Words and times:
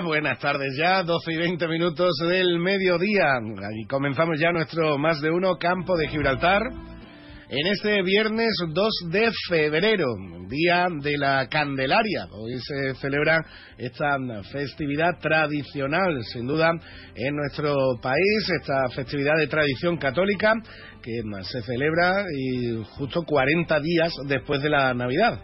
Buenas 0.00 0.38
tardes 0.38 0.76
ya, 0.76 1.02
12 1.02 1.32
y 1.32 1.36
20 1.36 1.68
minutos 1.68 2.10
del 2.28 2.58
mediodía. 2.58 3.38
Y 3.74 3.86
comenzamos 3.86 4.38
ya 4.38 4.52
nuestro 4.52 4.98
más 4.98 5.20
de 5.20 5.30
uno 5.30 5.56
Campo 5.58 5.96
de 5.96 6.08
Gibraltar 6.08 6.62
en 7.48 7.66
este 7.66 8.02
viernes 8.02 8.50
2 8.68 8.88
de 9.10 9.30
febrero, 9.48 10.06
día 10.48 10.86
de 11.00 11.16
la 11.16 11.48
Candelaria. 11.48 12.26
Hoy 12.30 12.58
se 12.60 12.94
celebra 12.96 13.40
esta 13.76 14.18
festividad 14.52 15.18
tradicional, 15.20 16.22
sin 16.32 16.46
duda, 16.46 16.70
en 17.14 17.34
nuestro 17.34 17.74
país, 18.02 18.50
esta 18.60 18.88
festividad 18.94 19.36
de 19.38 19.48
tradición 19.48 19.96
católica 19.96 20.52
que 21.02 21.22
se 21.42 21.62
celebra 21.62 22.24
y 22.36 22.84
justo 22.96 23.22
40 23.24 23.80
días 23.80 24.12
después 24.26 24.62
de 24.62 24.70
la 24.70 24.94
Navidad. 24.94 25.40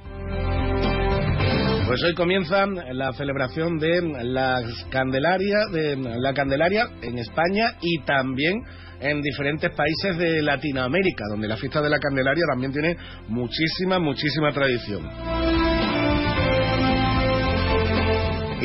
Pues 1.95 2.03
hoy 2.06 2.14
comienza 2.14 2.67
la 2.67 3.12
celebración 3.12 3.78
de 3.78 4.03
la 4.25 4.61
Candelaria, 4.91 5.59
de 5.70 5.97
la 5.97 6.34
Candelaria 6.34 6.89
en 7.03 7.20
España 7.20 7.77
y 7.81 8.00
también 8.00 8.64
en 8.98 9.23
diferentes 9.23 9.70
países 9.70 10.19
de 10.19 10.42
Latinoamérica, 10.42 11.22
donde 11.31 11.47
la 11.47 11.56
fiesta 11.56 11.81
de 11.81 11.91
la 11.91 12.00
Candelaria 12.00 12.42
también 12.50 12.72
tiene 12.72 12.97
muchísima, 13.28 14.00
muchísima 14.00 14.50
tradición. 14.50 15.09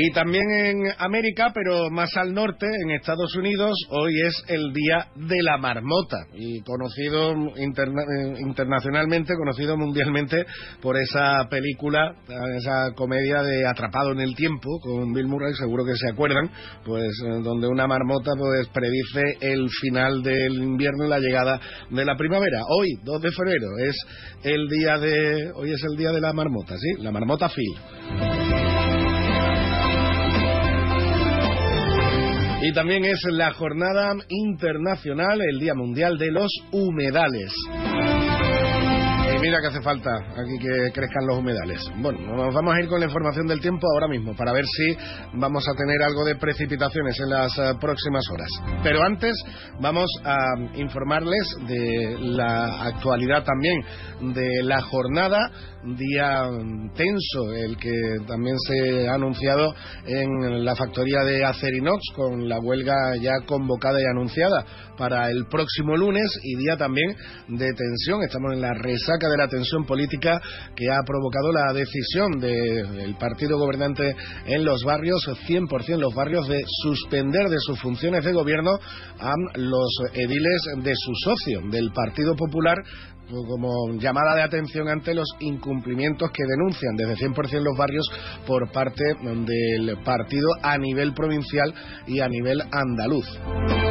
Y 0.02 0.12
también 0.12 0.50
en 0.50 0.78
América, 0.98 1.52
pero 1.54 1.90
más 1.90 2.16
al 2.16 2.34
norte, 2.34 2.66
en 2.66 2.92
Estados 2.92 3.36
Unidos, 3.36 3.74
hoy 3.90 4.14
es 4.26 4.44
el 4.48 4.72
Día 4.72 5.08
de 5.16 5.44
la 5.44 5.58
Marmota, 5.58 6.26
y 6.34 6.62
conocido 6.62 7.34
eh, 7.34 8.36
internacionalmente, 8.40 9.34
conocido 9.36 9.76
mundialmente 9.76 10.46
por 10.82 10.96
esa 10.96 11.44
película, 11.50 12.16
esa 12.56 12.94
comedia 12.96 13.44
de 13.44 13.68
Atrapado 13.68 14.14
en 14.14 14.22
el 14.22 14.36
Tiempo, 14.36 14.70
con 14.82 15.12
Bill 15.12 15.28
Murray, 15.28 15.54
seguro 15.56 15.84
que 15.84 15.98
se 15.98 16.10
acuerdan, 16.10 16.50
pues 16.86 17.12
eh, 17.26 17.42
donde 17.44 17.68
una 17.68 17.86
marmota 17.86 18.32
pues 18.38 18.70
predice 18.70 19.22
el 19.42 19.68
final 19.82 20.24
del 20.24 20.64
invierno 20.64 21.08
y 21.08 21.10
la 21.10 21.20
llegada 21.20 21.60
de 21.90 22.06
la 22.06 22.16
primavera. 22.16 22.62
Hoy, 22.70 22.88
2 23.04 23.22
de 23.22 23.32
febrero, 23.32 23.68
es 23.80 23.98
el 24.44 24.70
día 24.70 24.98
de, 24.98 25.52
hoy 25.56 25.74
es 25.74 25.84
el 25.84 25.98
día 25.98 26.14
de 26.14 26.22
la 26.22 26.32
marmota, 26.32 26.78
¿sí? 26.78 27.04
La 27.04 27.12
marmota 27.12 27.50
Phil. 27.50 28.29
Y 32.62 32.74
también 32.74 33.06
es 33.06 33.20
la 33.32 33.54
jornada 33.54 34.14
internacional, 34.28 35.40
el 35.42 35.60
Día 35.60 35.74
Mundial 35.76 36.18
de 36.18 36.32
los 36.32 36.52
Humedales 36.72 37.54
mira 39.40 39.62
que 39.62 39.68
hace 39.68 39.82
falta 39.82 40.12
aquí 40.16 40.58
que 40.60 40.92
crezcan 40.92 41.26
los 41.28 41.38
humedales. 41.38 41.80
Bueno, 41.98 42.20
nos 42.36 42.54
vamos 42.54 42.76
a 42.76 42.82
ir 42.82 42.88
con 42.88 43.00
la 43.00 43.06
información 43.06 43.48
del 43.48 43.62
tiempo 43.62 43.88
ahora 43.94 44.08
mismo 44.08 44.36
para 44.36 44.52
ver 44.52 44.66
si 44.66 44.96
vamos 45.34 45.68
a 45.68 45.74
tener 45.76 46.02
algo 46.04 46.26
de 46.26 46.36
precipitaciones 46.36 47.18
en 47.20 47.30
las 47.30 47.58
eh, 47.58 47.74
próximas 47.80 48.24
horas. 48.32 48.50
Pero 48.84 49.02
antes 49.02 49.36
vamos 49.80 50.10
a 50.24 50.38
informarles 50.76 51.56
de 51.68 52.18
la 52.20 52.84
actualidad 52.88 53.44
también 53.44 53.82
de 54.34 54.64
la 54.64 54.82
jornada, 54.82 55.52
día 55.84 56.50
tenso, 56.96 57.54
el 57.54 57.78
que 57.78 57.92
también 58.28 58.56
se 58.68 59.08
ha 59.08 59.14
anunciado 59.16 59.74
en 60.06 60.66
la 60.66 60.76
factoría 60.76 61.24
de 61.24 61.46
Acerinox 61.46 62.00
con 62.16 62.48
la 62.50 62.60
huelga 62.60 63.16
ya 63.22 63.46
convocada 63.46 64.02
y 64.02 64.06
anunciada 64.06 64.66
para 64.98 65.30
el 65.32 65.46
próximo 65.48 65.96
lunes 65.96 66.28
y 66.44 66.56
día 66.58 66.76
también 66.76 67.16
de 67.48 67.74
tensión. 67.74 68.22
Estamos 68.24 68.54
en 68.54 68.62
la 68.62 68.74
resaca 68.74 69.30
de 69.30 69.38
la 69.38 69.48
tensión 69.48 69.86
política 69.86 70.42
que 70.76 70.90
ha 70.90 71.02
provocado 71.06 71.52
la 71.52 71.74
decisión 71.74 72.40
del 72.40 73.16
partido 73.18 73.58
gobernante 73.58 74.16
en 74.46 74.66
los 74.66 74.84
barrios, 74.84 75.22
100% 75.48 75.98
los 75.98 76.14
barrios, 76.14 76.48
de 76.48 76.62
suspender 76.84 77.50
de 77.50 77.60
sus 77.60 77.80
funciones 77.80 78.24
de 78.26 78.34
gobierno 78.34 78.72
a 79.20 79.34
los 79.56 79.90
ediles 80.14 80.62
de 80.84 80.94
su 80.96 81.12
socio, 81.24 81.62
del 81.70 81.92
Partido 81.92 82.36
Popular, 82.36 82.78
como 83.30 83.94
llamada 84.00 84.36
de 84.36 84.42
atención 84.42 84.88
ante 84.88 85.14
los 85.14 85.28
incumplimientos 85.40 85.69
que 86.34 86.44
denuncian 86.44 86.96
desde 86.96 87.28
100% 87.28 87.62
los 87.62 87.78
barrios 87.78 88.10
por 88.46 88.72
parte 88.72 89.04
del 89.22 89.98
partido 90.04 90.50
a 90.62 90.78
nivel 90.78 91.14
provincial 91.14 91.74
y 92.08 92.20
a 92.20 92.28
nivel 92.28 92.62
andaluz. 92.72 93.89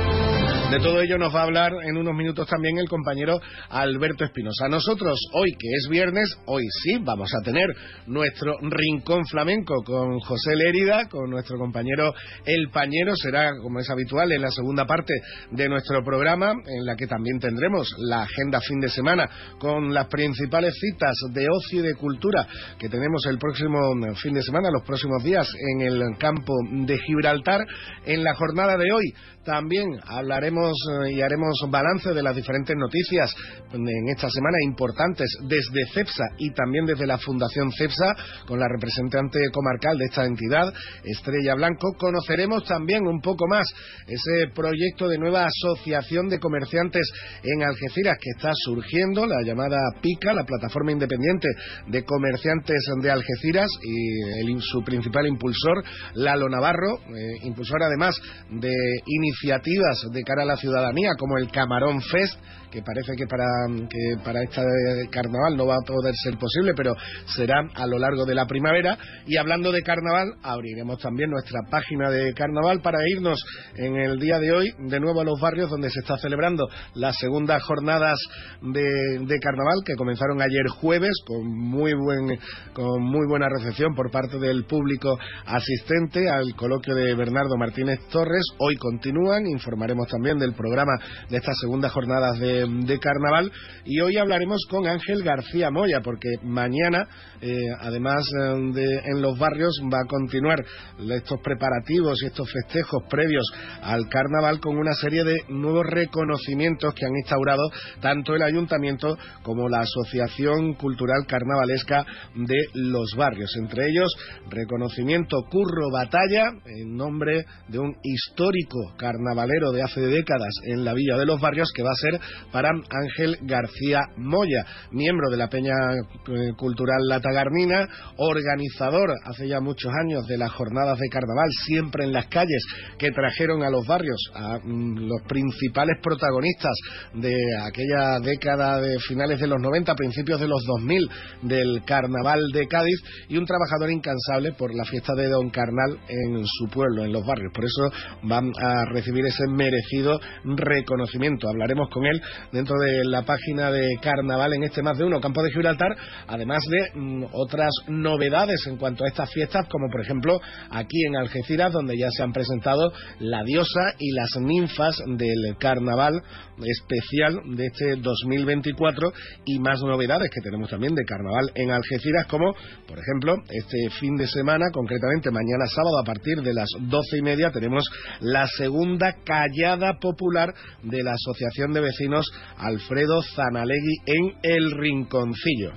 De 0.71 0.81
todo 0.81 1.01
ello 1.01 1.17
nos 1.17 1.35
va 1.35 1.41
a 1.41 1.45
hablar 1.45 1.73
en 1.83 1.97
unos 1.97 2.15
minutos 2.15 2.47
también 2.47 2.77
el 2.77 2.91
compañero 2.91 3.41
Alberto 3.71 4.23
Espinosa. 4.23 4.69
Nosotros, 4.69 5.19
hoy 5.33 5.53
que 5.53 5.67
es 5.67 5.89
viernes, 5.89 6.29
hoy 6.45 6.63
sí 6.83 6.99
vamos 7.01 7.33
a 7.35 7.43
tener 7.43 7.69
nuestro 8.07 8.59
rincón 8.61 9.25
flamenco 9.25 9.83
con 9.83 10.21
José 10.21 10.57
Lérida, 10.57 11.09
con 11.09 11.31
nuestro 11.31 11.57
compañero 11.57 12.13
El 12.45 12.69
Pañero. 12.69 13.17
Será, 13.17 13.53
como 13.63 13.81
es 13.81 13.89
habitual, 13.89 14.31
en 14.31 14.43
la 14.43 14.51
segunda 14.51 14.85
parte 14.85 15.15
de 15.53 15.71
nuestro 15.71 16.05
programa, 16.05 16.53
en 16.53 16.85
la 16.85 16.97
que 16.97 17.07
también 17.07 17.39
tendremos 17.41 17.89
la 18.01 18.25
agenda 18.25 18.61
fin 18.61 18.79
de 18.81 18.91
semana 18.91 19.27
con 19.59 19.95
las 19.95 20.07
principales 20.09 20.75
citas 20.79 21.17
de 21.33 21.47
ocio 21.51 21.81
y 21.81 21.87
de 21.87 21.95
cultura 21.95 22.47
que 22.79 22.91
tenemos 22.91 23.25
el 23.25 23.39
próximo 23.39 23.95
fin 24.17 24.35
de 24.35 24.43
semana, 24.43 24.69
los 24.71 24.83
próximos 24.83 25.25
días, 25.25 25.51
en 25.73 25.81
el 25.81 26.19
campo 26.19 26.53
de 26.71 26.99
Gibraltar. 26.99 27.65
En 28.05 28.23
la 28.23 28.35
jornada 28.35 28.77
de 28.77 28.93
hoy 28.93 29.15
también 29.49 29.99
hablaremos 30.05 30.77
eh, 31.07 31.13
y 31.13 31.23
haremos 31.23 31.55
balance 31.71 32.13
de 32.13 32.23
las 32.23 32.37
diferentes 32.37 32.77
noticias 32.77 33.35
en 33.73 34.09
esta 34.11 34.29
semana 34.29 34.59
importantes 34.63 35.27
desde 35.49 35.87
CEPSA 35.95 36.25
y 36.37 36.51
también 36.51 36.85
desde 36.85 37.07
la 37.07 37.17
Fundación 37.17 37.73
CEPSA 37.73 38.15
con 38.47 38.61
la 38.61 38.69
representante 38.69 39.39
comarcal 39.51 39.97
de 39.97 40.05
esta 40.05 40.27
entidad, 40.27 40.71
Estrella 41.03 41.55
Blanco. 41.55 41.95
Conoceremos 41.97 42.65
también 42.65 43.07
un 43.07 43.23
poco 43.23 43.47
más 43.49 43.67
ese 44.07 44.53
proyecto 44.55 45.09
de 45.09 45.17
nueva 45.17 45.47
asociación 45.47 46.29
de 46.29 46.41
comerciantes 46.41 47.11
en 47.43 47.63
Algeciras 47.63 48.19
que 48.21 48.31
está 48.37 48.53
surgiendo, 48.53 49.25
la 49.25 49.41
llamada 49.43 49.79
PICA, 50.03 50.35
la 50.35 50.45
plataforma 50.45 50.93
independiente 50.93 51.49
de 51.87 52.05
comerciantes 52.05 52.85
de 53.01 53.11
Algeciras 53.11 53.71
y 53.83 54.61
su 54.61 54.83
principal 54.85 55.27
impulsor, 55.27 55.83
Lalo 56.17 56.51
Navarro, 56.51 56.99
eh, 56.99 57.47
impulsor 57.47 57.83
además 57.83 58.15
de 58.51 58.75
iniciativas 59.07 59.38
iniciativas 59.43 60.01
de 60.11 60.23
cara 60.23 60.43
a 60.43 60.47
la 60.47 60.57
ciudadanía, 60.57 61.11
como 61.19 61.39
el 61.39 61.51
Camarón 61.51 62.01
Fest, 62.03 62.35
que 62.71 62.83
parece 62.83 63.13
que 63.17 63.27
para, 63.27 63.47
que 63.89 64.23
para 64.25 64.43
este 64.43 64.63
carnaval 65.11 65.57
no 65.57 65.67
va 65.67 65.77
a 65.77 65.87
poder 65.87 66.15
ser 66.23 66.35
posible, 66.39 66.73
pero 66.77 66.95
será 67.27 67.63
a 67.75 67.87
lo 67.87 67.99
largo 67.99 68.25
de 68.25 68.35
la 68.35 68.47
primavera. 68.47 68.99
Y 69.27 69.37
hablando 69.37 69.73
de 69.73 69.83
carnaval, 69.83 70.29
abriremos 70.43 70.99
también 71.01 71.31
nuestra 71.31 71.61
página 71.71 72.11
de 72.11 72.33
carnaval 72.35 72.81
para 72.81 72.99
irnos 73.09 73.39
en 73.77 73.97
el 73.97 74.19
día 74.19 74.39
de 74.39 74.53
hoy 74.53 74.73
de 74.79 75.01
nuevo 75.01 75.21
a 75.21 75.25
los 75.25 75.41
barrios 75.41 75.71
donde 75.71 75.91
se 75.91 76.01
está 76.01 76.17
celebrando 76.19 76.69
las 76.95 77.17
segundas 77.19 77.63
jornadas 77.63 78.19
de, 78.63 78.83
de 79.21 79.39
carnaval 79.39 79.79
que 79.85 79.95
comenzaron 79.95 80.41
ayer 80.41 80.69
jueves 80.81 81.13
con 81.27 81.47
muy, 81.47 81.93
buen, 81.95 82.39
con 82.73 83.03
muy 83.03 83.27
buena 83.29 83.49
recepción 83.49 83.95
por 83.95 84.11
parte 84.11 84.39
del 84.39 84.65
público 84.65 85.19
asistente 85.47 86.29
al 86.29 86.55
coloquio 86.55 86.95
de 86.95 87.15
Bernardo 87.15 87.57
Martínez 87.57 88.01
Torres. 88.11 88.43
Hoy 88.59 88.77
continúan, 88.77 89.47
informaremos 89.47 90.09
también 90.09 90.39
del 90.39 90.55
programa 90.55 90.93
de 91.29 91.37
estas 91.37 91.57
segundas 91.61 91.93
jornadas 91.93 92.39
de 92.39 92.58
de, 92.67 92.99
carnaval. 92.99 93.51
Y 93.85 94.01
hoy 94.01 94.17
hablaremos 94.17 94.61
con 94.69 94.87
Ángel 94.87 95.23
García 95.23 95.71
Moya, 95.71 96.01
porque 96.03 96.29
mañana, 96.43 97.07
eh, 97.41 97.57
además 97.81 98.25
eh, 98.41 98.55
de 98.75 98.99
en 99.05 99.23
los 99.23 99.39
barrios, 99.39 99.81
va 99.93 99.99
a 100.01 100.09
continuar 100.09 100.63
estos 101.11 101.41
preparativos 101.41 102.23
y 102.23 102.27
estos 102.27 102.51
festejos 102.53 103.05
previos 103.09 103.47
al 103.83 104.09
carnaval 104.09 104.61
con 104.61 104.77
una 104.77 104.93
serie 104.95 105.25
de 105.25 105.37
nuevos 105.49 105.87
reconocimientos 105.87 106.95
que 106.95 107.07
han 107.07 107.17
instaurado 107.17 107.71
tanto 108.01 108.35
el 108.35 108.43
ayuntamiento 108.43 109.17
como 109.43 109.69
la 109.69 109.81
Asociación 109.81 110.75
Cultural 110.75 111.25
Carnavalesca 111.27 112.05
de 112.35 112.59
los 112.75 113.15
barrios. 113.17 113.51
Entre 113.57 113.89
ellos, 113.89 114.13
reconocimiento 114.51 115.39
Curro 115.51 115.91
Batalla, 115.91 116.51
en 116.67 116.97
nombre 116.97 117.47
de 117.69 117.79
un 117.79 117.97
histórico 118.03 118.95
carnavalero 118.97 119.73
de 119.73 119.83
hace 119.83 120.01
décadas 120.01 120.19
décadas 120.19 120.55
en 120.65 120.85
la 120.85 120.95
Villa 120.95 121.17
de 121.17 121.27
los 121.27 121.41
Barrios, 121.41 121.71
que 121.75 121.83
va 121.83 121.91
a 121.91 121.95
ser 121.95 122.21
para 122.53 122.71
Ángel 122.71 123.39
García 123.43 124.01
Moya, 124.17 124.65
miembro 124.91 125.31
de 125.31 125.37
la 125.37 125.49
Peña 125.49 125.75
eh, 125.95 126.53
Cultural 126.57 127.07
La 127.09 127.21
Tagarnina, 127.21 127.87
organizador 128.17 129.11
hace 129.25 129.49
ya 129.49 129.61
muchos 129.61 129.93
años 130.05 130.27
de 130.27 130.39
las 130.39 130.51
jornadas 130.53 130.99
de 130.99 131.09
carnaval, 131.09 131.49
siempre 131.67 132.05
en 132.05 132.13
las 132.13 132.27
calles, 132.27 132.65
que 132.99 133.11
trajeron 133.11 133.63
a 133.63 133.71
los 133.71 133.87
barrios 133.87 134.21
a 134.35 134.59
mm, 134.59 135.09
los 135.09 135.23
principales 135.23 135.97
protagonistas 136.03 136.75
de 137.15 137.35
aquella 137.63 138.19
década 138.21 138.81
de 138.81 138.99
finales 139.01 139.41
de 139.41 139.47
los 139.47 139.61
90, 139.61 139.95
principios 139.95 140.41
de 140.41 140.49
los 140.49 140.65
2000 140.65 141.09
del 141.43 141.83
carnaval 141.85 142.41
de 142.53 142.67
Cádiz, 142.67 143.01
y 143.29 143.37
un 143.37 143.47
trabajador 143.47 143.91
incansable 143.91 144.53
por 144.53 144.75
la 144.75 144.85
fiesta 144.85 145.15
de 145.15 145.29
Don 145.29 145.51
Carnal 145.51 145.99
en 146.09 146.45
su 146.45 146.69
pueblo, 146.69 147.05
en 147.05 147.13
los 147.13 147.25
barrios. 147.27 147.53
Por 147.53 147.65
eso 147.65 147.91
van 148.23 148.51
a 148.61 148.85
recibir 148.93 149.25
ese 149.27 149.47
merecido 149.49 150.21
reconocimiento. 150.45 151.49
Hablaremos 151.49 151.89
con 151.91 152.07
él 152.07 152.21
dentro 152.53 152.77
de 152.79 153.05
la 153.05 153.23
página 153.23 153.71
de 153.71 153.87
Carnaval 154.01 154.55
en 154.55 154.65
este 154.65 154.83
más 154.83 154.99
de 154.99 155.05
uno 155.05 155.21
Campo 155.21 155.43
de 155.43 155.51
Gibraltar, 155.51 155.97
además 156.27 156.63
de 156.69 156.99
mm, 156.99 157.25
otras 157.33 157.71
novedades 157.89 158.67
en 158.67 158.77
cuanto 158.77 159.05
a 159.05 159.09
estas 159.09 159.31
fiestas, 159.33 159.67
como 159.69 159.89
por 159.91 160.01
ejemplo 160.01 160.41
aquí 160.71 161.05
en 161.07 161.17
Algeciras, 161.17 161.73
donde 161.73 161.97
ya 161.99 162.09
se 162.11 162.23
han 162.23 162.33
presentado 162.33 162.93
la 163.21 163.43
diosa 163.45 163.95
y 163.99 164.13
las 164.13 164.31
ninfas 164.41 165.03
del 165.07 165.57
Carnaval 165.59 166.23
especial 166.65 167.41
de 167.57 167.67
este 167.67 167.97
2024 167.97 169.13
y 169.45 169.59
más 169.61 169.81
novedades 169.83 170.31
que 170.31 170.41
tenemos 170.41 170.71
también 170.71 170.95
de 170.95 171.05
Carnaval 171.05 171.51
en 171.55 171.71
Algeciras, 171.71 172.27
como 172.27 172.53
por 172.87 172.99
ejemplo 172.99 173.35
este 173.49 173.91
fin 173.99 174.17
de 174.17 174.27
semana, 174.27 174.67
concretamente 174.73 175.31
mañana 175.31 175.67
sábado 175.67 176.01
a 176.01 176.05
partir 176.05 176.43
de 176.43 176.55
las 176.55 176.69
doce 176.81 177.19
y 177.19 177.23
media 177.23 177.51
tenemos 177.51 177.85
la 178.21 178.47
segunda 178.47 179.15
callada 179.25 179.99
popular 180.01 180.53
de 180.83 181.03
la 181.03 181.13
Asociación 181.13 181.73
de 181.73 181.81
Vecinos 181.81 182.28
Alfredo 182.59 183.23
Zanalegui 183.35 183.97
en 184.07 184.35
El 184.43 184.71
Rinconcillo. 184.73 185.73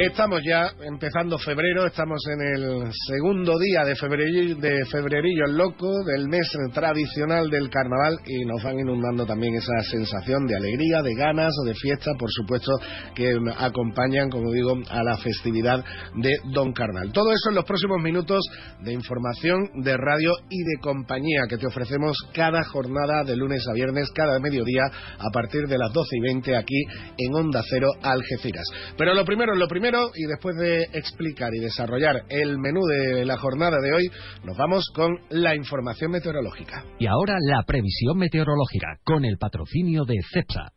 Estamos 0.00 0.40
ya 0.44 0.70
empezando 0.80 1.36
febrero, 1.38 1.84
estamos 1.84 2.20
en 2.32 2.40
el 2.40 2.92
segundo 3.08 3.58
día 3.58 3.82
de 3.84 3.96
febrerillo, 3.96 4.54
de 4.56 5.52
loco, 5.52 5.90
del 6.04 6.28
mes 6.28 6.48
tradicional 6.72 7.50
del 7.50 7.68
carnaval 7.68 8.20
y 8.24 8.44
nos 8.44 8.62
van 8.62 8.78
inundando 8.78 9.26
también 9.26 9.56
esa 9.56 9.82
sensación 9.90 10.46
de 10.46 10.54
alegría, 10.54 11.02
de 11.02 11.14
ganas 11.16 11.52
o 11.60 11.66
de 11.66 11.74
fiesta, 11.74 12.12
por 12.16 12.30
supuesto, 12.30 12.78
que 13.16 13.28
acompañan, 13.58 14.30
como 14.30 14.52
digo, 14.52 14.74
a 14.88 15.02
la 15.02 15.16
festividad 15.16 15.84
de 16.14 16.30
Don 16.52 16.72
Carnal. 16.72 17.10
Todo 17.10 17.32
eso 17.32 17.48
en 17.48 17.56
los 17.56 17.64
próximos 17.64 18.00
minutos 18.00 18.44
de 18.80 18.92
información, 18.92 19.68
de 19.82 19.96
radio 19.96 20.32
y 20.48 20.62
de 20.62 20.80
compañía 20.80 21.46
que 21.48 21.58
te 21.58 21.66
ofrecemos 21.66 22.16
cada 22.32 22.62
jornada 22.62 23.24
de 23.24 23.36
lunes 23.36 23.66
a 23.68 23.72
viernes, 23.74 24.12
cada 24.14 24.38
mediodía, 24.38 24.84
a 25.18 25.30
partir 25.32 25.66
de 25.66 25.76
las 25.76 25.92
12 25.92 26.16
y 26.16 26.20
20 26.20 26.56
aquí 26.56 26.84
en 27.18 27.34
Onda 27.34 27.62
Cero 27.68 27.88
Algeciras. 28.00 28.64
Pero 28.96 29.12
lo 29.12 29.24
primero, 29.24 29.56
lo 29.56 29.66
primero 29.66 29.87
y 30.14 30.26
después 30.26 30.54
de 30.56 30.82
explicar 30.92 31.54
y 31.54 31.60
desarrollar 31.60 32.24
el 32.28 32.58
menú 32.58 32.80
de 32.86 33.24
la 33.24 33.38
jornada 33.38 33.78
de 33.80 33.92
hoy, 33.92 34.10
nos 34.44 34.56
vamos 34.56 34.84
con 34.94 35.16
la 35.30 35.54
información 35.56 36.10
meteorológica. 36.10 36.84
Y 36.98 37.06
ahora 37.06 37.36
la 37.40 37.62
previsión 37.62 38.18
meteorológica 38.18 38.98
con 39.02 39.24
el 39.24 39.38
patrocinio 39.38 40.04
de 40.04 40.16
CEPSA. 40.30 40.72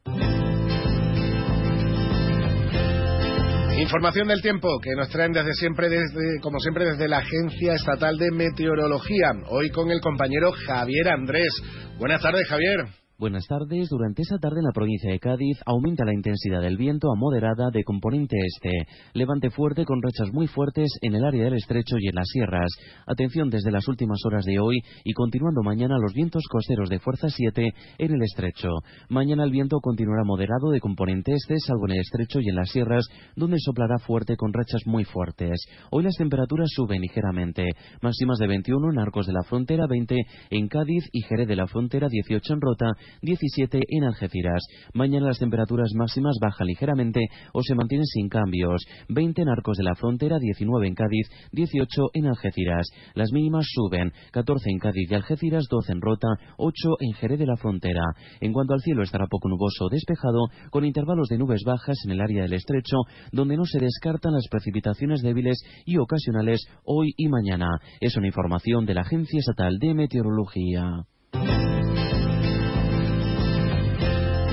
Información 3.82 4.28
del 4.28 4.42
tiempo 4.42 4.80
que 4.82 4.92
nos 4.96 5.10
traen 5.10 5.32
desde 5.32 5.54
siempre, 5.54 5.90
desde, 5.90 6.40
como 6.42 6.60
siempre, 6.60 6.86
desde 6.86 7.10
la 7.10 7.18
Agencia 7.18 7.74
Estatal 7.74 8.18
de 8.18 8.32
Meteorología. 8.32 9.32
Hoy 9.50 9.72
con 9.72 9.90
el 9.92 10.00
compañero 10.00 10.52
Javier 10.68 11.10
Andrés. 11.10 11.50
Buenas 11.98 12.22
tardes, 12.22 12.48
Javier. 12.48 13.01
Buenas 13.22 13.46
tardes. 13.46 13.88
Durante 13.88 14.24
esa 14.24 14.40
tarde 14.40 14.62
en 14.62 14.66
la 14.66 14.72
provincia 14.72 15.12
de 15.12 15.20
Cádiz 15.20 15.60
aumenta 15.68 16.04
la 16.04 16.12
intensidad 16.16 16.60
del 16.60 16.76
viento 16.76 17.12
a 17.12 17.16
moderada 17.16 17.70
de 17.72 17.84
componente 17.84 18.36
este. 18.48 18.72
Levante 19.14 19.52
fuerte 19.52 19.86
con 19.86 20.02
rachas 20.02 20.34
muy 20.34 20.48
fuertes 20.48 20.90
en 21.04 21.14
el 21.14 21.24
área 21.24 21.44
del 21.44 21.54
estrecho 21.54 21.98
y 22.00 22.08
en 22.08 22.16
las 22.16 22.28
sierras. 22.28 22.72
Atención 23.06 23.52
desde 23.52 23.70
las 23.70 23.88
últimas 23.88 24.18
horas 24.26 24.44
de 24.44 24.58
hoy 24.58 24.80
y 25.04 25.14
continuando 25.14 25.62
mañana 25.62 26.00
los 26.02 26.16
vientos 26.16 26.42
costeros 26.50 26.90
de 26.90 26.98
fuerza 26.98 27.28
7 27.30 27.72
en 28.00 28.12
el 28.12 28.24
estrecho. 28.24 28.70
Mañana 29.08 29.44
el 29.44 29.52
viento 29.52 29.78
continuará 29.82 30.24
moderado 30.24 30.72
de 30.72 30.80
componente 30.80 31.34
este, 31.34 31.60
salvo 31.60 31.86
en 31.90 31.98
el 31.98 32.00
estrecho 32.00 32.40
y 32.42 32.50
en 32.50 32.56
las 32.56 32.72
sierras, 32.72 33.06
donde 33.36 33.58
soplará 33.60 34.00
fuerte 34.00 34.36
con 34.36 34.52
rachas 34.52 34.82
muy 34.88 35.04
fuertes. 35.04 35.64
Hoy 35.92 36.06
las 36.06 36.16
temperaturas 36.16 36.72
suben 36.76 37.02
ligeramente. 37.02 37.70
Máximas 38.02 38.40
de 38.40 38.48
21 38.48 38.94
en 38.94 38.98
Arcos 38.98 39.28
de 39.28 39.34
la 39.34 39.44
Frontera, 39.44 39.86
20 39.88 40.16
en 40.50 40.68
Cádiz 40.68 41.08
y 41.12 41.22
Jerez 41.22 41.48
de 41.48 41.56
la 41.56 41.68
Frontera, 41.68 42.08
18 42.10 42.54
en 42.56 42.62
Rota 42.62 42.88
17 43.22 43.80
en 43.88 44.04
Algeciras. 44.04 44.64
Mañana 44.94 45.28
las 45.28 45.40
temperaturas 45.40 45.92
máximas 45.96 46.38
bajan 46.42 46.68
ligeramente 46.68 47.22
o 47.54 47.62
se 47.64 47.76
mantienen 47.76 48.06
sin 48.06 48.30
cambios. 48.30 48.84
20 49.10 49.42
en 49.42 49.50
Arcos 49.50 49.78
de 49.78 49.84
la 49.84 49.96
Frontera, 49.96 50.38
19 50.40 50.88
en 50.88 50.96
Cádiz, 50.96 51.30
18 51.52 52.02
en 52.14 52.28
Algeciras. 52.28 52.88
Las 53.14 53.32
mínimas 53.32 53.66
suben, 53.70 54.12
14 54.32 54.70
en 54.70 54.80
Cádiz 54.80 55.12
y 55.12 55.16
Algeciras, 55.16 55.66
12 55.70 55.92
en 55.92 56.02
Rota, 56.02 56.28
8 56.58 56.74
en 57.00 57.14
Jerez 57.14 57.40
de 57.40 57.46
la 57.46 57.58
Frontera. 57.58 58.04
En 58.40 58.54
cuanto 58.54 58.74
al 58.74 58.82
cielo 58.82 59.04
estará 59.04 59.28
poco 59.28 59.50
nuboso 59.50 59.86
o 59.86 59.90
despejado, 59.90 60.48
con 60.70 60.86
intervalos 60.86 61.28
de 61.28 61.38
nubes 61.38 61.64
bajas 61.66 61.98
en 62.06 62.12
el 62.12 62.22
área 62.22 62.44
del 62.44 62.54
estrecho, 62.54 62.98
donde 63.32 63.58
no 63.58 63.66
se 63.66 63.80
descartan 63.80 64.34
las 64.34 64.48
precipitaciones 64.50 65.22
débiles 65.22 65.62
y 65.86 65.98
ocasionales 65.98 66.66
hoy 66.84 67.14
y 67.18 67.28
mañana. 67.28 67.68
Es 68.00 68.16
una 68.18 68.28
información 68.28 68.86
de 68.86 68.94
la 68.94 69.02
Agencia 69.02 69.40
Estatal 69.40 69.78
de 69.80 69.94
Meteorología. 69.94 71.06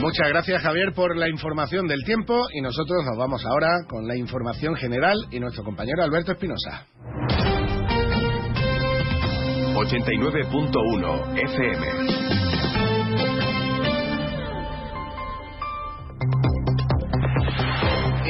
Muchas 0.09 0.29
gracias 0.31 0.63
Javier 0.63 0.95
por 0.95 1.15
la 1.19 1.29
información 1.29 1.87
del 1.87 2.03
tiempo 2.03 2.47
y 2.55 2.63
nosotros 2.63 3.05
nos 3.05 3.19
vamos 3.19 3.45
ahora 3.45 3.85
con 3.87 4.09
la 4.09 4.17
información 4.17 4.75
general 4.75 5.19
y 5.31 5.39
nuestro 5.39 5.63
compañero 5.63 6.03
Alberto 6.03 6.33
Espinosa. 6.33 6.87
89.1 9.75 11.39
FM 11.45 12.48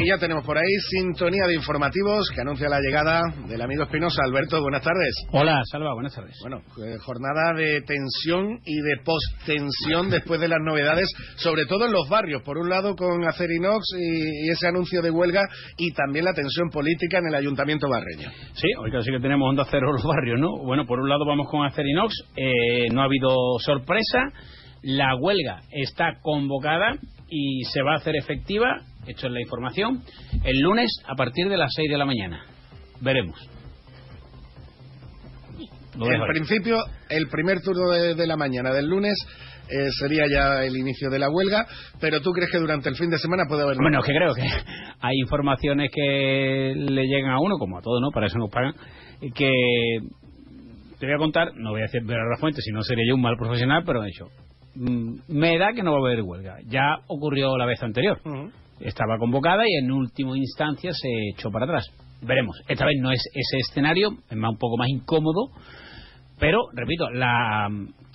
Y 0.01 0.07
ya 0.07 0.17
tenemos 0.17 0.45
por 0.45 0.57
ahí 0.57 0.73
sintonía 0.91 1.45
de 1.49 1.55
informativos 1.57 2.31
que 2.33 2.41
anuncia 2.41 2.69
la 2.69 2.79
llegada 2.79 3.21
del 3.49 3.61
amigo 3.61 3.83
Espinosa. 3.83 4.23
Alberto, 4.25 4.63
buenas 4.63 4.83
tardes. 4.83 5.13
Hola, 5.33 5.61
Salva, 5.65 5.93
buenas 5.93 6.15
tardes. 6.15 6.37
Bueno, 6.41 6.63
eh, 6.85 6.99
jornada 7.01 7.53
de 7.57 7.81
tensión 7.81 8.61
y 8.65 8.77
de 8.77 8.99
post-tensión 9.05 10.09
después 10.09 10.41
de 10.41 10.47
las 10.47 10.61
novedades, 10.63 11.09
sobre 11.37 11.67
todo 11.67 11.87
en 11.87 11.93
los 11.93 12.09
barrios. 12.09 12.43
Por 12.43 12.59
un 12.59 12.69
lado 12.69 12.95
con 12.95 13.27
Acerinox 13.27 13.85
y, 13.99 14.47
y, 14.47 14.51
ese 14.51 14.69
anuncio 14.69 15.03
de 15.03 15.11
huelga 15.11 15.43
y 15.77 15.93
también 15.93 16.27
la 16.27 16.33
tensión 16.33 16.71
política 16.71 17.19
en 17.19 17.27
el 17.27 17.35
ayuntamiento 17.35 17.89
barreño. 17.89 18.31
Sí, 18.55 18.69
hoy 18.79 18.93
casi 18.93 19.11
que 19.11 19.19
tenemos 19.19 19.49
onda 19.51 19.67
cero 19.69 19.93
los 19.93 20.05
barrios, 20.05 20.39
¿no? 20.39 20.59
Bueno, 20.59 20.87
por 20.87 21.01
un 21.01 21.09
lado 21.09 21.27
vamos 21.27 21.49
con 21.51 21.67
Acerinox, 21.67 22.15
eh, 22.37 22.87
no 22.93 23.03
ha 23.03 23.07
habido 23.07 23.31
sorpresa, 23.59 24.21
la 24.83 25.17
huelga 25.17 25.63
está 25.73 26.21
convocada 26.23 26.97
y 27.29 27.65
se 27.65 27.83
va 27.83 27.95
a 27.95 27.97
hacer 27.97 28.15
efectiva 28.17 28.81
hecho 29.07 29.27
es 29.27 29.33
la 29.33 29.41
información, 29.41 30.03
el 30.45 30.61
lunes 30.61 30.91
a 31.07 31.15
partir 31.15 31.49
de 31.49 31.57
las 31.57 31.73
6 31.75 31.91
de 31.91 31.99
la 31.99 32.05
mañana. 32.05 32.45
Veremos. 33.01 33.39
en 35.95 36.27
principio, 36.29 36.85
el 37.09 37.29
primer 37.29 37.61
turno 37.61 37.91
de, 37.91 38.27
la 38.27 38.37
mañana 38.37 38.71
del 38.73 38.87
lunes 38.87 39.15
eh, 39.69 39.91
sería 39.99 40.25
ya 40.31 40.65
el 40.65 40.77
inicio 40.77 41.11
de 41.11 41.19
la 41.19 41.29
huelga, 41.31 41.67
pero 42.01 42.21
tú 42.21 42.33
crees 42.33 42.51
que 42.51 42.59
durante 42.59 42.89
el 42.89 42.97
fin 42.97 43.11
de 43.11 43.19
semana 43.19 43.45
puede 43.49 43.63
haber... 43.63 43.77
Bueno, 43.77 44.03
que 44.03 44.13
creo 44.13 44.35
que 44.35 44.43
hay 45.01 45.17
informaciones 45.21 45.91
que 45.93 46.75
le 46.77 47.07
llegan 47.07 47.33
a 47.33 47.41
uno, 47.41 47.57
como 47.59 47.79
a 47.79 47.83
todos, 47.83 48.01
¿no? 48.01 48.11
Para 48.11 48.27
eso 48.27 48.39
nos 48.39 48.51
pagan, 48.51 48.75
que 49.35 50.01
te 50.99 51.07
voy 51.07 51.15
a 51.15 51.19
contar, 51.19 51.55
no 51.55 51.71
voy 51.71 51.81
a 51.81 51.85
decir 51.85 52.03
ver 52.05 52.19
la 52.19 52.39
fuente, 52.39 52.61
si 52.61 52.73
no 52.73 52.83
sería 52.83 53.05
yo 53.09 53.15
un 53.15 53.23
mal 53.23 53.37
profesional, 53.37 53.83
pero 53.87 54.03
de 54.03 54.09
hecho, 54.09 54.27
mm, 54.75 55.21
me 55.29 55.59
da 55.59 55.73
que 55.73 55.83
no 55.83 55.93
va 55.93 55.99
a 55.99 56.13
haber 56.13 56.23
huelga. 56.23 56.57
Ya 56.67 56.99
ocurrió 57.07 57.57
la 57.57 57.67
vez 57.67 57.83
anterior 57.83 58.21
estaba 58.81 59.19
convocada 59.19 59.65
y 59.67 59.85
en 59.85 59.91
última 59.91 60.37
instancia 60.37 60.93
se 60.93 61.09
echó 61.35 61.51
para 61.51 61.65
atrás. 61.65 61.87
Veremos. 62.21 62.61
Esta 62.69 62.85
vez 62.85 62.97
no 63.01 63.13
es 63.13 63.23
ese 63.33 63.59
escenario, 63.59 64.11
es 64.29 64.37
más 64.37 64.53
un 64.53 64.59
poco 64.59 64.77
más 64.77 64.89
incómodo, 64.89 65.51
pero, 66.39 66.69
repito, 66.73 67.11
la, 67.11 67.69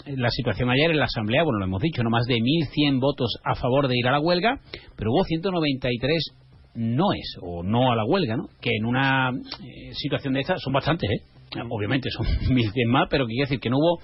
la 0.05 0.29
situación 0.29 0.69
ayer 0.69 0.91
en 0.91 0.97
la 0.97 1.05
Asamblea, 1.05 1.43
bueno, 1.43 1.59
lo 1.59 1.65
hemos 1.65 1.81
dicho, 1.81 2.03
no 2.03 2.09
más 2.09 2.25
de 2.25 2.35
1.100 2.35 2.99
votos 2.99 3.37
a 3.43 3.55
favor 3.55 3.87
de 3.87 3.97
ir 3.97 4.07
a 4.07 4.11
la 4.11 4.19
huelga, 4.19 4.59
pero 4.95 5.11
hubo 5.11 5.23
193 5.23 6.37
no 6.75 7.13
es 7.13 7.37
o 7.41 7.63
no 7.63 7.91
a 7.91 7.95
la 7.95 8.05
huelga, 8.05 8.37
¿no? 8.37 8.47
Que 8.61 8.71
en 8.77 8.85
una 8.85 9.29
eh, 9.29 9.93
situación 9.93 10.33
de 10.33 10.41
esta 10.41 10.57
son 10.57 10.73
bastantes, 10.73 11.09
¿eh? 11.09 11.23
Obviamente 11.69 12.09
son 12.09 12.25
1.100 12.55 12.87
más, 12.87 13.07
pero 13.09 13.25
quiere 13.25 13.43
decir 13.43 13.59
que 13.59 13.69
no 13.69 13.77
hubo 13.77 13.99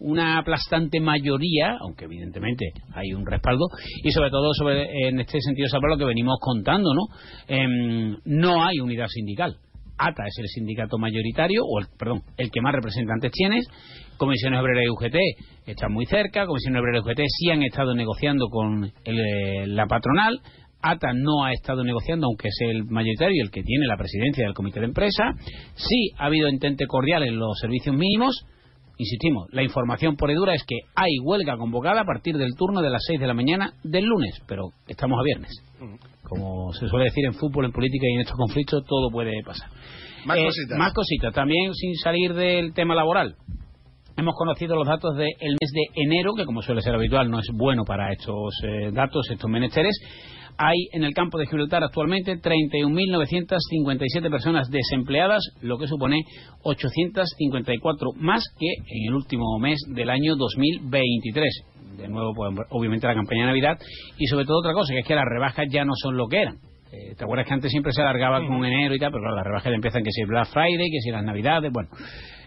una 0.00 0.38
aplastante 0.38 0.98
mayoría, 1.00 1.76
aunque 1.80 2.06
evidentemente 2.06 2.72
hay 2.94 3.12
un 3.12 3.24
respaldo, 3.24 3.66
y 4.02 4.10
sobre 4.10 4.30
todo 4.30 4.52
sobre 4.54 5.08
en 5.08 5.20
este 5.20 5.40
sentido 5.40 5.68
saber 5.68 5.90
lo 5.90 5.98
que 5.98 6.04
venimos 6.04 6.38
contando, 6.40 6.92
¿no? 6.94 7.06
Em, 7.46 8.16
no 8.24 8.64
hay 8.64 8.80
unidad 8.80 9.06
sindical. 9.08 9.56
ATA 10.00 10.24
es 10.26 10.38
el 10.38 10.48
sindicato 10.48 10.98
mayoritario, 10.98 11.62
o 11.64 11.78
el, 11.78 11.86
perdón, 11.98 12.22
el 12.38 12.50
que 12.50 12.62
más 12.62 12.74
representantes 12.74 13.30
tiene. 13.32 13.60
Comisiones 14.16 14.60
Obreras 14.60 14.84
y 14.86 14.88
UGT 14.88 15.16
están 15.66 15.92
muy 15.92 16.06
cerca. 16.06 16.46
Comisiones 16.46 16.80
Obreras 16.80 17.02
y 17.04 17.08
UGT 17.08 17.20
sí 17.28 17.50
han 17.50 17.62
estado 17.62 17.94
negociando 17.94 18.48
con 18.48 18.86
eh, 19.04 19.66
la 19.66 19.86
patronal. 19.86 20.40
ATA 20.82 21.12
no 21.12 21.44
ha 21.44 21.52
estado 21.52 21.84
negociando, 21.84 22.26
aunque 22.26 22.48
es 22.48 22.56
el 22.60 22.84
mayoritario 22.84 23.36
y 23.36 23.40
el 23.40 23.50
que 23.50 23.62
tiene 23.62 23.86
la 23.86 23.98
presidencia 23.98 24.46
del 24.46 24.54
comité 24.54 24.80
de 24.80 24.86
empresa. 24.86 25.24
Sí 25.74 26.12
ha 26.16 26.26
habido 26.26 26.48
intente 26.48 26.86
cordial 26.86 27.22
en 27.22 27.38
los 27.38 27.58
servicios 27.60 27.94
mínimos. 27.94 28.46
Insistimos, 29.00 29.46
la 29.52 29.62
información 29.62 30.14
por 30.14 30.30
dura 30.34 30.52
es 30.54 30.62
que 30.62 30.76
hay 30.94 31.18
huelga 31.24 31.56
convocada 31.56 32.02
a 32.02 32.04
partir 32.04 32.36
del 32.36 32.54
turno 32.54 32.82
de 32.82 32.90
las 32.90 33.00
6 33.06 33.18
de 33.18 33.26
la 33.26 33.32
mañana 33.32 33.72
del 33.82 34.04
lunes, 34.04 34.42
pero 34.46 34.72
estamos 34.86 35.18
a 35.18 35.22
viernes. 35.22 35.50
Como 36.22 36.70
se 36.74 36.86
suele 36.86 37.06
decir 37.06 37.24
en 37.24 37.32
fútbol, 37.32 37.64
en 37.64 37.72
política 37.72 38.04
y 38.06 38.16
en 38.16 38.20
estos 38.20 38.36
conflictos, 38.36 38.84
todo 38.86 39.08
puede 39.10 39.42
pasar. 39.42 39.70
Más 40.26 40.36
Eh, 40.36 40.44
cositas. 40.44 40.78
Más 40.78 40.92
cositas. 40.92 41.32
También 41.32 41.72
sin 41.72 41.94
salir 41.96 42.34
del 42.34 42.74
tema 42.74 42.94
laboral. 42.94 43.36
Hemos 44.18 44.34
conocido 44.36 44.76
los 44.76 44.86
datos 44.86 45.16
del 45.16 45.56
mes 45.58 45.72
de 45.72 46.02
enero, 46.02 46.34
que 46.36 46.44
como 46.44 46.60
suele 46.60 46.82
ser 46.82 46.94
habitual 46.94 47.30
no 47.30 47.38
es 47.38 47.48
bueno 47.54 47.84
para 47.86 48.12
estos 48.12 48.52
eh, 48.64 48.90
datos, 48.92 49.30
estos 49.30 49.48
menesteres. 49.48 49.98
Hay 50.62 50.88
en 50.92 51.04
el 51.04 51.14
campo 51.14 51.38
de 51.38 51.46
Gibraltar 51.46 51.82
actualmente 51.82 52.36
31.957 52.36 54.30
personas 54.30 54.68
desempleadas, 54.68 55.42
lo 55.62 55.78
que 55.78 55.86
supone 55.86 56.20
854 56.64 58.10
más 58.16 58.44
que 58.58 58.66
en 58.66 59.08
el 59.08 59.14
último 59.14 59.58
mes 59.58 59.78
del 59.88 60.10
año 60.10 60.36
2023. 60.36 61.64
De 61.96 62.08
nuevo, 62.08 62.34
pues, 62.34 62.54
obviamente 62.68 63.06
la 63.06 63.14
campaña 63.14 63.44
de 63.44 63.46
Navidad 63.46 63.78
y 64.18 64.26
sobre 64.26 64.44
todo 64.44 64.58
otra 64.58 64.74
cosa, 64.74 64.92
que 64.92 65.00
es 65.00 65.06
que 65.06 65.14
las 65.14 65.24
rebajas 65.24 65.66
ya 65.70 65.86
no 65.86 65.92
son 65.94 66.18
lo 66.18 66.26
que 66.26 66.42
eran. 66.42 66.56
Eh, 66.92 67.14
¿Te 67.16 67.24
acuerdas 67.24 67.46
que 67.46 67.54
antes 67.54 67.70
siempre 67.70 67.92
se 67.94 68.02
alargaba 68.02 68.46
con 68.46 68.62
enero 68.62 68.94
y 68.94 68.98
tal? 68.98 69.12
Pero 69.12 69.22
claro, 69.22 69.36
las 69.36 69.46
rebajas 69.46 69.70
ya 69.70 69.76
empiezan 69.76 70.04
que 70.04 70.10
si 70.10 70.24
Black 70.24 70.48
Friday, 70.48 70.90
que 70.90 71.00
si 71.00 71.10
las 71.10 71.24
Navidades, 71.24 71.72
bueno. 71.72 71.88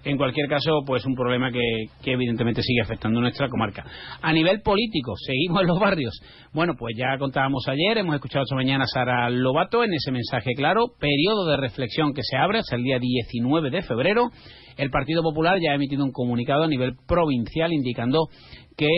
En 0.06 0.18
cualquier 0.18 0.50
caso, 0.50 0.82
pues 0.86 1.06
un 1.06 1.16
problema 1.16 1.50
que, 1.50 1.86
que 2.04 2.12
evidentemente 2.12 2.62
sigue 2.62 2.82
afectando 2.82 3.22
nuestra 3.22 3.48
comarca. 3.48 3.86
A 4.22 4.34
nivel 4.34 4.62
político, 4.62 5.14
seguimos 5.16 5.62
en 5.62 5.68
los 5.68 5.80
barrios. 5.80 6.14
Bueno, 6.52 6.74
pues 6.78 6.96
ya 6.98 7.18
contábamos 7.18 7.66
ayer, 7.70 7.98
hemos 7.98 8.16
escuchado 8.16 8.44
esta 8.44 8.56
mañana 8.56 8.84
a 8.84 8.88
Sara 8.88 9.30
Lobato 9.30 9.84
en 9.84 9.94
ese 9.94 10.12
mensaje 10.12 10.52
claro, 10.56 10.88
periodo 11.00 11.48
de 11.48 11.58
reflexión 11.58 12.14
que 12.14 12.22
se 12.24 12.36
abre 12.36 12.60
hasta 12.60 12.76
el 12.76 12.84
día 12.84 13.00
19 13.00 13.70
de 13.70 13.82
febrero. 13.82 14.30
El 14.76 14.90
Partido 14.90 15.22
Popular 15.22 15.60
ya 15.62 15.72
ha 15.72 15.76
emitido 15.76 16.04
un 16.04 16.12
comunicado 16.12 16.64
a 16.64 16.68
nivel 16.68 16.96
provincial 17.08 17.72
indicando 17.72 18.28
que 18.76 18.90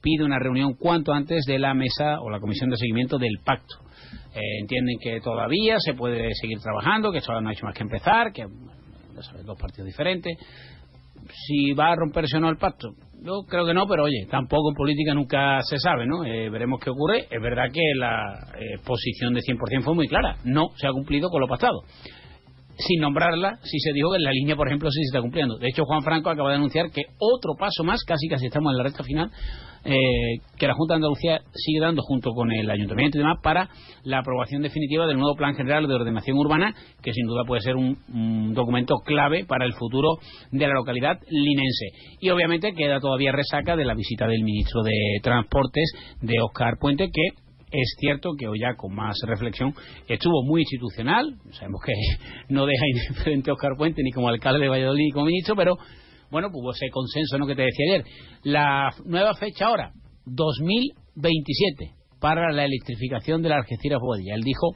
pide 0.00 0.24
una 0.24 0.38
reunión 0.38 0.74
cuanto 0.74 1.12
antes 1.12 1.44
de 1.46 1.58
la 1.58 1.74
mesa 1.74 2.20
o 2.20 2.30
la 2.30 2.38
comisión 2.38 2.70
de 2.70 2.76
seguimiento 2.76 3.18
del 3.18 3.38
pacto. 3.44 3.76
Eh, 4.34 4.60
entienden 4.60 4.96
que 5.00 5.20
todavía 5.20 5.76
se 5.78 5.94
puede 5.94 6.34
seguir 6.34 6.58
trabajando, 6.60 7.10
que 7.10 7.18
esto 7.18 7.38
no 7.40 7.48
ha 7.48 7.52
hecho 7.52 7.66
más 7.66 7.74
que 7.74 7.82
empezar, 7.82 8.32
que 8.32 8.46
ya 9.14 9.22
sabes, 9.22 9.44
dos 9.44 9.58
partidos 9.58 9.86
diferentes. 9.86 10.36
Si 11.46 11.72
va 11.72 11.92
a 11.92 11.96
romperse 11.96 12.36
o 12.36 12.40
no 12.40 12.48
el 12.48 12.56
pacto, 12.56 12.94
yo 13.22 13.42
creo 13.48 13.64
que 13.64 13.74
no, 13.74 13.86
pero 13.86 14.04
oye, 14.04 14.26
tampoco 14.30 14.70
en 14.70 14.74
política 14.74 15.14
nunca 15.14 15.60
se 15.62 15.78
sabe, 15.78 16.06
¿no? 16.06 16.24
Eh, 16.24 16.50
veremos 16.50 16.80
qué 16.80 16.90
ocurre. 16.90 17.26
Es 17.30 17.40
verdad 17.40 17.66
que 17.72 17.82
la 17.96 18.46
posición 18.84 19.34
de 19.34 19.40
100% 19.40 19.82
fue 19.82 19.94
muy 19.94 20.08
clara, 20.08 20.36
no 20.44 20.70
se 20.76 20.88
ha 20.88 20.90
cumplido 20.90 21.28
con 21.30 21.40
lo 21.40 21.46
pactado 21.46 21.82
sin 22.76 23.00
nombrarla, 23.00 23.58
si 23.62 23.78
se 23.78 23.92
dijo 23.92 24.10
que 24.10 24.16
en 24.16 24.24
la 24.24 24.32
línea, 24.32 24.56
por 24.56 24.66
ejemplo, 24.66 24.90
sí 24.90 25.00
se 25.00 25.08
está 25.08 25.20
cumpliendo. 25.20 25.58
De 25.58 25.68
hecho, 25.68 25.84
Juan 25.84 26.02
Franco 26.02 26.30
acaba 26.30 26.50
de 26.50 26.56
anunciar 26.56 26.90
que 26.90 27.02
otro 27.18 27.54
paso 27.58 27.84
más, 27.84 28.02
casi 28.04 28.28
casi 28.28 28.46
estamos 28.46 28.72
en 28.72 28.78
la 28.78 28.84
recta 28.84 29.04
final, 29.04 29.30
eh, 29.84 30.38
que 30.58 30.66
la 30.66 30.74
Junta 30.74 30.94
de 30.94 30.96
Andalucía 30.96 31.40
sigue 31.54 31.80
dando 31.80 32.02
junto 32.02 32.30
con 32.30 32.52
el 32.52 32.70
Ayuntamiento 32.70 33.18
y 33.18 33.20
demás 33.20 33.38
para 33.42 33.68
la 34.04 34.18
aprobación 34.18 34.62
definitiva 34.62 35.06
del 35.06 35.18
nuevo 35.18 35.34
Plan 35.34 35.54
General 35.54 35.86
de 35.86 35.94
Ordenación 35.94 36.36
Urbana, 36.38 36.74
que 37.02 37.12
sin 37.12 37.26
duda 37.26 37.44
puede 37.46 37.62
ser 37.62 37.76
un, 37.76 37.98
un 38.12 38.54
documento 38.54 38.96
clave 39.04 39.44
para 39.44 39.64
el 39.64 39.72
futuro 39.72 40.18
de 40.50 40.66
la 40.66 40.74
localidad 40.74 41.18
linense. 41.28 41.86
Y 42.20 42.30
obviamente 42.30 42.74
queda 42.74 43.00
todavía 43.00 43.32
resaca 43.32 43.76
de 43.76 43.84
la 43.84 43.94
visita 43.94 44.26
del 44.26 44.42
ministro 44.42 44.82
de 44.82 44.92
Transportes, 45.22 45.92
de 46.20 46.40
Oscar 46.40 46.78
Puente, 46.78 47.10
que 47.12 47.42
es 47.72 47.96
cierto 47.98 48.34
que 48.38 48.46
hoy 48.46 48.60
ya 48.60 48.76
con 48.76 48.94
más 48.94 49.16
reflexión 49.26 49.74
estuvo 50.06 50.44
muy 50.44 50.60
institucional, 50.60 51.36
sabemos 51.52 51.80
que 51.84 51.92
no 52.48 52.66
deja 52.66 52.84
indiferente 52.86 53.50
Oscar 53.50 53.72
Puente 53.76 54.02
ni 54.02 54.10
como 54.10 54.28
alcalde 54.28 54.60
de 54.60 54.68
Valladolid 54.68 55.04
ni 55.04 55.10
como 55.10 55.26
ministro, 55.26 55.56
pero 55.56 55.78
bueno, 56.32 56.48
pues 56.50 56.62
hubo 56.62 56.72
ese 56.72 56.88
consenso 56.90 57.36
¿no? 57.36 57.46
que 57.46 57.54
te 57.54 57.62
decía 57.62 57.94
ayer. 57.94 58.06
La 58.42 58.90
nueva 59.04 59.34
fecha 59.34 59.66
ahora, 59.66 59.92
2027, 60.24 61.92
para 62.20 62.50
la 62.52 62.64
electrificación 62.64 63.42
de 63.42 63.50
la 63.50 63.56
Algeciras 63.56 64.00
Boadilla. 64.00 64.34
Él 64.34 64.42
dijo 64.42 64.74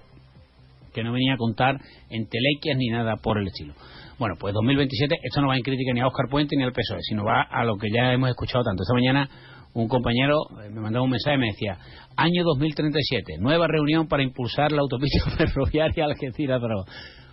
que 0.93 1.03
no 1.03 1.13
venía 1.13 1.33
a 1.33 1.39
contar 1.39 1.81
en 2.11 2.29
telequias 2.29 2.77
ni 2.77 2.89
nada 2.89 3.17
por 3.17 3.39
el 3.39 3.47
estilo. 3.47 3.73
Bueno, 4.19 4.35
pues 4.39 4.53
2027, 4.53 5.17
esto 5.23 5.41
no 5.41 5.49
va 5.49 5.57
en 5.57 5.63
crítica 5.63 5.93
ni 5.95 6.01
a 6.01 6.07
Oscar 6.07 6.27
Puente 6.31 6.57
ni 6.57 6.63
al 6.63 6.73
PSOE, 6.73 7.01
sino 7.01 7.25
va 7.25 7.43
a 7.43 7.65
lo 7.65 7.77
que 7.79 7.89
ya 7.91 8.13
hemos 8.13 8.29
escuchado 8.29 8.63
tanto. 8.63 8.83
Esta 8.83 8.95
mañana 8.95 9.29
un 9.73 9.89
compañero 9.89 10.37
eh, 10.63 10.71
me 10.71 10.81
mandaba 10.81 11.05
un 11.05 11.11
mensaje 11.11 11.37
y 11.37 11.41
me 11.41 11.47
decía, 11.49 11.79
año 12.17 12.45
2037, 12.45 13.39
nueva 13.41 13.67
reunión 13.67 14.09
para 14.09 14.23
impulsar 14.23 14.73
la 14.73 14.83
autopista 14.83 15.31
ferroviaria 15.39 16.05
Algeciras 16.05 16.61
Bravo. 16.61 16.85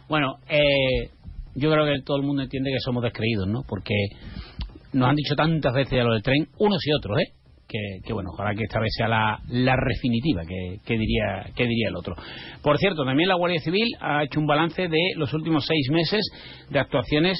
Bueno, 0.08 0.36
eh, 0.50 1.10
yo 1.56 1.72
creo 1.72 1.86
que 1.86 2.02
todo 2.04 2.18
el 2.18 2.24
mundo 2.24 2.44
entiende 2.44 2.72
que 2.72 2.80
somos 2.80 3.04
descreídos, 3.04 3.48
¿no? 3.48 3.62
Porque 3.68 3.94
nos 4.94 5.10
han 5.10 5.16
dicho 5.16 5.36
tantas 5.36 5.74
veces 5.74 5.98
ya 5.98 6.04
lo 6.04 6.14
del 6.14 6.24
tren, 6.24 6.48
unos 6.60 6.86
y 6.86 6.94
otros, 6.94 7.18
¿eh? 7.20 7.34
Que, 8.06 8.14
bueno, 8.14 8.30
ojalá 8.32 8.54
que 8.54 8.66
esta 8.66 8.80
vez 8.80 8.92
sea 8.96 9.08
la, 9.08 9.40
la 9.48 9.76
definitiva, 9.90 10.44
que, 10.46 10.78
que 10.86 10.96
diría, 10.96 11.52
que 11.56 11.64
diría 11.66 11.90
el 11.90 11.96
otro. 11.96 12.14
Por 12.62 12.78
cierto, 12.78 13.04
también 13.04 13.28
la 13.28 13.36
Guardia 13.36 13.60
Civil 13.62 13.88
ha 14.00 14.24
hecho 14.24 14.40
un 14.40 14.46
balance 14.46 14.88
de 14.88 15.00
los 15.16 15.34
últimos 15.34 15.66
seis 15.66 15.90
meses 15.90 16.22
de 16.70 16.78
actuaciones 16.78 17.36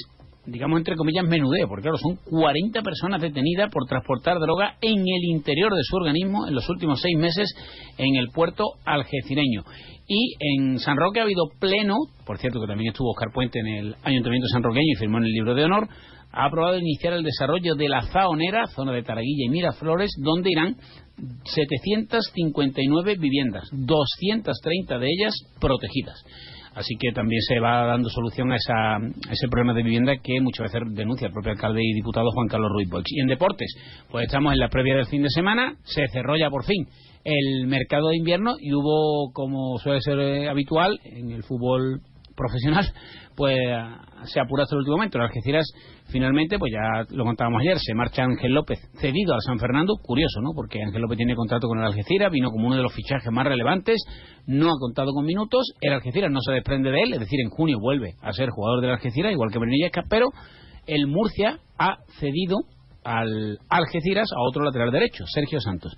digamos 0.46 0.78
entre 0.78 0.96
comillas 0.96 1.24
menudeo, 1.24 1.68
porque 1.68 1.82
claro, 1.82 1.98
son 1.98 2.16
40 2.16 2.82
personas 2.82 3.20
detenidas 3.20 3.70
por 3.70 3.86
transportar 3.86 4.38
droga 4.38 4.76
en 4.80 4.98
el 4.98 5.24
interior 5.30 5.72
de 5.72 5.82
su 5.82 5.96
organismo 5.96 6.46
en 6.46 6.54
los 6.54 6.68
últimos 6.68 7.00
seis 7.00 7.16
meses 7.16 7.54
en 7.98 8.16
el 8.16 8.28
puerto 8.28 8.64
algecireño. 8.84 9.64
Y 10.06 10.34
en 10.38 10.78
San 10.78 10.96
Roque 10.96 11.20
ha 11.20 11.22
habido 11.22 11.44
pleno, 11.58 11.96
por 12.26 12.38
cierto 12.38 12.60
que 12.60 12.66
también 12.66 12.90
estuvo 12.90 13.10
Oscar 13.10 13.32
Puente 13.32 13.58
en 13.60 13.66
el 13.66 13.96
Ayuntamiento 14.02 14.48
sanroqueño 14.48 14.92
y 14.92 14.98
firmó 14.98 15.18
en 15.18 15.24
el 15.24 15.32
libro 15.32 15.54
de 15.54 15.64
honor, 15.64 15.88
ha 16.30 16.46
aprobado 16.46 16.76
iniciar 16.78 17.12
el 17.12 17.22
desarrollo 17.22 17.74
de 17.74 17.88
la 17.88 18.02
Zaonera, 18.02 18.66
zona 18.66 18.92
de 18.92 19.02
Taraguilla 19.02 19.46
y 19.46 19.50
Miraflores, 19.50 20.10
donde 20.18 20.50
irán 20.50 20.76
759 21.44 23.16
viviendas, 23.18 23.68
230 23.72 24.98
de 24.98 25.06
ellas 25.06 25.34
protegidas. 25.60 26.22
Así 26.74 26.96
que 26.98 27.12
también 27.12 27.40
se 27.42 27.60
va 27.60 27.86
dando 27.86 28.08
solución 28.08 28.52
a, 28.52 28.56
esa, 28.56 28.98
ese 29.30 29.48
problema 29.48 29.74
de 29.74 29.82
vivienda 29.82 30.16
que 30.22 30.40
muchas 30.40 30.72
veces 30.72 30.94
denuncia 30.94 31.28
el 31.28 31.32
propio 31.32 31.52
alcalde 31.52 31.80
y 31.82 31.94
diputado 31.94 32.30
Juan 32.32 32.48
Carlos 32.48 32.70
Ruiz 32.72 32.88
Boix. 32.88 33.04
Y 33.08 33.20
en 33.20 33.28
deportes, 33.28 33.74
pues 34.10 34.26
estamos 34.26 34.52
en 34.52 34.58
la 34.58 34.68
previa 34.68 34.96
del 34.96 35.06
fin 35.06 35.22
de 35.22 35.30
semana, 35.30 35.76
se 35.84 36.06
cerró 36.08 36.36
ya 36.36 36.50
por 36.50 36.64
fin 36.64 36.86
el 37.24 37.66
mercado 37.66 38.08
de 38.10 38.18
invierno 38.18 38.56
y 38.60 38.72
hubo, 38.74 39.32
como 39.32 39.78
suele 39.78 40.00
ser 40.02 40.18
eh, 40.18 40.48
habitual 40.48 41.00
en 41.04 41.30
el 41.30 41.42
fútbol 41.42 42.02
profesional, 42.36 42.84
pues 43.36 43.58
se 44.24 44.40
apura 44.40 44.62
hasta 44.62 44.74
el 44.74 44.80
último 44.80 44.96
momento. 44.96 45.18
En 45.18 45.24
Algeciras, 45.24 45.66
finalmente, 46.06 46.58
pues 46.58 46.72
ya 46.72 47.04
lo 47.10 47.24
contábamos 47.24 47.60
ayer, 47.60 47.78
se 47.78 47.94
marcha 47.94 48.24
Ángel 48.24 48.52
López 48.52 48.78
cedido 49.00 49.34
al 49.34 49.40
San 49.40 49.58
Fernando. 49.58 49.94
Curioso, 50.02 50.40
¿no? 50.40 50.50
Porque 50.54 50.82
Ángel 50.82 51.02
López 51.02 51.16
tiene 51.16 51.34
contrato 51.34 51.66
con 51.66 51.78
el 51.78 51.84
Algeciras, 51.84 52.30
vino 52.30 52.50
como 52.50 52.66
uno 52.66 52.76
de 52.76 52.82
los 52.82 52.92
fichajes 52.92 53.30
más 53.32 53.46
relevantes, 53.46 54.02
no 54.46 54.68
ha 54.68 54.78
contado 54.78 55.12
con 55.12 55.24
minutos. 55.24 55.72
El 55.80 55.92
Algeciras 55.92 56.30
no 56.30 56.40
se 56.40 56.52
desprende 56.52 56.90
de 56.90 57.02
él, 57.02 57.14
es 57.14 57.20
decir, 57.20 57.40
en 57.40 57.50
junio 57.50 57.78
vuelve 57.80 58.14
a 58.22 58.32
ser 58.32 58.50
jugador 58.50 58.80
del 58.80 58.90
Algeciras, 58.90 59.32
igual 59.32 59.50
que 59.50 59.58
Brenillesca, 59.58 60.02
pero 60.08 60.26
el 60.86 61.06
Murcia 61.06 61.58
ha 61.78 61.98
cedido 62.20 62.58
al 63.04 63.58
Algeciras 63.68 64.28
a 64.32 64.48
otro 64.48 64.64
lateral 64.64 64.90
derecho, 64.90 65.24
Sergio 65.26 65.60
Santos 65.60 65.96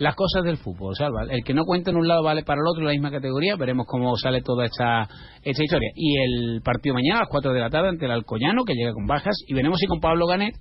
las 0.00 0.14
cosas 0.14 0.42
del 0.44 0.56
fútbol, 0.56 0.96
Salva. 0.96 1.24
El 1.28 1.44
que 1.44 1.52
no 1.52 1.64
cuenta 1.64 1.90
en 1.90 1.98
un 1.98 2.08
lado 2.08 2.22
vale 2.22 2.42
para 2.42 2.62
el 2.62 2.66
otro 2.66 2.82
la 2.82 2.92
misma 2.92 3.10
categoría. 3.10 3.56
Veremos 3.56 3.86
cómo 3.86 4.16
sale 4.16 4.40
toda 4.40 4.64
esta, 4.64 5.06
esta 5.42 5.62
historia. 5.62 5.90
Y 5.94 6.16
el 6.16 6.62
partido 6.62 6.94
mañana 6.94 7.18
a 7.18 7.20
las 7.24 7.28
4 7.28 7.52
de 7.52 7.60
la 7.60 7.68
tarde 7.68 7.90
ante 7.90 8.06
el 8.06 8.10
Alcoyano, 8.10 8.64
que 8.64 8.72
llega 8.72 8.94
con 8.94 9.06
bajas. 9.06 9.36
Y 9.46 9.52
veremos 9.52 9.78
si 9.78 9.86
con 9.86 10.00
Pablo 10.00 10.26
Ganet, 10.26 10.54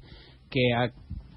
que 0.50 0.60
ha 0.75 0.89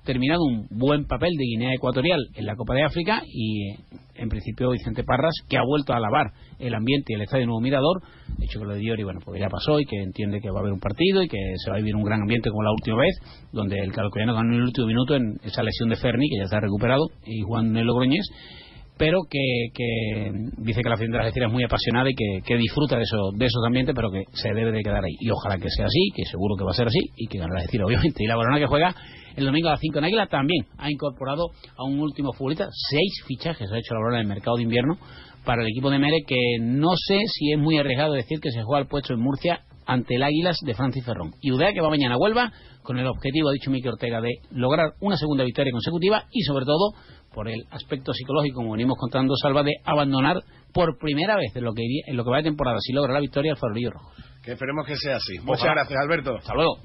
terminado 0.05 0.43
un 0.45 0.67
buen 0.71 1.07
papel 1.07 1.31
de 1.37 1.45
Guinea 1.45 1.75
Ecuatorial 1.75 2.21
en 2.35 2.47
la 2.47 2.57
Copa 2.57 2.75
de 2.75 2.83
África 2.83 3.23
y 3.27 3.71
en 4.15 4.29
principio 4.29 4.71
Vicente 4.71 5.05
Parras 5.05 5.35
que 5.49 5.57
ha 5.57 5.63
vuelto 5.63 5.93
a 5.93 5.97
alabar 5.97 6.33
el 6.59 6.75
ambiente 6.75 7.13
y 7.13 7.15
el 7.15 7.23
estadio 7.23 7.47
Nuevo 7.47 7.61
Mirador. 7.61 8.03
De 8.37 8.45
hecho 8.45 8.59
que 8.59 8.67
lo 8.67 8.75
de 8.75 8.81
Diori 8.81 9.05
bueno 9.05 9.21
pues 9.25 9.41
ya 9.41 9.49
pasó 9.49 9.79
y 9.81 9.85
que 9.85 10.03
entiende 10.03 10.41
que 10.41 10.51
va 10.51 10.59
a 10.59 10.61
haber 10.61 10.73
un 10.73 10.81
partido 10.81 11.23
y 11.23 11.29
que 11.29 11.39
se 11.57 11.71
va 11.71 11.77
a 11.77 11.79
vivir 11.79 11.95
un 11.95 12.03
gran 12.03 12.21
ambiente 12.21 12.51
como 12.51 12.63
la 12.63 12.73
última 12.73 12.99
vez 12.99 13.17
donde 13.53 13.79
el 13.79 13.93
calcoyano 13.93 14.35
ganó 14.35 14.53
en 14.55 14.61
el 14.61 14.65
último 14.65 14.87
minuto 14.87 15.15
en 15.15 15.37
esa 15.45 15.63
lesión 15.63 15.89
de 15.89 15.97
Ferni 15.97 16.29
que 16.29 16.39
ya 16.39 16.45
está 16.45 16.61
recuperado 16.61 17.07
y 17.25 17.43
Juan 17.43 17.77
el 17.77 17.87
Logroñés 17.87 18.29
pero 18.97 19.21
que, 19.29 19.69
que, 19.75 20.33
dice 20.59 20.83
que 20.83 20.89
la 20.89 20.95
afición 20.95 21.13
de 21.13 21.19
Algeciras 21.19 21.49
es 21.49 21.53
muy 21.53 21.65
apasionada 21.65 22.09
y 22.11 22.15
que, 22.15 22.57
disfruta 22.57 22.97
de, 22.97 23.03
eso, 23.03 23.31
de 23.35 23.47
esos 23.47 23.63
ambientes, 23.67 23.95
pero 23.95 24.11
que 24.11 24.25
se 24.33 24.53
debe 24.53 24.71
de 24.71 24.83
quedar 24.83 25.05
ahí. 25.05 25.17
Y 25.21 25.31
ojalá 25.31 25.59
que 25.59 25.71
sea 25.71 25.87
así, 25.87 26.11
que 26.15 26.25
seguro 26.25 26.57
que 26.57 26.65
va 26.65 26.71
a 26.71 26.75
ser 26.75 26.87
así, 26.87 27.01
y 27.17 27.27
que 27.27 27.39
gane 27.39 27.53
Algeciras, 27.57 27.87
obviamente. 27.87 28.23
Y 28.23 28.27
la 28.27 28.37
Barona 28.37 28.59
que 28.59 28.67
juega 28.67 28.95
el 29.37 29.47
domingo 29.47 29.69
a 29.69 29.73
las 29.73 29.81
5 29.81 29.99
en 29.99 30.05
Águila 30.05 30.27
también 30.27 30.67
ha 30.79 30.91
incorporado 30.91 31.51
a 31.77 31.85
un 31.85 32.01
último 32.01 32.33
futbolista. 32.33 32.69
Seis 32.91 33.25
fichajes 33.27 33.71
ha 33.73 33.79
hecho 33.79 33.95
la 33.95 34.01
Barona 34.01 34.19
en 34.19 34.23
el 34.23 34.29
mercado 34.29 34.57
de 34.57 34.65
invierno 34.65 34.99
para 35.45 35.63
el 35.63 35.69
equipo 35.69 35.91
de 35.91 35.99
Mere, 35.99 36.23
que 36.27 36.59
no 36.61 36.93
sé 36.97 37.19
si 37.27 37.53
es 37.53 37.59
muy 37.59 37.79
arriesgado 37.79 38.13
decir 38.13 38.41
que 38.41 38.51
se 38.51 38.63
juega 38.63 38.83
el 38.83 38.89
puesto 38.89 39.15
en 39.15 39.21
Murcia 39.21 39.61
ante 39.87 40.15
el 40.17 40.23
Águilas 40.23 40.59
de 40.65 40.75
Francis 40.75 41.05
Ferrón. 41.05 41.33
Y 41.41 41.53
Udea 41.53 41.73
que 41.73 41.81
va 41.81 41.91
mañana 41.91 42.15
a 42.15 42.19
Huelva 42.19 42.53
con 42.83 42.99
el 42.99 43.07
objetivo, 43.07 43.49
ha 43.49 43.53
dicho 43.53 43.71
Miki 43.71 43.89
Ortega, 43.89 44.21
de 44.21 44.41
lograr 44.51 44.95
una 45.01 45.17
segunda 45.17 45.45
victoria 45.45 45.73
consecutiva 45.73 46.25
y 46.31 46.43
sobre 46.43 46.65
todo 46.65 46.93
por 47.33 47.49
el 47.49 47.65
aspecto 47.71 48.13
psicológico, 48.13 48.57
como 48.57 48.73
venimos 48.73 48.97
contando 48.99 49.35
Salva, 49.37 49.63
de 49.63 49.73
abandonar 49.85 50.37
por 50.73 50.99
primera 50.99 51.37
vez 51.37 51.55
en 51.57 51.65
lo 51.65 51.73
que, 51.73 51.83
en 52.07 52.17
lo 52.17 52.25
que 52.25 52.31
va 52.31 52.39
de 52.39 52.45
temporada, 52.45 52.79
si 52.81 52.93
logra 52.93 53.15
la 53.15 53.21
victoria, 53.21 53.53
el 53.53 53.59
farolillo 53.59 53.91
rojo. 53.91 54.11
Que 54.43 54.53
esperemos 54.53 54.87
que 54.87 54.97
sea 54.97 55.17
así. 55.17 55.39
Muchas 55.45 55.65
gracias, 55.65 55.99
Alberto. 55.99 56.37
Hasta 56.37 56.55
luego. 56.55 56.79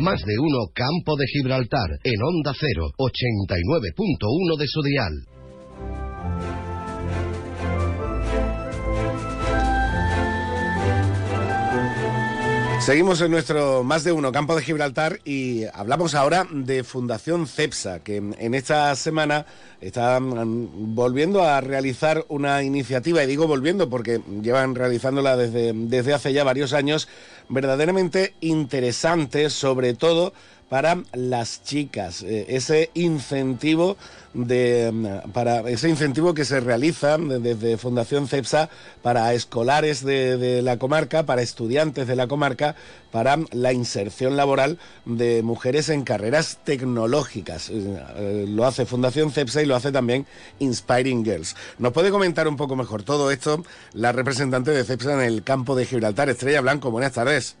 Más 0.00 0.18
de 0.24 0.32
uno 0.40 0.72
Campo 0.72 1.14
de 1.16 1.26
Gibraltar 1.26 1.90
en 2.04 2.22
Onda 2.22 2.52
0, 2.58 2.86
89.1 2.96 4.58
de 4.58 4.66
su 4.66 4.82
dial. 4.82 5.39
Seguimos 12.90 13.20
en 13.20 13.30
nuestro 13.30 13.84
más 13.84 14.02
de 14.02 14.10
uno 14.10 14.32
campo 14.32 14.56
de 14.56 14.62
Gibraltar 14.62 15.20
y 15.24 15.62
hablamos 15.74 16.16
ahora 16.16 16.44
de 16.50 16.82
Fundación 16.82 17.46
CEPSA, 17.46 18.00
que 18.00 18.16
en 18.16 18.52
esta 18.52 18.96
semana 18.96 19.46
está 19.80 20.18
volviendo 20.20 21.44
a 21.44 21.60
realizar 21.60 22.24
una 22.26 22.64
iniciativa, 22.64 23.22
y 23.22 23.28
digo 23.28 23.46
volviendo 23.46 23.88
porque 23.88 24.20
llevan 24.42 24.74
realizándola 24.74 25.36
desde, 25.36 25.72
desde 25.72 26.14
hace 26.14 26.32
ya 26.32 26.42
varios 26.42 26.72
años, 26.72 27.06
verdaderamente 27.48 28.34
interesante, 28.40 29.50
sobre 29.50 29.94
todo 29.94 30.32
para 30.70 31.02
las 31.12 31.64
chicas, 31.64 32.22
eh, 32.22 32.46
ese 32.48 32.90
incentivo 32.94 33.96
de 34.34 34.90
mm, 34.92 35.30
para 35.32 35.68
ese 35.68 35.88
incentivo 35.88 36.32
que 36.32 36.44
se 36.44 36.60
realiza 36.60 37.18
desde 37.18 37.76
Fundación 37.76 38.28
CEPSA 38.28 38.70
para 39.02 39.34
escolares 39.34 40.04
de, 40.04 40.62
la 40.62 40.78
comarca, 40.78 41.26
para 41.26 41.42
estudiantes 41.42 42.06
de 42.06 42.14
la 42.14 42.28
comarca, 42.28 42.76
para 43.10 43.36
la 43.50 43.72
inserción 43.72 44.36
laboral 44.36 44.78
de 45.04 45.42
mujeres 45.42 45.88
en 45.88 46.04
carreras 46.04 46.58
tecnológicas. 46.62 47.68
Eh, 47.70 48.46
lo 48.48 48.64
hace 48.64 48.86
Fundación 48.86 49.32
CEPSA 49.32 49.62
y 49.62 49.66
lo 49.66 49.74
hace 49.74 49.90
también 49.90 50.24
Inspiring 50.60 51.24
Girls. 51.24 51.56
¿Nos 51.78 51.92
puede 51.92 52.12
comentar 52.12 52.46
un 52.46 52.56
poco 52.56 52.76
mejor 52.76 53.02
todo 53.02 53.32
esto 53.32 53.64
la 53.92 54.12
representante 54.12 54.70
de 54.70 54.84
CEPSA 54.84 55.14
en 55.14 55.20
el 55.32 55.42
campo 55.42 55.74
de 55.74 55.84
Gibraltar, 55.84 56.28
Estrella 56.28 56.60
Blanco? 56.60 56.92
Buenas 56.92 57.12
tardes. 57.12 57.56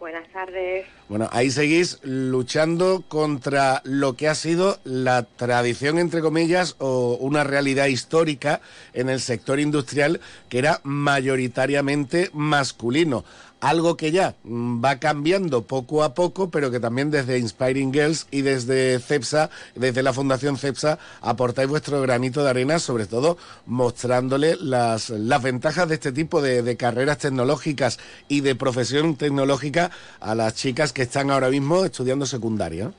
Buenas 0.00 0.28
tardes. 0.32 0.86
Bueno, 1.08 1.28
ahí 1.32 1.50
seguís 1.50 1.98
luchando 2.02 3.02
contra 3.08 3.82
lo 3.84 4.14
que 4.14 4.28
ha 4.28 4.34
sido 4.36 4.78
la 4.84 5.24
tradición, 5.24 5.98
entre 5.98 6.20
comillas, 6.20 6.76
o 6.78 7.16
una 7.20 7.42
realidad 7.42 7.86
histórica 7.86 8.60
en 8.92 9.08
el 9.08 9.20
sector 9.20 9.58
industrial 9.58 10.20
que 10.48 10.58
era 10.58 10.80
mayoritariamente 10.84 12.30
masculino 12.32 13.24
algo 13.60 13.96
que 13.96 14.10
ya 14.10 14.34
mm, 14.44 14.84
va 14.84 14.98
cambiando 14.98 15.62
poco 15.62 16.02
a 16.02 16.14
poco, 16.14 16.50
pero 16.50 16.70
que 16.70 16.80
también 16.80 17.10
desde 17.10 17.38
Inspiring 17.38 17.92
Girls 17.92 18.26
y 18.30 18.42
desde 18.42 18.98
CEPSA, 18.98 19.50
desde 19.74 20.02
la 20.02 20.12
Fundación 20.12 20.56
CEPSA, 20.56 20.98
aportáis 21.20 21.68
vuestro 21.68 22.00
granito 22.00 22.44
de 22.44 22.50
arena, 22.50 22.78
sobre 22.78 23.06
todo 23.06 23.36
mostrándole 23.66 24.56
las, 24.60 25.10
las 25.10 25.42
ventajas 25.42 25.88
de 25.88 25.94
este 25.94 26.12
tipo 26.12 26.40
de, 26.40 26.76
carreras 26.76 27.18
tecnológicas 27.18 27.98
y 28.28 28.42
de 28.42 28.54
profesión 28.54 29.16
tecnológica 29.16 29.90
a 30.20 30.34
las 30.34 30.54
chicas 30.54 30.92
que 30.92 31.02
están 31.02 31.30
ahora 31.30 31.48
mismo 31.48 31.84
estudiando 31.84 32.26
secundaria. 32.26 32.92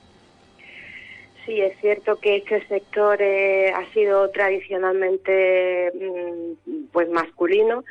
Sí, 1.46 1.60
es 1.60 1.78
cierto 1.80 2.18
que 2.18 2.36
este 2.36 2.66
sector 2.66 3.20
eh, 3.22 3.72
ha 3.72 3.90
sido 3.92 4.28
tradicionalmente 4.30 5.90
mm, 5.94 6.84
pues 6.92 7.08
masculino 7.08 7.84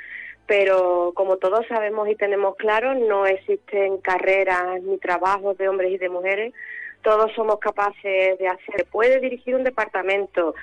pero 0.49 1.13
como 1.15 1.37
todos 1.37 1.63
sabemos 1.67 2.09
y 2.09 2.15
tenemos 2.15 2.55
claro, 2.55 2.95
no 2.95 3.27
existen 3.27 3.99
carreras 3.99 4.81
ni 4.81 4.97
trabajos 4.97 5.55
de 5.59 5.69
hombres 5.69 5.91
y 5.91 5.99
de 5.99 6.09
mujeres. 6.09 6.53
Todos 7.03 7.31
somos 7.33 7.59
capaces 7.59 8.39
de 8.39 8.47
hacer, 8.47 8.87
puede 8.91 9.19
dirigir 9.19 9.55
un 9.55 9.63
departamento, 9.63 10.55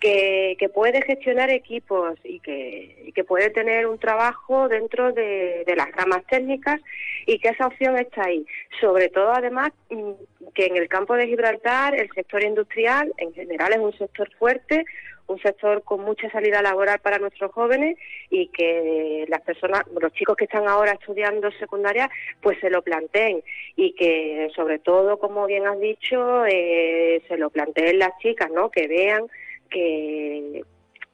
que, 0.00 0.56
que 0.58 0.68
puede 0.68 1.02
gestionar 1.02 1.50
equipos 1.50 2.18
y 2.24 2.40
que, 2.40 3.04
y 3.06 3.12
que 3.12 3.22
puede 3.22 3.50
tener 3.50 3.86
un 3.86 3.98
trabajo 3.98 4.68
dentro 4.68 5.12
de, 5.12 5.62
de 5.64 5.76
las 5.76 5.92
ramas 5.92 6.24
técnicas 6.28 6.80
y 7.26 7.38
que 7.38 7.50
esa 7.50 7.66
opción 7.66 7.96
está 7.98 8.24
ahí. 8.24 8.44
Sobre 8.80 9.10
todo, 9.10 9.30
además, 9.30 9.70
mm, 9.90 10.12
que 10.54 10.66
en 10.66 10.76
el 10.76 10.88
campo 10.88 11.14
de 11.14 11.28
Gibraltar 11.28 11.94
el 11.94 12.10
sector 12.14 12.42
industrial 12.42 13.12
en 13.18 13.32
general 13.32 13.72
es 13.74 13.78
un 13.78 13.96
sector 13.96 14.28
fuerte, 14.38 14.84
un 15.30 15.40
sector 15.40 15.82
con 15.84 16.00
mucha 16.02 16.28
salida 16.30 16.60
laboral 16.60 16.98
para 16.98 17.18
nuestros 17.18 17.52
jóvenes 17.52 17.96
y 18.30 18.48
que 18.48 19.24
las 19.28 19.40
personas, 19.42 19.84
los 20.00 20.12
chicos 20.12 20.36
que 20.36 20.44
están 20.44 20.68
ahora 20.68 20.92
estudiando 20.92 21.50
secundaria, 21.52 22.10
pues 22.42 22.58
se 22.60 22.70
lo 22.70 22.82
planteen 22.82 23.42
y 23.76 23.94
que 23.94 24.50
sobre 24.54 24.78
todo, 24.78 25.18
como 25.18 25.46
bien 25.46 25.66
has 25.66 25.78
dicho, 25.80 26.44
eh, 26.46 27.22
se 27.28 27.36
lo 27.36 27.50
planteen 27.50 27.98
las 27.98 28.16
chicas, 28.18 28.50
¿no? 28.50 28.70
Que 28.70 28.88
vean 28.88 29.26
que, 29.70 30.64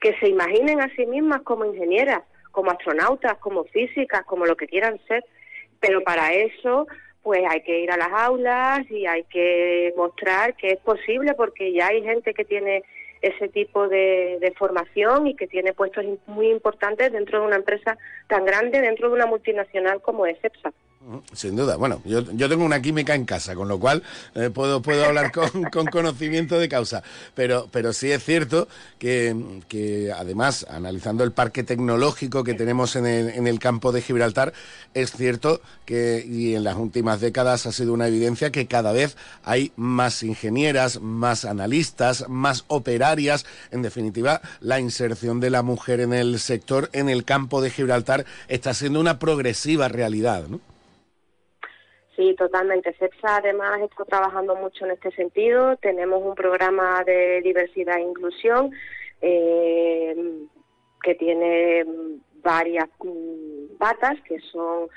que 0.00 0.18
se 0.18 0.29
imaginen 0.29 0.81
a 0.81 0.94
sí 0.96 1.05
mismas 1.07 1.42
como 1.42 1.64
ingenieras, 1.64 2.22
como 2.52 2.70
astronautas, 2.70 3.37
como 3.38 3.64
físicas, 3.64 4.24
como 4.24 4.46
lo 4.46 4.57
que 4.57 4.66
quieran 4.66 4.98
ser, 5.07 5.24
pero 5.79 6.00
para 6.02 6.33
eso 6.33 6.87
pues 7.22 7.42
hay 7.50 7.61
que 7.62 7.81
ir 7.81 7.90
a 7.90 7.96
las 7.96 8.12
aulas 8.12 8.88
y 8.88 9.05
hay 9.05 9.24
que 9.24 9.92
mostrar 9.96 10.55
que 10.55 10.68
es 10.68 10.79
posible 10.79 11.35
porque 11.35 11.72
ya 11.72 11.88
hay 11.88 12.00
gente 12.00 12.33
que 12.33 12.44
tiene 12.44 12.85
ese 13.22 13.48
tipo 13.48 13.88
de, 13.88 14.38
de, 14.40 14.52
formación 14.52 15.26
y 15.26 15.35
que 15.35 15.46
tiene 15.46 15.72
puestos 15.72 16.05
muy 16.26 16.48
importantes 16.50 17.12
dentro 17.12 17.40
de 17.40 17.46
una 17.46 17.57
empresa 17.57 17.98
tan 18.29 18.44
grande, 18.44 18.81
dentro 18.81 19.09
de 19.09 19.14
una 19.14 19.26
multinacional 19.26 20.00
como 20.02 20.26
es 20.26 20.38
EPSA. 20.42 20.72
Sin 21.32 21.54
duda. 21.54 21.76
Bueno, 21.76 22.02
yo, 22.04 22.20
yo 22.32 22.48
tengo 22.48 22.64
una 22.64 22.82
química 22.82 23.14
en 23.14 23.26
casa, 23.26 23.54
con 23.54 23.68
lo 23.68 23.78
cual 23.78 24.02
eh, 24.34 24.50
puedo, 24.50 24.82
puedo 24.82 25.04
hablar 25.04 25.30
con, 25.30 25.48
con, 25.72 25.86
conocimiento 25.86 26.58
de 26.58 26.68
causa. 26.68 27.04
Pero, 27.34 27.68
pero 27.70 27.92
sí 27.92 28.10
es 28.10 28.24
cierto 28.24 28.66
que, 28.98 29.62
que, 29.68 30.12
además, 30.12 30.66
analizando 30.68 31.22
el 31.22 31.30
parque 31.30 31.62
tecnológico 31.62 32.42
que 32.42 32.54
tenemos 32.54 32.96
en 32.96 33.06
el, 33.06 33.28
en 33.28 33.46
el 33.46 33.60
campo 33.60 33.92
de 33.92 34.02
Gibraltar, 34.02 34.52
es 34.94 35.12
cierto 35.12 35.60
que, 35.84 36.24
y 36.26 36.56
en 36.56 36.64
las 36.64 36.76
últimas 36.76 37.20
décadas 37.20 37.66
ha 37.66 37.72
sido 37.72 37.92
una 37.92 38.08
evidencia 38.08 38.50
que 38.50 38.66
cada 38.66 38.90
vez 38.90 39.16
hay 39.44 39.70
más 39.76 40.24
ingenieras, 40.24 41.00
más 41.00 41.44
analistas, 41.44 42.28
más 42.28 42.64
operarias. 42.66 43.46
En 43.70 43.82
definitiva, 43.82 44.40
la 44.60 44.80
inserción 44.80 45.38
de 45.38 45.50
la 45.50 45.62
mujer 45.62 46.00
en 46.00 46.12
el 46.12 46.40
sector, 46.40 46.90
en 46.92 47.08
el 47.08 47.24
campo 47.24 47.62
de 47.62 47.70
Gibraltar, 47.70 48.26
está 48.48 48.74
siendo 48.74 48.98
una 48.98 49.20
progresiva 49.20 49.86
realidad, 49.86 50.48
¿no? 50.48 50.60
Sí, 52.16 52.35
totalmente. 52.35 52.94
CEPSA 52.94 53.37
además 53.37 53.79
está 53.83 54.05
trabajando 54.07 54.57
mucho 54.57 54.87
en 54.87 54.92
este 54.92 55.11
sentido. 55.12 55.76
Tenemos 55.76 56.22
un 56.22 56.35
programa 56.35 57.05
de 57.05 57.42
diversidad 57.42 57.98
e 57.98 58.02
inclusión 58.02 58.70
eh, 59.20 60.16
que 61.02 61.14
tiene 61.14 61.85
varias 62.42 62.88
batas 63.79 64.18
que 64.22 64.40
son, 64.50 64.88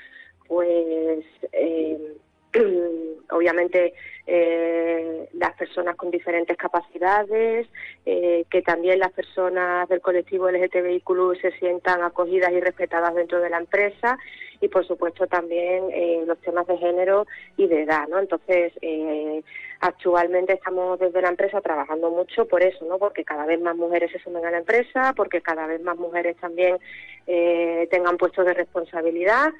pues, 0.48 1.24
eh, 1.52 2.16
obviamente 3.30 3.92
eh, 4.26 5.28
las 5.34 5.54
personas 5.56 5.96
con 5.96 6.10
diferentes 6.10 6.56
capacidades, 6.56 7.68
eh, 8.06 8.44
que 8.50 8.62
también 8.62 8.98
las 8.98 9.12
personas 9.12 9.88
del 9.88 10.00
colectivo 10.00 10.50
LGTBIQ 10.50 11.40
se 11.40 11.52
sientan 11.58 12.02
acogidas 12.02 12.50
y 12.52 12.60
respetadas 12.60 13.14
dentro 13.14 13.40
de 13.40 13.50
la 13.50 13.58
empresa 13.58 14.18
y 14.60 14.68
por 14.68 14.86
supuesto 14.86 15.26
también 15.26 15.84
eh, 15.90 16.22
los 16.26 16.38
temas 16.40 16.66
de 16.66 16.76
género 16.76 17.26
y 17.56 17.66
de 17.66 17.82
edad, 17.82 18.06
¿no? 18.08 18.18
Entonces, 18.18 18.72
eh, 18.82 19.42
actualmente 19.80 20.52
estamos 20.52 20.98
desde 20.98 21.22
la 21.22 21.30
empresa 21.30 21.60
trabajando 21.60 22.10
mucho 22.10 22.46
por 22.46 22.62
eso, 22.62 22.84
¿no? 22.84 22.98
Porque 22.98 23.24
cada 23.24 23.46
vez 23.46 23.60
más 23.60 23.76
mujeres 23.76 24.12
se 24.12 24.18
sumen 24.18 24.44
a 24.44 24.50
la 24.50 24.58
empresa, 24.58 25.14
porque 25.16 25.40
cada 25.40 25.66
vez 25.66 25.80
más 25.80 25.96
mujeres 25.96 26.36
también 26.36 26.78
eh, 27.26 27.88
tengan 27.90 28.18
puestos 28.18 28.44
de 28.44 28.54
responsabilidad, 28.54 29.50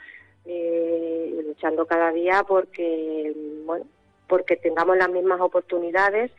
eh, 0.45 1.43
luchando 1.47 1.87
cada 1.87 2.13
día 2.13 2.45
porque, 2.47 3.33
bueno, 3.65 3.87
porque 4.29 4.57
tengamos 4.57 4.97
las 4.97 5.11
mismas 5.11 5.41
oportunidades 5.41 6.31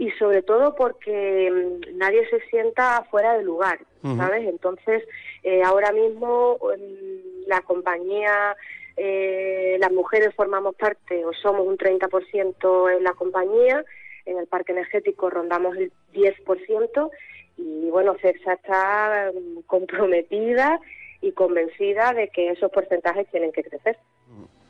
y 0.00 0.10
sobre 0.12 0.40
todo 0.40 0.74
porque 0.74 1.50
mm, 1.52 1.98
nadie 1.98 2.26
se 2.30 2.40
sienta 2.48 3.04
fuera 3.10 3.36
de 3.36 3.44
lugar, 3.44 3.80
¿sabes? 4.16 4.48
Entonces, 4.48 5.06
eh, 5.42 5.62
ahora 5.62 5.92
mismo 5.92 6.56
mm, 6.58 7.46
la 7.46 7.60
compañía, 7.60 8.56
eh, 8.96 9.76
las 9.78 9.92
mujeres 9.92 10.34
formamos 10.34 10.74
parte 10.74 11.22
o 11.26 11.34
somos 11.34 11.66
un 11.66 11.76
30% 11.76 12.96
en 12.96 13.04
la 13.04 13.12
compañía, 13.12 13.84
en 14.24 14.38
el 14.38 14.46
parque 14.46 14.72
energético 14.72 15.28
rondamos 15.28 15.76
el 15.76 15.92
10% 16.14 17.10
y 17.58 17.90
bueno, 17.90 18.16
CEPSA 18.22 18.54
está 18.54 19.30
mm, 19.34 19.60
comprometida 19.66 20.80
y 21.20 21.32
convencida 21.32 22.14
de 22.14 22.28
que 22.28 22.52
esos 22.52 22.70
porcentajes 22.72 23.28
tienen 23.30 23.52
que 23.52 23.64
crecer. 23.64 23.98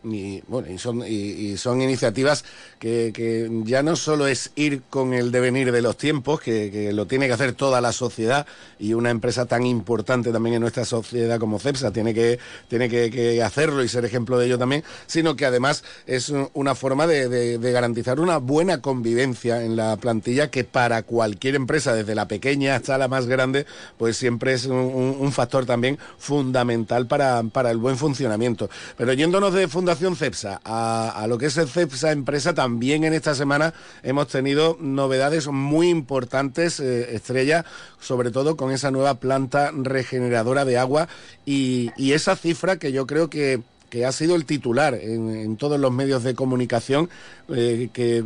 Y, 0.05 0.43
bueno, 0.49 0.71
y 0.71 0.79
son, 0.79 1.03
y, 1.07 1.57
son 1.57 1.83
iniciativas 1.83 2.45
que, 2.79 3.13
que, 3.15 3.51
ya 3.65 3.83
no 3.83 3.97
solo 3.97 4.27
es 4.27 4.51
ir 4.55 4.83
con 4.89 5.13
el 5.13 5.31
devenir 5.31 5.73
de 5.73 5.83
los 5.83 5.97
tiempos, 5.97 6.41
que, 6.41 6.71
que, 6.71 6.93
lo 6.93 7.07
tiene 7.07 7.27
que 7.27 7.35
hacer 7.35 7.53
toda 7.53 7.81
la 7.81 7.93
sociedad 7.93 8.47
y 8.79 8.95
una 8.95 9.11
empresa 9.11 9.47
tan 9.47 9.67
importante 9.67 10.33
también 10.33 10.55
en 10.55 10.63
nuestra 10.63 10.85
sociedad 10.85 11.39
como 11.39 11.59
CEPSA 11.59 11.93
tiene 11.93 12.15
que, 12.15 12.39
tiene 12.69 12.89
que, 12.89 13.43
hacerlo 13.43 13.83
y 13.83 13.89
ser 13.89 14.05
ejemplo 14.05 14.39
de 14.39 14.47
ello 14.47 14.59
también, 14.59 14.85
sino 15.07 15.37
que 15.37 15.47
además 15.47 15.85
es 16.07 16.33
una 16.55 16.75
forma 16.75 17.07
de, 17.07 17.29
de, 17.29 17.73
garantizar 17.73 18.21
una 18.21 18.39
buena 18.39 18.81
convivencia 18.81 19.65
en 19.65 19.77
la 19.77 19.97
plantilla 19.97 20.51
que 20.51 20.65
para 20.65 21.03
cualquier 21.03 21.55
empresa, 21.55 21.95
desde 21.95 22.15
la 22.15 22.27
pequeña 22.27 22.77
hasta 22.77 22.99
la 22.99 23.09
más 23.09 23.27
grande, 23.27 23.67
pues 23.99 24.17
siempre 24.17 24.55
es 24.55 24.67
un, 24.67 24.77
un 25.19 25.33
factor 25.33 25.67
también 25.67 25.99
fundamental 26.19 27.07
para, 27.07 27.43
para 27.45 27.71
el 27.71 27.79
buen 27.79 27.97
funcionamiento. 27.97 28.69
Pero 28.97 29.13
yéndonos 29.13 29.55
de 29.55 29.69
fundación 29.69 29.90
CEPSA. 29.97 30.61
A, 30.65 31.27
lo 31.29 31.39
que 31.39 31.47
es 31.47 31.57
el 31.57 31.69
CEPSA 31.69 32.13
empresa, 32.13 32.55
también 32.55 33.05
en 33.05 33.13
esta 33.13 33.35
semana 33.35 33.75
hemos 34.03 34.29
tenido 34.29 34.77
novedades 34.81 35.49
muy 35.49 35.89
importantes, 35.89 36.81
eh, 36.81 37.15
Estrella, 37.15 37.65
sobre 38.01 38.31
todo 38.31 38.57
con 38.57 38.73
esa 38.73 38.91
nueva 38.91 39.15
planta 39.15 39.71
regeneradora 39.73 40.65
de 40.65 40.79
agua. 40.79 41.09
Y, 41.45 41.91
esa 42.11 42.35
cifra 42.35 42.77
que 42.77 42.93
yo 42.93 43.07
creo 43.07 43.31
que 43.31 43.61
que 43.89 44.07
ha 44.07 44.13
sido 44.13 44.37
el 44.37 44.45
titular 44.45 44.95
en, 44.95 45.57
todos 45.57 45.81
los 45.81 45.91
medios 45.91 46.23
de 46.23 46.37
comunicación, 46.37 47.11
eh, 47.49 47.89
que, 47.93 48.25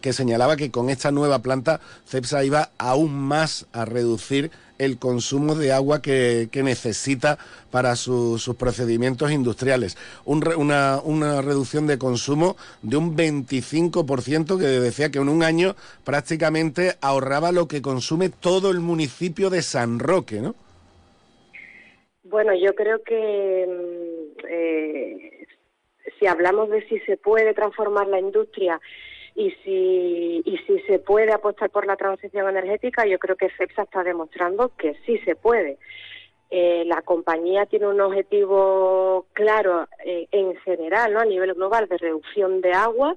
que 0.00 0.12
señalaba 0.14 0.56
que 0.56 0.70
con 0.70 0.88
esta 0.88 1.10
nueva 1.10 1.40
planta 1.40 1.80
CEPSA 2.06 2.42
iba 2.44 2.70
aún 2.78 3.12
más 3.12 3.66
a 3.74 3.84
reducir 3.84 4.50
el 4.78 4.98
consumo 4.98 5.54
de 5.54 5.72
agua 5.72 6.00
que, 6.02 6.48
necesita 6.58 7.38
para 7.70 7.94
sus 7.96 8.48
procedimientos 8.58 9.30
industriales. 9.30 9.96
una, 10.24 11.00
una, 11.02 11.42
reducción 11.42 11.86
de 11.86 11.98
consumo 11.98 12.56
de 12.82 12.96
un 12.96 13.16
25% 13.16 14.58
que 14.58 14.66
decía 14.66 15.10
que 15.10 15.18
en 15.18 15.28
un 15.28 15.42
año 15.42 15.74
prácticamente 16.04 16.94
ahorraba 17.00 17.52
lo 17.52 17.68
que 17.68 17.82
consume 17.82 18.28
todo 18.28 18.70
el 18.70 18.80
municipio 18.80 19.50
de 19.50 19.62
San 19.62 19.98
Roque, 19.98 20.40
¿no? 20.40 20.54
Bueno, 22.24 22.52
yo 22.54 22.74
creo 22.74 23.02
que 23.02 23.66
mm, 23.66 24.46
eh, 24.48 25.46
si 26.18 26.26
hablamos 26.26 26.68
de 26.70 26.86
si 26.88 26.98
se 27.00 27.16
puede 27.16 27.54
transformar 27.54 28.06
la 28.08 28.18
industria 28.18 28.80
y 29.38 29.52
si, 29.62 30.42
y 30.44 30.58
si 30.66 30.80
se 30.80 30.98
puede 30.98 31.32
apostar 31.32 31.70
por 31.70 31.86
la 31.86 31.94
transición 31.94 32.48
energética, 32.48 33.06
yo 33.06 33.20
creo 33.20 33.36
que 33.36 33.48
CEPSA 33.56 33.82
está 33.82 34.02
demostrando 34.02 34.72
que 34.76 34.96
sí 35.06 35.16
se 35.18 35.36
puede. 35.36 35.78
Eh, 36.50 36.82
la 36.86 37.02
compañía 37.02 37.64
tiene 37.66 37.86
un 37.86 38.00
objetivo 38.00 39.26
claro 39.34 39.86
eh, 40.04 40.26
en 40.32 40.56
general, 40.56 41.12
¿no? 41.12 41.20
a 41.20 41.24
nivel 41.24 41.54
global, 41.54 41.86
de 41.86 41.98
reducción 41.98 42.60
de 42.60 42.72
agua, 42.72 43.14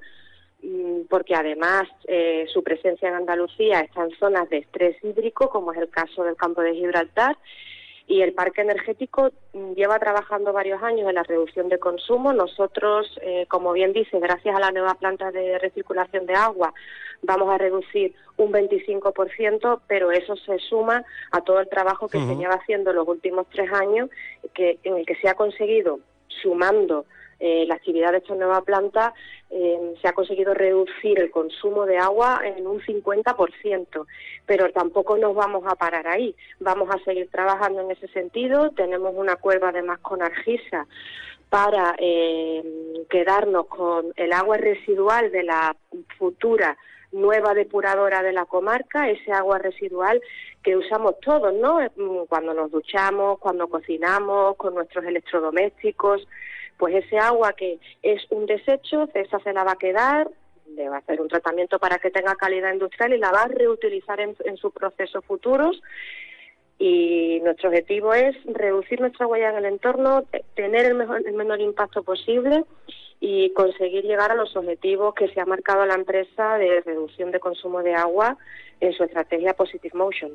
mm, 0.61 1.07
porque 1.09 1.33
además 1.33 1.87
eh, 2.07 2.45
su 2.53 2.61
presencia 2.61 3.09
en 3.09 3.15
Andalucía 3.15 3.79
está 3.79 4.03
en 4.03 4.11
zonas 4.19 4.47
de 4.51 4.59
estrés 4.59 5.03
hídrico, 5.03 5.49
como 5.49 5.73
es 5.73 5.79
el 5.79 5.89
caso 5.89 6.23
del 6.23 6.35
campo 6.35 6.61
de 6.61 6.75
Gibraltar, 6.75 7.35
y 8.11 8.21
el 8.21 8.33
parque 8.33 8.61
energético 8.61 9.31
mm, 9.53 9.71
lleva 9.71 9.97
trabajando 9.97 10.51
varios 10.51 10.83
años 10.83 11.07
en 11.07 11.15
la 11.15 11.23
reducción 11.23 11.69
de 11.69 11.79
consumo. 11.79 12.33
Nosotros, 12.33 13.07
eh, 13.21 13.45
como 13.47 13.71
bien 13.71 13.93
dice, 13.93 14.19
gracias 14.19 14.53
a 14.53 14.59
la 14.59 14.71
nueva 14.71 14.95
planta 14.95 15.31
de 15.31 15.57
recirculación 15.59 16.25
de 16.25 16.35
agua, 16.35 16.73
vamos 17.21 17.49
a 17.49 17.57
reducir 17.57 18.13
un 18.35 18.51
25%, 18.51 19.79
pero 19.87 20.11
eso 20.11 20.35
se 20.35 20.59
suma 20.59 21.05
a 21.31 21.39
todo 21.41 21.61
el 21.61 21.69
trabajo 21.69 22.09
que 22.09 22.19
se 22.19 22.35
lleva 22.35 22.55
haciendo 22.55 22.91
los 22.91 23.07
últimos 23.07 23.47
tres 23.49 23.71
años, 23.71 24.09
que, 24.53 24.77
en 24.83 24.97
el 24.97 25.05
que 25.05 25.15
se 25.15 25.29
ha 25.29 25.35
conseguido, 25.35 25.99
sumando 26.27 27.05
eh, 27.43 27.65
la 27.67 27.73
actividad 27.73 28.11
de 28.11 28.19
esta 28.19 28.35
nueva 28.35 28.61
planta 28.61 29.15
eh, 29.49 29.95
se 29.99 30.07
ha 30.07 30.13
conseguido 30.13 30.53
reducir 30.53 31.19
el 31.19 31.31
consumo 31.31 31.87
de 31.87 31.97
agua 31.97 32.39
en 32.43 32.67
un 32.67 32.79
50%, 32.81 34.05
pero 34.45 34.71
tampoco 34.71 35.17
nos 35.17 35.33
vamos 35.33 35.63
a 35.65 35.73
parar 35.73 36.07
ahí. 36.07 36.35
Vamos 36.59 36.87
a 36.91 37.03
seguir 37.03 37.29
trabajando 37.31 37.81
en 37.81 37.89
ese 37.89 38.07
sentido. 38.09 38.69
Tenemos 38.69 39.15
un 39.15 39.31
acuerdo 39.31 39.65
además 39.65 39.97
con 40.01 40.21
Argisa 40.21 40.85
para 41.49 41.95
eh, 41.97 42.63
quedarnos 43.09 43.65
con 43.65 44.13
el 44.17 44.33
agua 44.33 44.57
residual 44.57 45.31
de 45.31 45.41
la 45.41 45.75
futura 46.19 46.77
nueva 47.11 47.55
depuradora 47.55 48.21
de 48.21 48.33
la 48.33 48.45
comarca, 48.45 49.09
ese 49.09 49.31
agua 49.31 49.57
residual 49.57 50.21
que 50.63 50.77
usamos 50.77 51.19
todos, 51.21 51.53
¿no? 51.55 51.79
Cuando 52.29 52.53
nos 52.53 52.69
duchamos, 52.71 53.39
cuando 53.39 53.67
cocinamos, 53.67 54.55
con 54.57 54.75
nuestros 54.75 55.03
electrodomésticos, 55.05 56.27
pues 56.81 56.95
ese 56.95 57.19
agua 57.19 57.53
que 57.53 57.77
es 58.01 58.23
un 58.31 58.47
desecho, 58.47 59.07
esa 59.13 59.37
se 59.41 59.53
la 59.53 59.63
va 59.63 59.73
a 59.73 59.75
quedar, 59.75 60.27
le 60.75 60.89
va 60.89 60.95
a 60.95 60.99
hacer 60.99 61.21
un 61.21 61.27
tratamiento 61.27 61.77
para 61.77 61.99
que 61.99 62.09
tenga 62.09 62.33
calidad 62.33 62.73
industrial 62.73 63.13
y 63.13 63.19
la 63.19 63.31
va 63.31 63.43
a 63.43 63.47
reutilizar 63.49 64.19
en, 64.19 64.57
sus 64.57 64.73
procesos 64.73 65.23
futuros. 65.23 65.79
Y 66.79 67.39
nuestro 67.43 67.69
objetivo 67.69 68.15
es 68.15 68.35
reducir 68.45 68.99
nuestra 68.99 69.27
huella 69.27 69.51
en 69.51 69.57
el 69.57 69.65
entorno, 69.65 70.23
tener 70.55 70.87
el, 70.87 70.95
mejor, 70.95 71.21
el 71.23 71.35
menor 71.35 71.61
impacto 71.61 72.01
posible 72.01 72.65
y 73.19 73.51
conseguir 73.51 74.03
llegar 74.03 74.31
a 74.31 74.35
los 74.35 74.55
objetivos 74.55 75.13
que 75.13 75.27
se 75.27 75.39
ha 75.39 75.45
marcado 75.45 75.85
la 75.85 75.93
empresa 75.93 76.57
de 76.57 76.81
reducción 76.81 77.29
de 77.29 77.39
consumo 77.39 77.83
de 77.83 77.93
agua 77.93 78.39
en 78.79 78.91
su 78.93 79.03
estrategia 79.03 79.53
Positive 79.53 79.95
Motion. 79.95 80.31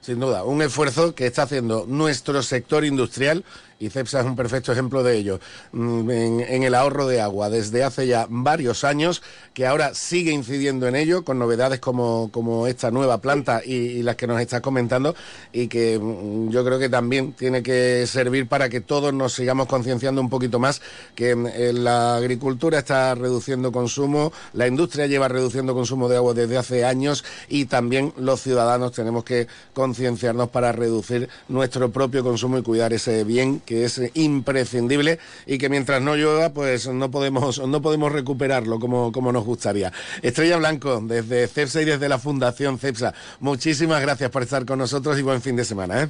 Sin 0.00 0.20
duda, 0.20 0.44
un 0.44 0.62
esfuerzo 0.62 1.16
que 1.16 1.26
está 1.26 1.42
haciendo 1.42 1.84
nuestro 1.88 2.42
sector 2.42 2.84
industrial 2.84 3.44
y 3.80 3.90
CEPSA 3.90 4.20
es 4.20 4.26
un 4.26 4.36
perfecto 4.36 4.72
ejemplo 4.72 5.02
de 5.02 5.16
ello, 5.16 5.40
mm, 5.72 6.10
en, 6.10 6.62
el 6.62 6.74
ahorro 6.74 7.06
de 7.06 7.20
agua 7.20 7.48
desde 7.48 7.84
hace 7.84 8.06
ya 8.06 8.26
varios 8.28 8.84
años, 8.84 9.22
que 9.54 9.66
ahora 9.66 9.94
sigue 9.94 10.32
incidiendo 10.32 10.86
en 10.88 10.96
ello 10.96 11.24
con 11.24 11.38
novedades 11.38 11.78
como, 11.80 12.30
como 12.32 12.66
esta 12.66 12.90
nueva 12.90 13.18
planta 13.18 13.62
y, 13.64 14.02
las 14.02 14.16
que 14.16 14.26
nos 14.26 14.40
estás 14.40 14.60
comentando 14.60 15.14
y 15.52 15.68
que 15.68 15.98
mm, 15.98 16.50
yo 16.50 16.64
creo 16.64 16.78
que 16.78 16.88
también 16.88 17.32
tiene 17.32 17.62
que 17.62 18.06
servir 18.06 18.48
para 18.48 18.68
que 18.68 18.80
todos 18.80 19.12
nos 19.14 19.32
sigamos 19.32 19.66
concienciando 19.66 20.20
un 20.20 20.28
poquito 20.28 20.58
más 20.58 20.80
que 21.14 21.34
mm, 21.36 21.46
la 21.72 22.16
agricultura 22.16 22.78
está 22.78 23.14
reduciendo 23.14 23.70
consumo, 23.70 24.32
la 24.52 24.66
industria 24.66 25.06
lleva 25.06 25.28
reduciendo 25.28 25.74
consumo 25.74 26.08
de 26.08 26.16
agua 26.16 26.34
desde 26.34 26.58
hace 26.58 26.84
años 26.84 27.24
y 27.48 27.66
también 27.66 28.12
los 28.16 28.42
ciudadanos 28.42 28.92
tenemos 28.92 29.24
que 29.24 29.46
concienciarnos 29.72 30.48
para 30.48 30.72
reducir 30.72 31.28
nuestro 31.48 31.90
propio 31.90 32.24
consumo 32.24 32.58
y 32.58 32.62
cuidar 32.62 32.92
ese 32.92 33.24
bien 33.24 33.60
que 33.68 33.84
es 33.84 34.00
imprescindible 34.14 35.18
y 35.44 35.58
que 35.58 35.68
mientras 35.68 36.00
no 36.00 36.16
llueva, 36.16 36.54
pues 36.54 36.88
no 36.88 37.10
podemos, 37.10 37.58
no 37.68 37.82
podemos 37.82 38.10
recuperarlo 38.10 38.80
como, 38.80 39.12
como 39.12 39.30
nos 39.30 39.44
gustaría. 39.44 39.92
Estrella 40.22 40.56
Blanco, 40.56 41.02
desde 41.02 41.46
CEPSA 41.48 41.82
y 41.82 41.84
desde 41.84 42.08
la 42.08 42.18
Fundación 42.18 42.78
CEPSA, 42.78 43.12
muchísimas 43.40 44.00
gracias 44.00 44.30
por 44.30 44.42
estar 44.42 44.64
con 44.64 44.78
nosotros 44.78 45.18
y 45.18 45.22
buen 45.22 45.42
fin 45.42 45.54
de 45.54 45.66
semana. 45.66 46.04
¿eh? 46.04 46.08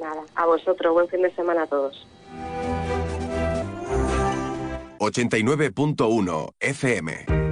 Nada, 0.00 0.22
a 0.36 0.46
vosotros, 0.46 0.92
buen 0.92 1.08
fin 1.08 1.22
de 1.22 1.34
semana 1.34 1.64
a 1.64 1.66
todos. 1.66 2.06
89.1 5.00 6.54
FM 6.60 7.51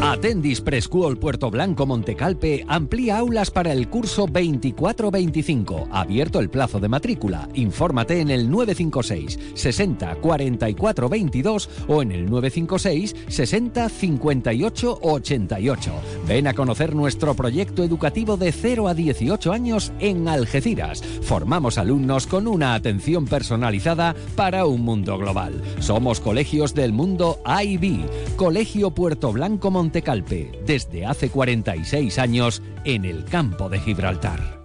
Atendis 0.00 0.60
Preschool 0.60 1.18
Puerto 1.18 1.50
Blanco 1.50 1.84
Montecalpe 1.84 2.64
amplía 2.66 3.18
aulas 3.18 3.50
para 3.50 3.72
el 3.72 3.88
curso 3.88 4.26
24-25. 4.26 5.88
Abierto 5.90 6.40
el 6.40 6.50
plazo 6.50 6.80
de 6.80 6.88
matrícula. 6.88 7.48
Infórmate 7.54 8.20
en 8.20 8.30
el 8.30 8.50
956 8.50 9.38
60 9.54 10.16
44 10.16 11.08
22 11.08 11.70
o 11.88 12.02
en 12.02 12.12
el 12.12 12.24
956 12.30 13.16
60 13.28 13.88
58 13.88 14.98
88. 15.02 15.92
Ven 16.26 16.46
a 16.46 16.54
conocer 16.54 16.94
nuestro 16.94 17.34
proyecto 17.34 17.84
educativo 17.84 18.36
de 18.36 18.50
0 18.50 18.88
a 18.88 18.94
18 18.94 19.52
años 19.52 19.92
en 20.00 20.26
Algeciras. 20.26 21.02
Formamos 21.22 21.76
alumnos 21.76 22.26
con 22.26 22.46
una 22.46 22.74
atención 22.74 23.26
personalizada 23.26 24.16
para 24.36 24.64
un 24.64 24.82
mundo 24.82 25.18
global. 25.18 25.62
Somos 25.80 26.20
colegios 26.20 26.74
del 26.74 26.92
mundo 26.92 27.40
IB. 27.44 28.06
Colegio 28.36 28.90
Puerto 28.90 29.32
Blanco 29.32 29.67
Montecalpe 29.70 30.50
desde 30.66 31.06
hace 31.06 31.30
46 31.30 32.18
años 32.18 32.62
en 32.84 33.04
el 33.04 33.24
campo 33.24 33.68
de 33.68 33.80
Gibraltar. 33.80 34.58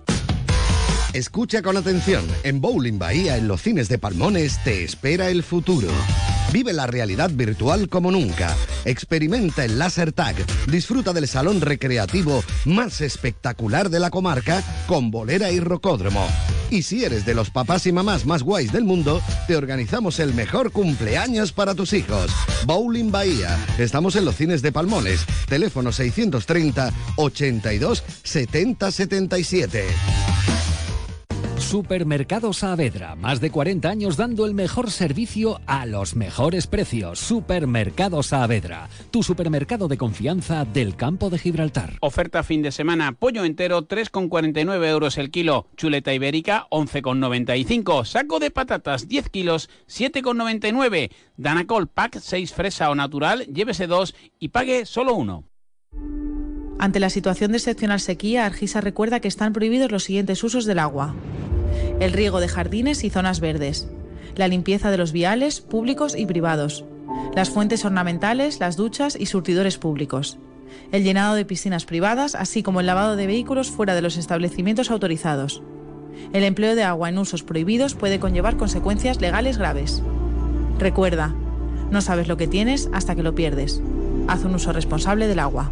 Escucha 1.14 1.62
con 1.62 1.78
atención. 1.78 2.26
En 2.44 2.60
Bowling 2.60 2.98
Bahía, 2.98 3.38
en 3.38 3.48
los 3.48 3.62
cines 3.62 3.88
de 3.88 4.00
Palmones, 4.00 4.60
te 4.64 4.84
espera 4.84 5.30
el 5.30 5.44
futuro. 5.44 5.90
Vive 6.52 6.74
la 6.74 6.88
realidad 6.88 7.30
virtual 7.32 7.88
como 7.88 8.12
nunca. 8.12 8.56
Experimenta 8.84 9.64
el 9.64 9.78
Laser 9.78 10.12
Tag. 10.12 10.36
Disfruta 10.68 11.14
del 11.14 11.28
salón 11.28 11.62
recreativo 11.62 12.44
más 12.66 13.02
espectacular 13.02 13.90
de 13.90 14.00
la 14.00 14.10
comarca 14.10 14.64
con 14.88 15.12
bolera 15.12 15.52
y 15.52 15.60
rocódromo. 15.60 16.28
Y 16.74 16.82
si 16.82 17.06
eres 17.06 17.24
de 17.24 17.36
los 17.36 17.52
papás 17.52 17.86
y 17.86 17.92
mamás 17.92 18.26
más 18.26 18.42
guays 18.42 18.72
del 18.72 18.84
mundo, 18.84 19.22
te 19.46 19.56
organizamos 19.56 20.18
el 20.18 20.34
mejor 20.34 20.72
cumpleaños 20.72 21.52
para 21.52 21.76
tus 21.76 21.94
hijos. 21.94 22.32
Bowling 22.66 23.12
Bahía. 23.12 23.64
Estamos 23.78 24.16
en 24.16 24.26
los 24.26 24.38
cines 24.38 24.64
de 24.64 24.72
Palmones. 24.72 25.24
Teléfono 25.48 25.92
630 25.92 26.92
82 27.18 28.04
70 28.24 28.92
77. 28.92 29.86
Supermercado 31.74 32.54
Saavedra, 32.54 33.16
más 33.16 33.42
de 33.42 33.50
40 33.50 33.90
años 33.90 34.16
dando 34.16 34.46
el 34.46 34.54
mejor 34.54 34.92
servicio 34.92 35.60
a 35.66 35.88
los 35.88 36.16
mejores 36.16 36.68
precios. 36.68 37.18
Supermercado 37.18 38.22
Saavedra, 38.22 38.90
tu 39.10 39.24
supermercado 39.24 39.88
de 39.88 39.98
confianza 39.98 40.66
del 40.66 40.96
campo 40.96 41.32
de 41.32 41.40
Gibraltar. 41.40 41.98
Oferta 42.02 42.44
fin 42.44 42.62
de 42.62 42.72
semana, 42.72 43.14
pollo 43.14 43.44
entero 43.44 43.88
3,49 43.88 44.88
euros 44.88 45.18
el 45.18 45.32
kilo, 45.32 45.66
chuleta 45.76 46.14
ibérica 46.14 46.68
11,95, 46.70 48.06
saco 48.06 48.38
de 48.38 48.52
patatas 48.52 49.08
10 49.08 49.30
kilos 49.30 49.72
7,99, 49.88 51.10
Danacol 51.38 51.88
Pack 51.88 52.20
6 52.20 52.54
fresa 52.54 52.92
o 52.92 52.94
natural, 52.94 53.48
llévese 53.52 53.88
dos 53.88 54.14
y 54.38 54.50
pague 54.50 54.86
solo 54.86 55.16
uno. 55.16 55.46
Ante 56.78 57.00
la 57.00 57.10
situación 57.10 57.52
de 57.52 57.58
excepcional 57.58 58.00
sequía, 58.00 58.46
Argisa 58.46 58.80
recuerda 58.80 59.22
que 59.22 59.28
están 59.28 59.54
prohibidos 59.54 59.92
los 59.92 60.04
siguientes 60.04 60.44
usos 60.44 60.66
del 60.66 60.78
agua 60.78 61.16
el 62.00 62.14
riego 62.14 62.40
de 62.40 62.48
jardines 62.48 63.04
y 63.04 63.10
zonas 63.10 63.40
verdes, 63.40 63.88
la 64.36 64.48
limpieza 64.48 64.92
de 64.92 64.98
los 64.98 65.12
viales 65.12 65.62
públicos 65.62 66.16
y 66.18 66.26
privados, 66.26 66.86
las 67.36 67.50
fuentes 67.50 67.86
ornamentales, 67.86 68.60
las 68.60 68.78
duchas 68.78 69.16
y 69.20 69.26
surtidores 69.26 69.78
públicos, 69.78 70.38
el 70.92 71.04
llenado 71.04 71.36
de 71.36 71.46
piscinas 71.46 71.86
privadas, 71.86 72.36
así 72.36 72.64
como 72.64 72.80
el 72.80 72.86
lavado 72.86 73.16
de 73.16 73.28
vehículos 73.28 73.70
fuera 73.70 73.96
de 73.96 74.02
los 74.02 74.18
establecimientos 74.18 74.92
autorizados. 74.92 75.62
El 76.32 76.44
empleo 76.44 76.76
de 76.76 76.84
agua 76.84 77.10
en 77.10 77.18
usos 77.18 77.44
prohibidos 77.44 77.96
puede 77.96 78.20
conllevar 78.20 78.58
consecuencias 78.58 79.20
legales 79.22 79.58
graves. 79.58 80.04
Recuerda, 80.80 81.34
no 81.92 82.02
sabes 82.02 82.28
lo 82.28 82.38
que 82.38 82.48
tienes 82.48 82.90
hasta 82.94 83.16
que 83.16 83.24
lo 83.24 83.36
pierdes. 83.36 83.82
Haz 84.28 84.46
un 84.46 84.56
uso 84.56 84.74
responsable 84.74 85.28
del 85.28 85.40
agua. 85.40 85.72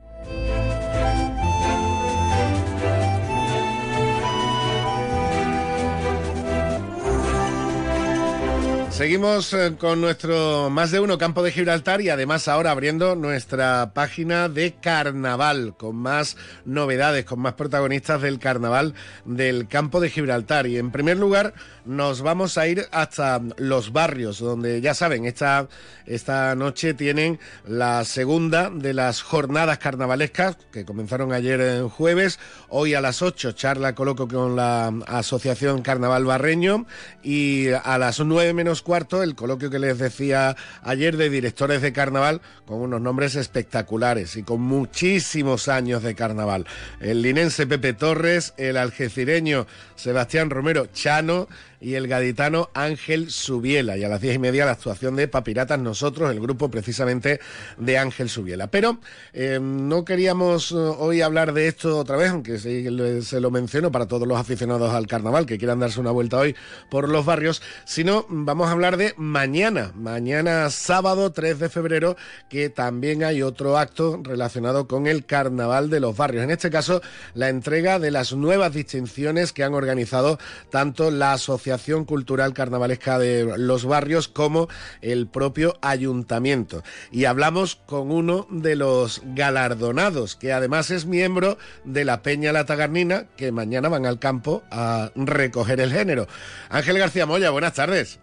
Seguimos 9.01 9.51
eh, 9.53 9.77
con 9.79 9.99
nuestro 9.99 10.69
más 10.69 10.91
de 10.91 10.99
uno 10.99 11.17
campo 11.17 11.41
de 11.41 11.51
Gibraltar 11.51 12.01
y 12.01 12.09
además 12.09 12.47
ahora 12.47 12.69
abriendo 12.69 13.15
nuestra 13.15 13.93
página 13.95 14.47
de 14.47 14.75
carnaval 14.75 15.73
con 15.75 15.95
más 15.95 16.37
novedades, 16.65 17.25
con 17.25 17.39
más 17.39 17.55
protagonistas 17.55 18.21
del 18.21 18.37
carnaval 18.37 18.93
del 19.25 19.67
campo 19.67 20.01
de 20.01 20.11
Gibraltar. 20.11 20.67
Y 20.67 20.77
en 20.77 20.91
primer 20.91 21.17
lugar 21.17 21.55
nos 21.83 22.21
vamos 22.21 22.59
a 22.59 22.67
ir 22.67 22.85
hasta 22.91 23.41
los 23.57 23.91
barrios, 23.91 24.37
donde 24.37 24.81
ya 24.81 24.93
saben, 24.93 25.25
esta, 25.25 25.67
esta 26.05 26.53
noche 26.53 26.93
tienen 26.93 27.39
la 27.65 28.05
segunda 28.05 28.69
de 28.69 28.93
las 28.93 29.23
jornadas 29.23 29.79
carnavalescas 29.79 30.57
que 30.71 30.85
comenzaron 30.85 31.33
ayer 31.33 31.59
en 31.59 31.89
jueves. 31.89 32.37
Hoy 32.69 32.93
a 32.93 33.01
las 33.01 33.23
8 33.23 33.53
charla 33.53 33.95
coloco 33.95 34.27
con 34.27 34.55
la 34.55 34.93
Asociación 35.07 35.81
Carnaval 35.81 36.25
Barreño 36.25 36.85
y 37.23 37.69
a 37.69 37.97
las 37.97 38.19
9 38.19 38.53
menos 38.53 38.83
el 39.23 39.35
coloquio 39.35 39.69
que 39.69 39.79
les 39.79 39.97
decía 39.99 40.57
ayer 40.83 41.15
de 41.15 41.29
directores 41.29 41.81
de 41.81 41.93
carnaval 41.93 42.41
con 42.65 42.81
unos 42.81 42.99
nombres 42.99 43.35
espectaculares 43.35 44.35
y 44.35 44.43
con 44.43 44.59
muchísimos 44.59 45.69
años 45.69 46.03
de 46.03 46.13
carnaval. 46.13 46.65
El 46.99 47.21
linense 47.21 47.65
Pepe 47.67 47.93
Torres, 47.93 48.53
el 48.57 48.75
algecireño 48.75 49.65
Sebastián 49.95 50.49
Romero 50.49 50.87
Chano, 50.87 51.47
y 51.81 51.95
el 51.95 52.07
gaditano 52.07 52.69
Ángel 52.73 53.31
Subiela. 53.31 53.97
Y 53.97 54.03
a 54.03 54.09
las 54.09 54.21
diez 54.21 54.35
y 54.35 54.39
media 54.39 54.65
la 54.65 54.73
actuación 54.73 55.15
de 55.15 55.27
Papiratas 55.27 55.79
Nosotros, 55.79 56.31
el 56.31 56.39
grupo 56.39 56.69
precisamente 56.69 57.39
de 57.77 57.97
Ángel 57.97 58.29
Subiela. 58.29 58.67
Pero 58.67 58.99
eh, 59.33 59.59
no 59.59 60.05
queríamos 60.05 60.71
eh, 60.71 60.75
hoy 60.75 61.21
hablar 61.21 61.53
de 61.53 61.67
esto 61.67 61.97
otra 61.97 62.17
vez, 62.17 62.29
aunque 62.29 62.59
sí, 62.59 62.85
se 63.23 63.41
lo 63.41 63.49
menciono 63.49 63.91
para 63.91 64.07
todos 64.07 64.27
los 64.27 64.39
aficionados 64.39 64.93
al 64.93 65.07
carnaval 65.07 65.47
que 65.47 65.57
quieran 65.57 65.79
darse 65.79 65.99
una 65.99 66.11
vuelta 66.11 66.37
hoy 66.37 66.55
por 66.89 67.09
los 67.09 67.25
barrios, 67.25 67.63
sino 67.85 68.27
vamos 68.29 68.69
a 68.69 68.73
hablar 68.73 68.97
de 68.97 69.15
mañana, 69.17 69.91
mañana 69.95 70.69
sábado 70.69 71.31
3 71.31 71.57
de 71.57 71.69
febrero, 71.69 72.15
que 72.47 72.69
también 72.69 73.23
hay 73.23 73.41
otro 73.41 73.79
acto 73.79 74.21
relacionado 74.23 74.87
con 74.87 75.07
el 75.07 75.25
carnaval 75.25 75.89
de 75.89 75.99
los 75.99 76.15
barrios. 76.15 76.43
En 76.43 76.51
este 76.51 76.69
caso, 76.69 77.01
la 77.33 77.49
entrega 77.49 77.97
de 77.97 78.11
las 78.11 78.33
nuevas 78.33 78.73
distinciones 78.73 79.51
que 79.51 79.63
han 79.63 79.73
organizado 79.73 80.37
tanto 80.69 81.09
la 81.09 81.33
asociación 81.33 81.70
Cultural 82.05 82.53
Carnavalesca 82.53 83.17
de 83.19 83.53
los 83.57 83.85
Barrios 83.85 84.27
como 84.27 84.67
el 85.01 85.27
propio 85.27 85.77
ayuntamiento. 85.81 86.83
Y 87.11 87.25
hablamos 87.25 87.75
con 87.75 88.11
uno 88.11 88.47
de 88.49 88.75
los 88.75 89.21
galardonados, 89.25 90.35
que 90.35 90.53
además 90.53 90.91
es 90.91 91.05
miembro 91.05 91.57
de 91.83 92.05
la 92.05 92.21
Peña 92.21 92.51
La 92.51 92.65
Tagarnina, 92.65 93.25
que 93.37 93.51
mañana 93.51 93.89
van 93.89 94.05
al 94.05 94.19
campo 94.19 94.63
a 94.71 95.11
recoger 95.15 95.79
el 95.79 95.91
género. 95.91 96.27
Ángel 96.69 96.97
García 96.97 97.25
Moya, 97.25 97.49
buenas 97.51 97.73
tardes. 97.73 98.19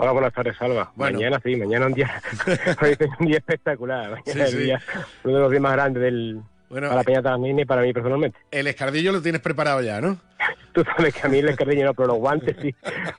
Hola, 0.00 0.12
buenas 0.12 0.32
tardes, 0.32 0.56
Salva. 0.56 0.92
Mañana 0.94 1.40
sí, 1.42 1.56
mañana 1.56 1.86
un 1.86 1.94
día, 1.94 2.22
un 3.18 3.26
día 3.26 3.38
espectacular. 3.38 4.10
Mañana 4.10 4.44
es 4.44 4.56
día, 4.56 4.80
uno 5.24 5.34
de 5.34 5.40
los 5.40 5.50
días 5.50 5.62
más 5.62 5.72
grandes 5.72 6.02
del, 6.02 6.40
para 6.68 6.94
la 6.94 7.02
Peña 7.02 7.22
Tagarnina 7.22 7.62
y 7.62 7.64
para 7.64 7.82
mí 7.82 7.92
personalmente. 7.92 8.38
El 8.50 8.68
escardillo 8.68 9.12
lo 9.12 9.22
tienes 9.22 9.40
preparado 9.40 9.82
ya, 9.82 10.00
¿no? 10.00 10.18
Tú 10.78 10.84
sabes 10.96 11.12
que 11.12 11.26
a 11.26 11.28
mí 11.28 11.38
el 11.38 11.48
escardiño 11.48 11.86
no, 11.86 11.94
pero 11.94 12.06
los 12.08 12.18
guantes 12.18 12.56
sí. 12.62 12.72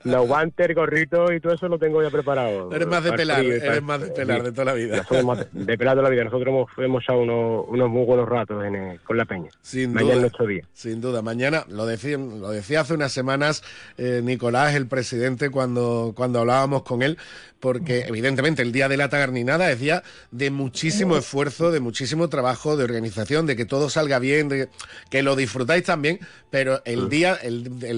Los 0.04 0.26
guantes, 0.26 0.66
el 0.66 0.74
gorrito 0.74 1.30
y 1.30 1.40
todo 1.40 1.52
eso 1.52 1.68
lo 1.68 1.78
tengo 1.78 2.02
ya 2.02 2.08
preparado. 2.08 2.72
Eres 2.72 2.88
más 2.88 3.04
de 3.04 3.12
pelar, 3.12 3.44
eres 3.44 3.82
más 3.82 4.00
de 4.00 4.06
pelar 4.12 4.42
de 4.42 4.52
toda 4.52 4.64
la 4.64 4.72
vida. 4.72 5.06
de 5.52 5.76
pelar 5.78 5.96
de 5.96 6.02
la 6.02 6.08
vida. 6.08 6.24
Nosotros 6.24 6.48
hemos, 6.48 6.70
hemos 6.78 7.02
echado 7.02 7.18
unos, 7.18 7.66
unos 7.68 7.90
muy 7.90 8.06
buenos 8.06 8.26
ratos 8.26 8.64
en 8.64 8.96
con 9.04 9.18
la 9.18 9.26
peña. 9.26 9.50
Sin 9.60 9.92
Mañana 9.92 10.14
duda. 10.14 10.20
nuestro 10.22 10.46
día. 10.46 10.62
Sin 10.72 11.02
duda. 11.02 11.20
Mañana, 11.20 11.64
lo 11.68 11.84
decía, 11.84 12.16
lo 12.16 12.48
decía 12.48 12.80
hace 12.80 12.94
unas 12.94 13.12
semanas 13.12 13.62
eh, 13.98 14.22
Nicolás, 14.24 14.74
el 14.74 14.86
presidente, 14.86 15.50
cuando, 15.50 16.14
cuando 16.16 16.40
hablábamos 16.40 16.82
con 16.82 17.02
él, 17.02 17.18
porque 17.60 18.06
evidentemente 18.08 18.62
el 18.62 18.72
día 18.72 18.88
de 18.88 18.96
la 18.96 19.08
tagarninada 19.10 19.70
es 19.70 19.78
día 19.78 20.02
de 20.30 20.50
muchísimo 20.50 21.16
esfuerzo, 21.16 21.70
de 21.70 21.80
muchísimo 21.80 22.28
trabajo, 22.28 22.76
de 22.76 22.84
organización, 22.84 23.46
de 23.46 23.56
que 23.56 23.66
todo 23.66 23.90
salga 23.90 24.18
bien, 24.18 24.48
de 24.48 24.68
que 25.10 25.22
lo 25.22 25.36
disfrutáis 25.36 25.84
también, 25.84 26.20
pero 26.50 26.80
el 26.84 27.08
día, 27.08 27.34
el, 27.34 27.49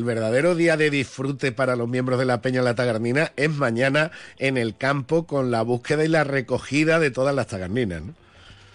verdadero 0.05 0.55
día 0.55 0.77
de 0.77 0.91
disfrute 0.91 1.53
para 1.53 1.77
los 1.77 1.89
miembros 1.89 2.19
de 2.19 2.25
la 2.25 2.41
Peña 2.41 2.63
La 2.63 2.75
Tagarnina 2.75 3.33
es 3.37 3.51
mañana 3.51 4.11
en 4.39 4.57
el 4.57 4.77
campo 4.77 5.27
con 5.27 5.51
la 5.51 5.63
búsqueda 5.63 6.05
y 6.05 6.09
la 6.09 6.25
recogida 6.25 6.99
de 6.99 7.11
todas 7.11 7.35
las 7.35 7.47
tagarninas, 7.47 8.03
¿no? 8.03 8.15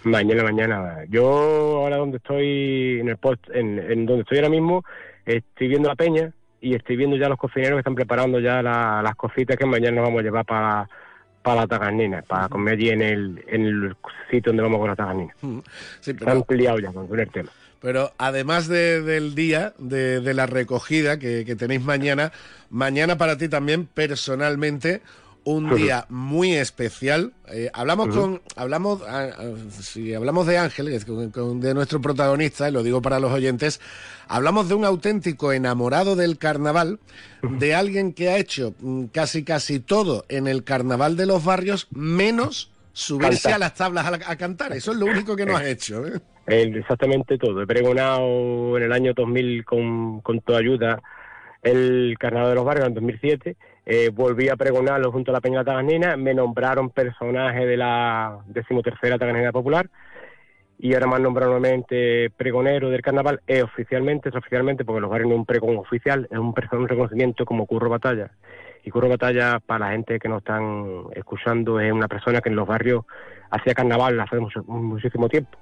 Mañana, 0.04 0.44
mañana. 0.44 1.04
Yo 1.08 1.26
ahora 1.78 1.96
donde 1.96 2.18
estoy, 2.18 3.00
en 3.00 3.08
el 3.08 3.16
post, 3.16 3.42
en, 3.52 4.06
donde 4.06 4.22
estoy 4.22 4.38
ahora 4.38 4.50
mismo, 4.50 4.84
estoy 5.26 5.68
viendo 5.68 5.88
la 5.88 5.96
peña 5.96 6.32
y 6.60 6.74
estoy 6.74 6.96
viendo 6.96 7.16
ya 7.16 7.28
los 7.28 7.38
cocineros 7.38 7.74
que 7.74 7.80
están 7.80 7.94
preparando 7.94 8.40
ya 8.40 8.62
las 8.62 9.14
cositas 9.16 9.56
que 9.56 9.66
mañana 9.66 9.96
nos 9.96 10.04
vamos 10.06 10.20
a 10.20 10.22
llevar 10.22 10.44
para 10.44 10.88
para 11.42 11.62
la 11.62 11.66
tagarnina, 11.66 12.22
para 12.22 12.48
comer 12.48 12.74
allí 12.74 12.90
en 12.90 13.02
el, 13.02 13.44
en 13.46 13.64
el 13.64 13.96
sitio 14.30 14.50
donde 14.50 14.62
vamos 14.62 14.80
con 14.80 14.88
la 14.88 14.96
tagarnina. 14.96 15.34
Sí, 16.00 16.12
pero... 16.14 16.44
Ya 16.48 16.92
con 16.92 17.18
el 17.18 17.30
tema. 17.30 17.50
Pero 17.80 18.12
además 18.18 18.66
del 18.68 19.34
día 19.34 19.74
de, 19.78 20.34
la 20.34 20.46
recogida 20.46 21.18
que, 21.18 21.44
tenéis 21.56 21.82
mañana, 21.82 22.32
mañana 22.70 23.16
para 23.18 23.38
ti 23.38 23.48
también 23.48 23.86
personalmente 23.86 25.00
un 25.44 25.74
día 25.74 26.04
muy 26.10 26.54
especial. 26.54 27.32
Eh, 27.50 27.70
hablamos 27.72 28.14
con, 28.14 28.42
hablamos, 28.56 29.00
ah, 29.06 29.30
ah, 29.38 29.44
si 29.80 30.12
hablamos 30.12 30.46
de 30.46 30.58
Ángel, 30.58 30.86
de 30.86 31.74
nuestro 31.74 32.02
protagonista, 32.02 32.68
y 32.68 32.72
lo 32.72 32.82
digo 32.82 33.00
para 33.00 33.20
los 33.20 33.32
oyentes, 33.32 33.80
hablamos 34.26 34.68
de 34.68 34.74
un 34.74 34.84
auténtico 34.84 35.52
enamorado 35.52 36.16
del 36.16 36.36
carnaval, 36.36 36.98
de 37.42 37.74
alguien 37.74 38.12
que 38.12 38.28
ha 38.28 38.36
hecho 38.36 38.74
mm, 38.80 39.04
casi 39.04 39.44
casi 39.44 39.80
todo 39.80 40.26
en 40.28 40.48
el 40.48 40.64
carnaval 40.64 41.16
de 41.16 41.26
los 41.26 41.44
barrios, 41.44 41.86
menos 41.92 42.70
subirse 42.98 43.52
a 43.52 43.58
las 43.58 43.74
tablas 43.74 44.06
a, 44.26 44.36
cantar. 44.36 44.72
Eso 44.72 44.90
es 44.90 44.98
lo 44.98 45.06
único 45.06 45.36
que 45.36 45.46
no 45.46 45.56
has 45.56 45.64
hecho. 45.64 46.04
¿eh? 46.06 46.20
exactamente 46.46 47.38
todo. 47.38 47.62
He 47.62 47.66
pregonado 47.66 48.76
en 48.76 48.82
el 48.82 48.92
año 48.92 49.12
2000 49.14 49.64
con, 49.64 50.20
con 50.20 50.40
tu 50.40 50.54
ayuda 50.54 51.00
el 51.62 52.16
Carnaval 52.18 52.50
de 52.50 52.54
los 52.56 52.64
Barrios 52.64 52.88
en 52.88 52.94
2007. 52.94 53.56
Eh, 53.86 54.10
volví 54.12 54.48
a 54.48 54.56
pregonarlo 54.56 55.12
junto 55.12 55.30
a 55.30 55.34
la 55.34 55.40
Peña 55.40 55.64
Taganina. 55.64 56.16
Me 56.16 56.34
nombraron 56.34 56.90
personaje 56.90 57.66
de 57.66 57.76
la 57.76 58.40
decimotercera 58.46 59.16
Taganina 59.16 59.52
Popular. 59.52 59.88
Y 60.80 60.94
ahora 60.94 61.06
me 61.06 61.16
han 61.16 61.22
nombrado 61.22 61.52
nuevamente 61.52 62.30
pregonero 62.36 62.90
del 62.90 63.02
carnaval, 63.02 63.40
es 63.48 63.64
oficialmente, 63.64 64.28
es 64.28 64.36
oficialmente, 64.36 64.84
porque 64.84 65.00
los 65.00 65.10
barrios 65.10 65.28
no 65.28 65.34
es 65.34 65.40
un 65.40 65.46
pregón 65.46 65.76
oficial, 65.76 66.28
es 66.30 66.38
un, 66.38 66.54
un 66.72 66.88
reconocimiento 66.88 67.44
como 67.44 67.66
Curro 67.66 67.90
Batalla. 67.90 68.30
Curro 68.90 69.08
Batalla, 69.08 69.60
para 69.60 69.86
la 69.86 69.92
gente 69.92 70.18
que 70.18 70.28
nos 70.28 70.38
están 70.38 71.04
escuchando, 71.14 71.80
es 71.80 71.92
una 71.92 72.08
persona 72.08 72.40
que 72.40 72.48
en 72.48 72.56
los 72.56 72.66
barrios 72.66 73.04
hacía 73.50 73.74
carnaval 73.74 74.18
hace 74.20 74.38
muchísimo 74.66 75.28
tiempo 75.28 75.58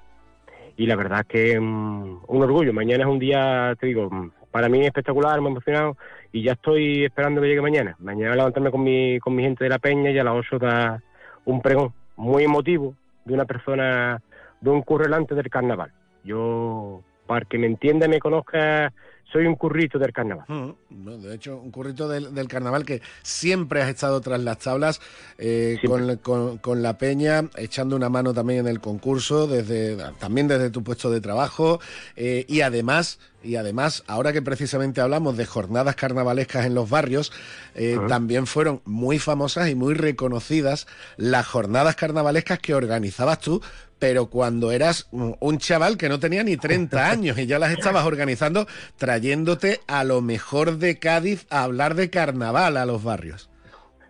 y 0.76 0.86
la 0.86 0.96
verdad 0.96 1.26
que 1.26 1.58
mm, 1.58 2.20
un 2.26 2.42
orgullo. 2.42 2.72
Mañana 2.72 3.04
es 3.04 3.10
un 3.10 3.18
día, 3.18 3.74
te 3.80 3.86
digo, 3.86 4.08
mm, 4.10 4.30
para 4.50 4.68
mí 4.68 4.84
espectacular, 4.84 5.40
me 5.40 5.48
he 5.48 5.50
emocionado 5.50 5.96
y 6.32 6.42
ya 6.42 6.52
estoy 6.52 7.04
esperando 7.04 7.40
que 7.40 7.48
llegue 7.48 7.62
mañana. 7.62 7.96
Mañana 7.98 8.36
levantarme 8.36 8.70
con 8.70 8.82
mi, 8.82 9.18
con 9.20 9.34
mi 9.34 9.42
gente 9.42 9.64
de 9.64 9.70
la 9.70 9.78
peña 9.78 10.10
y 10.10 10.18
a 10.18 10.24
las 10.24 10.34
8 10.34 10.58
da 10.58 11.02
un 11.44 11.62
pregón 11.62 11.92
muy 12.16 12.44
emotivo 12.44 12.94
de 13.24 13.34
una 13.34 13.44
persona, 13.44 14.22
de 14.60 14.70
un 14.70 14.82
currelante 14.82 15.34
del 15.34 15.50
carnaval. 15.50 15.92
Yo, 16.24 17.02
para 17.26 17.44
que 17.46 17.58
me 17.58 17.66
entienda 17.66 18.06
y 18.06 18.10
me 18.10 18.18
conozca, 18.18 18.92
soy 19.32 19.46
un 19.46 19.56
currito 19.56 19.98
del 19.98 20.12
carnaval. 20.12 20.44
Mm, 20.48 21.22
de 21.22 21.34
hecho, 21.34 21.58
un 21.58 21.70
currito 21.70 22.08
del, 22.08 22.48
carnaval 22.48 22.84
que 22.84 23.02
siempre 23.22 23.82
has 23.82 23.88
estado 23.88 24.20
tras 24.20 24.40
las 24.40 24.58
tablas 24.58 25.00
eh, 25.38 25.78
con, 26.22 26.82
la 26.82 26.98
peña, 26.98 27.48
echando 27.56 27.96
una 27.96 28.08
mano 28.08 28.32
también 28.32 28.60
en 28.60 28.68
el 28.68 28.80
concurso, 28.80 29.46
desde 29.46 29.96
también 30.18 30.48
desde 30.48 30.70
tu 30.70 30.82
puesto 30.82 31.10
de 31.10 31.20
trabajo 31.20 31.80
eh, 32.16 32.44
y 32.48 32.60
además 32.60 33.18
y 33.46 33.56
además, 33.56 34.04
ahora 34.06 34.32
que 34.32 34.42
precisamente 34.42 35.00
hablamos 35.00 35.36
de 35.36 35.46
jornadas 35.46 35.96
carnavalescas 35.96 36.66
en 36.66 36.74
los 36.74 36.90
barrios, 36.90 37.32
eh, 37.74 37.98
también 38.08 38.46
fueron 38.46 38.82
muy 38.84 39.18
famosas 39.18 39.68
y 39.68 39.74
muy 39.74 39.94
reconocidas 39.94 40.86
las 41.16 41.46
jornadas 41.46 41.96
carnavalescas 41.96 42.58
que 42.58 42.74
organizabas 42.74 43.40
tú 43.40 43.62
pero 43.98 44.26
cuando 44.26 44.72
eras 44.72 45.08
un 45.10 45.58
chaval 45.58 45.96
que 45.96 46.08
no 46.08 46.18
tenía 46.18 46.44
ni 46.44 46.56
30 46.56 47.10
años 47.10 47.38
y 47.38 47.46
ya 47.46 47.58
las 47.58 47.72
estabas 47.72 48.04
organizando, 48.04 48.66
trayéndote 48.96 49.80
a 49.86 50.04
lo 50.04 50.20
mejor 50.20 50.78
de 50.78 50.98
Cádiz 50.98 51.46
a 51.50 51.64
hablar 51.64 51.94
de 51.94 52.10
carnaval 52.10 52.76
a 52.76 52.86
los 52.86 53.02
barrios. 53.02 53.50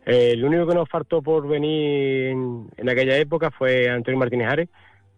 Eh, 0.07 0.31
el 0.33 0.44
único 0.44 0.66
que 0.68 0.75
nos 0.75 0.88
faltó 0.88 1.20
por 1.20 1.49
venir 1.49 2.29
en, 2.77 2.88
aquella 2.88 3.16
época 3.16 3.51
fue 3.51 3.88
Antonio 3.88 4.18
Martínez 4.18 4.49
Ares, 4.49 4.68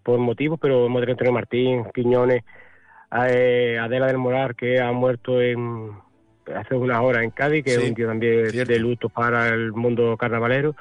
por 0.02 0.18
motivos, 0.18 0.58
pero 0.60 0.86
hemos 0.86 1.00
tenido 1.00 1.12
Antonio 1.12 1.32
Martín, 1.32 1.84
Quiñones, 1.94 2.42
Adela 3.10 4.06
del 4.06 4.18
Morar, 4.18 4.54
que 4.54 4.80
ha 4.80 4.92
muerto 4.92 5.40
en, 5.40 5.92
hace 6.54 6.74
unas 6.74 7.00
horas 7.00 7.22
en 7.22 7.30
Cádiz, 7.30 7.64
que 7.64 7.74
es 7.74 7.78
un 7.78 7.94
tío 7.94 8.06
también 8.06 8.48
de 8.50 8.78
luto 8.78 9.08
para 9.08 9.48
el 9.48 9.72
mundo 9.72 10.16
carnavalero. 10.16 10.74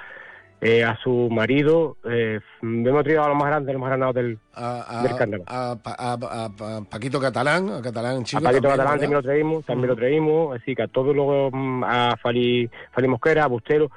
Eh, 0.60 0.84
a 0.84 0.98
su 0.98 1.30
marido. 1.30 1.98
Eh, 2.04 2.40
hemos 2.64 3.04
traído 3.04 3.24
a 3.24 3.28
los 3.28 3.38
más 3.38 3.48
grandes, 3.48 3.74
los 3.74 3.80
más 3.80 3.90
grandes 3.90 4.16
del, 4.16 4.40
a, 4.56 5.04
del 5.28 5.44
A, 5.46 6.84
Paquito 6.90 7.20
Catalán, 7.20 7.70
a 7.70 7.82
Catalán 7.82 8.24
Chico. 8.24 8.40
A 8.40 8.50
Paquito 8.50 8.70
Catalán 8.70 9.00
también 9.00 9.14
lo 9.14 9.22
traímos, 9.22 9.66
también 9.66 9.90
lo 9.90 9.96
traímos. 9.96 10.60
Así 10.60 10.74
que 10.74 10.82
a 10.82 10.88
todos 10.88 11.16
luego, 11.16 11.52
mm, 11.52 11.84
a 11.84 12.18
Fali, 12.18 12.68
Fali 12.92 13.08
Mosquera, 13.08 13.44
a 13.44 13.48
Bustero. 13.48 13.92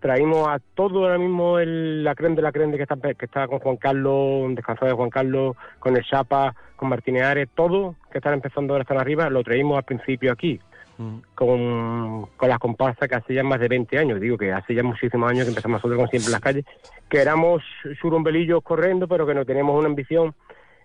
Traímos 0.00 0.48
a 0.48 0.58
todo 0.74 1.04
ahora 1.04 1.18
mismo 1.18 1.58
el, 1.58 2.02
la 2.02 2.14
creen 2.14 2.34
de 2.34 2.42
la 2.42 2.52
creen 2.52 2.72
que 2.72 2.82
está, 2.82 2.96
que 2.96 3.26
está 3.26 3.46
con 3.46 3.58
Juan 3.58 3.76
Carlos, 3.76 4.54
descansado 4.54 4.86
de 4.88 4.96
Juan 4.96 5.10
Carlos, 5.10 5.56
con 5.78 5.96
el 5.96 6.04
Chapa, 6.04 6.54
con 6.76 6.88
Martínez 6.88 7.22
Ares, 7.22 7.48
todo 7.54 7.94
que 8.10 8.18
están 8.18 8.34
empezando 8.34 8.72
ahora 8.72 8.82
están 8.82 8.98
arriba, 8.98 9.28
lo 9.28 9.44
traímos 9.44 9.76
al 9.76 9.84
principio 9.84 10.32
aquí 10.32 10.58
con, 11.34 12.26
con 12.36 12.48
las 12.48 12.58
comparsas 12.58 13.08
que 13.08 13.14
hace 13.14 13.34
ya 13.34 13.42
más 13.42 13.60
de 13.60 13.68
20 13.68 13.98
años. 13.98 14.20
Digo 14.20 14.36
que 14.36 14.52
hace 14.52 14.74
ya 14.74 14.82
muchísimos 14.82 15.30
años 15.30 15.44
que 15.44 15.50
empezamos 15.50 15.76
nosotros 15.76 15.98
con 15.98 16.08
siempre 16.08 16.26
en 16.28 16.32
las 16.32 16.40
calles, 16.40 16.64
que 17.08 17.20
éramos 17.20 17.62
surumbelillos 18.00 18.62
corriendo, 18.62 19.08
pero 19.08 19.26
que 19.26 19.34
no 19.34 19.44
teníamos 19.44 19.78
una 19.78 19.88
ambición 19.88 20.34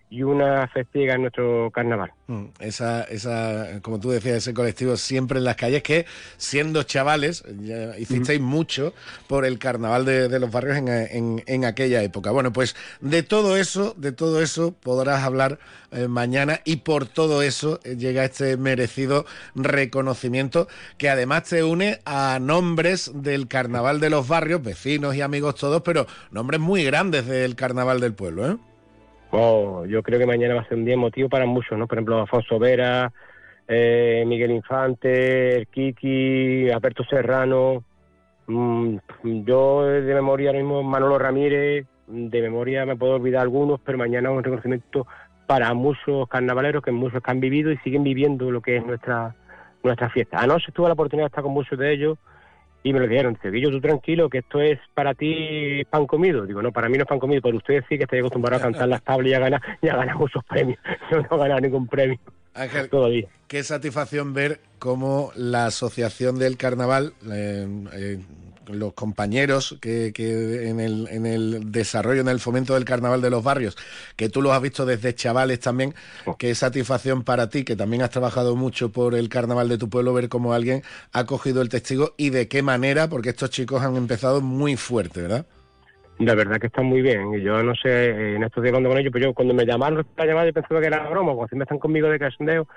y 0.09 0.23
una 0.23 0.67
festiga 0.67 1.15
en 1.15 1.21
nuestro 1.21 1.71
carnaval. 1.71 2.11
Mm, 2.27 2.45
esa, 2.59 3.03
esa, 3.03 3.81
como 3.81 3.99
tú 3.99 4.11
decías, 4.11 4.37
ese 4.37 4.53
colectivo 4.53 4.97
siempre 4.97 5.39
en 5.39 5.45
las 5.45 5.55
calles 5.55 5.83
que, 5.83 6.05
siendo 6.37 6.83
chavales, 6.83 7.43
ya 7.61 7.97
hicisteis 7.97 8.39
mucho 8.39 8.93
por 9.27 9.45
el 9.45 9.57
carnaval 9.57 10.05
de, 10.05 10.39
los 10.39 10.51
barrios 10.51 10.77
en, 10.77 11.43
en, 11.45 11.65
aquella 11.65 12.03
época. 12.03 12.31
Bueno, 12.31 12.53
pues 12.53 12.75
de 13.01 13.23
todo 13.23 13.57
eso, 13.57 13.95
de 13.97 14.11
todo 14.11 14.41
eso 14.41 14.73
podrás 14.73 15.23
hablar 15.23 15.59
eh, 15.91 16.07
mañana 16.07 16.61
y 16.65 16.77
por 16.77 17.07
todo 17.07 17.41
eso 17.41 17.79
eh, 17.83 17.95
llega 17.95 18.25
este 18.25 18.57
merecido 18.57 19.25
reconocimiento 19.55 20.67
que 20.97 21.09
además 21.09 21.43
te 21.43 21.63
une 21.63 21.99
a 22.05 22.39
nombres 22.39 23.11
del 23.13 23.47
carnaval 23.47 23.99
de 23.99 24.09
los 24.09 24.27
barrios, 24.27 24.61
vecinos 24.61 25.15
y 25.15 25.21
amigos 25.21 25.55
todos, 25.55 25.81
pero 25.81 26.05
nombres 26.31 26.59
muy 26.59 26.83
grandes 26.83 27.25
del 27.25 27.55
carnaval 27.55 27.99
del 27.99 28.13
pueblo, 28.13 28.51
¿eh? 28.51 28.57
Oh, 29.37 29.85
yo 29.85 30.01
creo 30.01 30.17
que 30.17 30.25
mañana 30.25 30.55
va 30.55 30.61
a 30.61 30.67
ser 30.69 30.77
un 30.77 30.85
día 30.85 30.93
emotivo 30.93 31.27
para 31.27 31.45
muchos, 31.45 31.77
¿no? 31.77 31.87
Por 31.87 31.97
ejemplo, 31.97 32.21
Afonso 32.21 32.57
Vera, 32.57 33.11
eh, 33.67 34.23
Miguel 34.25 34.51
Infante, 34.51 35.57
el 35.57 35.67
Kiki, 35.67 36.69
Alberto 36.69 37.03
Serrano. 37.03 37.83
Mm, 38.47 38.95
yo 39.43 39.83
de 39.83 40.13
memoria 40.13 40.51
ahora 40.51 40.59
mismo 40.59 40.83
Manolo 40.83 41.19
Ramírez, 41.19 41.85
de 42.07 42.41
memoria 42.41 42.85
me 42.85 42.95
puedo 42.95 43.15
olvidar 43.15 43.41
algunos, 43.41 43.81
pero 43.81 43.97
mañana 43.97 44.31
un 44.31 44.41
reconocimiento 44.41 45.05
para 45.47 45.73
muchos 45.73 46.29
carnavaleros 46.29 46.81
que 46.81 46.93
muchos 46.93 47.21
que 47.21 47.31
han 47.31 47.41
vivido 47.41 47.73
y 47.73 47.77
siguen 47.79 48.03
viviendo 48.03 48.51
lo 48.51 48.61
que 48.61 48.77
es 48.77 48.85
nuestra 48.85 49.35
nuestra 49.83 50.09
fiesta. 50.11 50.37
Anoche 50.39 50.71
tuve 50.71 50.87
la 50.87 50.93
oportunidad 50.93 51.25
de 51.25 51.27
estar 51.27 51.43
con 51.43 51.51
muchos 51.51 51.77
de 51.77 51.91
ellos 51.91 52.17
y 52.85 52.93
me 52.93 52.99
lo 52.99 53.07
dijeron, 53.07 53.35
Cedillo, 53.41 53.71
tú 53.71 53.81
tranquilo, 53.81 54.29
que 54.29 54.37
esto 54.37 54.61
es 54.61 54.79
para 54.93 55.15
ti 55.15 55.83
pan 55.89 56.05
comido. 56.05 56.45
Digo, 56.45 56.61
no, 56.61 56.71
para 56.71 56.87
mí 56.87 56.97
no 56.97 57.01
es 57.03 57.09
pan 57.09 57.17
comido, 57.17 57.41
pero 57.41 57.57
ustedes 57.57 57.83
sí 57.89 57.97
que 57.97 58.03
estáis 58.03 58.19
acostumbrados 58.19 58.61
a 58.61 58.65
cantar 58.65 58.87
las 58.87 59.03
tablas 59.03 59.31
y 59.31 59.33
a 59.33 59.39
ganar, 59.39 59.61
y 59.81 59.87
a 59.87 59.95
ganar 59.95 60.15
muchos 60.15 60.43
premios. 60.45 60.77
Yo 61.09 61.17
no 61.31 61.35
he 61.35 61.39
ganado 61.39 61.61
ningún 61.61 61.87
premio. 61.87 62.19
Ángel, 62.53 62.87
todavía. 62.87 63.27
qué 63.47 63.63
satisfacción 63.63 64.35
ver 64.35 64.59
cómo 64.77 65.31
la 65.35 65.65
Asociación 65.65 66.37
del 66.37 66.57
Carnaval 66.57 67.13
eh, 67.27 67.67
eh, 67.93 68.19
los 68.69 68.93
compañeros 68.93 69.77
que, 69.81 70.11
en, 70.69 70.79
el, 70.79 71.07
en 71.09 71.25
el 71.25 71.71
desarrollo, 71.71 72.21
en 72.21 72.27
el 72.27 72.39
fomento 72.39 72.73
del 72.73 72.85
carnaval 72.85 73.21
de 73.21 73.29
los 73.29 73.43
barrios, 73.43 73.77
que 74.15 74.29
tú 74.29 74.41
los 74.41 74.53
has 74.53 74.61
visto 74.61 74.85
desde 74.85 75.13
chavales 75.15 75.59
también, 75.59 75.93
oh. 76.25 76.37
qué 76.37 76.53
satisfacción 76.55 77.23
para 77.23 77.49
ti, 77.49 77.63
que 77.63 77.75
también 77.75 78.01
has 78.01 78.09
trabajado 78.09 78.55
mucho 78.55 78.91
por 78.91 79.15
el 79.15 79.29
carnaval 79.29 79.69
de 79.69 79.77
tu 79.77 79.89
pueblo, 79.89 80.13
ver 80.13 80.29
cómo 80.29 80.53
alguien 80.53 80.83
ha 81.11 81.25
cogido 81.25 81.61
el 81.61 81.69
testigo 81.69 82.13
y 82.17 82.29
de 82.29 82.47
qué 82.47 82.61
manera, 82.61 83.07
porque 83.07 83.29
estos 83.29 83.49
chicos 83.49 83.81
han 83.81 83.95
empezado 83.95 84.41
muy 84.41 84.75
fuerte, 84.75 85.21
¿verdad? 85.21 85.45
La 86.19 86.33
verdad 86.33 86.59
que 86.59 86.67
están 86.67 86.85
muy 86.85 87.01
bien. 87.01 87.41
Yo 87.41 87.61
no 87.61 87.75
sé, 87.75 88.35
en 88.35 88.43
estos 88.43 88.63
días 88.63 88.71
hablando 88.71 88.89
con 88.89 88.97
ellos, 88.99 89.11
pero 89.11 89.25
yo 89.25 89.33
cuando 89.33 89.53
me 89.53 89.65
llamaron 89.65 89.99
esta 89.99 90.25
llamada 90.25 90.47
yo 90.47 90.53
pensaba 90.53 90.79
que 90.79 90.87
era 90.87 91.09
broma, 91.09 91.33
cuando 91.33 91.47
siempre 91.49 91.63
están 91.63 91.79
conmigo 91.79 92.07
de 92.07 92.19
casondeo, 92.19 92.67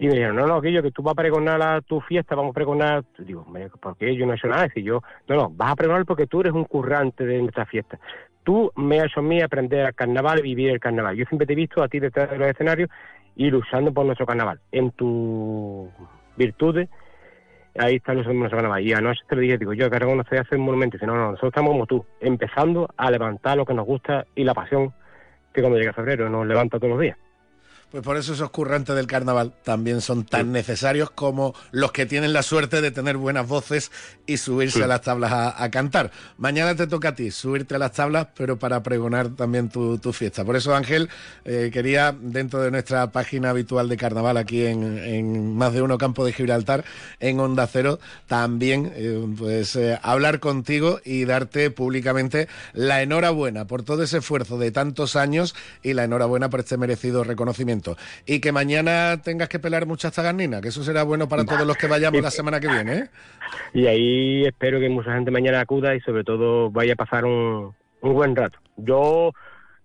y 0.00 0.06
me 0.06 0.14
dijeron, 0.14 0.36
no, 0.36 0.46
no, 0.46 0.60
Guillo, 0.60 0.82
que 0.82 0.92
tú 0.92 1.02
vas 1.02 1.12
a 1.12 1.16
pregonar 1.16 1.60
a 1.60 1.80
tu 1.80 2.00
fiesta, 2.00 2.36
vamos 2.36 2.52
a 2.52 2.54
pregonar. 2.54 3.04
Digo, 3.18 3.44
¿por 3.80 3.96
qué? 3.96 4.14
Yo 4.14 4.26
no 4.26 4.32
he 4.32 4.36
hecho 4.36 4.46
nada. 4.46 4.68
Y 4.74 4.84
yo, 4.84 5.02
no, 5.26 5.34
no, 5.34 5.50
vas 5.50 5.72
a 5.72 5.76
pregonar 5.76 6.04
porque 6.04 6.28
tú 6.28 6.40
eres 6.40 6.52
un 6.52 6.64
currante 6.64 7.26
de 7.26 7.38
nuestra 7.38 7.66
fiesta. 7.66 7.98
Tú 8.44 8.70
me 8.76 9.00
has 9.00 9.06
hecho 9.06 9.20
a 9.20 9.24
mí 9.24 9.42
aprender 9.42 9.84
al 9.84 9.94
carnaval, 9.94 10.40
vivir 10.40 10.70
el 10.70 10.78
carnaval. 10.78 11.16
Yo 11.16 11.24
siempre 11.24 11.46
te 11.46 11.54
he 11.54 11.56
visto 11.56 11.82
a 11.82 11.88
ti 11.88 11.98
detrás 11.98 12.30
de 12.30 12.38
los 12.38 12.46
escenarios 12.46 12.88
y 13.34 13.50
luchando 13.50 13.92
por 13.92 14.06
nuestro 14.06 14.24
carnaval. 14.24 14.60
En 14.70 14.92
tus 14.92 15.88
virtudes, 16.36 16.88
ahí 17.76 17.96
está 17.96 18.14
nuestro, 18.14 18.56
carnaval. 18.56 18.86
Y 18.86 18.92
anoche 18.92 19.20
te 19.28 19.34
lo 19.34 19.40
dije, 19.40 19.58
digo, 19.58 19.72
yo 19.72 19.90
que 19.90 19.98
reconocer 19.98 20.38
hacer 20.38 20.58
un 20.58 20.64
monumento. 20.64 20.96
Y 20.96 20.98
dice, 20.98 21.06
no, 21.08 21.16
no, 21.16 21.30
nosotros 21.32 21.50
estamos 21.50 21.72
como 21.72 21.86
tú, 21.86 22.06
empezando 22.20 22.88
a 22.96 23.10
levantar 23.10 23.56
lo 23.56 23.66
que 23.66 23.74
nos 23.74 23.84
gusta 23.84 24.26
y 24.36 24.44
la 24.44 24.54
pasión 24.54 24.92
que 25.52 25.60
cuando 25.60 25.76
llega 25.76 25.92
febrero 25.92 26.30
nos 26.30 26.46
levanta 26.46 26.78
todos 26.78 26.90
los 26.90 27.00
días. 27.00 27.18
Pues 27.90 28.02
por 28.02 28.18
eso 28.18 28.34
esos 28.34 28.50
currantes 28.50 28.94
del 28.94 29.06
carnaval 29.06 29.54
también 29.64 30.02
son 30.02 30.26
tan 30.26 30.52
necesarios 30.52 31.10
como 31.10 31.54
los 31.70 31.90
que 31.90 32.04
tienen 32.04 32.34
la 32.34 32.42
suerte 32.42 32.82
de 32.82 32.90
tener 32.90 33.16
buenas 33.16 33.48
voces 33.48 33.90
y 34.26 34.36
subirse 34.36 34.84
a 34.84 34.86
las 34.86 35.00
tablas 35.00 35.32
a, 35.32 35.70
cantar. 35.70 36.10
Mañana 36.36 36.74
te 36.74 36.86
toca 36.86 37.10
a 37.10 37.14
ti 37.14 37.30
subirte 37.30 37.76
a 37.76 37.78
las 37.78 37.92
tablas, 37.92 38.28
pero 38.36 38.58
para 38.58 38.82
pregonar 38.82 39.30
también 39.30 39.70
tu, 39.70 39.98
fiesta. 40.12 40.44
Por 40.44 40.56
eso, 40.56 40.74
Ángel, 40.74 41.08
eh, 41.46 41.70
quería, 41.72 42.14
dentro 42.18 42.60
de 42.60 42.70
nuestra 42.70 43.10
página 43.10 43.50
habitual 43.50 43.88
de 43.88 43.96
carnaval 43.96 44.36
aquí 44.36 44.66
en, 44.66 45.56
Más 45.56 45.72
de 45.72 45.80
Uno 45.80 45.96
Campo 45.96 46.26
de 46.26 46.32
Gibraltar, 46.34 46.84
en 47.20 47.40
Onda 47.40 47.66
Cero, 47.66 48.00
también 48.26 48.92
eh, 48.96 49.26
pues 49.38 49.76
eh, 49.76 49.98
hablar 50.02 50.40
contigo 50.40 51.00
y 51.04 51.24
darte 51.24 51.70
públicamente 51.70 52.48
la 52.74 53.02
enhorabuena 53.02 53.66
por 53.66 53.82
todo 53.82 54.02
ese 54.02 54.18
esfuerzo 54.18 54.58
de 54.58 54.72
tantos 54.72 55.16
años 55.16 55.54
y 55.82 55.94
la 55.94 56.04
enhorabuena 56.04 56.50
por 56.50 56.60
este 56.60 56.76
merecido 56.76 57.24
reconocimiento. 57.24 57.77
Y 58.26 58.40
que 58.40 58.52
mañana 58.52 59.20
tengas 59.22 59.48
que 59.48 59.58
pelar 59.58 59.86
muchas 59.86 60.12
tagarninas, 60.12 60.60
que 60.60 60.68
eso 60.68 60.82
será 60.82 61.02
bueno 61.02 61.28
para 61.28 61.44
todos 61.44 61.66
los 61.66 61.76
que 61.76 61.86
vayamos 61.86 62.22
la 62.22 62.30
semana 62.30 62.60
que 62.60 62.68
viene. 62.68 62.92
¿eh? 62.92 63.08
Y 63.74 63.86
ahí 63.86 64.44
espero 64.44 64.80
que 64.80 64.88
mucha 64.88 65.14
gente 65.14 65.30
mañana 65.30 65.60
acuda 65.60 65.94
y 65.94 66.00
sobre 66.00 66.24
todo 66.24 66.70
vaya 66.70 66.94
a 66.94 66.96
pasar 66.96 67.24
un, 67.24 67.74
buen 68.00 68.34
rato. 68.36 68.58
Yo, 68.76 69.32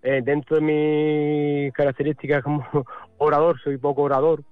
eh, 0.02 0.22
dentro 0.24 0.58
de 0.58 0.62
mis 0.62 1.74
características 1.74 2.44
como 2.44 2.66
orador, 3.18 3.60
soy 3.62 3.78
poco 3.78 4.04
orador, 4.04 4.44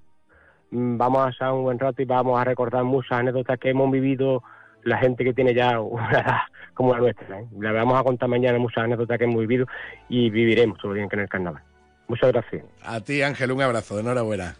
mm, 0.71 0.97
vamos 0.97 1.21
a 1.21 1.25
pasar 1.25 1.53
un 1.53 1.63
buen 1.63 1.79
rato 1.79 2.01
y 2.01 2.05
vamos 2.05 2.39
a 2.39 2.43
recordar 2.43 2.83
muchas 2.83 3.19
anécdotas 3.19 3.59
que 3.59 3.69
hemos 3.69 3.91
vivido 3.91 4.43
la 4.83 4.97
gente 4.97 5.23
que 5.23 5.33
tiene 5.33 5.53
ya 5.53 5.79
una 5.79 6.09
edad 6.11 6.37
como 6.73 6.93
la 6.93 6.99
nuestra. 6.99 7.39
¿eh? 7.39 7.47
Le 7.59 7.71
vamos 7.71 7.99
a 7.99 8.03
contar 8.03 8.29
mañana 8.29 8.57
muchas 8.57 8.83
anécdotas 8.83 9.17
que 9.17 9.25
hemos 9.25 9.39
vivido 9.39 9.65
y 10.09 10.29
viviremos 10.29 10.77
todo 10.79 10.93
bien 10.93 11.09
que 11.09 11.15
en 11.15 11.21
el 11.21 11.29
carnaval. 11.29 11.63
Muchas 12.11 12.33
gracias. 12.33 12.65
A 12.83 12.99
ti, 12.99 13.21
Ángel, 13.21 13.53
un 13.53 13.61
abrazo. 13.61 13.97
Enhorabuena. 13.97 14.57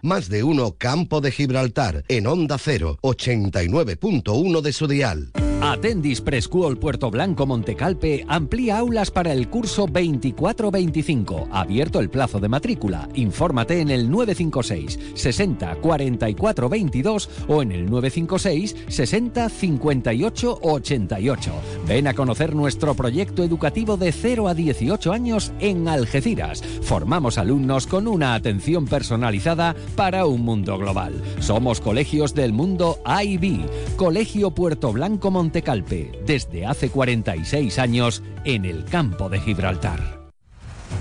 Más 0.00 0.30
de 0.30 0.42
uno 0.44 0.74
Campo 0.78 1.20
de 1.20 1.30
Gibraltar 1.30 2.04
en 2.08 2.26
Onda 2.26 2.56
0, 2.56 2.96
89.1 3.02 4.62
de 4.62 4.72
su 4.72 4.88
dial. 4.88 5.30
Atendis 5.60 6.20
Preschool 6.20 6.78
Puerto 6.78 7.10
Blanco 7.10 7.44
Montecalpe 7.44 8.24
amplía 8.28 8.78
aulas 8.78 9.10
para 9.10 9.32
el 9.32 9.48
curso 9.48 9.88
24-25. 9.88 11.48
Abierto 11.50 11.98
el 11.98 12.10
plazo 12.10 12.38
de 12.38 12.48
matrícula. 12.48 13.08
Infórmate 13.14 13.80
en 13.80 13.90
el 13.90 14.08
956 14.08 15.14
60 15.14 15.74
44 15.80 16.68
22 16.68 17.30
o 17.48 17.62
en 17.62 17.72
el 17.72 17.90
956 17.90 18.76
60 18.86 19.48
58 19.48 20.58
88. 20.62 21.52
Ven 21.88 22.06
a 22.06 22.14
conocer 22.14 22.54
nuestro 22.54 22.94
proyecto 22.94 23.42
educativo 23.42 23.96
de 23.96 24.12
0 24.12 24.46
a 24.46 24.54
18 24.54 25.12
años 25.12 25.52
en 25.58 25.88
Algeciras. 25.88 26.62
Formamos 26.82 27.36
alumnos 27.36 27.88
con 27.88 28.06
una 28.06 28.34
atención 28.34 28.86
personalizada 28.86 29.74
para 29.96 30.24
un 30.24 30.42
mundo 30.42 30.78
global. 30.78 31.20
Somos 31.40 31.80
colegios 31.80 32.32
del 32.32 32.52
mundo 32.52 33.00
IB. 33.04 33.66
Colegio 33.96 34.52
Puerto 34.52 34.92
Blanco 34.92 35.32
Montecalpe 35.32 35.47
Montecalpe 35.48 36.12
desde 36.26 36.66
hace 36.66 36.90
46 36.90 37.78
años 37.78 38.22
en 38.44 38.66
el 38.66 38.84
campo 38.84 39.30
de 39.30 39.40
Gibraltar. 39.40 40.28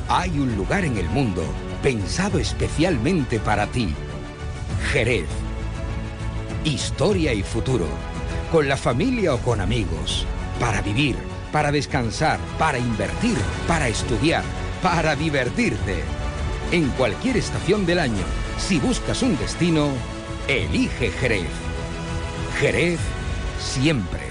Hay 0.07 0.39
un 0.39 0.55
lugar 0.55 0.85
en 0.85 0.95
el 0.95 1.05
mundo 1.09 1.43
pensado 1.83 2.39
especialmente 2.39 3.39
para 3.39 3.67
ti. 3.67 3.89
Jerez. 4.93 5.27
Historia 6.63 7.33
y 7.33 7.43
futuro. 7.43 7.87
Con 8.49 8.69
la 8.69 8.77
familia 8.77 9.33
o 9.33 9.39
con 9.39 9.59
amigos. 9.59 10.25
Para 10.61 10.81
vivir, 10.81 11.17
para 11.51 11.69
descansar, 11.69 12.39
para 12.57 12.79
invertir, 12.79 13.35
para 13.67 13.89
estudiar, 13.89 14.43
para 14.81 15.17
divertirte. 15.17 16.03
En 16.71 16.87
cualquier 16.91 17.35
estación 17.35 17.85
del 17.85 17.99
año, 17.99 18.23
si 18.57 18.79
buscas 18.79 19.21
un 19.23 19.37
destino, 19.37 19.89
elige 20.47 21.11
Jerez. 21.11 21.49
Jerez 22.61 22.99
siempre. 23.59 24.26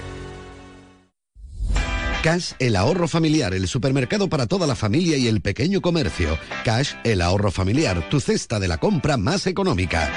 Cash, 2.23 2.53
el 2.59 2.75
ahorro 2.75 3.07
familiar, 3.07 3.53
el 3.53 3.67
supermercado 3.67 4.27
para 4.27 4.47
toda 4.47 4.65
la 4.65 4.75
familia 4.75 5.17
y 5.17 5.27
el 5.27 5.39
pequeño 5.39 5.81
comercio. 5.81 6.37
Cash, 6.65 6.93
el 7.03 7.21
ahorro 7.21 7.51
familiar, 7.51 8.09
tu 8.09 8.19
cesta 8.19 8.59
de 8.59 8.67
la 8.67 8.79
compra 8.79 9.17
más 9.17 9.45
económica. 9.45 10.11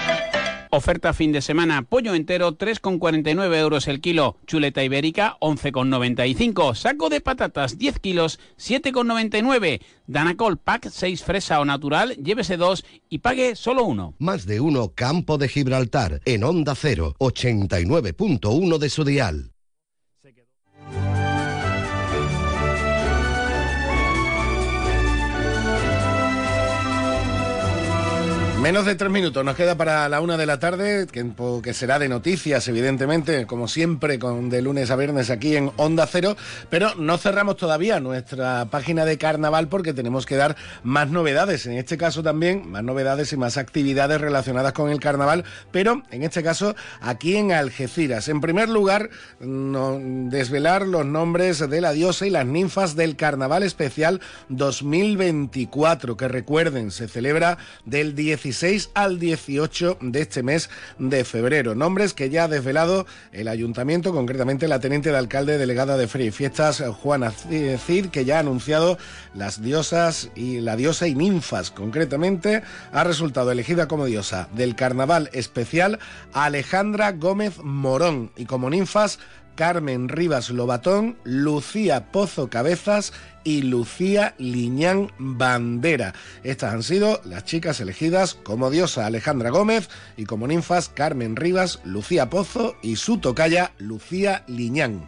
Oferta 0.71 1.13
fin 1.13 1.31
de 1.31 1.43
semana, 1.43 1.83
pollo 1.83 2.15
entero 2.15 2.57
3,49 2.57 3.57
euros 3.57 3.87
el 3.87 4.01
kilo, 4.01 4.37
chuleta 4.47 4.83
ibérica 4.83 5.37
11,95, 5.41 6.75
saco 6.75 7.11
de 7.11 7.21
patatas 7.21 7.77
10 7.77 7.99
kilos 7.99 8.39
7,99, 8.57 9.81
Danacol 10.07 10.59
pack 10.59 10.89
6 10.91 11.23
fresa 11.23 11.61
o 11.61 11.65
natural, 11.65 12.17
llévese 12.17 12.57
dos 12.57 12.85
y 13.09 13.19
pague 13.19 13.57
solo 13.57 13.85
uno. 13.85 14.15
Más 14.19 14.47
de 14.47 14.61
uno 14.61 14.93
Campo 14.95 15.39
de 15.39 15.49
Gibraltar, 15.49 16.21
en 16.25 16.45
Onda 16.45 16.75
0, 16.75 17.17
89.1 17.19 18.79
de 18.79 18.91
su 18.91 19.05
dial. 19.05 19.51
Menos 28.61 28.85
de 28.85 28.95
tres 28.95 29.11
minutos 29.11 29.43
nos 29.43 29.57
queda 29.57 29.75
para 29.75 30.07
la 30.11 30.21
una 30.21 30.37
de 30.37 30.45
la 30.45 30.59
tarde, 30.59 31.07
que, 31.11 31.73
será 31.73 31.99
de 31.99 32.11
noticias, 32.11 32.69
evidentemente, 32.69 33.47
como 33.47 33.67
siempre, 33.69 34.19
con 34.19 34.51
de 34.51 34.61
lunes 34.61 34.91
a 34.91 34.97
viernes 34.97 35.31
aquí 35.31 35.57
en 35.57 35.73
Onda 35.77 36.07
Cero, 36.07 36.37
pero 36.69 36.95
no 36.97 37.17
cerramos 37.17 37.57
todavía 37.57 38.01
nuestra 38.01 38.67
página 38.67 39.07
de 39.07 39.17
carnaval 39.17 39.69
porque 39.69 39.95
tenemos 39.95 40.27
que 40.27 40.37
dar 40.37 40.57
más 40.83 41.09
novedades, 41.09 41.65
en 41.65 41.79
este 41.79 41.97
caso 41.97 42.23
también 42.23 42.71
más 42.71 42.85
novedades 42.85 43.33
y 43.33 43.39
más 43.39 43.57
actividades 43.57 44.21
relacionadas 44.21 44.75
con 44.75 44.91
el 44.91 45.01
carnaval, 45.01 45.45
pero 45.73 46.03
en 46.11 46.23
este 46.23 46.43
caso 46.43 46.77
aquí 47.01 47.37
en 47.37 47.53
Algeciras. 47.53 48.29
En 48.29 48.43
primer 48.43 48.69
lugar, 48.69 49.09
desvelar 49.41 50.87
los 50.87 51.07
nombres 51.07 51.67
de 51.67 51.81
la 51.81 51.93
diosa 51.93 52.27
y 52.27 52.31
las 52.31 52.45
ninfas 52.45 52.95
del 52.95 53.17
carnaval 53.17 53.63
especial 53.63 54.21
2024, 54.51 56.19
que 56.19 56.29
recuerden, 56.29 56.91
se 56.91 57.09
celebra 57.09 57.57
del 57.87 58.15
17 58.15 58.50
al 58.95 59.19
18 59.19 59.99
de 60.01 60.21
este 60.21 60.43
mes 60.43 60.71
de 60.99 61.25
febrero. 61.25 61.75
Nombres 61.75 62.15
que 62.15 62.31
ya 62.31 62.45
ha 62.45 62.49
desvelado 62.49 63.07
el 63.33 63.49
ayuntamiento, 63.49 64.13
concretamente 64.13 64.69
la 64.69 64.81
teniente 64.81 65.11
de 65.11 65.19
alcalde 65.19 65.59
delegada 65.59 65.97
de 65.97 66.09
Free 66.09 66.31
Fiestas, 66.31 66.83
Juana 67.03 67.31
Cid, 67.31 68.07
que 68.07 68.25
ya 68.25 68.37
ha 68.37 68.41
anunciado 68.41 68.99
las 69.35 69.63
diosas 69.63 70.31
y 70.35 70.61
la 70.61 70.77
diosa 70.77 71.07
y 71.07 71.15
ninfas. 71.15 71.71
Concretamente, 71.71 72.63
ha 72.93 73.05
resultado 73.05 73.53
elegida 73.53 73.89
como 73.89 74.07
diosa 74.07 74.49
del 74.53 74.75
carnaval 74.75 75.31
especial 75.33 75.99
Alejandra 76.33 77.13
Gómez 77.13 77.59
Morón 77.63 78.33
y 78.37 78.47
como 78.47 78.71
ninfas 78.71 79.19
Carmen 79.61 80.09
Rivas 80.09 80.49
Lobatón, 80.49 81.19
Lucía 81.23 82.11
Pozo 82.11 82.49
Cabezas 82.49 83.13
y 83.45 83.61
Lucía 83.61 84.35
Liñán 84.39 85.13
Bandera. 85.19 86.15
Estas 86.43 86.73
han 86.73 86.83
sido 86.83 87.21
las 87.27 87.45
chicas 87.45 87.79
elegidas 87.81 88.37
como 88.43 88.71
diosa 88.71 89.05
Alejandra 89.05 89.51
Gómez 89.51 89.91
y 90.17 90.25
como 90.25 90.47
ninfas 90.47 90.89
Carmen 90.89 91.37
Rivas, 91.37 91.81
Lucía 91.85 92.31
Pozo 92.31 92.75
y 92.81 92.97
su 92.97 93.19
tocaya 93.19 93.73
Lucía 93.77 94.45
Liñán. 94.47 95.07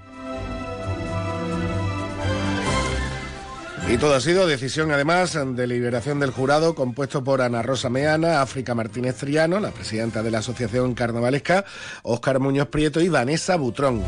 Y 3.89 3.97
todo 3.97 4.15
ha 4.15 4.21
sido 4.21 4.47
decisión, 4.47 4.93
además, 4.93 5.33
de 5.33 5.67
liberación 5.67 6.21
del 6.21 6.31
jurado 6.31 6.75
compuesto 6.75 7.25
por 7.25 7.41
Ana 7.41 7.63
Rosa 7.63 7.89
Meana, 7.89 8.43
África 8.43 8.75
Martínez 8.75 9.17
Triano, 9.17 9.61
la 9.61 9.71
presidenta 9.71 10.23
de 10.23 10.31
la 10.31 10.41
Asociación 10.41 10.93
Carnavalesca, 10.93 11.65
Óscar 12.03 12.39
Muñoz 12.39 12.69
Prieto 12.69 13.01
y 13.01 13.09
Vanessa 13.09 13.57
Butrón. 13.57 14.03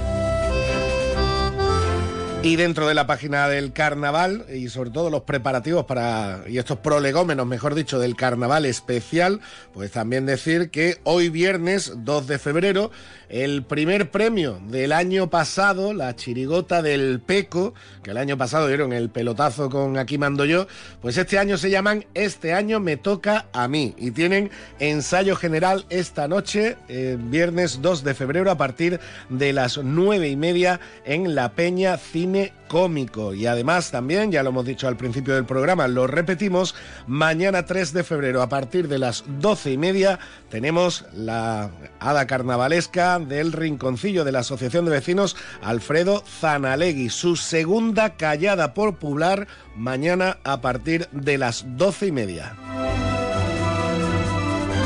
Y 2.45 2.57
dentro 2.57 2.87
de 2.87 2.93
la 2.93 3.07
página 3.07 3.49
del 3.49 3.73
carnaval 3.73 4.45
y 4.53 4.69
sobre 4.69 4.91
todo 4.91 5.09
los 5.09 5.23
preparativos 5.23 5.87
para, 5.87 6.43
y 6.47 6.59
estos 6.59 6.79
prolegómenos, 6.79 7.47
mejor 7.47 7.75
dicho, 7.75 7.99
del 7.99 8.17
carnaval 8.17 8.67
especial, 8.67 9.41
pues 9.73 9.93
también 9.93 10.27
decir 10.27 10.69
que 10.69 10.99
hoy 11.05 11.31
viernes 11.31 11.95
2 11.97 12.27
de 12.27 12.39
febrero, 12.39 12.91
el 13.29 13.63
primer 13.63 14.11
premio 14.11 14.61
del 14.69 14.93
año 14.93 15.31
pasado, 15.31 15.93
la 15.93 16.15
chirigota 16.17 16.83
del 16.83 17.21
Peco, 17.21 17.75
que 18.03 18.11
el 18.11 18.17
año 18.17 18.37
pasado 18.37 18.69
dieron 18.69 18.93
el 18.93 19.11
pelotazo 19.11 19.71
con 19.71 19.99
Aquí 19.99 20.19
mando 20.19 20.45
yo, 20.45 20.67
pues 21.01 21.17
este 21.17 21.39
año 21.39 21.59
se 21.59 21.71
llaman 21.71 22.07
Este 22.15 22.53
año 22.53 22.81
me 22.81 22.97
toca 22.97 23.47
a 23.53 23.69
mí 23.69 23.95
y 23.97 24.11
tienen 24.11 24.51
ensayo 24.79 25.37
general 25.37 25.85
esta 25.91 26.29
noche, 26.29 26.77
eh, 26.89 27.17
viernes 27.19 27.81
2 27.83 28.05
de 28.05 28.15
febrero, 28.15 28.51
a 28.51 28.57
partir 28.57 29.01
de 29.29 29.53
las 29.53 29.79
nueve 29.79 30.29
y 30.29 30.37
media 30.37 30.81
en 31.05 31.35
la 31.35 31.53
Peña 31.53 31.97
Cine 31.97 32.53
cómico. 32.69 33.35
Y 33.35 33.47
además 33.47 33.91
también, 33.91 34.33
ya 34.33 34.43
lo 34.43 34.51
hemos 34.51 34.67
dicho 34.67 34.89
al 34.89 34.97
principio 34.97 35.35
del 35.35 35.45
programa, 35.45 35.87
lo 35.89 36.07
repetimos, 36.07 36.75
mañana 37.07 37.67
3 37.67 37.93
de 37.93 38.05
febrero 38.05 38.43
a 38.43 38.49
partir 38.49 38.89
de 38.89 38.99
las 38.99 39.25
doce 39.41 39.73
y 39.73 39.79
media 39.79 40.19
tenemos 40.55 41.05
la 41.13 41.73
hada 41.99 42.29
carnavalesca 42.29 43.19
del 43.19 43.51
rinconcillo 43.51 44.23
de 44.23 44.31
la 44.31 44.39
Asociación 44.39 44.85
de 44.85 44.93
Vecinos 44.93 45.35
Alfredo 45.61 46.23
Zanalegui, 46.39 47.11
su 47.11 47.35
segunda 47.35 48.11
callada 48.11 48.73
popular 48.73 49.49
mañana 49.75 50.39
a 50.45 50.61
partir 50.61 51.09
de 51.11 51.39
las 51.39 51.65
doce 51.77 52.07
y 52.07 52.13
media. 52.13 52.55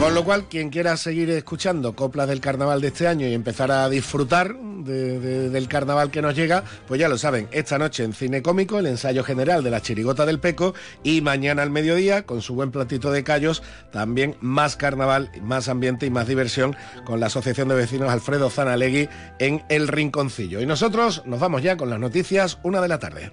Con 0.01 0.15
lo 0.15 0.25
cual, 0.25 0.45
quien 0.49 0.71
quiera 0.71 0.97
seguir 0.97 1.29
escuchando 1.31 1.95
coplas 1.95 2.29
del 2.29 2.41
carnaval 2.41 2.81
de 2.81 2.89
este 2.89 3.09
año 3.09 3.27
y 3.27 3.35
empezar 3.35 3.71
a 3.73 3.89
disfrutar 3.89 4.57
del 4.57 5.69
carnaval 5.69 6.11
que 6.11 6.23
nos 6.23 6.35
llega, 6.37 6.63
pues 6.87 7.01
ya 7.01 7.09
lo 7.09 7.19
saben, 7.19 7.49
esta 7.51 7.79
noche 7.79 8.05
en 8.05 8.15
Cine 8.15 8.41
Cómico, 8.41 8.79
el 8.79 8.87
ensayo 8.87 9.25
general 9.25 9.63
de 9.65 9.71
la 9.71 9.83
chirigota 9.83 10.25
del 10.25 10.39
Peco, 10.39 10.73
y 11.03 11.21
mañana 11.21 11.63
al 11.63 11.71
mediodía, 11.71 12.23
con 12.23 12.43
su 12.43 12.55
buen 12.55 12.71
platito 12.71 13.11
de 13.11 13.25
callos, 13.25 13.63
también 13.93 14.37
más 14.41 14.77
carnaval, 14.77 15.31
más 15.43 15.69
ambiente 15.69 16.07
y 16.07 16.11
más 16.11 16.29
diversión 16.29 16.77
con 17.05 17.21
la 17.21 17.27
Asociación 17.27 17.69
de 17.69 17.75
Vecinos 17.75 18.09
Alfredo 18.09 18.51
Zanalegui 18.51 19.09
en 19.41 19.63
El 19.69 19.89
Rinconcillo. 19.89 20.61
Y 20.61 20.67
nosotros 20.67 21.23
nos 21.27 21.41
vamos 21.41 21.63
ya 21.63 21.77
con 21.77 21.91
las 21.91 21.99
noticias, 21.99 22.59
una 22.63 22.81
de 22.81 22.89
la 22.89 22.99
tarde. 22.99 23.33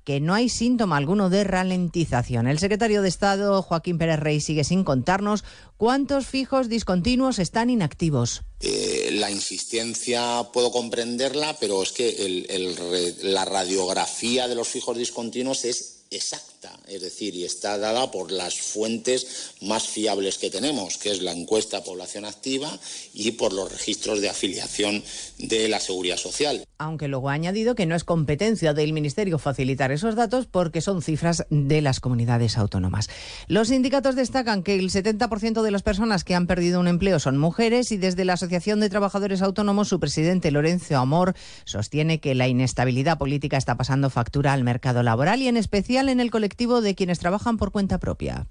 que 0.03 0.19
no 0.19 0.33
hay 0.33 0.49
síntoma 0.49 0.97
alguno 0.97 1.29
de 1.29 1.43
ralentización. 1.43 2.47
El 2.47 2.59
secretario 2.59 3.01
de 3.01 3.09
Estado, 3.09 3.61
Joaquín 3.61 3.97
Pérez 3.97 4.19
Rey, 4.19 4.41
sigue 4.41 4.63
sin 4.63 4.83
contarnos 4.83 5.43
cuántos 5.77 6.27
fijos 6.27 6.69
discontinuos 6.69 7.39
están 7.39 7.69
inactivos. 7.69 8.43
Eh, 8.59 9.09
la 9.13 9.31
insistencia 9.31 10.43
puedo 10.53 10.71
comprenderla, 10.71 11.57
pero 11.59 11.81
es 11.83 11.91
que 11.91 13.17
la 13.23 13.45
radiografía 13.45 14.47
de 14.47 14.55
los 14.55 14.67
fijos 14.67 14.97
discontinuos 14.97 15.65
es 15.65 16.03
exacta, 16.11 16.50
es 16.87 17.01
decir, 17.01 17.35
y 17.35 17.43
está 17.43 17.77
dada 17.77 18.11
por 18.11 18.31
las 18.31 18.59
fuentes 18.59 19.55
más 19.61 19.87
fiables 19.87 20.37
que 20.37 20.49
tenemos, 20.49 20.97
que 20.97 21.11
es 21.11 21.21
la 21.21 21.31
encuesta 21.31 21.83
población 21.83 22.25
activa 22.25 22.77
y 23.13 23.31
por 23.31 23.53
los 23.53 23.71
registros 23.71 24.21
de 24.21 24.29
afiliación 24.29 25.03
de 25.39 25.67
la 25.69 25.79
seguridad 25.79 26.17
social. 26.17 26.63
Aunque 26.77 27.07
luego 27.07 27.29
ha 27.29 27.33
añadido 27.33 27.75
que 27.75 27.85
no 27.85 27.95
es 27.95 28.03
competencia 28.03 28.73
del 28.73 28.93
Ministerio 28.93 29.39
facilitar 29.39 29.91
esos 29.91 30.15
datos 30.15 30.47
porque 30.47 30.81
son 30.81 31.01
cifras 31.01 31.45
de 31.49 31.81
las 31.81 31.99
comunidades 31.99 32.57
autónomas. 32.57 33.09
Los 33.47 33.69
sindicatos 33.69 34.15
destacan 34.15 34.63
que 34.63 34.75
el 34.75 34.89
70% 34.89 35.61
de 35.61 35.71
las 35.71 35.83
personas 35.83 36.23
que 36.23 36.35
han 36.35 36.47
perdido 36.47 36.79
un 36.79 36.87
empleo 36.87 37.19
son 37.19 37.37
mujeres 37.37 37.91
y 37.91 37.97
desde 37.97 38.25
la 38.25 38.33
Asociación 38.33 38.79
de 38.79 38.89
Trabajadores 38.89 39.41
Autónomos 39.41 39.87
su 39.87 39.99
presidente 39.99 40.51
Lorenzo 40.51 40.97
Amor 40.97 41.35
sostiene 41.65 42.19
que 42.19 42.35
la 42.35 42.47
inestabilidad 42.47 43.17
política 43.17 43.57
está 43.57 43.77
pasando 43.77 44.09
factura 44.09 44.53
al 44.53 44.63
mercado 44.63 45.03
laboral 45.03 45.41
y 45.41 45.47
en 45.47 45.57
especial 45.57 46.09
en 46.09 46.19
el 46.19 46.31
colectivo 46.31 46.50
de 46.55 46.95
quienes 46.95 47.19
trabajan 47.19 47.57
por 47.57 47.71
cuenta 47.71 47.99
propia. 47.99 48.47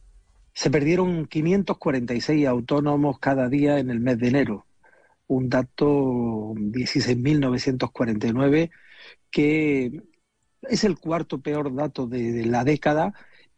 Se 0.52 0.70
perdieron 0.70 1.26
546 1.26 2.46
autónomos 2.46 3.18
cada 3.18 3.48
día 3.48 3.78
en 3.78 3.88
el 3.90 3.98
mes 4.00 4.18
de 4.18 4.28
enero, 4.28 4.66
un 5.26 5.48
dato 5.48 6.52
16.949 6.54 8.70
que 9.30 10.02
es 10.62 10.84
el 10.84 10.98
cuarto 10.98 11.40
peor 11.40 11.74
dato 11.74 12.06
de 12.06 12.44
la 12.46 12.64
década 12.64 13.14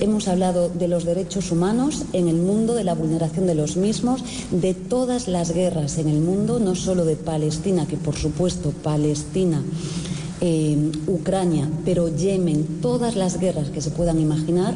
Hemos 0.00 0.28
hablado 0.28 0.68
de 0.68 0.86
los 0.86 1.04
derechos 1.04 1.50
humanos 1.50 2.04
en 2.12 2.28
el 2.28 2.36
mundo, 2.36 2.74
de 2.74 2.84
la 2.84 2.94
vulneración 2.94 3.46
de 3.46 3.56
los 3.56 3.76
mismos, 3.76 4.22
de 4.50 4.72
todas 4.72 5.26
las 5.26 5.52
guerras 5.52 5.98
en 5.98 6.08
el 6.08 6.20
mundo, 6.20 6.60
no 6.60 6.76
solo 6.76 7.04
de 7.04 7.16
Palestina, 7.16 7.86
que 7.86 7.96
por 7.96 8.14
supuesto 8.14 8.70
Palestina 8.70 9.62
eh, 10.40 10.92
Ucrania, 11.06 11.68
pero 11.84 12.08
Yemen, 12.08 12.80
todas 12.80 13.16
las 13.16 13.38
guerras 13.38 13.70
que 13.70 13.80
se 13.80 13.90
puedan 13.90 14.18
imaginar 14.18 14.74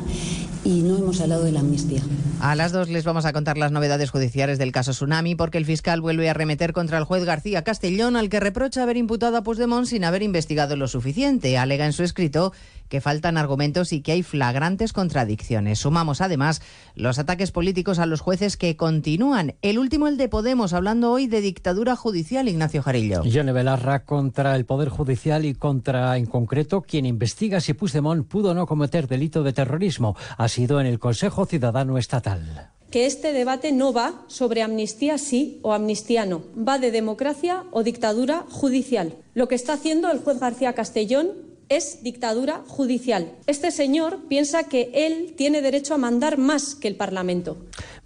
y 0.64 0.82
no 0.82 0.96
hemos 0.96 1.20
hablado 1.20 1.44
de 1.44 1.52
la 1.52 1.60
amnistía. 1.60 2.02
A 2.40 2.54
las 2.54 2.72
dos 2.72 2.88
les 2.88 3.04
vamos 3.04 3.24
a 3.24 3.32
contar 3.32 3.58
las 3.58 3.72
novedades 3.72 4.10
judiciales 4.10 4.58
del 4.58 4.72
caso 4.72 4.92
Tsunami 4.92 5.34
porque 5.34 5.58
el 5.58 5.64
fiscal 5.64 6.00
vuelve 6.00 6.28
a 6.28 6.34
remeter 6.34 6.72
contra 6.72 6.98
el 6.98 7.04
juez 7.04 7.24
García 7.24 7.62
Castellón 7.62 8.16
al 8.16 8.28
que 8.28 8.40
reprocha 8.40 8.82
haber 8.82 8.96
imputado 8.96 9.36
a 9.36 9.42
Puigdemont 9.42 9.86
sin 9.86 10.04
haber 10.04 10.22
investigado 10.22 10.76
lo 10.76 10.88
suficiente. 10.88 11.58
Alega 11.58 11.86
en 11.86 11.92
su 11.92 12.02
escrito 12.02 12.52
que 12.88 13.00
faltan 13.00 13.38
argumentos 13.38 13.92
y 13.92 14.02
que 14.02 14.12
hay 14.12 14.22
flagrantes 14.22 14.92
contradicciones. 14.92 15.78
Sumamos 15.78 16.20
además 16.20 16.60
los 16.94 17.18
ataques 17.18 17.50
políticos 17.50 17.98
a 17.98 18.06
los 18.06 18.20
jueces 18.20 18.58
que 18.58 18.76
continúan. 18.76 19.54
El 19.62 19.78
último, 19.78 20.08
el 20.08 20.18
de 20.18 20.28
Podemos, 20.28 20.74
hablando 20.74 21.10
hoy 21.10 21.26
de 21.26 21.40
dictadura 21.40 21.96
judicial, 21.96 22.48
Ignacio 22.48 22.82
Jarillo. 22.82 23.22
Yone 23.24 23.52
Belarra 23.52 24.04
contra 24.04 24.54
el 24.56 24.66
Poder 24.66 24.90
Judicial 24.90 25.46
y 25.46 25.51
contra, 25.58 26.16
en 26.16 26.26
concreto, 26.26 26.82
quien 26.82 27.06
investiga 27.06 27.60
si 27.60 27.74
Puigdemont 27.74 28.26
pudo 28.26 28.50
o 28.50 28.54
no 28.54 28.66
cometer 28.66 29.08
delito 29.08 29.42
de 29.42 29.52
terrorismo. 29.52 30.16
Ha 30.36 30.48
sido 30.48 30.80
en 30.80 30.86
el 30.86 30.98
Consejo 30.98 31.46
Ciudadano 31.46 31.98
Estatal 31.98 32.70
que 32.92 33.06
este 33.06 33.32
debate 33.32 33.72
no 33.72 33.94
va 33.94 34.22
sobre 34.28 34.60
amnistía 34.60 35.16
sí 35.16 35.58
o 35.62 35.72
amnistía 35.72 36.26
no, 36.26 36.42
va 36.56 36.78
de 36.78 36.90
democracia 36.90 37.64
o 37.72 37.82
dictadura 37.82 38.44
judicial. 38.50 39.16
Lo 39.32 39.48
que 39.48 39.54
está 39.54 39.72
haciendo 39.72 40.10
el 40.10 40.18
juez 40.18 40.38
García 40.38 40.74
Castellón 40.74 41.51
es 41.68 42.02
dictadura 42.02 42.62
judicial. 42.66 43.32
Este 43.46 43.70
señor 43.70 44.20
piensa 44.28 44.64
que 44.64 44.90
él 44.94 45.34
tiene 45.36 45.62
derecho 45.62 45.94
a 45.94 45.98
mandar 45.98 46.38
más 46.38 46.74
que 46.74 46.88
el 46.88 46.96
Parlamento. 46.96 47.56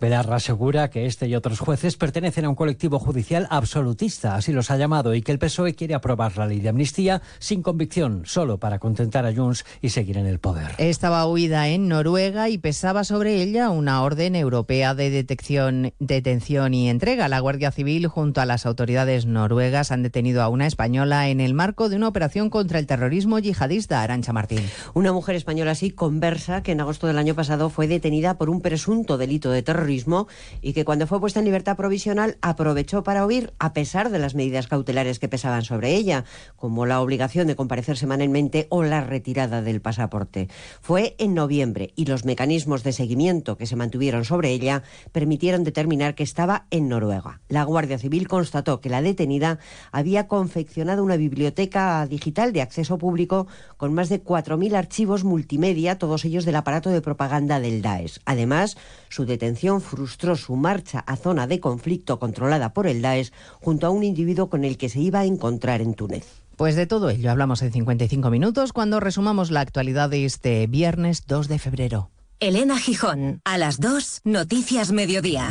Belarra 0.00 0.36
asegura 0.36 0.90
que 0.90 1.06
este 1.06 1.26
y 1.26 1.34
otros 1.34 1.58
jueces 1.58 1.96
pertenecen 1.96 2.44
a 2.44 2.48
un 2.48 2.54
colectivo 2.54 2.98
judicial 2.98 3.46
absolutista, 3.50 4.34
así 4.34 4.52
los 4.52 4.70
ha 4.70 4.76
llamado, 4.76 5.14
y 5.14 5.22
que 5.22 5.32
el 5.32 5.38
PSOE 5.38 5.74
quiere 5.74 5.94
aprobar 5.94 6.36
la 6.36 6.46
ley 6.46 6.60
de 6.60 6.68
amnistía 6.68 7.22
sin 7.38 7.62
convicción, 7.62 8.22
solo 8.26 8.58
para 8.58 8.78
contentar 8.78 9.24
a 9.26 9.34
Junts 9.34 9.64
y 9.80 9.88
seguir 9.88 10.18
en 10.18 10.26
el 10.26 10.38
poder. 10.38 10.72
Estaba 10.78 11.26
huida 11.26 11.68
en 11.68 11.88
Noruega 11.88 12.48
y 12.48 12.58
pesaba 12.58 13.04
sobre 13.04 13.42
ella 13.42 13.70
una 13.70 14.02
orden 14.02 14.36
europea 14.36 14.94
de 14.94 15.10
detección, 15.10 15.94
detención 15.98 16.74
y 16.74 16.88
entrega. 16.88 17.28
La 17.28 17.40
Guardia 17.40 17.70
Civil, 17.70 18.06
junto 18.06 18.40
a 18.40 18.46
las 18.46 18.66
autoridades 18.66 19.26
noruegas, 19.26 19.92
han 19.92 20.02
detenido 20.02 20.42
a 20.42 20.48
una 20.48 20.66
española 20.66 21.28
en 21.28 21.40
el 21.40 21.54
marco 21.54 21.88
de 21.88 21.96
una 21.96 22.08
operación 22.08 22.50
contra 22.50 22.78
el 22.78 22.86
terrorismo 22.86 23.40
yihadista. 23.46 24.02
Arancha 24.02 24.32
Martín. 24.32 24.60
Una 24.94 25.12
mujer 25.12 25.36
española 25.36 25.72
así 25.72 25.90
conversa 25.90 26.62
que 26.62 26.72
en 26.72 26.80
agosto 26.80 27.06
del 27.06 27.18
año 27.18 27.34
pasado 27.34 27.70
fue 27.70 27.88
detenida 27.88 28.38
por 28.38 28.50
un 28.50 28.60
presunto 28.60 29.18
delito 29.18 29.50
de 29.50 29.62
terrorismo 29.62 30.28
y 30.60 30.72
que 30.72 30.84
cuando 30.84 31.06
fue 31.06 31.20
puesta 31.20 31.40
en 31.40 31.46
libertad 31.46 31.76
provisional 31.76 32.36
aprovechó 32.42 33.02
para 33.02 33.24
huir 33.24 33.52
a 33.58 33.72
pesar 33.72 34.10
de 34.10 34.18
las 34.18 34.34
medidas 34.34 34.66
cautelares 34.66 35.18
que 35.18 35.28
pesaban 35.28 35.62
sobre 35.62 35.94
ella, 35.94 36.24
como 36.56 36.86
la 36.86 37.00
obligación 37.00 37.46
de 37.46 37.56
comparecer 37.56 37.96
semanalmente 37.96 38.66
o 38.70 38.82
la 38.82 39.00
retirada 39.00 39.62
del 39.62 39.80
pasaporte. 39.80 40.48
Fue 40.80 41.14
en 41.18 41.34
noviembre 41.34 41.92
y 41.96 42.06
los 42.06 42.24
mecanismos 42.24 42.82
de 42.82 42.92
seguimiento 42.92 43.56
que 43.56 43.66
se 43.66 43.76
mantuvieron 43.76 44.24
sobre 44.24 44.50
ella 44.50 44.82
permitieron 45.12 45.64
determinar 45.64 46.14
que 46.14 46.22
estaba 46.22 46.66
en 46.70 46.88
Noruega. 46.88 47.40
La 47.48 47.64
Guardia 47.64 47.98
Civil 47.98 48.28
constató 48.28 48.80
que 48.80 48.90
la 48.90 49.02
detenida 49.02 49.58
había 49.92 50.26
confeccionado 50.26 51.04
una 51.04 51.16
biblioteca 51.16 52.06
digital 52.06 52.52
de 52.52 52.62
acceso 52.62 52.98
público 52.98 53.35
con 53.76 53.92
más 53.92 54.08
de 54.08 54.22
4.000 54.22 54.74
archivos 54.74 55.24
multimedia, 55.24 55.98
todos 55.98 56.24
ellos 56.24 56.44
del 56.44 56.56
aparato 56.56 56.90
de 56.90 57.02
propaganda 57.02 57.60
del 57.60 57.82
Daesh. 57.82 58.20
Además, 58.24 58.76
su 59.08 59.26
detención 59.26 59.80
frustró 59.80 60.36
su 60.36 60.56
marcha 60.56 61.00
a 61.00 61.16
zona 61.16 61.46
de 61.46 61.60
conflicto 61.60 62.18
controlada 62.18 62.72
por 62.72 62.86
el 62.86 63.02
Daesh 63.02 63.32
junto 63.60 63.86
a 63.86 63.90
un 63.90 64.04
individuo 64.04 64.48
con 64.48 64.64
el 64.64 64.78
que 64.78 64.88
se 64.88 65.00
iba 65.00 65.20
a 65.20 65.24
encontrar 65.26 65.80
en 65.80 65.94
Túnez. 65.94 66.26
Pues 66.56 66.74
de 66.74 66.86
todo 66.86 67.10
ello 67.10 67.30
hablamos 67.30 67.60
en 67.60 67.72
55 67.72 68.30
minutos 68.30 68.72
cuando 68.72 68.98
resumamos 68.98 69.50
la 69.50 69.60
actualidad 69.60 70.08
de 70.08 70.24
este 70.24 70.66
viernes 70.66 71.26
2 71.26 71.48
de 71.48 71.58
febrero. 71.58 72.10
Elena 72.40 72.78
Gijón, 72.78 73.40
a 73.44 73.58
las 73.58 73.78
2, 73.80 74.22
Noticias 74.24 74.92
Mediodía. 74.92 75.50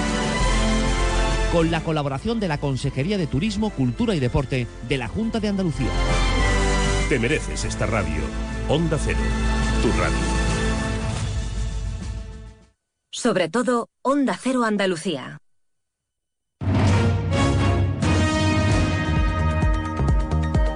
con 1.51 1.69
la 1.69 1.83
colaboración 1.83 2.39
de 2.39 2.47
la 2.47 2.59
Consejería 2.59 3.17
de 3.17 3.27
Turismo, 3.27 3.71
Cultura 3.71 4.15
y 4.15 4.19
Deporte 4.19 4.67
de 4.87 4.97
la 4.97 5.07
Junta 5.07 5.39
de 5.39 5.49
Andalucía. 5.49 5.89
Te 7.09 7.19
mereces 7.19 7.65
esta 7.65 7.85
radio. 7.85 8.21
Onda 8.69 8.97
Cero, 8.97 9.19
tu 9.81 9.89
radio. 9.99 10.17
Sobre 13.11 13.49
todo, 13.49 13.89
Onda 14.01 14.39
Cero 14.41 14.63
Andalucía. 14.63 15.39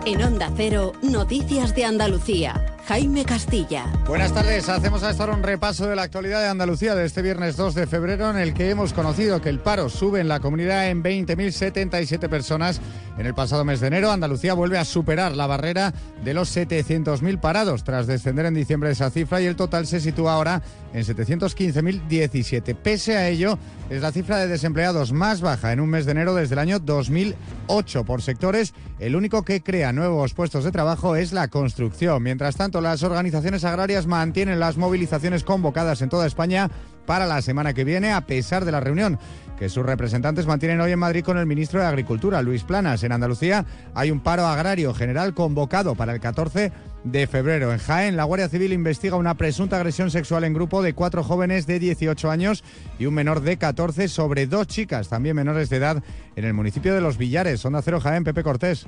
En 0.05 0.21
Onda 0.21 0.51
Cero, 0.55 0.91
Noticias 1.01 1.73
de 1.73 1.85
Andalucía. 1.85 2.74
Jaime 2.87 3.25
Castilla. 3.25 3.91
Buenas 4.07 4.31
tardes, 4.31 4.69
hacemos 4.69 5.01
a 5.01 5.09
estar 5.09 5.31
un 5.31 5.41
repaso 5.41 5.87
de 5.87 5.95
la 5.95 6.03
actualidad 6.03 6.41
de 6.41 6.49
Andalucía 6.49 6.93
de 6.93 7.05
este 7.05 7.23
viernes 7.23 7.57
2 7.57 7.73
de 7.73 7.87
febrero 7.87 8.29
en 8.29 8.37
el 8.37 8.53
que 8.53 8.69
hemos 8.69 8.93
conocido 8.93 9.41
que 9.41 9.49
el 9.49 9.59
paro 9.59 9.89
sube 9.89 10.19
en 10.19 10.27
la 10.27 10.39
comunidad 10.39 10.89
en 10.89 11.03
20.077 11.03 12.29
personas. 12.29 12.79
En 13.17 13.25
el 13.25 13.33
pasado 13.33 13.65
mes 13.65 13.79
de 13.79 13.87
enero, 13.87 14.11
Andalucía 14.11 14.53
vuelve 14.53 14.77
a 14.77 14.85
superar 14.85 15.35
la 15.35 15.47
barrera 15.47 15.93
de 16.23 16.33
los 16.35 16.55
700.000 16.55 17.39
parados 17.39 17.83
tras 17.83 18.05
descender 18.05 18.45
en 18.45 18.53
diciembre 18.53 18.91
esa 18.91 19.09
cifra 19.09 19.41
y 19.41 19.47
el 19.47 19.55
total 19.55 19.87
se 19.87 19.99
sitúa 19.99 20.33
ahora 20.33 20.61
en 20.95 21.03
715.017. 21.03 22.73
Pese 22.73 23.17
a 23.17 23.27
ello, 23.27 23.59
es 23.89 24.01
la 24.01 24.13
cifra 24.13 24.37
de 24.37 24.47
desempleados 24.47 25.11
más 25.11 25.41
baja 25.41 25.73
en 25.73 25.81
un 25.81 25.89
mes 25.89 26.05
de 26.05 26.13
enero 26.13 26.33
desde 26.33 26.53
el 26.53 26.59
año 26.59 26.79
2008. 26.79 28.05
Por 28.05 28.21
sectores, 28.21 28.73
el 28.99 29.17
único 29.17 29.43
que 29.43 29.61
crea 29.61 29.91
nuevos 29.91 30.33
puestos 30.33 30.63
de 30.63 30.71
trabajo 30.71 31.17
es 31.17 31.33
la 31.33 31.49
construcción. 31.49 32.23
Mientras 32.23 32.55
tanto, 32.55 32.79
las 32.79 33.03
organizaciones 33.03 33.65
agrarias 33.65 34.07
mantienen 34.07 34.61
las 34.61 34.77
movilizaciones 34.77 35.43
convocadas 35.43 36.01
en 36.01 36.07
toda 36.09 36.27
España 36.27 36.71
para 37.05 37.25
la 37.25 37.41
semana 37.41 37.73
que 37.73 37.83
viene, 37.83 38.13
a 38.13 38.25
pesar 38.25 38.63
de 38.63 38.71
la 38.71 38.79
reunión 38.79 39.19
que 39.57 39.69
sus 39.69 39.85
representantes 39.85 40.45
mantienen 40.45 40.81
hoy 40.81 40.91
en 40.91 40.99
Madrid 40.99 41.23
con 41.23 41.37
el 41.37 41.45
ministro 41.45 41.79
de 41.79 41.85
Agricultura, 41.85 42.41
Luis 42.41 42.63
Planas. 42.63 43.03
En 43.03 43.11
Andalucía 43.11 43.65
hay 43.93 44.11
un 44.11 44.19
paro 44.19 44.45
agrario 44.45 44.93
general 44.93 45.33
convocado 45.33 45.95
para 45.95 46.13
el 46.13 46.19
14 46.19 46.71
de 47.03 47.27
febrero. 47.27 47.71
En 47.71 47.79
Jaén, 47.79 48.17
la 48.17 48.23
Guardia 48.23 48.49
Civil 48.49 48.73
investiga 48.73 49.15
una 49.15 49.35
presunta 49.35 49.77
agresión 49.77 50.11
sexual 50.11 50.43
en 50.43 50.53
grupo 50.53 50.81
de 50.81 50.93
cuatro 50.93 51.23
jóvenes 51.23 51.67
de 51.67 51.79
18 51.79 52.29
años 52.29 52.63
y 52.99 53.05
un 53.05 53.13
menor 53.13 53.41
de 53.41 53.57
14 53.57 54.07
sobre 54.07 54.47
dos 54.47 54.67
chicas, 54.67 55.07
también 55.07 55.35
menores 55.35 55.69
de 55.69 55.77
edad, 55.77 56.03
en 56.35 56.45
el 56.45 56.53
municipio 56.53 56.93
de 56.93 57.01
Los 57.01 57.17
Villares. 57.17 57.63
Onda 57.65 57.81
Cero 57.81 57.99
Jaén, 58.01 58.23
Pepe 58.23 58.43
Cortés. 58.43 58.87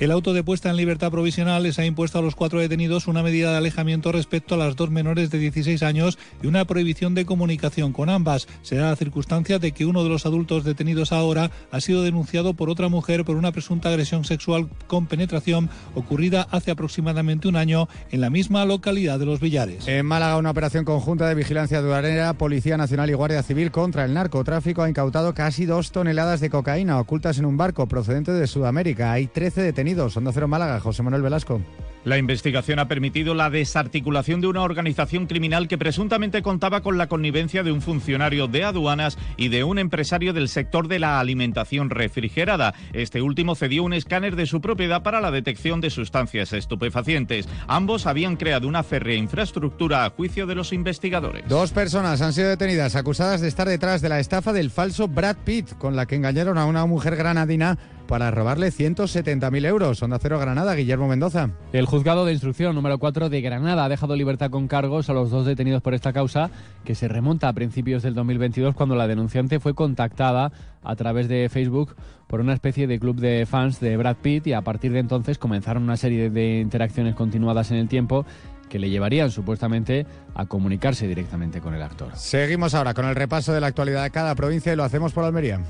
El 0.00 0.12
auto 0.12 0.32
de 0.32 0.44
puesta 0.44 0.70
en 0.70 0.76
libertad 0.76 1.10
provisional 1.10 1.64
les 1.64 1.80
ha 1.80 1.84
impuesto 1.84 2.20
a 2.20 2.22
los 2.22 2.36
cuatro 2.36 2.60
detenidos 2.60 3.08
una 3.08 3.24
medida 3.24 3.50
de 3.50 3.56
alejamiento 3.56 4.12
respecto 4.12 4.54
a 4.54 4.58
las 4.58 4.76
dos 4.76 4.92
menores 4.92 5.32
de 5.32 5.40
16 5.40 5.82
años 5.82 6.20
y 6.40 6.46
una 6.46 6.64
prohibición 6.66 7.16
de 7.16 7.26
comunicación 7.26 7.92
con 7.92 8.08
ambas. 8.08 8.46
Se 8.62 8.76
da 8.76 8.90
la 8.90 8.96
circunstancia 8.96 9.58
de 9.58 9.72
que 9.72 9.86
uno 9.86 10.04
de 10.04 10.08
los 10.08 10.24
adultos 10.24 10.62
detenidos 10.62 11.10
ahora 11.10 11.50
ha 11.72 11.80
sido 11.80 12.04
denunciado 12.04 12.54
por 12.54 12.70
otra 12.70 12.88
mujer 12.88 13.24
por 13.24 13.34
una 13.34 13.50
presunta 13.50 13.88
agresión 13.88 14.24
sexual 14.24 14.68
con 14.86 15.06
penetración 15.06 15.68
ocurrida 15.96 16.46
hace 16.52 16.70
aproximadamente 16.70 17.48
un 17.48 17.56
año 17.56 17.88
en 18.12 18.20
la 18.20 18.30
misma 18.30 18.64
localidad 18.66 19.18
de 19.18 19.26
Los 19.26 19.40
Villares. 19.40 19.88
En 19.88 20.06
Málaga, 20.06 20.36
una 20.36 20.52
operación 20.52 20.84
conjunta 20.84 21.26
de 21.26 21.34
vigilancia 21.34 21.78
aduanera, 21.78 22.34
Policía 22.34 22.76
Nacional 22.76 23.10
y 23.10 23.14
Guardia 23.14 23.42
Civil 23.42 23.72
contra 23.72 24.04
el 24.04 24.14
narcotráfico 24.14 24.82
ha 24.82 24.88
incautado 24.88 25.34
casi 25.34 25.66
dos 25.66 25.90
toneladas 25.90 26.38
de 26.38 26.50
cocaína 26.50 27.00
ocultas 27.00 27.36
en 27.38 27.46
un 27.46 27.56
barco 27.56 27.88
procedente 27.88 28.30
de 28.30 28.46
Sudamérica. 28.46 29.10
Hay 29.10 29.26
13 29.26 29.60
detenidos. 29.62 29.87
Onda 29.96 30.32
Cero 30.32 30.48
Málaga, 30.48 30.80
José 30.80 31.02
Manuel 31.02 31.22
Velasco. 31.22 31.62
La 32.04 32.16
investigación 32.16 32.78
ha 32.78 32.88
permitido 32.88 33.34
la 33.34 33.50
desarticulación 33.50 34.40
de 34.40 34.46
una 34.46 34.62
organización 34.62 35.26
criminal 35.26 35.66
que 35.66 35.78
presuntamente 35.78 36.42
contaba 36.42 36.80
con 36.80 36.96
la 36.96 37.08
connivencia 37.08 37.62
de 37.62 37.72
un 37.72 37.82
funcionario 37.82 38.46
de 38.46 38.64
aduanas 38.64 39.18
y 39.36 39.48
de 39.48 39.64
un 39.64 39.78
empresario 39.78 40.32
del 40.32 40.48
sector 40.48 40.88
de 40.88 41.00
la 41.00 41.20
alimentación 41.20 41.90
refrigerada. 41.90 42.74
Este 42.92 43.20
último 43.20 43.56
cedió 43.56 43.82
un 43.82 43.92
escáner 43.92 44.36
de 44.36 44.46
su 44.46 44.60
propiedad 44.60 45.02
para 45.02 45.20
la 45.20 45.30
detección 45.30 45.80
de 45.80 45.90
sustancias 45.90 46.52
estupefacientes. 46.52 47.48
Ambos 47.66 48.06
habían 48.06 48.36
creado 48.36 48.68
una 48.68 48.84
férrea 48.84 49.16
infraestructura 49.16 50.04
a 50.04 50.10
juicio 50.10 50.46
de 50.46 50.54
los 50.54 50.72
investigadores. 50.72 51.48
Dos 51.48 51.72
personas 51.72 52.22
han 52.22 52.32
sido 52.32 52.48
detenidas 52.48 52.94
acusadas 52.94 53.40
de 53.40 53.48
estar 53.48 53.68
detrás 53.68 54.00
de 54.00 54.08
la 54.08 54.20
estafa 54.20 54.52
del 54.52 54.70
falso 54.70 55.08
Brad 55.08 55.36
Pitt, 55.44 55.74
con 55.78 55.96
la 55.96 56.06
que 56.06 56.14
engañaron 56.14 56.58
a 56.58 56.66
una 56.66 56.86
mujer 56.86 57.16
granadina 57.16 57.78
para 58.08 58.32
robarle 58.32 58.72
170.000 58.72 59.66
euros. 59.66 60.02
Onda 60.02 60.18
Cero 60.20 60.40
Granada, 60.40 60.74
Guillermo 60.74 61.06
Mendoza. 61.06 61.50
El 61.72 61.86
juzgado 61.86 62.24
de 62.24 62.32
instrucción 62.32 62.74
número 62.74 62.98
4 62.98 63.28
de 63.28 63.40
Granada 63.40 63.84
ha 63.84 63.88
dejado 63.88 64.16
libertad 64.16 64.50
con 64.50 64.66
cargos 64.66 65.08
a 65.08 65.12
los 65.12 65.30
dos 65.30 65.46
detenidos 65.46 65.82
por 65.82 65.94
esta 65.94 66.12
causa, 66.12 66.50
que 66.84 66.96
se 66.96 67.06
remonta 67.06 67.48
a 67.48 67.52
principios 67.52 68.02
del 68.02 68.14
2022 68.14 68.74
cuando 68.74 68.96
la 68.96 69.06
denunciante 69.06 69.60
fue 69.60 69.74
contactada 69.74 70.50
a 70.82 70.96
través 70.96 71.28
de 71.28 71.48
Facebook 71.48 71.94
por 72.26 72.40
una 72.40 72.54
especie 72.54 72.86
de 72.86 72.98
club 72.98 73.20
de 73.20 73.46
fans 73.46 73.78
de 73.78 73.96
Brad 73.96 74.16
Pitt 74.16 74.48
y 74.48 74.54
a 74.54 74.62
partir 74.62 74.92
de 74.92 74.98
entonces 74.98 75.38
comenzaron 75.38 75.82
una 75.82 75.96
serie 75.96 76.30
de 76.30 76.60
interacciones 76.60 77.14
continuadas 77.14 77.70
en 77.70 77.76
el 77.76 77.88
tiempo 77.88 78.24
que 78.68 78.78
le 78.78 78.90
llevarían 78.90 79.30
supuestamente 79.30 80.06
a 80.34 80.46
comunicarse 80.46 81.06
directamente 81.06 81.60
con 81.60 81.74
el 81.74 81.82
actor. 81.82 82.16
Seguimos 82.16 82.74
ahora 82.74 82.94
con 82.94 83.06
el 83.06 83.14
repaso 83.14 83.52
de 83.52 83.60
la 83.60 83.68
actualidad 83.68 84.02
de 84.02 84.10
cada 84.10 84.34
provincia 84.34 84.72
y 84.72 84.76
lo 84.76 84.84
hacemos 84.84 85.12
por 85.12 85.24
Almería. 85.24 85.60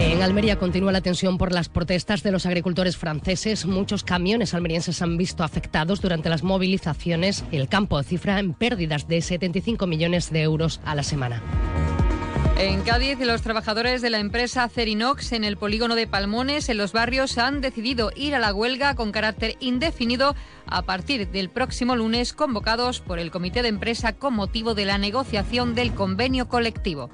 En 0.00 0.22
Almería 0.22 0.58
continúa 0.58 0.92
la 0.92 1.00
tensión 1.00 1.38
por 1.38 1.52
las 1.52 1.68
protestas 1.68 2.22
de 2.22 2.30
los 2.30 2.46
agricultores 2.46 2.96
franceses. 2.96 3.66
Muchos 3.66 4.04
camiones 4.04 4.54
almerienses 4.54 5.02
han 5.02 5.16
visto 5.16 5.42
afectados 5.42 6.00
durante 6.00 6.28
las 6.28 6.44
movilizaciones. 6.44 7.44
El 7.50 7.68
campo 7.68 8.00
cifra 8.04 8.38
en 8.38 8.54
pérdidas 8.54 9.08
de 9.08 9.20
75 9.20 9.88
millones 9.88 10.30
de 10.30 10.42
euros 10.42 10.80
a 10.84 10.94
la 10.94 11.02
semana. 11.02 11.42
En 12.58 12.82
Cádiz, 12.82 13.18
los 13.20 13.42
trabajadores 13.42 14.00
de 14.00 14.10
la 14.10 14.18
empresa 14.18 14.68
Cerinox 14.68 15.32
en 15.32 15.44
el 15.44 15.56
polígono 15.56 15.94
de 15.94 16.06
Palmones, 16.06 16.68
en 16.68 16.76
los 16.76 16.92
barrios, 16.92 17.38
han 17.38 17.60
decidido 17.60 18.10
ir 18.16 18.34
a 18.34 18.40
la 18.40 18.52
huelga 18.52 18.94
con 18.94 19.12
carácter 19.12 19.56
indefinido 19.60 20.34
a 20.66 20.82
partir 20.82 21.28
del 21.28 21.50
próximo 21.50 21.94
lunes, 21.94 22.32
convocados 22.32 23.00
por 23.00 23.18
el 23.18 23.30
comité 23.30 23.62
de 23.62 23.68
empresa 23.68 24.12
con 24.12 24.34
motivo 24.34 24.74
de 24.74 24.86
la 24.86 24.98
negociación 24.98 25.74
del 25.74 25.94
convenio 25.94 26.48
colectivo. 26.48 27.10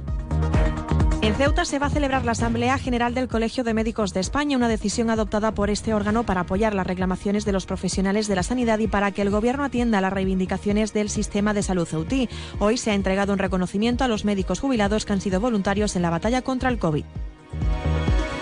En 1.24 1.34
Ceuta 1.36 1.64
se 1.64 1.78
va 1.78 1.86
a 1.86 1.90
celebrar 1.90 2.26
la 2.26 2.32
Asamblea 2.32 2.76
General 2.76 3.14
del 3.14 3.28
Colegio 3.28 3.64
de 3.64 3.72
Médicos 3.72 4.12
de 4.12 4.20
España, 4.20 4.58
una 4.58 4.68
decisión 4.68 5.08
adoptada 5.08 5.54
por 5.54 5.70
este 5.70 5.94
órgano 5.94 6.24
para 6.24 6.42
apoyar 6.42 6.74
las 6.74 6.86
reclamaciones 6.86 7.46
de 7.46 7.52
los 7.52 7.64
profesionales 7.64 8.28
de 8.28 8.34
la 8.34 8.42
sanidad 8.42 8.78
y 8.78 8.88
para 8.88 9.10
que 9.10 9.22
el 9.22 9.30
Gobierno 9.30 9.64
atienda 9.64 10.02
las 10.02 10.12
reivindicaciones 10.12 10.92
del 10.92 11.08
sistema 11.08 11.54
de 11.54 11.62
salud 11.62 11.88
ceutí. 11.88 12.28
Hoy 12.58 12.76
se 12.76 12.90
ha 12.90 12.94
entregado 12.94 13.32
un 13.32 13.38
reconocimiento 13.38 14.04
a 14.04 14.08
los 14.08 14.26
médicos 14.26 14.60
jubilados 14.60 15.06
que 15.06 15.14
han 15.14 15.22
sido 15.22 15.40
voluntarios 15.40 15.96
en 15.96 16.02
la 16.02 16.10
batalla 16.10 16.42
contra 16.42 16.68
el 16.68 16.78
COVID. 16.78 17.06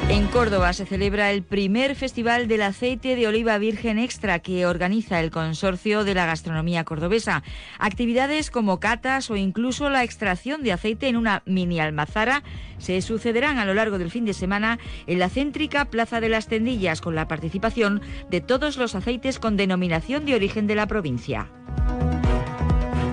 En 0.08 0.26
Córdoba 0.26 0.72
se 0.72 0.84
celebra 0.84 1.30
el 1.30 1.42
primer 1.42 1.94
Festival 1.94 2.46
del 2.46 2.62
Aceite 2.62 3.16
de 3.16 3.26
Oliva 3.28 3.56
Virgen 3.58 3.98
Extra 3.98 4.40
que 4.40 4.66
organiza 4.66 5.20
el 5.20 5.30
Consorcio 5.30 6.04
de 6.04 6.14
la 6.14 6.26
Gastronomía 6.26 6.84
Cordobesa. 6.84 7.42
Actividades 7.78 8.50
como 8.50 8.78
catas 8.78 9.30
o 9.30 9.36
incluso 9.36 9.88
la 9.88 10.04
extracción 10.04 10.62
de 10.62 10.72
aceite 10.72 11.08
en 11.08 11.16
una 11.16 11.42
mini 11.46 11.80
almazara 11.80 12.42
se 12.78 13.00
sucederán 13.00 13.58
a 13.58 13.64
lo 13.64 13.74
largo 13.74 13.98
del 13.98 14.10
fin 14.10 14.24
de 14.24 14.34
semana 14.34 14.78
en 15.06 15.18
la 15.18 15.30
céntrica 15.30 15.86
Plaza 15.86 16.20
de 16.20 16.28
las 16.28 16.46
Tendillas 16.46 17.00
con 17.00 17.14
la 17.14 17.28
participación 17.28 18.02
de 18.28 18.40
todos 18.40 18.76
los 18.76 18.94
aceites 18.94 19.38
con 19.38 19.56
denominación 19.56 20.26
de 20.26 20.34
origen 20.34 20.66
de 20.66 20.74
la 20.74 20.86
provincia. 20.86 21.48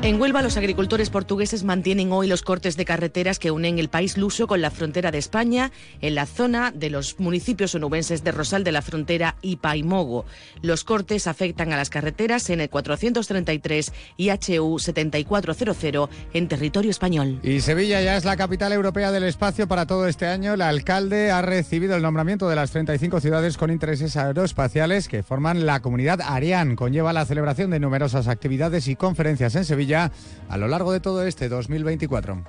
En 0.10 0.20
Huelva, 0.20 0.42
los 0.42 0.58
agricultores 0.58 1.12
portugueses 1.12 1.64
mantienen 1.64 2.12
hoy 2.12 2.28
los 2.28 2.42
cortes 2.42 2.76
de 2.76 2.84
carreteras 2.84 3.38
que 3.38 3.52
unen 3.52 3.78
el 3.78 3.90
país 3.90 4.18
luso 4.18 4.48
con 4.48 4.60
la 4.60 4.72
frontera 4.72 5.12
de 5.12 5.20
España 5.20 5.72
en 6.02 6.16
la 6.16 6.26
zona 6.26 6.72
de 6.72 6.90
los 6.90 7.20
municipios 7.20 7.76
onubenses 7.76 8.24
de 8.24 8.32
Rosal 8.32 8.64
de 8.64 8.72
la 8.72 8.82
Frontera 8.82 9.36
y 9.44 9.58
Paimogo. 9.58 10.26
Los 10.64 10.84
cortes 10.84 11.28
afectan 11.28 11.74
a 11.74 11.78
las 11.78 11.92
carreteras 11.92 12.50
en 12.50 12.60
el 12.60 12.72
433 12.72 13.94
y 14.18 14.32
HU 14.32 14.80
7400 14.80 16.10
en 16.34 16.48
territorio 16.48 16.90
español. 16.90 17.40
Y 17.44 17.60
Sevilla 17.60 18.02
ya 18.02 18.18
es 18.18 18.26
la 18.26 18.36
capital 18.36 18.74
europea 18.74 19.12
del 19.12 19.26
espacio 19.26 19.68
para 19.68 19.86
todo 19.86 20.08
este 20.08 20.26
año. 20.26 20.56
El 20.56 20.64
alcalde 20.64 21.30
ha 21.30 21.44
recibido 21.44 21.96
el 21.96 22.02
nombramiento 22.02 22.50
de 22.50 22.56
las 22.56 22.72
35 22.72 23.22
ciudades 23.22 23.58
con 23.58 23.70
intereses 23.70 24.18
aeroespaciales 24.18 25.08
que 25.08 25.22
forman 25.22 25.68
la 25.68 25.82
comunidad 25.82 26.20
Ariane. 26.22 26.76
Conlleva 26.76 27.14
la 27.14 27.28
celebración 27.28 27.70
de 27.70 27.80
numerosas 27.80 28.28
actividades 28.28 28.88
y 28.88 28.96
conferencias 28.96 29.54
en 29.54 29.66
Sevilla 29.66 29.99
a 30.48 30.58
lo 30.58 30.68
largo 30.68 30.92
de 30.92 31.00
todo 31.00 31.24
este 31.24 31.50
2024. 31.50 32.44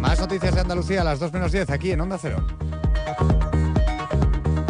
Más 0.00 0.18
noticias 0.18 0.54
de 0.54 0.60
Andalucía 0.60 1.02
a 1.02 1.04
las 1.04 1.20
2 1.20 1.32
menos 1.32 1.52
10 1.52 1.70
aquí 1.70 1.92
en 1.92 2.00
Onda 2.00 2.18
Cero. 2.20 2.44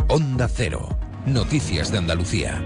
Onda 0.09 0.49
Cero. 0.49 0.89
Noticias 1.27 1.93
de 1.93 1.99
Andalucía. 1.99 2.63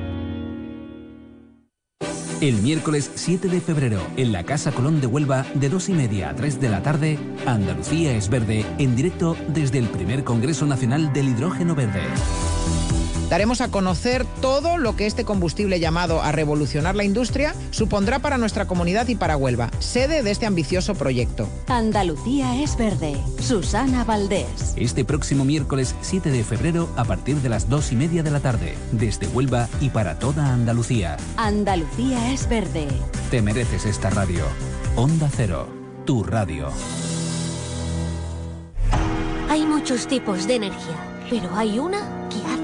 El 2.41 2.57
miércoles 2.62 3.11
7 3.14 3.49
de 3.49 3.61
febrero, 3.61 4.01
en 4.16 4.33
la 4.33 4.45
Casa 4.45 4.72
Colón 4.72 5.01
de 5.01 5.07
Huelva, 5.07 5.47
de 5.55 5.68
2 5.68 5.89
y 5.91 5.93
media 5.93 6.31
a 6.31 6.35
3 6.35 6.61
de 6.61 6.68
la 6.68 6.83
tarde, 6.83 7.18
Andalucía 7.47 8.14
es 8.16 8.29
verde, 8.29 8.66
en 8.79 8.97
directo 8.97 9.37
desde 9.49 9.79
el 9.79 9.87
primer 9.87 10.25
Congreso 10.25 10.66
Nacional 10.66 11.12
del 11.12 11.29
Hidrógeno 11.29 11.75
Verde. 11.75 12.03
Daremos 13.29 13.61
a 13.61 13.68
conocer 13.68 14.27
todo 14.41 14.77
lo 14.77 14.97
que 14.97 15.07
este 15.07 15.25
combustible 15.25 15.81
llamado 15.81 16.22
a 16.22 16.33
revolucionar 16.33 16.95
la 16.95 17.05
industria 17.05 17.55
supondrá 17.70 18.18
para 18.18 18.39
nuestra 18.39 18.66
comunidad 18.66 19.09
y 19.09 19.14
para 19.14 19.37
Huelva, 19.37 19.70
sede 19.79 20.22
de 20.22 20.31
este 20.31 20.47
ambicioso 20.47 20.95
proyecto. 20.95 21.49
Andalucía 21.66 22.62
es 22.62 22.77
verde. 22.77 23.16
Susana 23.41 24.05
Valdés. 24.05 24.75
Este 24.77 25.05
próximo 25.05 25.45
miércoles 25.45 25.95
7 26.03 26.31
de 26.31 26.45
febrero 26.45 26.89
a 26.97 27.05
partir 27.05 27.37
de 27.37 27.49
las 27.49 27.68
2 27.68 27.93
y 27.93 27.97
media 27.97 28.22
de 28.22 28.31
la 28.31 28.41
tarde, 28.41 28.75
desde 28.93 29.27
Huelva 29.29 29.68
y 29.81 29.91
para 29.91 30.18
toda 30.18 30.53
Andalucía. 30.53 31.16
Andalucía 31.37 32.33
es 32.33 32.49
verde. 32.49 32.89
Te 33.31 33.43
mereces 33.43 33.87
esta 33.87 34.11
radio. 34.11 34.45
Onda 34.97 35.29
Cero, 35.35 35.68
tu 36.05 36.22
radio. 36.22 36.68
Hay 39.49 39.64
muchos 39.66 40.07
tipos 40.07 40.47
de 40.47 40.57
energía, 40.57 40.97
pero 41.31 41.55
hay 41.55 41.79
una 41.79 42.29
que 42.29 42.39
hace 42.47 42.64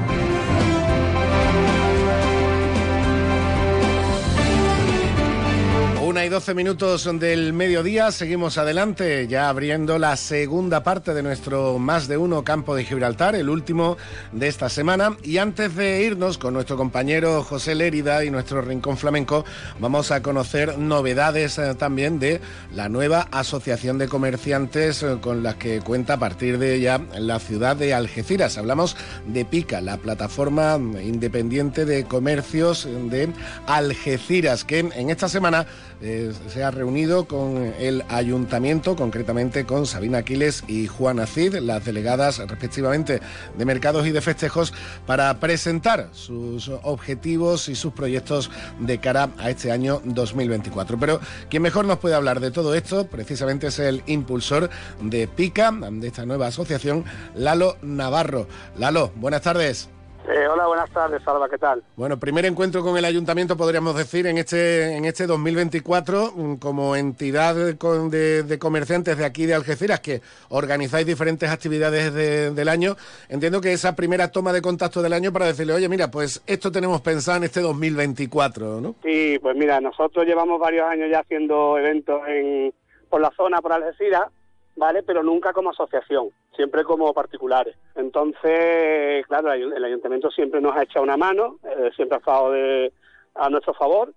Una 6.21 6.27
y 6.27 6.29
doce 6.29 6.53
minutos 6.53 7.09
del 7.19 7.51
mediodía, 7.51 8.11
seguimos 8.11 8.59
adelante, 8.59 9.27
ya 9.27 9.49
abriendo 9.49 9.97
la 9.97 10.15
segunda 10.15 10.83
parte 10.83 11.15
de 11.15 11.23
nuestro 11.23 11.79
Más 11.79 12.07
de 12.07 12.15
Uno 12.17 12.43
Campo 12.43 12.75
de 12.75 12.85
Gibraltar, 12.85 13.33
el 13.33 13.49
último 13.49 13.97
de 14.31 14.47
esta 14.47 14.69
semana. 14.69 15.17
Y 15.23 15.39
antes 15.39 15.75
de 15.75 16.03
irnos 16.03 16.37
con 16.37 16.53
nuestro 16.53 16.77
compañero 16.77 17.41
José 17.41 17.73
Lérida 17.73 18.23
y 18.23 18.29
nuestro 18.29 18.61
Rincón 18.61 18.97
Flamenco, 18.97 19.45
vamos 19.79 20.11
a 20.11 20.21
conocer 20.21 20.77
novedades 20.77 21.57
eh, 21.57 21.73
también 21.73 22.19
de 22.19 22.39
la 22.71 22.87
nueva 22.87 23.27
Asociación 23.31 23.97
de 23.97 24.07
Comerciantes 24.07 25.01
eh, 25.01 25.17
con 25.19 25.41
la 25.41 25.57
que 25.57 25.81
cuenta 25.81 26.13
a 26.13 26.19
partir 26.19 26.59
de 26.59 26.79
ya 26.79 27.01
la 27.17 27.39
ciudad 27.39 27.75
de 27.75 27.95
Algeciras. 27.95 28.59
Hablamos 28.59 28.95
de 29.25 29.43
PICA, 29.43 29.81
la 29.81 29.97
plataforma 29.97 30.75
independiente 31.03 31.83
de 31.85 32.03
comercios 32.03 32.87
de 33.09 33.33
Algeciras, 33.65 34.63
que 34.63 34.79
en 34.81 35.09
esta 35.09 35.27
semana 35.27 35.65
eh, 36.03 36.10
se 36.47 36.63
ha 36.63 36.71
reunido 36.71 37.25
con 37.25 37.73
el 37.79 38.03
ayuntamiento, 38.09 38.95
concretamente 38.95 39.65
con 39.65 39.85
Sabina 39.85 40.19
Aquiles 40.19 40.63
y 40.67 40.87
Juana 40.87 41.25
Cid, 41.25 41.55
las 41.55 41.85
delegadas 41.85 42.39
respectivamente 42.39 43.21
de 43.57 43.65
mercados 43.65 44.05
y 44.07 44.11
de 44.11 44.21
festejos, 44.21 44.73
para 45.05 45.39
presentar 45.39 46.09
sus 46.11 46.69
objetivos 46.83 47.69
y 47.69 47.75
sus 47.75 47.93
proyectos 47.93 48.51
de 48.79 48.99
cara 48.99 49.29
a 49.37 49.49
este 49.49 49.71
año 49.71 50.01
2024. 50.05 50.99
Pero 50.99 51.19
quien 51.49 51.63
mejor 51.63 51.85
nos 51.85 51.99
puede 51.99 52.15
hablar 52.15 52.39
de 52.39 52.51
todo 52.51 52.75
esto, 52.75 53.07
precisamente 53.07 53.67
es 53.67 53.79
el 53.79 54.03
impulsor 54.07 54.69
de 55.01 55.27
PICA, 55.27 55.71
de 55.71 56.07
esta 56.07 56.25
nueva 56.25 56.47
asociación, 56.47 57.05
Lalo 57.35 57.77
Navarro. 57.81 58.47
Lalo, 58.77 59.11
buenas 59.15 59.41
tardes. 59.41 59.89
Eh, 60.33 60.47
hola, 60.47 60.65
buenas 60.65 60.89
tardes, 60.91 61.21
Salva, 61.23 61.49
¿qué 61.49 61.57
tal? 61.57 61.83
Bueno, 61.97 62.17
primer 62.17 62.45
encuentro 62.45 62.81
con 62.83 62.95
el 62.97 63.03
ayuntamiento, 63.03 63.57
podríamos 63.57 63.97
decir, 63.97 64.25
en 64.27 64.37
este, 64.37 64.95
en 64.95 65.03
este 65.03 65.27
2024, 65.27 66.31
mm, 66.33 66.55
como 66.55 66.95
entidad 66.95 67.53
de, 67.53 68.57
comerciantes 68.57 69.17
de 69.17 69.25
aquí 69.25 69.45
de 69.45 69.55
Algeciras, 69.55 69.99
que 69.99 70.21
organizáis 70.47 71.05
diferentes 71.05 71.49
actividades 71.49 72.13
del 72.55 72.69
año. 72.69 72.95
Entiendo 73.27 73.59
que 73.59 73.73
esa 73.73 73.93
primera 73.93 74.31
toma 74.31 74.53
de 74.53 74.61
contacto 74.61 75.01
del 75.01 75.11
año 75.11 75.33
para 75.33 75.47
decirle, 75.47 75.73
oye, 75.73 75.89
mira, 75.89 76.09
pues 76.09 76.41
esto 76.47 76.71
tenemos 76.71 77.01
pensado 77.01 77.35
en 77.35 77.43
este 77.43 77.59
2024, 77.59 78.79
¿no? 78.79 78.95
Sí, 79.03 79.37
pues 79.41 79.57
mira, 79.57 79.81
nosotros 79.81 80.25
llevamos 80.25 80.61
varios 80.61 80.87
años 80.87 81.09
ya 81.11 81.19
haciendo 81.19 81.77
eventos 81.77 82.21
en, 82.29 82.73
por 83.09 83.19
la 83.19 83.31
zona, 83.35 83.61
por 83.61 83.73
Algeciras, 83.73 84.29
¿vale? 84.75 85.03
Pero 85.03 85.23
nunca 85.23 85.53
como 85.53 85.71
asociación, 85.71 86.29
siempre 86.55 86.83
como 86.83 87.13
particulares. 87.13 87.75
Entonces, 87.95 89.25
claro, 89.27 89.53
el 89.53 89.83
ayuntamiento 89.83 90.31
siempre 90.31 90.61
nos 90.61 90.75
ha 90.75 90.83
echado 90.83 91.03
una 91.03 91.17
mano, 91.17 91.57
eh, 91.63 91.91
siempre 91.95 92.17
ha 92.17 92.19
estado 92.19 92.51
de, 92.51 92.93
a 93.35 93.49
nuestro 93.49 93.73
favor, 93.73 94.13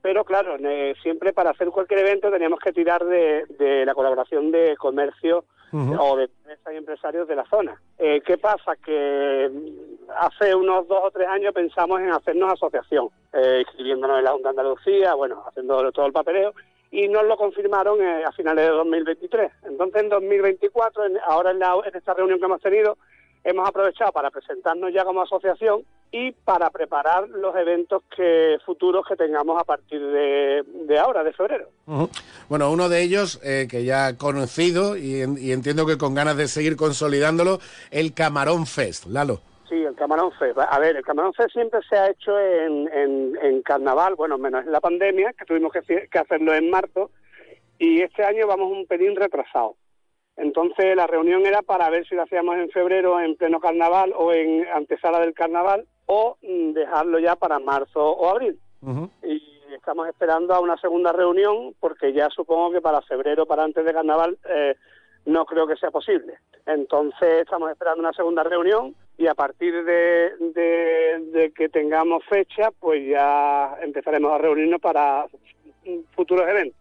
pero 0.00 0.24
claro, 0.24 0.56
siempre 1.02 1.32
para 1.32 1.50
hacer 1.50 1.68
cualquier 1.68 2.00
evento 2.00 2.30
teníamos 2.30 2.60
que 2.60 2.72
tirar 2.72 3.04
de, 3.04 3.84
la 3.84 3.94
colaboración 3.94 4.50
de 4.50 4.76
comercio 4.76 5.44
o 5.72 6.16
de 6.16 6.24
empresas 6.24 6.72
y 6.72 6.76
empresarios 6.76 7.28
de 7.28 7.36
la 7.36 7.44
zona. 7.46 7.80
Eh, 7.98 8.22
¿Qué 8.24 8.38
pasa? 8.38 8.76
Que 8.76 9.50
hace 10.18 10.54
unos 10.54 10.88
dos 10.88 11.00
o 11.02 11.10
tres 11.10 11.28
años 11.28 11.52
pensamos 11.52 12.00
en 12.00 12.10
hacernos 12.10 12.52
asociación, 12.52 13.08
eh, 13.32 13.64
inscribiéndonos 13.66 14.18
en 14.18 14.24
la 14.24 14.30
Junta 14.30 14.52
de 14.52 14.60
Andalucía, 14.60 15.14
bueno, 15.14 15.42
haciendo 15.46 15.92
todo 15.92 16.06
el 16.06 16.12
papeleo, 16.12 16.54
y 16.90 17.08
nos 17.08 17.24
lo 17.24 17.36
confirmaron 17.36 18.00
eh, 18.00 18.24
a 18.24 18.32
finales 18.32 18.66
de 18.66 18.70
2023. 18.70 19.52
Entonces, 19.64 20.02
en 20.02 20.08
2024, 20.08 21.02
ahora 21.26 21.50
en, 21.50 21.62
en 21.62 21.96
esta 21.96 22.14
reunión 22.14 22.38
que 22.38 22.46
hemos 22.46 22.60
tenido, 22.60 22.96
hemos 23.44 23.68
aprovechado 23.68 24.12
para 24.12 24.30
presentarnos 24.30 24.92
ya 24.92 25.04
como 25.04 25.22
asociación 25.22 25.82
y 26.10 26.32
para 26.32 26.70
preparar 26.70 27.28
los 27.28 27.54
eventos 27.56 28.02
que 28.16 28.56
futuros 28.64 29.06
que 29.06 29.16
tengamos 29.16 29.60
a 29.60 29.64
partir 29.64 30.00
de, 30.00 30.98
ahora, 30.98 31.22
de 31.22 31.32
febrero. 31.32 31.68
Bueno, 32.48 32.70
uno 32.70 32.88
de 32.88 33.02
ellos 33.02 33.40
eh, 33.44 33.68
que 33.70 33.84
ya 33.84 34.16
conocido 34.16 34.96
y, 34.96 35.22
y, 35.38 35.52
entiendo 35.52 35.86
que 35.86 35.98
con 35.98 36.14
ganas 36.14 36.36
de 36.36 36.48
seguir 36.48 36.76
consolidándolo, 36.76 37.58
el 37.90 38.14
Camarón 38.14 38.66
Fest. 38.66 39.06
Lalo. 39.06 39.40
Sí, 39.68 39.82
el 39.82 39.94
Camarón 39.94 40.32
Fest. 40.38 40.58
A 40.58 40.78
ver, 40.78 40.96
el 40.96 41.04
Camarón 41.04 41.34
Fest 41.34 41.52
siempre 41.52 41.80
se 41.88 41.96
ha 41.96 42.10
hecho 42.10 42.38
en, 42.38 42.88
en, 43.42 43.62
carnaval, 43.62 44.14
bueno, 44.14 44.38
menos 44.38 44.64
en 44.64 44.72
la 44.72 44.80
pandemia, 44.80 45.34
que 45.34 45.44
tuvimos 45.44 45.72
que, 45.72 46.08
que 46.08 46.18
hacerlo 46.18 46.54
en 46.54 46.70
marzo, 46.70 47.10
y 47.78 48.00
este 48.00 48.24
año 48.24 48.46
vamos 48.46 48.72
un 48.72 48.86
pelín 48.86 49.14
retrasado. 49.14 49.76
Entonces 50.38 50.94
la 50.94 51.06
reunión 51.06 51.44
era 51.46 51.62
para 51.62 51.90
ver 51.90 52.06
si 52.06 52.14
lo 52.14 52.22
hacíamos 52.22 52.56
en 52.56 52.70
febrero 52.70 53.20
en 53.20 53.36
pleno 53.36 53.58
carnaval 53.58 54.12
o 54.16 54.32
en 54.32 54.66
antesala 54.68 55.18
del 55.18 55.34
carnaval 55.34 55.86
o 56.06 56.36
mm, 56.42 56.72
dejarlo 56.72 57.18
ya 57.18 57.34
para 57.34 57.58
marzo 57.58 58.00
o 58.00 58.30
abril. 58.30 58.58
Y 59.24 59.42
estamos 59.74 60.08
esperando 60.08 60.54
a 60.54 60.60
una 60.60 60.76
segunda 60.76 61.12
reunión 61.12 61.74
porque 61.80 62.12
ya 62.12 62.28
supongo 62.30 62.70
que 62.70 62.80
para 62.80 63.02
febrero, 63.02 63.46
para 63.46 63.64
antes 63.64 63.84
de 63.84 63.92
carnaval, 63.92 64.38
eh, 64.48 64.76
no 65.28 65.44
creo 65.44 65.66
que 65.66 65.76
sea 65.76 65.90
posible. 65.90 66.38
Entonces 66.66 67.42
estamos 67.42 67.70
esperando 67.70 68.00
una 68.00 68.12
segunda 68.12 68.42
reunión 68.42 68.94
y 69.16 69.26
a 69.26 69.34
partir 69.34 69.84
de, 69.84 70.32
de, 70.40 71.52
que 71.54 71.68
tengamos 71.68 72.24
fecha, 72.24 72.70
pues 72.80 73.06
ya 73.06 73.76
empezaremos 73.82 74.32
a 74.32 74.38
reunirnos 74.38 74.80
para 74.80 75.26
futuros 76.14 76.48
eventos. 76.48 76.80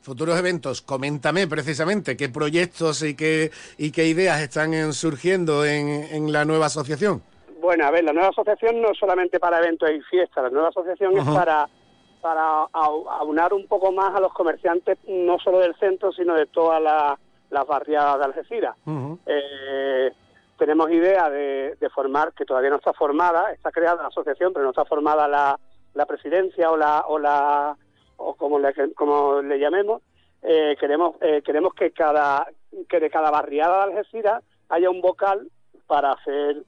Futuros 0.00 0.38
eventos, 0.38 0.82
coméntame 0.82 1.46
precisamente 1.46 2.16
qué 2.16 2.28
proyectos 2.28 3.02
y 3.02 3.16
qué, 3.16 3.50
y 3.76 3.90
qué 3.90 4.06
ideas 4.06 4.40
están 4.40 4.92
surgiendo 4.92 5.64
en, 5.64 5.88
en 5.88 6.32
la 6.32 6.44
nueva 6.44 6.66
asociación. 6.66 7.22
Bueno, 7.60 7.86
a 7.86 7.90
ver, 7.90 8.04
la 8.04 8.12
nueva 8.12 8.28
asociación 8.28 8.80
no 8.80 8.92
es 8.92 8.98
solamente 8.98 9.40
para 9.40 9.58
eventos 9.58 9.90
y 9.90 10.00
fiestas, 10.02 10.44
la 10.44 10.50
nueva 10.50 10.68
asociación 10.68 11.16
es 11.18 11.24
para 11.24 11.68
para 12.20 12.62
aunar 12.72 13.52
un 13.52 13.66
poco 13.66 13.92
más 13.92 14.14
a 14.14 14.20
los 14.20 14.32
comerciantes, 14.32 14.96
no 15.06 15.38
solo 15.38 15.58
del 15.58 15.74
centro, 15.74 16.10
sino 16.10 16.34
de 16.34 16.46
todas 16.46 16.80
las 17.54 17.66
barriadas 17.66 18.18
de 18.18 18.24
Algeciras. 18.24 18.76
eh, 19.26 20.12
tenemos 20.58 20.90
idea 20.90 21.30
de, 21.30 21.76
formar, 21.94 22.32
que 22.32 22.44
todavía 22.44 22.70
no 22.70 22.76
está 22.76 22.92
formada, 22.92 23.52
está 23.52 23.70
creada 23.70 24.02
la 24.02 24.08
asociación, 24.08 24.52
pero 24.52 24.64
no 24.64 24.70
está 24.70 24.84
formada 24.84 25.26
la, 25.26 25.58
la 25.94 26.06
presidencia 26.06 26.70
o 26.70 26.76
la, 26.76 27.04
o 27.06 27.18
la 27.18 27.76
o 28.16 28.34
como 28.34 28.58
le, 28.58 28.72
como 28.94 29.42
le 29.42 29.58
llamemos, 29.58 30.02
eh, 30.42 30.76
queremos 30.78 31.16
eh, 31.20 31.42
queremos 31.44 31.74
que 31.74 31.90
cada 31.90 32.46
que 32.88 33.00
de 33.00 33.10
cada 33.10 33.30
barriada 33.30 33.86
de 33.86 33.92
Algeciras 33.94 34.42
haya 34.68 34.90
un 34.90 35.00
vocal 35.00 35.48
para 35.86 36.12
hacer 36.12 36.62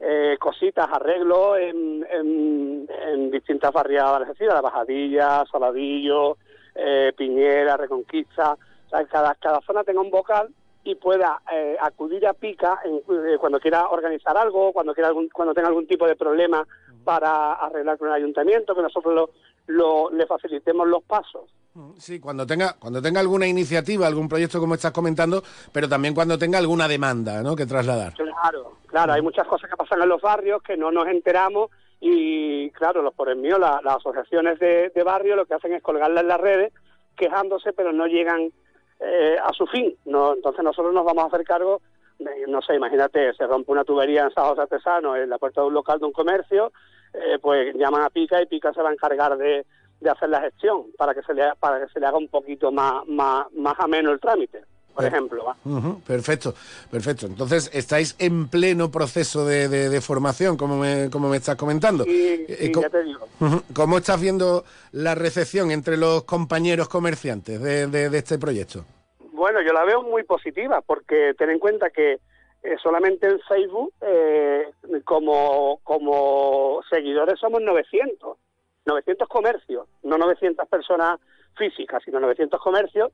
eh, 0.00 0.36
cositas, 0.38 0.88
arreglos 0.90 1.58
en, 1.58 2.06
en, 2.10 3.30
distintas 3.30 3.72
barriadas 3.72 4.10
de 4.18 4.24
Algeciras, 4.24 4.54
La 4.54 4.60
Bajadilla, 4.60 5.44
Saladillo, 5.50 6.36
Piñera, 7.16 7.76
Reconquista, 7.76 8.56
cada, 9.10 9.34
cada 9.36 9.60
zona 9.62 9.84
tenga 9.84 10.00
un 10.00 10.10
vocal 10.10 10.48
y 10.84 10.94
pueda 10.96 11.40
eh, 11.52 11.76
acudir 11.80 12.26
a 12.26 12.32
Pica 12.32 12.80
eh, 12.84 13.36
cuando 13.38 13.60
quiera 13.60 13.88
organizar 13.88 14.36
algo, 14.36 14.72
cuando 14.72 14.94
quiera 14.94 15.08
algún, 15.08 15.28
cuando 15.28 15.54
tenga 15.54 15.68
algún 15.68 15.86
tipo 15.86 16.06
de 16.06 16.16
problema 16.16 16.66
para 17.04 17.54
arreglar 17.54 17.98
con 17.98 18.08
el 18.08 18.14
ayuntamiento, 18.14 18.74
que 18.74 18.82
nosotros 18.82 19.30
lo, 19.66 20.10
le 20.10 20.26
facilitemos 20.26 20.88
los 20.88 21.02
pasos. 21.04 21.50
Sí, 21.96 22.20
cuando 22.20 22.46
tenga 22.46 22.74
cuando 22.78 23.00
tenga 23.00 23.20
alguna 23.20 23.46
iniciativa, 23.46 24.06
algún 24.06 24.28
proyecto 24.28 24.60
como 24.60 24.74
estás 24.74 24.92
comentando, 24.92 25.42
pero 25.72 25.88
también 25.88 26.14
cuando 26.14 26.38
tenga 26.38 26.58
alguna 26.58 26.86
demanda, 26.86 27.42
¿no? 27.42 27.56
Que 27.56 27.64
trasladar. 27.64 28.12
Claro, 28.12 28.72
claro, 28.86 29.12
hay 29.14 29.22
muchas 29.22 29.46
cosas 29.46 29.70
que 29.70 29.76
pasan 29.76 30.02
en 30.02 30.08
los 30.10 30.20
barrios 30.20 30.62
que 30.62 30.76
no 30.76 30.90
nos 30.90 31.06
enteramos 31.06 31.70
y 31.98 32.70
claro, 32.72 33.00
los 33.00 33.14
por 33.14 33.30
el 33.30 33.36
mío, 33.36 33.58
las 33.58 33.80
asociaciones 33.86 34.58
de, 34.58 34.90
de 34.94 35.02
barrio 35.02 35.34
lo 35.34 35.46
que 35.46 35.54
hacen 35.54 35.72
es 35.72 35.82
colgarlas 35.82 36.22
en 36.22 36.28
las 36.28 36.40
redes 36.40 36.72
quejándose, 37.16 37.72
pero 37.72 37.92
no 37.92 38.06
llegan 38.06 38.52
eh, 39.02 39.36
a 39.42 39.52
su 39.52 39.66
fin. 39.66 39.94
No, 40.04 40.34
entonces 40.34 40.62
nosotros 40.64 40.94
nos 40.94 41.04
vamos 41.04 41.24
a 41.24 41.26
hacer 41.28 41.44
cargo, 41.44 41.80
no 42.46 42.62
sé, 42.62 42.76
imagínate, 42.76 43.32
se 43.34 43.46
rompe 43.46 43.72
una 43.72 43.84
tubería 43.84 44.24
en 44.24 44.30
San 44.30 44.44
José 44.44 44.62
Artesano 44.62 45.16
en 45.16 45.28
la 45.28 45.38
puerta 45.38 45.60
de 45.60 45.66
un 45.66 45.74
local 45.74 45.98
de 45.98 46.06
un 46.06 46.12
comercio, 46.12 46.72
eh, 47.12 47.38
pues 47.40 47.74
llaman 47.74 48.02
a 48.02 48.10
Pica 48.10 48.40
y 48.40 48.46
Pica 48.46 48.72
se 48.72 48.80
va 48.80 48.90
a 48.90 48.92
encargar 48.92 49.36
de, 49.36 49.66
de 50.00 50.10
hacer 50.10 50.28
la 50.28 50.40
gestión 50.40 50.86
para 50.96 51.14
que 51.14 51.22
se 51.22 51.34
le 51.34 51.44
para 51.58 51.80
que 51.80 51.92
se 51.92 52.00
le 52.00 52.06
haga 52.06 52.18
un 52.18 52.28
poquito 52.28 52.70
más 52.72 53.06
más 53.06 53.46
más 53.52 53.78
ameno 53.78 54.10
el 54.10 54.20
trámite 54.20 54.62
por 54.94 55.04
ejemplo. 55.04 55.56
perfecto, 56.06 56.54
perfecto. 56.90 57.26
Entonces, 57.26 57.70
estáis 57.72 58.16
en 58.18 58.48
pleno 58.48 58.90
proceso 58.90 59.44
de, 59.44 59.68
de, 59.68 60.00
formación, 60.00 60.56
como 60.56 60.76
me, 60.76 61.08
como 61.10 61.28
me 61.28 61.38
estás 61.38 61.56
comentando. 61.56 62.04
Sí, 62.04 62.44
eh, 62.48 62.72
ya 62.74 62.90
te 62.90 63.02
digo. 63.04 63.26
¿Cómo 63.74 63.98
estás 63.98 64.20
viendo 64.20 64.64
la 64.92 65.14
recepción 65.14 65.70
entre 65.70 65.96
los 65.96 66.24
compañeros 66.24 66.88
comerciantes 66.88 67.60
de, 67.60 67.86
de, 67.86 68.18
este 68.18 68.38
proyecto? 68.38 68.84
Bueno, 69.32 69.60
yo 69.62 69.72
la 69.72 69.84
veo 69.84 70.02
muy 70.02 70.22
positiva, 70.24 70.80
porque 70.82 71.34
ten 71.36 71.50
en 71.50 71.58
cuenta 71.58 71.90
que 71.90 72.20
eh, 72.62 72.76
solamente 72.82 73.26
en 73.26 73.40
Facebook, 73.40 73.92
eh, 74.02 74.70
como, 75.04 75.80
como 75.82 76.80
seguidores, 76.90 77.40
somos 77.40 77.60
900. 77.62 78.36
900 78.84 79.28
comercios, 79.28 79.86
no 80.02 80.18
900 80.18 80.68
personas 80.68 81.20
físicas, 81.56 82.02
sino 82.04 82.18
900 82.18 82.60
comercios 82.60 83.12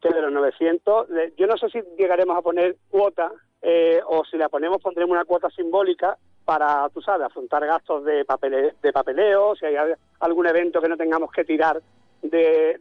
que 0.00 0.10
de 0.10 0.22
los 0.22 0.32
900, 0.32 1.08
yo 1.36 1.46
no 1.46 1.56
sé 1.56 1.68
si 1.70 1.80
llegaremos 1.96 2.36
a 2.36 2.42
poner 2.42 2.76
cuota 2.90 3.32
eh, 3.60 4.00
o 4.06 4.24
si 4.24 4.36
la 4.36 4.48
ponemos 4.48 4.80
pondremos 4.80 5.10
una 5.10 5.24
cuota 5.24 5.50
simbólica 5.50 6.16
para, 6.44 6.88
tú 6.90 7.02
sabes, 7.02 7.26
afrontar 7.26 7.66
gastos 7.66 8.04
de, 8.04 8.24
papele, 8.24 8.74
de 8.80 8.92
papeleo, 8.92 9.56
si 9.56 9.66
hay 9.66 9.76
algún 10.20 10.46
evento 10.46 10.80
que 10.80 10.88
no 10.88 10.96
tengamos 10.96 11.30
que 11.32 11.44
tirar 11.44 11.82
de, 12.22 12.80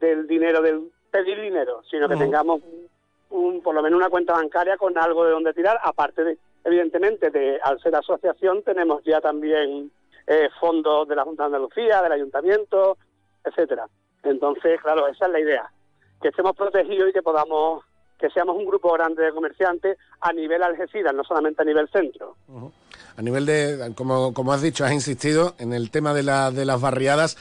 del 0.00 0.26
dinero, 0.26 0.62
del 0.62 0.90
pedir 1.10 1.40
dinero, 1.40 1.82
sino 1.88 2.08
que 2.08 2.16
tengamos 2.16 2.62
un, 3.30 3.62
por 3.62 3.74
lo 3.74 3.82
menos 3.82 3.98
una 3.98 4.10
cuenta 4.10 4.32
bancaria 4.32 4.76
con 4.76 4.96
algo 4.98 5.24
de 5.24 5.32
donde 5.32 5.52
tirar, 5.52 5.78
aparte 5.82 6.24
de, 6.24 6.38
evidentemente, 6.64 7.30
de 7.30 7.60
al 7.62 7.80
ser 7.80 7.94
asociación 7.94 8.62
tenemos 8.62 9.04
ya 9.04 9.20
también 9.20 9.90
eh, 10.26 10.48
fondos 10.58 11.06
de 11.06 11.16
la 11.16 11.24
Junta 11.24 11.44
de 11.44 11.46
Andalucía, 11.46 12.02
del 12.02 12.12
Ayuntamiento, 12.12 12.96
etcétera. 13.44 13.86
Entonces, 14.22 14.80
claro, 14.80 15.06
esa 15.06 15.26
es 15.26 15.32
la 15.32 15.40
idea 15.40 15.70
que 16.20 16.28
estemos 16.28 16.56
protegidos 16.56 17.10
y 17.10 17.12
que 17.12 17.22
podamos 17.22 17.84
que 18.20 18.30
seamos 18.30 18.56
un 18.56 18.66
grupo 18.66 18.92
grande 18.92 19.24
de 19.24 19.32
comerciantes 19.32 19.96
a 20.20 20.32
nivel 20.32 20.62
Algeciras, 20.62 21.14
no 21.14 21.24
solamente 21.24 21.62
a 21.62 21.64
nivel 21.64 21.88
centro. 21.88 22.36
A 23.16 23.22
nivel 23.22 23.46
de, 23.46 23.92
como, 23.96 24.34
como 24.34 24.52
has 24.52 24.62
dicho, 24.62 24.84
has 24.84 24.92
insistido 24.92 25.54
en 25.58 25.72
el 25.72 25.90
tema 25.90 26.12
de, 26.12 26.22
la, 26.22 26.50
de 26.50 26.66
las 26.66 26.80
barriadas, 26.80 27.38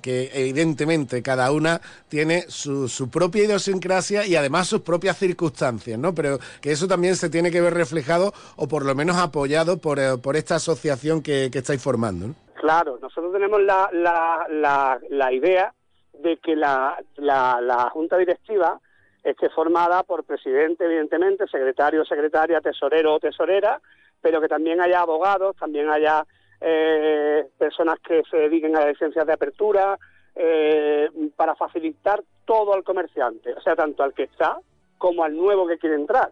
que 0.00 0.30
evidentemente 0.32 1.22
cada 1.22 1.52
una 1.52 1.80
tiene 2.08 2.42
su, 2.48 2.88
su, 2.88 3.10
propia 3.10 3.44
idiosincrasia 3.44 4.26
y 4.26 4.34
además 4.34 4.68
sus 4.68 4.80
propias 4.80 5.18
circunstancias, 5.18 5.98
¿no? 5.98 6.14
Pero 6.14 6.38
que 6.60 6.72
eso 6.72 6.88
también 6.88 7.16
se 7.16 7.28
tiene 7.28 7.50
que 7.50 7.60
ver 7.60 7.74
reflejado 7.74 8.32
o 8.56 8.68
por 8.68 8.86
lo 8.86 8.94
menos 8.94 9.16
apoyado 9.16 9.78
por, 9.78 9.98
eh, 9.98 10.16
por 10.16 10.36
esta 10.36 10.56
asociación 10.56 11.22
que, 11.22 11.50
que 11.52 11.58
estáis 11.58 11.82
formando. 11.82 12.28
¿no? 12.28 12.34
Claro, 12.54 12.98
nosotros 13.02 13.32
tenemos 13.32 13.60
la, 13.62 13.90
la, 13.92 14.46
la, 14.48 14.98
la 15.10 15.32
idea 15.32 15.74
de 16.22 16.38
que 16.38 16.56
la, 16.56 16.98
la, 17.16 17.90
junta 17.92 18.16
directiva 18.16 18.80
esté 19.22 19.50
formada 19.50 20.02
por 20.02 20.24
presidente, 20.24 20.84
evidentemente, 20.84 21.46
secretario, 21.46 22.04
secretaria, 22.04 22.60
tesorero 22.60 23.14
o 23.14 23.20
tesorera, 23.20 23.80
pero 24.20 24.40
que 24.40 24.48
también 24.48 24.80
haya 24.80 25.00
abogados, 25.00 25.56
también 25.56 25.90
haya 25.90 26.24
eh, 26.60 27.46
personas 27.58 27.98
que 28.00 28.22
se 28.30 28.36
dediquen 28.36 28.76
a 28.76 28.80
las 28.80 28.88
licencias 28.90 29.26
de 29.26 29.32
apertura, 29.32 29.98
eh, 30.34 31.10
para 31.36 31.54
facilitar 31.54 32.22
todo 32.46 32.72
al 32.72 32.84
comerciante, 32.84 33.52
o 33.52 33.60
sea, 33.60 33.76
tanto 33.76 34.02
al 34.02 34.14
que 34.14 34.22
está 34.22 34.58
como 34.96 35.24
al 35.24 35.36
nuevo 35.36 35.66
que 35.66 35.78
quiere 35.78 35.96
entrar. 35.96 36.30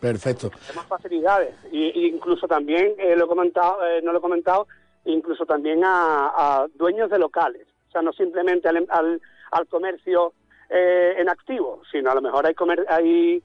Perfecto. 0.00 0.50
Más 0.76 0.86
facilidades. 0.86 1.54
Y, 1.72 2.06
incluso 2.06 2.46
también, 2.46 2.94
eh, 2.98 3.16
lo 3.16 3.24
he 3.24 3.28
comentado, 3.28 3.84
eh, 3.84 4.00
no 4.02 4.12
lo 4.12 4.18
he 4.18 4.22
comentado, 4.22 4.68
incluso 5.06 5.44
también 5.44 5.80
a, 5.84 6.66
dueños 6.74 7.10
de 7.10 7.18
locales. 7.18 7.66
O 7.88 7.90
sea, 7.90 8.02
no 8.02 8.12
simplemente 8.12 8.68
al, 8.68 8.86
al, 9.50 9.66
comercio 9.68 10.32
eh, 10.68 11.14
en 11.18 11.28
activo, 11.28 11.82
sino 11.90 12.10
a 12.10 12.14
lo 12.14 12.20
mejor 12.20 12.46
hay, 12.46 12.54
comer, 12.54 12.84
hay, 12.88 13.42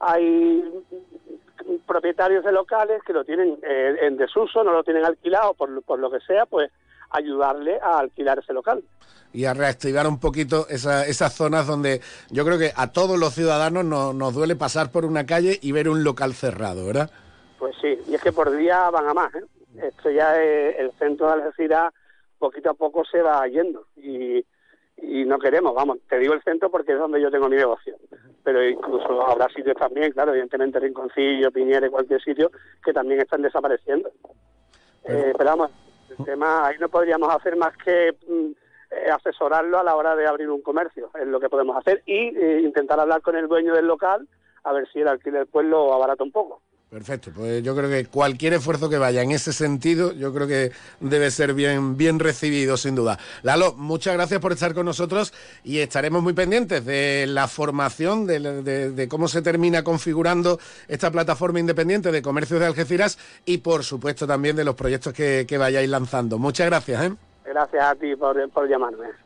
hay 0.00 0.64
propietarios 1.86 2.44
de 2.44 2.52
locales 2.52 3.02
que 3.02 3.12
lo 3.12 3.24
tienen 3.24 3.58
en 3.62 4.16
desuso, 4.16 4.62
no 4.62 4.72
lo 4.72 4.84
tienen 4.84 5.04
alquilado 5.04 5.54
por, 5.54 5.82
por 5.82 5.98
lo 5.98 6.10
que 6.10 6.20
sea, 6.20 6.46
pues 6.46 6.70
ayudarle 7.10 7.78
a 7.80 7.98
alquilar 7.98 8.38
ese 8.38 8.52
local 8.52 8.82
y 9.36 9.44
a 9.44 9.52
reactivar 9.52 10.06
un 10.06 10.18
poquito 10.18 10.66
esas 10.68 11.34
zonas 11.34 11.66
donde 11.66 12.00
yo 12.30 12.44
creo 12.46 12.58
que 12.58 12.72
a 12.74 12.90
todos 12.90 13.18
los 13.18 13.34
ciudadanos 13.34 13.84
nos 13.84 14.34
duele 14.34 14.56
pasar 14.56 14.90
por 14.90 15.04
una 15.04 15.26
calle 15.26 15.58
y 15.60 15.72
ver 15.72 15.90
un 15.90 16.04
local 16.04 16.32
cerrado, 16.32 16.86
¿verdad? 16.86 17.10
Pues 17.58 17.76
sí, 17.80 17.98
y 18.08 18.14
es 18.14 18.22
que 18.22 18.32
por 18.32 18.56
día 18.56 18.88
van 18.88 19.08
a 19.08 19.14
más. 19.14 19.34
¿eh? 19.34 19.44
Esto 19.82 20.10
ya 20.10 20.40
es, 20.42 20.78
el 20.78 20.90
centro 20.92 21.26
de 21.26 21.34
Algeciras 21.34 21.92
poquito 22.46 22.70
a 22.70 22.74
poco 22.74 23.04
se 23.04 23.20
va 23.22 23.46
yendo 23.48 23.86
y, 23.96 24.44
y 24.98 25.24
no 25.24 25.38
queremos, 25.38 25.74
vamos, 25.74 25.98
te 26.08 26.18
digo 26.18 26.32
el 26.32 26.42
centro 26.42 26.70
porque 26.70 26.92
es 26.92 26.98
donde 26.98 27.20
yo 27.20 27.30
tengo 27.30 27.48
mi 27.48 27.56
negocio, 27.56 27.96
pero 28.44 28.64
incluso 28.64 29.26
habrá 29.26 29.48
sitios 29.48 29.76
también, 29.76 30.12
claro, 30.12 30.30
evidentemente 30.30 30.78
Rinconcillo, 30.78 31.50
Piñera, 31.50 31.90
cualquier 31.90 32.22
sitio 32.22 32.50
que 32.84 32.92
también 32.92 33.20
están 33.20 33.42
desapareciendo. 33.42 34.10
Eh, 35.04 35.32
pero 35.36 35.50
vamos, 35.50 35.70
el 36.16 36.24
tema, 36.24 36.66
ahí 36.66 36.76
no 36.78 36.88
podríamos 36.88 37.34
hacer 37.34 37.56
más 37.56 37.76
que 37.78 38.16
mm, 38.28 38.50
eh, 38.92 39.10
asesorarlo 39.10 39.78
a 39.78 39.84
la 39.84 39.96
hora 39.96 40.14
de 40.14 40.26
abrir 40.26 40.48
un 40.48 40.62
comercio, 40.62 41.10
es 41.20 41.26
lo 41.26 41.40
que 41.40 41.48
podemos 41.48 41.76
hacer, 41.76 42.02
y 42.06 42.36
eh, 42.36 42.60
intentar 42.62 43.00
hablar 43.00 43.22
con 43.22 43.36
el 43.36 43.48
dueño 43.48 43.74
del 43.74 43.86
local 43.86 44.28
a 44.62 44.72
ver 44.72 44.88
si 44.92 45.00
el 45.00 45.08
alquiler 45.08 45.46
pues 45.46 45.66
lo 45.66 45.92
abarata 45.92 46.24
un 46.24 46.32
poco. 46.32 46.62
Perfecto, 46.88 47.32
pues 47.34 47.64
yo 47.64 47.74
creo 47.74 47.90
que 47.90 48.06
cualquier 48.06 48.52
esfuerzo 48.52 48.88
que 48.88 48.96
vaya 48.96 49.20
en 49.20 49.32
ese 49.32 49.52
sentido, 49.52 50.12
yo 50.12 50.32
creo 50.32 50.46
que 50.46 50.70
debe 51.00 51.32
ser 51.32 51.52
bien, 51.52 51.96
bien 51.96 52.20
recibido, 52.20 52.76
sin 52.76 52.94
duda. 52.94 53.18
Lalo, 53.42 53.74
muchas 53.74 54.14
gracias 54.14 54.40
por 54.40 54.52
estar 54.52 54.72
con 54.72 54.86
nosotros 54.86 55.34
y 55.64 55.80
estaremos 55.80 56.22
muy 56.22 56.32
pendientes 56.32 56.84
de 56.84 57.26
la 57.26 57.48
formación, 57.48 58.24
de, 58.26 59.08
cómo 59.10 59.26
se 59.26 59.42
termina 59.42 59.82
configurando 59.82 60.60
esta 60.86 61.10
plataforma 61.10 61.58
independiente 61.58 62.12
de 62.12 62.22
comercios 62.22 62.60
de 62.60 62.66
Algeciras 62.66 63.18
y, 63.44 63.58
por 63.58 63.82
supuesto, 63.82 64.28
también 64.28 64.54
de 64.54 64.64
los 64.64 64.76
proyectos 64.76 65.12
que, 65.12 65.44
que 65.48 65.58
vayáis 65.58 65.90
lanzando. 65.90 66.38
Muchas 66.38 66.68
gracias. 66.68 67.02
¿eh? 67.02 67.12
Gracias 67.44 67.84
a 67.84 67.96
ti 67.96 68.14
por, 68.14 68.48
por 68.50 68.68
llamarme. 68.68 69.25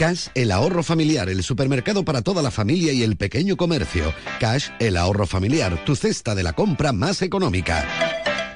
Cash, 0.00 0.28
el 0.34 0.50
ahorro 0.50 0.82
familiar, 0.82 1.28
el 1.28 1.42
supermercado 1.42 2.06
para 2.06 2.22
toda 2.22 2.40
la 2.40 2.50
familia 2.50 2.90
y 2.90 3.02
el 3.02 3.18
pequeño 3.18 3.58
comercio. 3.58 4.14
Cash, 4.40 4.70
el 4.78 4.96
ahorro 4.96 5.26
familiar, 5.26 5.84
tu 5.84 5.94
cesta 5.94 6.34
de 6.34 6.42
la 6.42 6.54
compra 6.54 6.94
más 6.94 7.20
económica. 7.20 7.86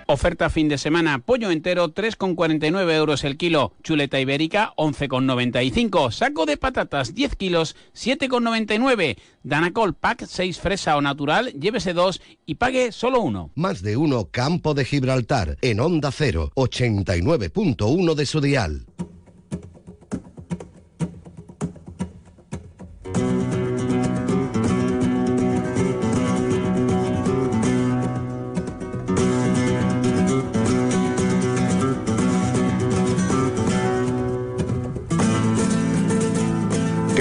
Oferta 0.06 0.48
fin 0.48 0.70
de 0.70 0.78
semana, 0.78 1.18
pollo 1.18 1.50
entero 1.50 1.92
3,49 1.92 2.90
euros 2.94 3.24
el 3.24 3.36
kilo, 3.36 3.74
chuleta 3.82 4.18
ibérica 4.20 4.72
11,95, 4.78 6.12
saco 6.12 6.46
de 6.46 6.56
patatas 6.56 7.14
10 7.14 7.36
kilos 7.36 7.76
7,99, 7.94 9.18
Danacol 9.42 9.92
pack 9.92 10.24
6 10.24 10.58
fresa 10.58 10.96
o 10.96 11.02
natural, 11.02 11.52
llévese 11.52 11.92
2 11.92 12.22
y 12.46 12.54
pague 12.54 12.90
solo 12.90 13.20
uno. 13.20 13.50
Más 13.54 13.82
de 13.82 13.98
uno 13.98 14.30
Campo 14.30 14.72
de 14.72 14.86
Gibraltar, 14.86 15.58
en 15.60 15.80
Onda 15.80 16.10
0, 16.10 16.52
89.1 16.54 18.14
de 18.14 18.24
su 18.24 18.40
dial. 18.40 18.86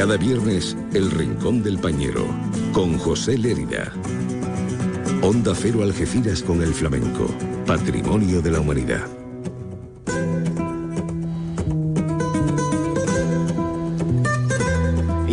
Cada 0.04 0.18
viernes, 0.18 0.76
El 0.94 1.10
Rincón 1.12 1.64
del 1.64 1.80
Pañero, 1.80 2.26
con 2.74 2.98
José 2.98 3.38
Lérida. 3.38 3.94
Onda 5.22 5.54
Cero 5.56 5.82
Algeciras 5.82 6.44
con 6.44 6.62
el 6.62 6.74
flamenco, 6.74 7.26
patrimonio 7.66 8.42
de 8.42 8.52
la 8.52 8.60
humanidad. 8.60 9.23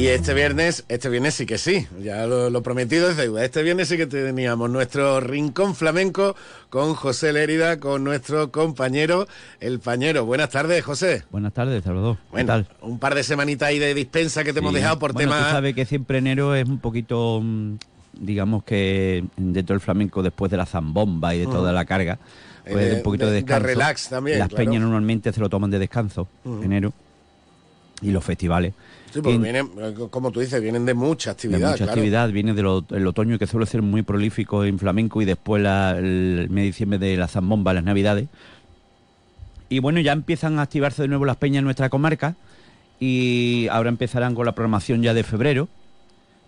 Y 0.00 0.08
este 0.08 0.32
viernes, 0.32 0.86
este 0.88 1.10
viernes 1.10 1.34
sí 1.34 1.44
que 1.44 1.58
sí, 1.58 1.86
ya 2.02 2.26
lo, 2.26 2.62
prometido 2.62 3.10
es 3.10 3.18
deuda. 3.18 3.44
Este 3.44 3.62
viernes 3.62 3.86
sí 3.86 3.98
que 3.98 4.06
teníamos 4.06 4.70
nuestro 4.70 5.20
rincón 5.20 5.74
flamenco 5.74 6.34
con 6.70 6.94
José 6.94 7.34
Lérida, 7.34 7.78
con 7.78 8.02
nuestro 8.02 8.50
compañero 8.50 9.28
El 9.60 9.78
Pañero. 9.78 10.24
Buenas 10.24 10.48
tardes, 10.48 10.82
José. 10.82 11.24
Buenas 11.30 11.52
tardes, 11.52 11.84
saludos. 11.84 12.16
Bueno, 12.30 12.64
un 12.80 12.98
par 12.98 13.14
de 13.14 13.22
semanitas 13.22 13.68
ahí 13.68 13.78
de 13.78 13.92
dispensa 13.92 14.42
que 14.42 14.54
te 14.54 14.60
hemos 14.60 14.72
dejado 14.72 14.98
por 14.98 15.12
bueno, 15.12 15.32
tema. 15.32 15.44
Tú 15.44 15.50
sabes 15.50 15.74
que 15.74 15.84
siempre 15.84 16.16
enero 16.16 16.54
es 16.54 16.66
un 16.66 16.78
poquito, 16.78 17.42
mm, 17.42 17.74
digamos 18.20 18.64
que 18.64 19.22
dentro 19.36 19.74
del 19.74 19.82
flamenco, 19.82 20.22
después 20.22 20.50
de 20.50 20.56
la 20.56 20.64
zambomba 20.64 21.34
y 21.34 21.40
de 21.40 21.44
toda 21.44 21.74
la 21.74 21.84
carga, 21.84 22.18
pues 22.66 22.94
un 22.94 23.02
poquito 23.02 23.26
de, 23.26 23.32
descanso. 23.32 23.66
De 23.66 23.74
relax 23.74 24.08
también. 24.08 24.38
Las 24.38 24.48
peñas 24.48 24.80
normalmente 24.80 25.30
se 25.30 25.40
lo 25.40 25.50
toman 25.50 25.70
de 25.70 25.78
descanso, 25.78 26.26
enero, 26.62 26.94
y 28.02 28.10
los 28.10 28.24
festivales. 28.24 28.74
Sí, 29.12 29.20
porque 29.20 29.38
vienen, 29.38 29.68
como 30.10 30.30
tú 30.30 30.40
dices, 30.40 30.62
vienen 30.62 30.86
de 30.86 30.94
mucha 30.94 31.32
actividad. 31.32 31.72
mucha 31.72 31.84
actividad, 31.84 32.30
viene 32.30 32.54
del 32.54 33.06
otoño 33.06 33.38
que 33.38 33.46
suele 33.46 33.66
ser 33.66 33.82
muy 33.82 34.02
prolífico 34.02 34.64
en 34.64 34.78
flamenco 34.78 35.20
y 35.20 35.24
después 35.24 35.62
la, 35.62 35.98
el 35.98 36.48
mes 36.48 36.62
de 36.62 36.66
diciembre 36.66 36.98
de 36.98 37.16
la 37.16 37.26
zambomba, 37.26 37.72
las 37.72 37.82
navidades. 37.82 38.28
Y 39.68 39.80
bueno, 39.80 40.00
ya 40.00 40.12
empiezan 40.12 40.58
a 40.58 40.62
activarse 40.62 41.02
de 41.02 41.08
nuevo 41.08 41.24
las 41.24 41.36
peñas 41.36 41.58
en 41.58 41.64
nuestra 41.64 41.88
comarca 41.88 42.36
y 43.00 43.66
ahora 43.70 43.88
empezarán 43.88 44.34
con 44.34 44.46
la 44.46 44.52
programación 44.52 45.02
ya 45.02 45.12
de 45.12 45.24
febrero. 45.24 45.68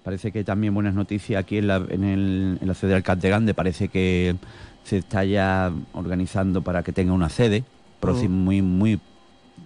Parece 0.04 0.30
que 0.30 0.44
también 0.44 0.74
buenas 0.74 0.94
noticias 0.94 1.40
aquí 1.40 1.58
en 1.58 1.66
la, 1.66 1.76
en, 1.88 2.58
la 2.60 2.74
sede 2.74 2.94
del 2.94 3.02
Cantegande, 3.02 3.54
parece 3.54 3.88
que 3.88 4.36
se 4.84 4.98
está 4.98 5.24
ya 5.24 5.72
organizando 5.92 6.62
para 6.62 6.82
que 6.82 6.92
tenga 6.92 7.12
una 7.12 7.28
sede 7.28 7.64
próximo, 8.00 8.36
muy, 8.36 8.62
muy 8.62 9.00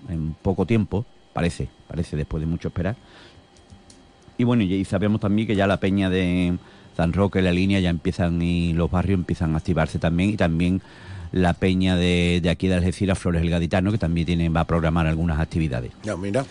en 0.09 0.35
poco 0.43 0.67
tiempo 0.67 1.07
parece, 1.37 1.69
parece 1.87 2.17
después 2.17 2.41
de 2.41 2.47
mucho 2.47 2.69
esperar. 2.69 2.97
Y 4.39 4.45
bueno, 4.45 4.63
y 4.63 4.85
sabemos 4.87 5.21
también 5.21 5.47
que 5.47 5.55
ya 5.55 5.67
la 5.67 5.79
peña 5.79 6.09
de 6.09 6.57
San 6.97 7.13
Roque, 7.13 7.43
la 7.43 7.53
línea, 7.53 7.79
ya 7.79 7.91
empiezan 7.91 8.41
y 8.41 8.73
los 8.73 8.91
barrios 8.91 9.19
empiezan 9.19 9.53
a 9.53 9.59
activarse 9.59 9.99
también 9.99 10.31
y 10.31 10.37
también 10.39 10.81
la 11.33 11.53
peña 11.53 11.95
de, 11.95 12.43
aquí 12.51 12.69
de 12.69 12.75
Algeciras, 12.77 13.19
Flores 13.19 13.43
el 13.43 13.51
Gaditano, 13.51 13.93
que 13.93 13.99
también 13.99 14.27
tiene, 14.27 14.49
va 14.49 14.61
a 14.61 14.67
programar 14.67 15.07
algunas 15.07 15.39
actividades. 15.39 15.93
Ya, 16.05 16.17
mira. 16.17 16.47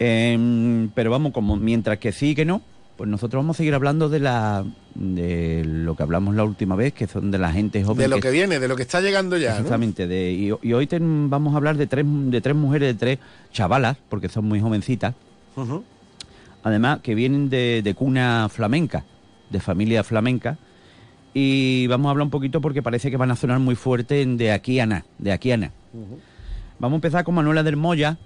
Em, 0.00 0.88
pero 0.88 1.12
vamos, 1.12 1.32
como 1.32 1.56
mientras 1.56 1.98
que 1.98 2.10
sí 2.10 2.34
que 2.34 2.44
no, 2.44 2.62
pues 2.96 3.10
nosotros 3.10 3.42
vamos 3.42 3.56
a 3.56 3.58
seguir 3.58 3.74
hablando 3.74 4.08
de 4.08 4.20
la 4.20 4.64
de 4.94 5.62
lo 5.64 5.94
que 5.94 6.02
hablamos 6.02 6.34
la 6.34 6.44
última 6.44 6.76
vez, 6.76 6.94
que 6.94 7.06
son 7.06 7.30
de 7.30 7.38
la 7.38 7.52
gente 7.52 7.84
joven. 7.84 7.98
De 7.98 8.08
lo 8.08 8.20
que, 8.20 8.30
viene, 8.30 8.58
de 8.58 8.68
lo 8.68 8.76
que 8.76 8.82
está 8.82 9.00
llegando 9.00 9.36
ya. 9.36 9.50
Exactamente. 9.50 10.06
De, 10.06 10.32
y, 10.32 10.72
hoy 10.72 10.88
vamos 10.90 11.52
a 11.52 11.58
hablar 11.58 11.76
de 11.76 11.86
tres, 11.86 12.06
de 12.06 12.40
tres 12.40 12.56
mujeres, 12.56 12.94
de 12.94 12.98
tres 12.98 13.18
chavalas, 13.52 13.98
porque 14.08 14.28
son 14.28 14.46
muy 14.46 14.60
jovencitas. 14.60 15.14
Además, 16.62 17.00
que 17.02 17.14
vienen 17.14 17.50
de, 17.50 17.94
cuna 17.96 18.48
flamenca, 18.48 19.04
de 19.50 19.60
familia 19.60 20.02
flamenca. 20.02 20.56
Y 21.34 21.86
vamos 21.88 22.08
a 22.08 22.10
hablar 22.12 22.24
un 22.24 22.30
poquito 22.30 22.62
porque 22.62 22.82
parece 22.82 23.10
que 23.10 23.18
van 23.18 23.30
a 23.30 23.36
sonar 23.36 23.58
muy 23.58 23.74
fuerte 23.74 24.22
en 24.22 24.38
de 24.38 24.52
aquí 24.52 24.80
a 24.80 24.86
nada, 24.86 25.04
de 25.18 25.32
aquí 25.32 25.52
a 25.52 25.58
nada. 25.58 25.72
Vamos 26.78 26.94
a 26.94 26.98
empezar 26.98 27.24
con 27.24 27.34
Manuela 27.34 27.62
del 27.62 27.76
Moya, 27.76 28.16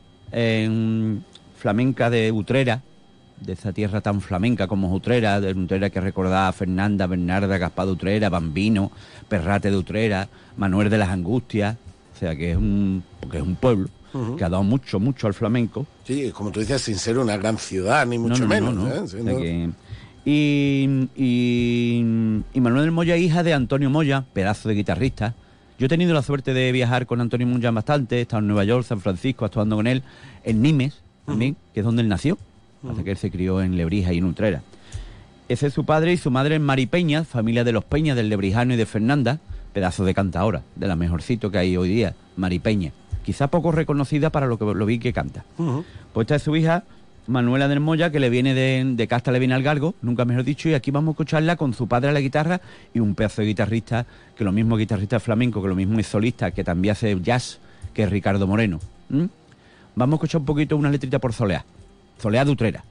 flamenca 1.57 2.09
de 2.09 2.31
Utrera, 2.31 2.83
de 3.41 3.53
esa 3.55 3.73
tierra 3.73 4.01
tan 4.01 4.21
flamenca 4.21 4.67
como 4.67 4.93
Utrera, 4.95 5.41
de 5.41 5.53
Utrera 5.53 5.91
que 5.91 6.01
recordaba 6.01 6.49
a 6.49 6.53
Fernanda, 6.53 7.07
Bernarda, 7.07 7.59
Gaspar 7.59 7.87
de 7.87 7.93
Utrera, 7.93 8.29
Bambino, 8.29 8.91
Perrate 9.29 9.71
de 9.71 9.77
Utrera, 9.77 10.29
Manuel 10.57 10.91
de 10.91 10.99
las 10.99 11.09
Angustias, 11.09 11.77
o 12.15 12.19
sea 12.19 12.37
que 12.37 12.53
es 12.53 12.57
un, 12.57 13.03
porque 13.21 13.39
es 13.39 13.43
un 13.43 13.57
pueblo 13.57 13.89
que 14.37 14.43
ha 14.45 14.49
dado 14.49 14.65
mucho, 14.65 14.99
mucho 15.01 15.27
al 15.29 15.35
flamenco. 15.35 15.87
Sí, 16.05 16.31
como 16.33 16.51
tú 16.51 16.61
dices, 16.61 16.83
sin 16.83 16.97
ser 16.97 17.17
una 17.19 17.37
gran 17.37 17.57
ciudad, 17.59 18.05
ni 18.07 18.19
mucho 18.19 18.41
No, 18.47 18.49
no, 18.49 18.49
menos. 18.49 18.75
no, 19.15 19.23
no. 19.23 19.39
¿eh? 19.41 19.71
Y, 20.25 21.09
y, 21.17 22.05
y 22.53 22.61
Manuel 22.61 22.83
del 22.83 22.93
Moya, 22.93 23.17
hija 23.17 23.43
de 23.43 23.55
Antonio 23.55 23.89
Moya, 23.89 24.25
pedazo 24.33 24.69
de 24.69 24.75
guitarrista. 24.75 25.35
Yo 25.79 25.87
he 25.87 25.89
tenido 25.89 26.13
la 26.13 26.23
suerte 26.23 26.53
de 26.53 26.73
viajar 26.73 27.07
con 27.07 27.21
Antonio 27.21 27.47
Moya 27.47 27.71
bastante, 27.71 28.19
he 28.19 28.21
estado 28.23 28.41
en 28.41 28.49
Nueva 28.49 28.65
York, 28.65 28.85
San 28.85 29.01
Francisco, 29.01 29.45
actuando 29.47 29.77
con 29.77 29.87
él, 29.87 30.03
en 30.45 30.61
Nimes 30.61 31.01
también, 31.25 31.57
que 31.73 31.81
es 31.81 31.87
donde 31.87 32.03
él 32.03 32.09
nació. 32.09 32.37
Hace 32.89 33.05
que 33.05 33.11
él 33.11 33.17
se 33.17 33.31
crió 33.31 33.61
en 33.61 33.77
Lebrija 33.77 34.13
y 34.13 34.19
en 34.19 34.25
Utrera. 34.25 34.63
Ese 35.49 35.67
es 35.67 35.75
su 35.75 35.85
padre 35.85 36.13
y 36.13 36.17
su 36.17 36.31
madre 36.31 36.55
es 36.55 36.61
Mari 36.61 36.87
Peña, 36.87 37.25
familia 37.25 37.65
de 37.65 37.73
los 37.73 37.85
Peñas, 37.85 38.17
del 38.17 38.29
Lebrijano 38.29 38.75
y 38.75 38.77
de 38.77 38.87
Fernanda, 38.87 39.41
pedazo 39.73 40.05
de 40.05 40.15
cantadora, 40.15 40.63
de 40.77 40.87
la 40.87 40.97
mejorcito 40.97 41.51
que 41.51 41.59
hay 41.59 41.77
hoy 41.77 41.89
día, 41.89 42.15
Mari 42.37 42.59
Peña. 42.59 42.93
Quizá 43.25 43.49
poco 43.49 43.73
reconocida 43.73 44.31
para 44.31 44.47
lo 44.47 44.59
que 44.59 44.65
lo 44.65 44.87
vi 44.87 44.99
que 44.99 45.13
canta. 45.13 45.45
Pues 46.13 46.25
esta 46.25 46.37
es 46.37 46.43
su 46.43 46.57
hija, 46.57 46.85
Manuela 47.27 47.69
del 47.69 47.81
Moya, 47.81 48.11
que 48.11 48.21
le 48.21 48.31
viene 48.31 48.55
de, 48.55 48.83
de 48.95 49.09
casta, 49.09 49.31
le 49.31 49.39
viene 49.39 49.55
al 49.55 49.63
galgo, 49.63 49.95
nunca 50.03 50.25
mejor 50.25 50.45
dicho, 50.45 50.69
y 50.69 50.75
aquí 50.75 50.91
vamos 50.91 51.09
a 51.09 51.13
escucharla 51.13 51.57
con 51.57 51.75
su 51.75 51.87
padre 51.87 52.11
a 52.11 52.13
la 52.13 52.21
guitarra 52.21 52.61
y 52.95 53.01
un 53.01 53.15
pedazo 53.15 53.43
de 53.43 53.49
guitarrista, 53.49 54.07
que 54.37 54.45
lo 54.45 54.53
mismo 54.53 54.77
guitarrista 54.77 55.21
flamenco, 55.21 55.61
que 55.61 55.69
lo 55.69 55.75
mismo 55.75 55.99
es 55.99 56.07
solista, 56.07 56.51
que 56.53 56.65
también 56.65 56.93
hace 56.93 57.21
jazz, 57.21 57.59
que 57.93 58.05
es 58.05 58.11
Ricardo 58.11 58.47
Moreno. 58.47 58.81
¿m? 59.11 59.29
Vamos 59.97 60.15
a 60.15 60.17
escuchar 60.19 60.41
un 60.41 60.47
poquito 60.47 60.77
una 60.77 60.91
letrita 60.91 61.19
por 61.19 61.33
Soleá. 61.33 61.65
Soleá 62.21 62.45
de 62.45 62.51
Utrera. 62.51 62.85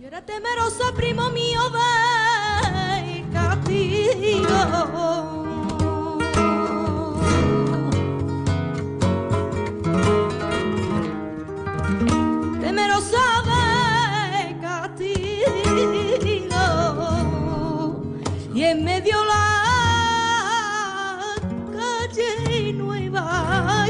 Yo 0.00 0.06
era 0.06 0.24
temerosa, 0.24 0.94
primo 0.96 1.28
mío, 1.30 1.60
de 1.68 3.24
castigo. 3.30 4.56
Temerosa 12.62 13.42
de 13.50 14.58
castigo. 14.62 15.42
Y 18.54 18.64
en 18.64 18.82
medio 18.82 19.22
la 19.26 19.44
calle 21.70 22.72
nueva 22.72 23.86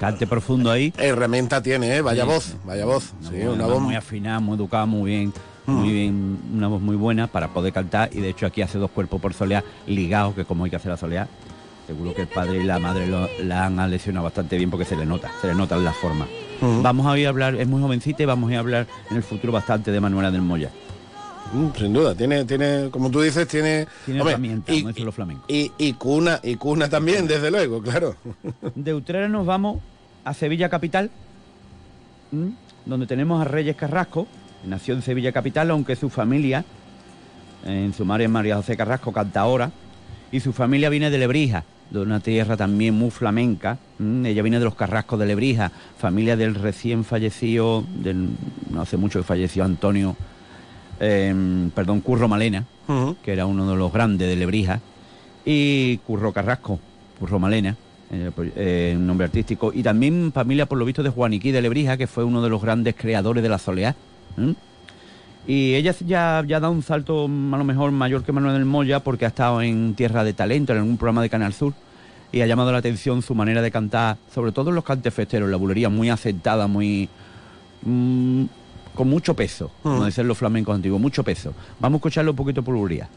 Cante 0.00 0.26
profundo 0.26 0.70
ahí. 0.70 0.92
Herramienta 0.96 1.60
tiene, 1.62 1.96
¿eh? 1.96 2.00
Vaya 2.02 2.22
Sí, 2.24 2.28
voz, 2.28 2.56
vaya 2.64 2.84
voz. 2.84 3.12
Sí, 3.28 3.36
una 3.42 3.52
Una 3.52 3.66
voz 3.66 3.80
muy 3.82 3.94
afinada, 3.96 4.38
muy 4.40 4.56
educada, 4.56 4.86
muy 4.86 5.10
bien, 5.10 5.32
muy 5.66 5.90
bien, 5.92 6.38
una 6.54 6.68
voz 6.68 6.80
muy 6.80 6.96
buena 6.96 7.26
para 7.26 7.48
poder 7.48 7.72
cantar 7.72 8.08
y 8.12 8.20
de 8.20 8.30
hecho 8.30 8.46
aquí 8.46 8.62
hace 8.62 8.78
dos 8.78 8.90
cuerpos 8.90 9.20
por 9.20 9.34
soleá 9.34 9.64
ligados, 9.86 10.34
que 10.34 10.44
como 10.44 10.64
hay 10.64 10.70
que 10.70 10.76
hacer 10.76 10.90
la 10.92 10.96
soleá, 10.96 11.28
seguro 11.86 12.14
que 12.14 12.22
el 12.22 12.28
padre 12.28 12.58
y 12.60 12.64
la 12.64 12.78
madre 12.78 13.06
lo- 13.06 13.28
la 13.42 13.66
han 13.66 13.90
lesionado 13.90 14.24
bastante 14.24 14.56
bien 14.56 14.70
porque 14.70 14.84
se 14.84 14.96
le 14.96 15.04
nota, 15.04 15.30
se 15.40 15.48
le 15.48 15.54
notan 15.54 15.84
las 15.84 15.96
formas. 15.96 16.28
Vamos 16.82 17.06
a 17.06 17.18
ir 17.18 17.26
a 17.26 17.30
hablar, 17.30 17.54
es 17.56 17.68
muy 17.68 17.80
jovencita 17.82 18.22
y 18.22 18.26
vamos 18.26 18.48
a 18.48 18.52
ir 18.52 18.56
a 18.56 18.60
hablar 18.60 18.86
en 19.10 19.16
el 19.16 19.22
futuro 19.22 19.52
bastante 19.52 19.90
de 19.92 20.00
Manuela 20.00 20.30
del 20.30 20.42
Moya. 20.42 20.70
Mm, 21.52 21.68
sin 21.76 21.92
duda, 21.92 22.14
tiene, 22.14 22.44
tiene, 22.44 22.88
como 22.90 23.10
tú 23.10 23.20
dices, 23.20 23.48
tiene, 23.48 23.86
Tiene 24.04 24.20
hombre, 24.20 24.34
herramientas, 24.34 24.76
y, 24.76 25.02
los 25.02 25.14
flamencos. 25.14 25.46
y, 25.48 25.72
y 25.78 25.92
cuna, 25.94 26.40
y 26.42 26.56
cuna 26.56 26.88
también, 26.88 27.26
desde 27.26 27.50
luego, 27.50 27.80
claro. 27.82 28.16
De 28.74 28.94
Utrera 28.94 29.28
nos 29.28 29.46
vamos 29.46 29.80
a 30.24 30.34
Sevilla 30.34 30.68
Capital, 30.68 31.10
¿m? 32.32 32.52
donde 32.84 33.06
tenemos 33.06 33.40
a 33.40 33.44
Reyes 33.44 33.76
Carrasco, 33.76 34.26
nació 34.66 34.94
en 34.94 35.02
Sevilla 35.02 35.32
Capital, 35.32 35.70
aunque 35.70 35.96
su 35.96 36.10
familia, 36.10 36.64
en 37.64 37.94
su 37.94 38.04
madre 38.04 38.24
es 38.24 38.30
María 38.30 38.56
José 38.56 38.76
Carrasco, 38.76 39.12
cantadora, 39.12 39.70
y 40.30 40.40
su 40.40 40.52
familia 40.52 40.90
viene 40.90 41.10
de 41.10 41.16
Lebrija, 41.16 41.64
de 41.90 42.00
una 42.00 42.20
tierra 42.20 42.58
también 42.58 42.94
muy 42.94 43.10
flamenca. 43.10 43.78
¿m? 43.98 44.28
Ella 44.28 44.42
viene 44.42 44.58
de 44.58 44.66
los 44.66 44.74
Carrascos 44.74 45.18
de 45.18 45.24
Lebrija, 45.24 45.72
familia 45.96 46.36
del 46.36 46.54
recién 46.54 47.04
fallecido, 47.04 47.86
del, 48.02 48.28
no 48.70 48.82
hace 48.82 48.98
mucho 48.98 49.18
que 49.20 49.24
falleció 49.24 49.64
Antonio, 49.64 50.14
em, 51.00 51.70
perdón, 51.70 52.00
Curro 52.00 52.28
Malena, 52.28 52.64
que 53.22 53.32
era 53.32 53.46
uno 53.46 53.70
de 53.70 53.76
los 53.76 53.92
grandes 53.92 54.28
de 54.28 54.36
Lebrija, 54.36 54.80
y 55.44 55.98
Curro 55.98 56.32
Carrasco, 56.32 56.78
Curro 57.18 57.38
Malena, 57.38 57.76
eh, 58.10 58.30
pues, 58.34 58.52
eh, 58.56 58.94
un 58.96 59.06
nombre 59.06 59.26
artístico, 59.26 59.72
y 59.74 59.82
también 59.82 60.32
familia, 60.32 60.66
por 60.66 60.78
lo 60.78 60.84
visto, 60.84 61.02
de 61.02 61.10
Juaniquí 61.10 61.50
de 61.50 61.62
Lebrija, 61.62 61.96
que 61.96 62.06
fue 62.06 62.24
uno 62.24 62.42
de 62.42 62.48
los 62.48 62.62
grandes 62.62 62.94
creadores 62.94 63.42
de 63.42 63.48
la 63.48 63.58
soleá. 63.58 63.94
Y 65.46 65.74
ella 65.74 65.94
ya, 66.06 66.44
ya 66.46 66.60
da 66.60 66.68
un 66.68 66.82
salto 66.82 67.26
mm, 67.26 67.54
a 67.54 67.58
lo 67.58 67.64
mejor 67.64 67.90
mayor 67.90 68.22
que 68.22 68.32
Manuel 68.32 68.54
del 68.54 68.66
Moya 68.66 69.00
porque 69.00 69.24
ha 69.24 69.28
estado 69.28 69.62
en 69.62 69.94
Tierra 69.94 70.22
de 70.22 70.34
Talento, 70.34 70.72
en 70.72 70.78
algún 70.80 70.98
programa 70.98 71.22
de 71.22 71.30
Canal 71.30 71.54
Sur, 71.54 71.72
y 72.30 72.42
ha 72.42 72.46
llamado 72.46 72.72
la 72.72 72.78
atención 72.78 73.22
su 73.22 73.34
manera 73.34 73.62
de 73.62 73.70
cantar, 73.70 74.18
sobre 74.34 74.52
todo 74.52 74.68
en 74.68 74.76
los 74.76 74.84
cantes 74.84 75.12
festeros, 75.14 75.48
la 75.48 75.56
bulería 75.56 75.88
muy 75.88 76.10
aceptada, 76.10 76.66
muy... 76.66 77.08
mm, 78.98 79.02
con 79.02 79.08
mucho 79.08 79.34
peso, 79.34 79.70
como 79.82 80.04
dicen 80.04 80.26
los 80.26 80.36
flamencos 80.36 80.74
antiguos, 80.74 81.00
mucho 81.00 81.22
peso. 81.22 81.54
Vamos 81.78 81.96
a 81.96 81.98
escucharlo 81.98 82.32
un 82.32 82.36
poquito 82.36 82.62
por 82.62 82.74
le. 82.74 83.08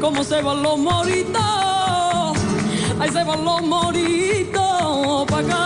¿Cómo 0.00 0.22
se 0.22 0.42
van 0.42 0.62
los 0.62 0.78
moritos? 0.78 1.43
Ahí 3.04 3.10
se 3.10 3.22
van 3.22 3.44
los 3.44 3.60
acá. 5.36 5.62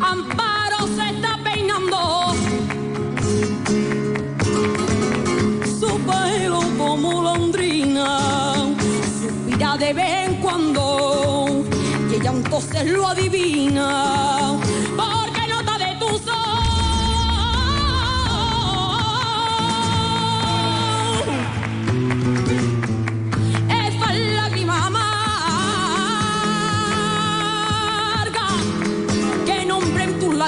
Amparo 0.00 0.86
se 0.96 1.10
está 1.10 1.38
peinando. 1.44 2.32
Su 5.78 6.00
pelo 6.08 6.62
como 6.78 7.20
londrina. 7.20 8.74
Suspira 9.20 9.76
de 9.76 9.92
vez 9.92 10.26
en 10.26 10.36
cuando. 10.36 11.66
Y 12.10 12.14
ella 12.14 12.30
entonces 12.30 12.90
lo 12.90 13.08
adivina 13.08 14.58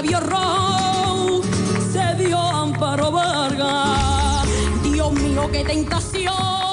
labios 0.05 0.23
rojos 0.27 1.47
se 1.93 2.23
dio 2.23 2.39
Amparo 2.39 3.11
Vargas. 3.11 4.47
Dios 4.83 5.13
mío, 5.13 5.49
qué 5.51 5.65
tentación 5.65 6.64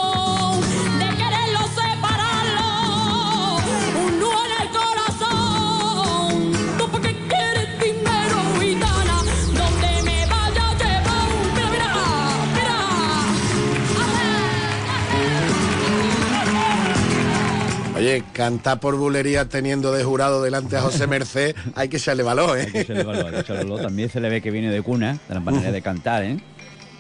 Oye, 18.12 18.26
cantar 18.34 18.82
por 18.82 18.98
bulería 18.98 19.48
teniendo 19.48 19.94
de 19.94 20.04
jurado 20.04 20.44
delante 20.44 20.76
a 20.76 20.82
José 20.82 21.08
Merced, 21.08 21.56
hay 21.76 21.88
que 21.88 21.96
echarle 21.96 22.24
valor, 22.24 22.58
¿eh? 22.58 22.64
Hay 22.64 22.72
que 22.74 22.82
echarle 22.82 23.04
valor, 23.06 23.28
hay 23.28 23.32
que 23.32 23.40
echarle 23.40 23.64
valor. 23.64 23.82
También 23.84 24.10
se 24.10 24.20
le 24.20 24.28
ve 24.28 24.42
que 24.42 24.52
viene 24.52 24.70
de 24.70 24.82
cuna, 24.82 25.18
de 25.30 25.34
la 25.34 25.40
manera 25.40 25.72
de 25.72 25.82
cantar, 25.82 26.24
¿eh? 26.24 26.38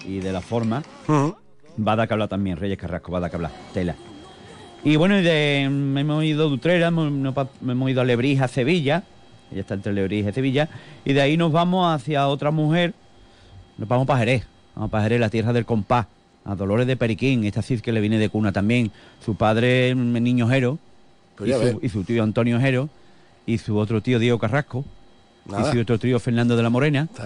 Y 0.08 0.20
de 0.20 0.32
la 0.32 0.40
forma. 0.40 0.84
Va 1.10 1.92
a 1.92 1.96
dar 1.98 2.08
que 2.08 2.14
hablar 2.14 2.30
también, 2.30 2.56
Reyes 2.56 2.78
Carrasco, 2.78 3.12
va 3.12 3.18
a 3.18 3.22
dar 3.22 3.30
que 3.30 3.36
hablar. 3.36 3.52
Tela. 3.74 3.96
Y 4.86 4.96
bueno, 4.96 5.20
y 5.20 5.22
de, 5.22 5.64
hemos 5.64 6.24
ido 6.24 6.48
de 6.48 6.56
Utrera, 6.56 6.88
hemos, 6.88 7.12
hemos 7.62 7.90
ido 7.90 8.00
a 8.00 8.06
Lebrija, 8.06 8.48
Sevilla. 8.48 9.04
Ella 9.52 9.62
está 9.62 9.74
entre 9.74 9.92
Lebrija 9.92 10.30
y 10.30 10.34
Sevilla. 10.34 10.70
Y 11.04 11.12
de 11.12 11.22
ahí 11.22 11.36
nos 11.36 11.52
vamos 11.52 11.94
hacia 11.94 12.26
otra 12.30 12.52
mujer. 12.52 12.94
Nos 13.78 13.90
vamos 13.90 14.08
para 14.08 14.20
Jerez. 14.20 14.48
Vamos 14.76 14.92
para 14.92 15.04
Jerez, 15.04 15.20
la 15.20 15.30
tierra 15.30 15.52
del 15.52 15.66
compás. 15.66 16.06
A 16.46 16.56
Dolores 16.56 16.88
de 16.88 16.96
Periquín, 16.96 17.44
esta 17.44 17.62
sí 17.62 17.78
que 17.82 17.92
le 17.92 18.00
viene 18.00 18.18
de 18.18 18.30
cuna 18.30 18.54
también. 18.54 18.92
Su 19.24 19.36
padre, 19.36 19.90
es 19.90 19.96
y, 21.40 21.52
su, 21.52 21.60
ves. 21.60 21.76
y 21.82 21.90
su 21.90 22.04
tío 22.04 22.24
Antonio 22.24 22.60
Jero. 22.60 22.90
Y 23.46 23.58
su 23.58 23.78
otro 23.78 24.02
tío 24.02 24.20
Diego 24.20 24.40
Carrasco. 24.40 24.86
Nada. 25.46 25.70
Y 25.70 25.74
su 25.74 25.80
otro 25.80 25.98
tío 25.98 26.20
Fernando 26.20 26.56
de 26.56 26.64
la 26.64 26.70
Morena. 26.70 27.08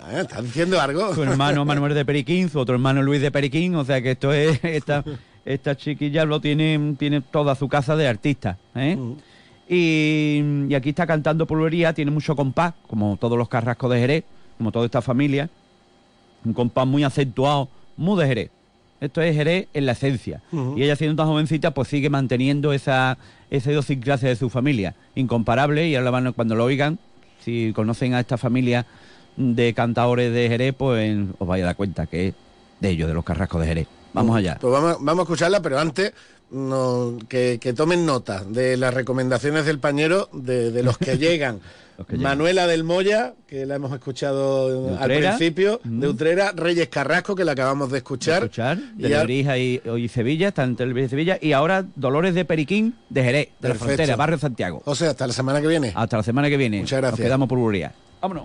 Ah, 0.00 0.20
¿Estás 0.20 0.44
diciendo 0.44 0.80
algo? 0.80 1.14
Su 1.14 1.22
hermano 1.22 1.64
Manuel 1.64 1.94
de 1.94 2.04
Periquín, 2.04 2.48
su 2.48 2.58
otro 2.58 2.74
hermano 2.74 3.02
Luis 3.02 3.20
de 3.20 3.30
Periquín, 3.30 3.74
o 3.74 3.84
sea 3.84 4.00
que 4.00 4.12
esto 4.12 4.32
es, 4.32 4.58
esta, 4.62 5.04
esta 5.44 5.76
chiquilla 5.76 6.24
lo 6.24 6.40
tiene, 6.40 6.94
tiene 6.98 7.20
toda 7.20 7.54
su 7.54 7.68
casa 7.68 7.96
de 7.96 8.08
artistas, 8.08 8.56
¿eh? 8.74 8.96
y, 9.68 10.42
y 10.68 10.74
aquí 10.74 10.90
está 10.90 11.06
cantando 11.06 11.46
pulvería, 11.46 11.92
tiene 11.92 12.10
mucho 12.10 12.34
compás, 12.36 12.74
como 12.86 13.16
todos 13.16 13.36
los 13.36 13.48
carrascos 13.48 13.90
de 13.90 13.98
Jerez, 13.98 14.24
como 14.56 14.72
toda 14.72 14.86
esta 14.86 15.02
familia, 15.02 15.50
un 16.44 16.52
compás 16.52 16.86
muy 16.86 17.04
acentuado, 17.04 17.68
muy 17.96 18.18
de 18.20 18.26
Jerez. 18.26 18.50
Esto 19.00 19.22
es 19.22 19.34
Jerez 19.36 19.68
en 19.74 19.86
la 19.86 19.92
esencia. 19.92 20.42
Y 20.76 20.82
ella 20.82 20.96
siendo 20.96 21.22
tan 21.22 21.30
jovencita, 21.30 21.72
pues 21.72 21.88
sigue 21.88 22.10
manteniendo 22.10 22.72
esa, 22.72 23.16
esa 23.50 23.70
idiosincrasia 23.70 24.28
de 24.28 24.36
su 24.36 24.50
familia, 24.50 24.94
incomparable, 25.14 25.86
y 25.88 25.94
ahora 25.96 26.10
van- 26.10 26.32
cuando 26.32 26.54
lo 26.54 26.64
oigan, 26.64 26.98
si 27.44 27.72
conocen 27.74 28.14
a 28.14 28.20
esta 28.20 28.36
familia 28.38 28.86
de 29.36 29.72
cantadores 29.74 30.32
de 30.32 30.48
Jerez, 30.48 30.74
pues 30.76 31.16
os 31.38 31.46
vais 31.46 31.62
a 31.62 31.66
dar 31.66 31.76
cuenta 31.76 32.06
que 32.06 32.28
es 32.28 32.34
de 32.80 32.90
ellos, 32.90 33.06
de 33.08 33.14
los 33.14 33.24
carrascos 33.24 33.60
de 33.60 33.66
Jerez. 33.68 33.86
Vamos 34.12 34.36
allá. 34.36 34.56
Pues 34.60 34.72
vamos, 34.72 34.96
vamos 35.00 35.20
a 35.20 35.22
escucharla, 35.22 35.62
pero 35.62 35.78
antes 35.78 36.12
no, 36.50 37.18
que, 37.28 37.58
que 37.60 37.72
tomen 37.72 38.06
nota 38.06 38.44
de 38.44 38.76
las 38.76 38.94
recomendaciones 38.94 39.64
del 39.66 39.78
pañero 39.78 40.28
de, 40.32 40.70
de 40.70 40.82
los 40.82 40.98
que 40.98 41.18
llegan. 41.18 41.60
Manuela 42.16 42.68
del 42.68 42.84
Moya, 42.84 43.34
que 43.48 43.66
la 43.66 43.74
hemos 43.74 43.92
escuchado 43.92 44.96
al 45.00 45.08
principio, 45.10 45.80
de 45.82 46.06
Utrera, 46.06 46.52
Reyes 46.52 46.86
Carrasco, 46.88 47.34
que 47.34 47.44
la 47.44 47.52
acabamos 47.52 47.90
de 47.90 47.98
escuchar. 47.98 48.44
escuchar, 48.44 48.78
de 48.78 49.08
Y 49.08 49.12
a- 49.12 49.18
Lebrija 49.18 49.58
y, 49.58 49.82
y 49.98 50.06
Sevilla, 50.08 50.46
está 50.48 50.62
entre 50.62 50.86
Lebrija 50.86 51.06
y 51.06 51.10
Sevilla, 51.10 51.38
y 51.42 51.50
ahora 51.54 51.84
Dolores 51.96 52.34
de 52.36 52.44
Periquín 52.44 52.94
de 53.10 53.24
Jerez, 53.24 53.48
de 53.58 53.68
la 53.70 53.74
frontera, 53.74 54.14
barrio 54.14 54.38
Santiago. 54.38 54.80
O 54.84 54.94
sea, 54.94 55.10
hasta 55.10 55.26
la 55.26 55.32
semana 55.32 55.60
que 55.60 55.66
viene. 55.66 55.92
Hasta 55.92 56.18
la 56.18 56.22
semana 56.22 56.48
que 56.48 56.56
viene. 56.56 56.78
Muchas 56.82 57.00
gracias. 57.00 57.18
Nos 57.18 57.26
quedamos 57.26 57.48
por 57.48 57.58
Buría. 57.58 57.92
Vámonos. 58.22 58.44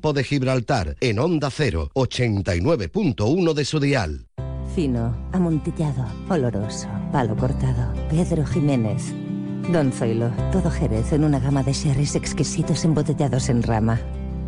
De 0.00 0.24
Gibraltar 0.24 0.96
en 1.00 1.18
Onda 1.18 1.50
0, 1.50 1.90
89.1 1.94 3.52
de 3.52 3.64
su 3.64 3.78
dial. 3.78 4.26
Fino, 4.74 5.14
amontillado, 5.32 6.04
oloroso, 6.28 6.88
palo 7.12 7.36
cortado. 7.36 7.92
Pedro 8.08 8.46
Jiménez. 8.46 9.12
Don 9.70 9.92
Zoilo, 9.92 10.30
todo 10.50 10.70
Jerez 10.70 11.12
en 11.12 11.24
una 11.24 11.38
gama 11.38 11.62
de 11.62 11.74
sherries 11.74 12.16
exquisitos 12.16 12.84
embotellados 12.84 13.50
en 13.50 13.62
rama. 13.62 14.00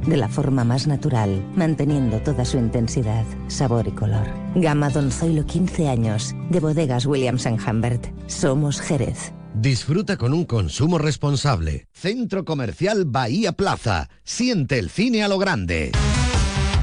De 0.06 0.16
la 0.16 0.28
forma 0.28 0.64
más 0.64 0.86
natural, 0.86 1.44
manteniendo 1.54 2.20
toda 2.20 2.44
su 2.44 2.58
intensidad, 2.58 3.24
sabor 3.46 3.86
y 3.86 3.92
color. 3.92 4.26
Gama 4.56 4.90
Don 4.90 5.12
Zoilo 5.12 5.46
15 5.46 5.88
años, 5.88 6.34
de 6.50 6.60
bodegas 6.60 7.06
Williams⁇ 7.06 7.46
Humbert. 7.70 8.06
Somos 8.26 8.80
Jerez. 8.80 9.32
Disfruta 9.54 10.16
con 10.16 10.32
un 10.32 10.44
consumo 10.44 10.98
responsable. 10.98 11.86
Centro 11.92 12.44
Comercial 12.44 13.04
Bahía 13.04 13.52
Plaza. 13.52 14.08
Siente 14.24 14.78
el 14.78 14.90
cine 14.90 15.22
a 15.22 15.28
lo 15.28 15.38
grande. 15.38 15.92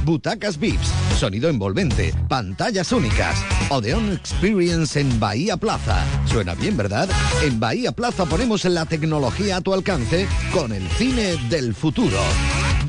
Butacas 0.06 0.58
VIPs, 0.58 0.88
sonido 1.18 1.50
envolvente, 1.50 2.14
pantallas 2.30 2.92
únicas. 2.92 3.44
Odeon 3.70 4.14
Experience 4.14 5.00
en 5.00 5.20
Bahía 5.20 5.58
Plaza. 5.58 6.06
Suena 6.26 6.56
bien, 6.56 6.78
¿verdad? 6.78 7.10
En 7.44 7.60
Bahía 7.60 7.92
Plaza 7.92 8.26
ponemos 8.26 8.64
la 8.66 8.86
tecnología 8.86 9.58
a 9.58 9.62
tu 9.62 9.74
alcance 9.74 10.28
con 10.54 10.72
el 10.72 10.88
cine 10.90 11.36
del 11.50 11.76
futuro. 11.76 12.18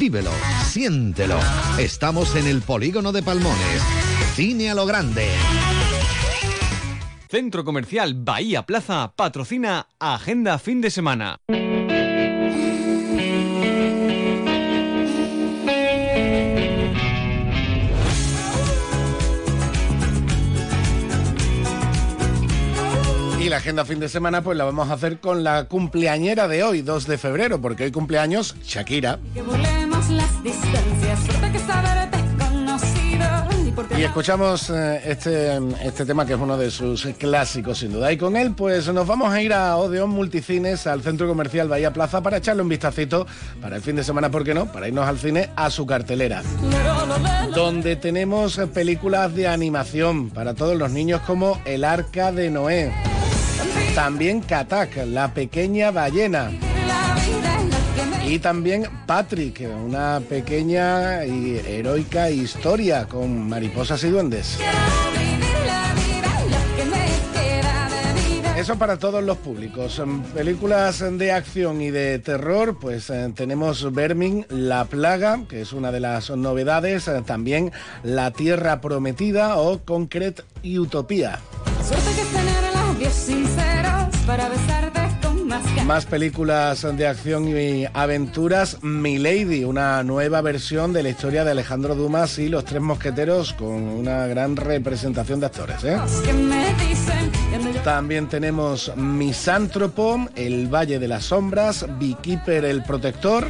Vívelo, 0.00 0.30
siéntelo. 0.64 1.38
Estamos 1.78 2.34
en 2.34 2.46
el 2.46 2.62
polígono 2.62 3.12
de 3.12 3.22
Palmones. 3.22 3.82
Cine 4.34 4.70
a 4.70 4.74
lo 4.74 4.86
grande. 4.86 5.28
Centro 7.28 7.66
Comercial 7.66 8.14
Bahía 8.14 8.64
Plaza 8.64 9.12
patrocina 9.14 9.88
Agenda 9.98 10.58
Fin 10.58 10.80
de 10.80 10.90
Semana. 10.90 11.36
Y 23.38 23.48
la 23.50 23.58
agenda 23.58 23.84
fin 23.84 24.00
de 24.00 24.08
semana 24.08 24.42
pues 24.42 24.56
la 24.56 24.64
vamos 24.64 24.88
a 24.88 24.94
hacer 24.94 25.18
con 25.18 25.44
la 25.44 25.64
cumpleañera 25.64 26.48
de 26.48 26.62
hoy, 26.62 26.80
2 26.80 27.06
de 27.06 27.18
febrero, 27.18 27.60
porque 27.60 27.84
hoy 27.84 27.92
cumpleaños 27.92 28.56
Shakira. 28.62 29.18
Y 33.96 34.02
escuchamos 34.02 34.70
eh, 34.70 35.02
este, 35.04 35.58
este 35.82 36.06
tema 36.06 36.24
que 36.24 36.32
es 36.32 36.38
uno 36.38 36.56
de 36.56 36.70
sus 36.70 37.04
clásicos 37.18 37.78
sin 37.78 37.92
duda. 37.92 38.10
Y 38.10 38.16
con 38.16 38.36
él 38.36 38.52
pues 38.52 38.88
nos 38.92 39.06
vamos 39.06 39.32
a 39.32 39.42
ir 39.42 39.52
a 39.52 39.76
Odeon 39.76 40.10
Multicines, 40.10 40.86
al 40.86 41.02
centro 41.02 41.28
comercial 41.28 41.68
Bahía 41.68 41.92
Plaza, 41.92 42.22
para 42.22 42.38
echarle 42.38 42.62
un 42.62 42.68
vistacito 42.68 43.26
para 43.60 43.76
el 43.76 43.82
fin 43.82 43.96
de 43.96 44.04
semana, 44.04 44.30
¿por 44.30 44.44
qué 44.44 44.54
no? 44.54 44.72
Para 44.72 44.88
irnos 44.88 45.06
al 45.06 45.18
cine 45.18 45.50
a 45.56 45.70
su 45.70 45.86
cartelera. 45.86 46.42
Donde 47.54 47.96
tenemos 47.96 48.58
eh, 48.58 48.66
películas 48.66 49.34
de 49.34 49.48
animación 49.48 50.30
para 50.30 50.54
todos 50.54 50.76
los 50.76 50.90
niños 50.90 51.20
como 51.26 51.60
El 51.64 51.84
Arca 51.84 52.32
de 52.32 52.50
Noé. 52.50 52.92
También 53.94 54.40
Katak, 54.40 55.06
la 55.06 55.34
pequeña 55.34 55.90
ballena. 55.90 56.50
Y 58.30 58.38
también 58.38 58.84
Patrick, 59.06 59.60
una 59.84 60.20
pequeña 60.20 61.24
y 61.26 61.56
heroica 61.66 62.30
historia 62.30 63.06
con 63.06 63.48
mariposas 63.48 64.04
y 64.04 64.10
duendes. 64.10 64.56
Eso 68.56 68.78
para 68.78 68.98
todos 68.98 69.24
los 69.24 69.36
públicos. 69.38 69.98
En 69.98 70.22
películas 70.22 71.02
de 71.18 71.32
acción 71.32 71.80
y 71.80 71.90
de 71.90 72.20
terror, 72.20 72.78
pues 72.80 73.10
eh, 73.10 73.32
tenemos 73.34 73.92
Vermin, 73.92 74.46
La 74.48 74.84
Plaga, 74.84 75.40
que 75.48 75.62
es 75.62 75.72
una 75.72 75.90
de 75.90 75.98
las 75.98 76.30
novedades, 76.30 77.08
eh, 77.08 77.22
también 77.26 77.72
La 78.04 78.30
Tierra 78.30 78.80
Prometida 78.80 79.56
o 79.56 79.80
Concrete 79.80 80.44
y 80.62 80.78
Utopía. 80.78 81.40
suerte 81.82 82.10
que 82.14 82.24
tener 82.26 82.74
labios 82.74 83.12
sinceros 83.12 84.16
para 84.24 84.48
besarte 84.48 84.80
con 84.89 84.89
más 85.90 86.06
películas 86.06 86.86
de 86.96 87.08
acción 87.08 87.48
y 87.48 87.84
aventuras. 87.92 88.80
Milady, 88.80 89.64
una 89.64 90.04
nueva 90.04 90.40
versión 90.40 90.92
de 90.92 91.02
la 91.02 91.08
historia 91.08 91.42
de 91.44 91.50
Alejandro 91.50 91.96
Dumas 91.96 92.38
y 92.38 92.48
los 92.48 92.64
tres 92.64 92.80
mosqueteros 92.80 93.54
con 93.54 93.72
una 93.72 94.28
gran 94.28 94.54
representación 94.54 95.40
de 95.40 95.46
actores. 95.46 95.82
¿eh? 95.82 95.98
También 97.82 98.28
tenemos 98.28 98.96
Misántropo, 98.96 100.28
El 100.36 100.72
Valle 100.72 101.00
de 101.00 101.08
las 101.08 101.24
Sombras, 101.24 101.84
Beekeeper 101.98 102.66
el 102.66 102.84
Protector. 102.84 103.48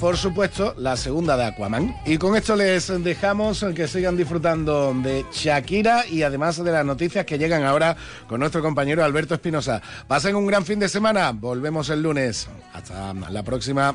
Por 0.00 0.16
supuesto, 0.16 0.74
la 0.78 0.96
segunda 0.96 1.36
de 1.36 1.44
Aquaman. 1.44 1.96
Y 2.06 2.18
con 2.18 2.36
esto 2.36 2.54
les 2.54 2.86
dejamos 3.02 3.64
que 3.74 3.88
sigan 3.88 4.16
disfrutando 4.16 4.94
de 4.94 5.26
Shakira 5.32 6.06
y 6.06 6.22
además 6.22 6.62
de 6.62 6.70
las 6.70 6.84
noticias 6.84 7.24
que 7.24 7.36
llegan 7.36 7.64
ahora 7.64 7.96
con 8.28 8.38
nuestro 8.38 8.62
compañero 8.62 9.02
Alberto 9.02 9.34
Espinosa. 9.34 9.82
Pasen 10.06 10.36
un 10.36 10.46
gran 10.46 10.64
fin 10.64 10.78
de 10.78 10.88
semana. 10.88 11.32
Volvemos 11.32 11.90
el 11.90 12.02
lunes. 12.02 12.48
Hasta 12.72 13.12
la 13.12 13.42
próxima. 13.42 13.94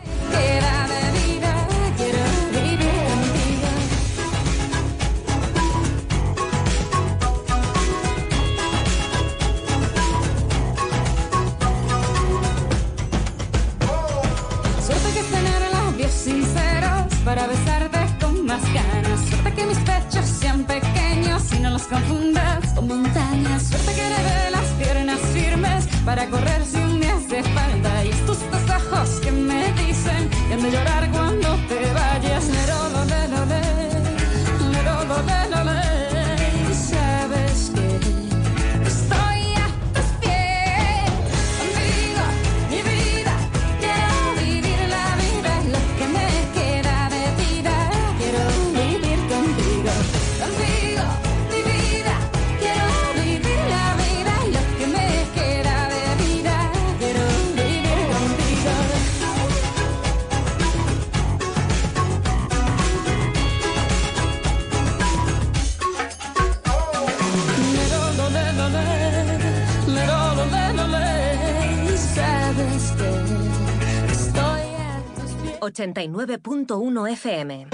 89.1 75.92 77.12
FM. 77.12 77.68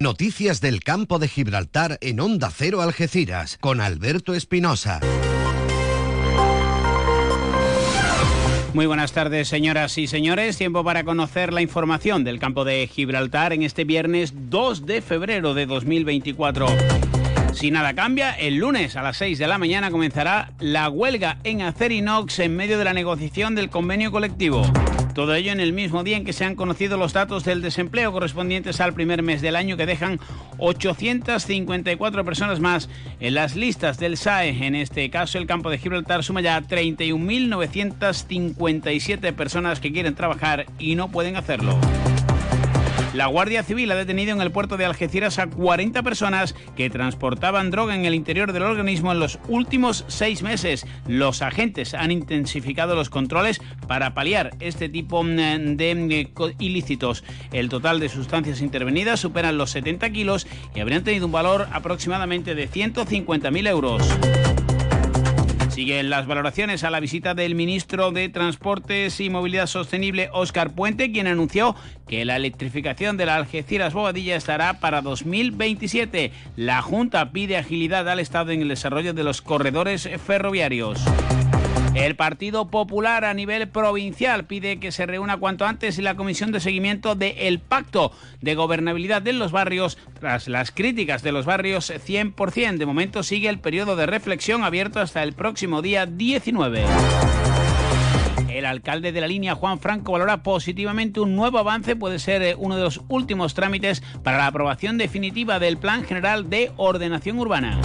Noticias 0.00 0.60
del 0.60 0.82
campo 0.82 1.18
de 1.18 1.28
Gibraltar 1.28 1.98
en 2.00 2.20
Onda 2.20 2.50
Cero 2.54 2.82
Algeciras 2.82 3.56
con 3.58 3.80
Alberto 3.80 4.34
Espinosa. 4.34 5.00
Muy 8.74 8.86
buenas 8.86 9.12
tardes, 9.12 9.48
señoras 9.48 9.98
y 9.98 10.06
señores. 10.06 10.56
Tiempo 10.56 10.82
para 10.82 11.04
conocer 11.04 11.52
la 11.52 11.62
información 11.62 12.24
del 12.24 12.38
campo 12.38 12.64
de 12.64 12.86
Gibraltar 12.86 13.52
en 13.52 13.62
este 13.62 13.84
viernes 13.84 14.32
2 14.50 14.86
de 14.86 15.02
febrero 15.02 15.54
de 15.54 15.66
2024. 15.66 16.66
Si 17.52 17.70
nada 17.70 17.94
cambia, 17.94 18.32
el 18.32 18.56
lunes 18.56 18.96
a 18.96 19.02
las 19.02 19.18
6 19.18 19.38
de 19.38 19.46
la 19.46 19.58
mañana 19.58 19.90
comenzará 19.90 20.52
la 20.58 20.88
huelga 20.88 21.36
en 21.44 21.60
Acerinox 21.62 22.40
en 22.40 22.56
medio 22.56 22.78
de 22.78 22.84
la 22.84 22.94
negociación 22.94 23.54
del 23.54 23.70
convenio 23.70 24.10
colectivo. 24.10 24.62
Todo 25.14 25.34
ello 25.34 25.52
en 25.52 25.60
el 25.60 25.74
mismo 25.74 26.02
día 26.02 26.16
en 26.16 26.24
que 26.24 26.32
se 26.32 26.46
han 26.46 26.56
conocido 26.56 26.96
los 26.96 27.12
datos 27.12 27.44
del 27.44 27.60
desempleo 27.60 28.10
correspondientes 28.10 28.80
al 28.80 28.94
primer 28.94 29.22
mes 29.22 29.42
del 29.42 29.56
año 29.56 29.76
que 29.76 29.84
dejan 29.84 30.18
854 30.58 32.24
personas 32.24 32.60
más 32.60 32.88
en 33.20 33.34
las 33.34 33.54
listas 33.54 33.98
del 33.98 34.16
SAE. 34.16 34.66
En 34.66 34.74
este 34.74 35.10
caso, 35.10 35.36
el 35.36 35.46
campo 35.46 35.68
de 35.68 35.76
Gibraltar 35.78 36.24
suma 36.24 36.40
ya 36.40 36.62
31.957 36.62 39.34
personas 39.34 39.80
que 39.80 39.92
quieren 39.92 40.14
trabajar 40.14 40.64
y 40.78 40.94
no 40.94 41.10
pueden 41.10 41.36
hacerlo. 41.36 41.78
La 43.14 43.26
Guardia 43.26 43.62
Civil 43.62 43.90
ha 43.92 43.94
detenido 43.94 44.32
en 44.32 44.40
el 44.40 44.52
puerto 44.52 44.78
de 44.78 44.86
Algeciras 44.86 45.38
a 45.38 45.46
40 45.46 46.02
personas 46.02 46.54
que 46.76 46.88
transportaban 46.88 47.70
droga 47.70 47.94
en 47.94 48.06
el 48.06 48.14
interior 48.14 48.54
del 48.54 48.62
organismo 48.62 49.12
en 49.12 49.20
los 49.20 49.38
últimos 49.48 50.06
seis 50.08 50.42
meses. 50.42 50.86
Los 51.06 51.42
agentes 51.42 51.92
han 51.92 52.10
intensificado 52.10 52.94
los 52.94 53.10
controles 53.10 53.60
para 53.86 54.14
paliar 54.14 54.56
este 54.60 54.88
tipo 54.88 55.22
mm, 55.22 55.76
de 55.76 55.90
eh, 55.90 56.54
ilícitos. 56.58 57.22
El 57.52 57.68
total 57.68 58.00
de 58.00 58.08
sustancias 58.08 58.62
intervenidas 58.62 59.20
superan 59.20 59.58
los 59.58 59.70
70 59.72 60.08
kilos 60.08 60.46
y 60.74 60.80
habrían 60.80 61.04
tenido 61.04 61.26
un 61.26 61.32
valor 61.32 61.68
aproximadamente 61.70 62.54
de 62.54 62.66
150.000 62.66 63.68
euros. 63.68 64.41
Siguen 65.72 66.10
las 66.10 66.26
valoraciones 66.26 66.84
a 66.84 66.90
la 66.90 67.00
visita 67.00 67.32
del 67.32 67.54
ministro 67.54 68.10
de 68.12 68.28
Transportes 68.28 69.18
y 69.20 69.30
Movilidad 69.30 69.66
Sostenible, 69.66 70.28
Óscar 70.34 70.74
Puente, 70.74 71.10
quien 71.10 71.26
anunció 71.26 71.74
que 72.06 72.26
la 72.26 72.36
electrificación 72.36 73.16
de 73.16 73.24
la 73.24 73.36
Algeciras 73.36 73.94
Bobadilla 73.94 74.36
estará 74.36 74.80
para 74.80 75.00
2027. 75.00 76.30
La 76.56 76.82
Junta 76.82 77.32
pide 77.32 77.56
agilidad 77.56 78.06
al 78.10 78.20
Estado 78.20 78.50
en 78.50 78.60
el 78.60 78.68
desarrollo 78.68 79.14
de 79.14 79.24
los 79.24 79.40
corredores 79.40 80.10
ferroviarios. 80.26 81.02
El 81.94 82.16
Partido 82.16 82.68
Popular 82.68 83.24
a 83.26 83.34
nivel 83.34 83.68
provincial 83.68 84.46
pide 84.46 84.80
que 84.80 84.92
se 84.92 85.04
reúna 85.04 85.36
cuanto 85.36 85.66
antes 85.66 85.98
la 85.98 86.16
comisión 86.16 86.50
de 86.50 86.60
seguimiento 86.60 87.14
del 87.14 87.60
Pacto 87.60 88.12
de 88.40 88.54
Gobernabilidad 88.54 89.20
de 89.20 89.34
los 89.34 89.52
Barrios 89.52 89.98
tras 90.18 90.48
las 90.48 90.70
críticas 90.70 91.22
de 91.22 91.32
los 91.32 91.44
barrios 91.44 91.90
100%. 91.90 92.78
De 92.78 92.86
momento 92.86 93.22
sigue 93.22 93.50
el 93.50 93.60
periodo 93.60 93.94
de 93.94 94.06
reflexión 94.06 94.64
abierto 94.64 95.00
hasta 95.00 95.22
el 95.22 95.34
próximo 95.34 95.82
día 95.82 96.06
19. 96.06 96.84
El 98.48 98.64
alcalde 98.64 99.12
de 99.12 99.20
la 99.20 99.26
línea, 99.26 99.54
Juan 99.54 99.78
Franco, 99.78 100.12
valora 100.12 100.42
positivamente 100.42 101.20
un 101.20 101.36
nuevo 101.36 101.58
avance, 101.58 101.96
puede 101.96 102.18
ser 102.18 102.42
eh, 102.42 102.54
uno 102.56 102.76
de 102.76 102.82
los 102.82 103.00
últimos 103.08 103.54
trámites 103.54 104.02
para 104.22 104.38
la 104.38 104.46
aprobación 104.46 104.98
definitiva 104.98 105.58
del 105.58 105.78
Plan 105.78 106.04
General 106.04 106.48
de 106.48 106.70
Ordenación 106.76 107.38
Urbana. 107.38 107.80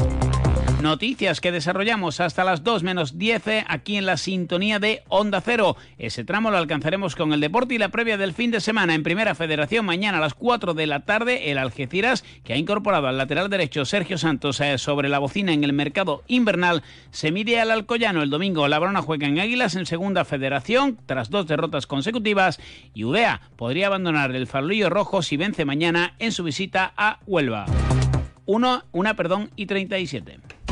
Noticias 0.81 1.41
que 1.41 1.51
desarrollamos 1.51 2.19
hasta 2.19 2.43
las 2.43 2.63
2 2.63 2.83
menos 2.83 3.17
10 3.17 3.47
eh, 3.47 3.65
aquí 3.67 3.97
en 3.97 4.05
la 4.05 4.15
sintonía 4.15 4.77
de 4.77 5.01
Onda 5.07 5.41
Cero. 5.41 5.75
Ese 5.97 6.23
tramo 6.23 6.51
lo 6.51 6.57
alcanzaremos 6.57 7.15
con 7.15 7.33
el 7.33 7.41
deporte 7.41 7.73
y 7.73 7.79
la 7.79 7.89
previa 7.89 8.15
del 8.15 8.33
fin 8.33 8.51
de 8.51 8.61
semana 8.61 8.93
en 8.93 9.01
Primera 9.01 9.33
Federación. 9.33 9.87
Mañana 9.87 10.19
a 10.19 10.21
las 10.21 10.35
4 10.35 10.75
de 10.75 10.85
la 10.85 10.99
tarde, 10.99 11.49
el 11.49 11.57
Algeciras, 11.57 12.23
que 12.43 12.53
ha 12.53 12.57
incorporado 12.57 13.07
al 13.07 13.17
lateral 13.17 13.49
derecho 13.49 13.85
Sergio 13.85 14.19
Santos 14.19 14.59
eh, 14.59 14.77
sobre 14.77 15.09
la 15.09 15.17
bocina 15.17 15.51
en 15.51 15.63
el 15.63 15.73
mercado 15.73 16.23
invernal, 16.27 16.83
se 17.09 17.31
mide 17.31 17.59
al 17.59 17.71
Alcoyano. 17.71 18.21
El 18.21 18.29
domingo 18.29 18.67
la 18.67 18.77
Brona 18.77 19.01
juega 19.01 19.27
en 19.27 19.39
Águilas 19.39 19.73
en 19.75 19.87
Segunda 19.87 20.25
Federación 20.25 20.99
tras 21.07 21.31
dos 21.31 21.47
derrotas 21.47 21.87
consecutivas 21.87 22.59
y 22.93 23.03
Udea 23.03 23.41
podría 23.55 23.87
abandonar 23.87 24.35
el 24.35 24.45
farolillo 24.45 24.91
rojo 24.91 25.23
si 25.23 25.37
vence 25.37 25.65
mañana 25.65 26.13
en 26.19 26.31
su 26.31 26.43
visita 26.43 26.93
a 26.95 27.17
Huelva. 27.25 27.65
Uno, 28.45 28.83
una, 28.91 29.15
perdón, 29.15 29.49
y 29.55 29.65
37. 29.65 30.56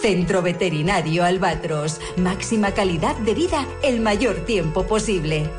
Centro 0.00 0.42
Veterinario 0.42 1.24
Albatros. 1.24 2.00
Máxima 2.16 2.72
calidad 2.72 3.16
de 3.18 3.34
vida 3.34 3.66
el 3.82 4.00
mayor 4.00 4.36
tiempo 4.46 4.86
posible. 4.86 5.50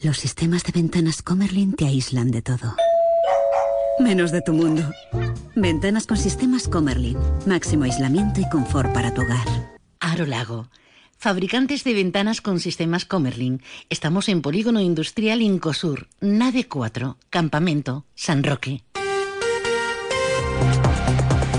Los 0.00 0.18
sistemas 0.18 0.62
de 0.64 0.72
ventanas 0.72 1.22
Comerlin 1.22 1.74
te 1.74 1.86
aíslan 1.86 2.30
de 2.30 2.42
todo. 2.42 2.74
Menos 3.98 4.30
de 4.30 4.42
tu 4.42 4.52
mundo. 4.52 4.82
Ventanas 5.54 6.06
con 6.06 6.16
sistemas 6.16 6.68
Comerlin. 6.68 7.16
Máximo 7.46 7.84
aislamiento 7.84 8.40
y 8.40 8.48
confort 8.50 8.92
para 8.92 9.14
tu 9.14 9.22
hogar. 9.22 9.46
Aro 10.00 10.26
Lago. 10.26 10.68
Fabricantes 11.18 11.82
de 11.82 11.94
ventanas 11.94 12.40
con 12.40 12.60
sistemas 12.60 13.04
Comerlin. 13.06 13.62
Estamos 13.88 14.28
en 14.28 14.42
Polígono 14.42 14.80
Industrial 14.80 15.40
Incosur, 15.40 16.08
Nave 16.20 16.64
4, 16.68 17.16
Campamento, 17.30 18.04
San 18.14 18.44
Roque. 18.44 18.82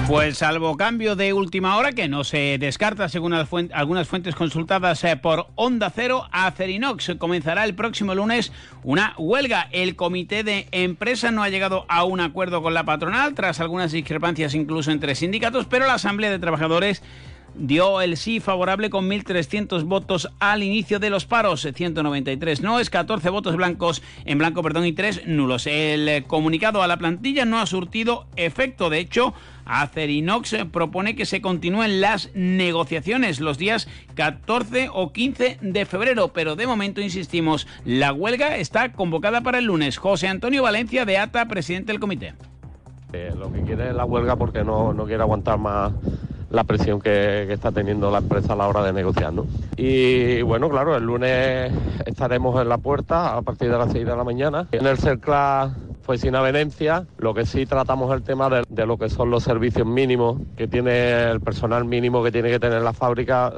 Pues 0.08 0.38
salvo 0.38 0.78
cambio 0.78 1.18
de 1.18 1.34
última 1.34 1.76
hora, 1.76 1.92
que 1.92 2.08
no 2.08 2.24
se 2.24 2.58
descarta 2.60 3.10
según 3.10 3.34
algunas 3.34 4.08
fuentes 4.08 4.36
consultadas 4.36 5.04
eh, 5.04 5.18
por 5.18 5.48
Onda 5.56 5.90
Cero, 5.94 6.30
Acerinox 6.32 7.16
comenzará 7.18 7.66
el 7.66 7.76
próximo 7.76 8.16
lunes 8.16 8.54
una 8.84 9.16
huelga. 9.18 9.68
El 9.72 9.98
comité 9.98 10.46
de 10.46 10.70
empresa 10.72 11.32
no 11.32 11.44
ha 11.44 11.50
llegado 11.50 11.86
a 11.90 12.06
un 12.06 12.22
acuerdo 12.22 12.62
con 12.62 12.74
la 12.74 12.86
patronal, 12.86 13.34
tras 13.34 13.60
algunas 13.60 13.92
discrepancias 13.92 14.56
incluso 14.56 14.92
entre 14.92 15.14
sindicatos, 15.14 15.66
pero 15.66 15.88
la 15.88 15.96
Asamblea 15.96 16.32
de 16.32 16.40
Trabajadores 16.40 17.04
dio 17.58 18.02
el 18.02 18.18
sí 18.18 18.40
favorable 18.40 18.90
con 18.90 19.10
1.300 19.10 19.84
votos 19.84 20.30
al 20.40 20.64
inicio 20.64 21.00
de 21.00 21.10
los 21.10 21.26
paros, 21.26 21.68
193 21.74 22.62
no, 22.62 22.80
es 22.80 22.90
14 22.90 23.30
votos 23.30 23.56
blancos 23.56 24.02
en 24.26 24.38
blanco 24.38 24.64
perdón, 24.64 24.86
y 24.86 24.94
3 24.94 25.28
nulos. 25.28 25.68
El 25.68 26.08
eh, 26.08 26.24
comunicado 26.26 26.82
a 26.82 26.88
la 26.88 26.98
plantilla 26.98 27.46
no 27.46 27.60
ha 27.60 27.66
surtido 27.66 28.28
efecto, 28.36 28.90
de 28.90 29.00
hecho, 29.00 29.34
Acerinox 29.66 30.56
propone 30.72 31.16
que 31.16 31.26
se 31.26 31.42
continúen 31.42 32.00
las 32.02 32.32
negociaciones 32.34 33.40
los 33.40 33.58
días 33.58 33.88
14 34.16 34.90
o 34.94 35.12
15 35.12 35.60
de 35.62 35.86
febrero, 35.86 36.30
pero 36.30 36.56
de 36.56 36.68
momento 36.68 37.02
insistimos, 37.02 37.68
la 37.86 38.14
huelga 38.14 38.58
está 38.58 38.94
convocada 38.94 39.42
para 39.42 39.60
el 39.60 39.66
lunes. 39.66 39.98
José 39.98 40.28
Antonio 40.28 40.64
Valencia 40.64 41.06
de 41.06 41.18
ATA, 41.18 41.48
presidente 41.48 41.92
del 41.92 42.00
comité. 42.00 42.34
Eh, 43.14 43.34
lo 43.38 43.52
que 43.52 43.62
quiere 43.62 43.90
es 43.90 43.96
la 43.96 44.06
huelga 44.06 44.36
porque 44.36 44.64
no, 44.64 44.94
no 44.94 45.06
quiere 45.06 45.24
aguantar 45.24 45.58
más 45.58 45.94
la 46.50 46.64
presión 46.64 47.00
que, 47.00 47.52
está 47.52 47.72
teniendo 47.72 48.12
la 48.12 48.20
empresa 48.20 48.54
a 48.54 48.56
la 48.56 48.68
hora 48.68 48.84
de 48.84 48.94
negociar. 48.94 49.34
Y 49.76 50.42
bueno, 50.44 50.70
claro, 50.70 50.96
el 50.96 51.04
lunes 51.04 51.72
estaremos 52.06 52.62
en 52.62 52.70
la 52.70 52.78
puerta 52.78 53.36
a 53.36 53.42
partir 53.42 53.70
de 53.70 53.78
las 53.78 53.92
6 53.92 54.06
de 54.06 54.16
la 54.16 54.24
mañana. 54.24 54.68
En 54.72 54.86
el 54.86 54.98
CERCLA 54.98 55.76
fue 56.08 56.18
sin 56.18 56.36
avenencia, 56.36 57.06
lo 57.18 57.34
que 57.34 57.46
sí 57.46 57.66
tratamos 57.66 58.14
el 58.14 58.24
tema 58.24 58.50
de 58.50 58.86
lo 58.86 58.98
que 58.98 59.10
son 59.10 59.30
los 59.30 59.44
servicios 59.44 59.86
mínimos 59.86 60.40
que 60.56 60.68
tiene 60.68 61.24
el 61.30 61.42
personal 61.42 61.84
mínimo 61.84 62.24
que 62.24 62.32
tiene 62.32 62.50
que 62.50 62.60
tener 62.60 62.82
la 62.82 62.94
fábrica. 62.94 63.54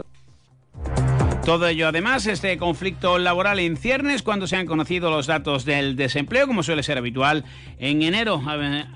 Todo 1.49 1.67
ello, 1.67 1.88
además, 1.88 2.27
este 2.27 2.55
conflicto 2.59 3.17
laboral 3.17 3.57
en 3.57 3.76
ciernes 3.76 4.21
cuando 4.21 4.45
se 4.45 4.55
han 4.55 4.67
conocido 4.67 5.09
los 5.09 5.26
datos 5.26 5.65
del 5.65 5.95
desempleo, 5.95 6.45
como 6.45 6.61
suele 6.61 6.84
ser 6.84 6.99
habitual. 6.99 7.43
En 7.80 8.03
enero 8.03 8.39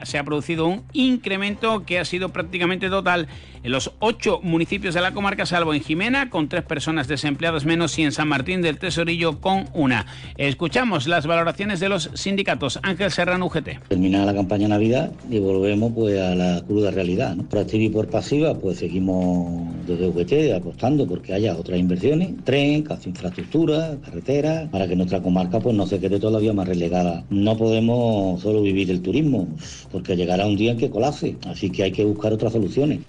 se 0.04 0.20
ha 0.20 0.24
producido 0.24 0.68
un 0.68 0.84
incremento 0.94 1.84
que 1.84 1.98
ha 1.98 2.06
sido 2.06 2.30
prácticamente 2.30 2.92
total 2.92 3.28
en 3.64 3.72
los 3.72 3.94
ocho 3.98 4.40
municipios 4.44 4.94
de 4.94 5.02
la 5.02 5.14
comarca, 5.14 5.48
salvo 5.48 5.74
en 5.74 5.82
Jimena, 5.82 6.30
con 6.30 6.48
tres 6.48 6.64
personas 6.64 7.08
desempleadas 7.08 7.66
menos, 7.66 7.98
y 7.98 8.04
en 8.04 8.12
San 8.12 8.28
Martín 8.28 8.62
del 8.62 8.78
Tesorillo, 8.78 9.40
con 9.42 9.66
una. 9.74 10.06
Escuchamos 10.38 11.08
las 11.08 11.26
valoraciones 11.26 11.80
de 11.80 11.90
los 11.90 12.12
sindicatos. 12.14 12.80
Ángel 12.84 13.10
Serrano, 13.10 13.48
UGT. 13.48 13.88
Termina 13.88 14.26
la 14.26 14.36
campaña 14.36 14.68
Navidad 14.68 15.12
y 15.28 15.40
volvemos 15.40 15.94
pues 15.96 16.20
a 16.20 16.36
la 16.36 16.62
cruda 16.68 16.92
realidad. 16.92 17.36
Por 17.50 17.60
activa 17.60 17.84
y 17.84 17.90
por 17.90 18.10
pasiva, 18.10 18.54
pues 18.54 18.78
seguimos 18.78 19.74
desde 19.88 20.08
UGT 20.08 20.56
apostando 20.56 21.08
porque 21.08 21.34
haya 21.34 21.56
otras 21.56 21.80
inversiones 21.80 22.43
tren, 22.44 22.84
casi 22.84 23.10
infraestructura, 23.10 23.98
carretera, 24.04 24.68
para 24.72 24.88
que 24.88 24.96
nuestra 24.96 25.22
comarca 25.22 25.60
pues 25.60 25.76
no 25.76 25.88
se 25.88 26.00
quede 26.00 26.20
todavía 26.20 26.54
más 26.54 26.68
relegada. 26.68 27.24
No 27.30 27.58
podemos 27.58 28.42
solo 28.42 28.62
vivir 28.62 28.90
el 28.92 29.02
turismo, 29.02 29.48
porque 29.92 30.16
llegará 30.16 30.46
un 30.46 30.56
día 30.56 30.72
en 30.72 30.78
que 30.78 30.90
colapse, 30.90 31.36
así 31.48 31.70
que 31.70 31.84
hay 31.84 31.92
que 31.92 32.04
buscar 32.04 32.34
otras 32.34 32.54
soluciones. 32.54 33.00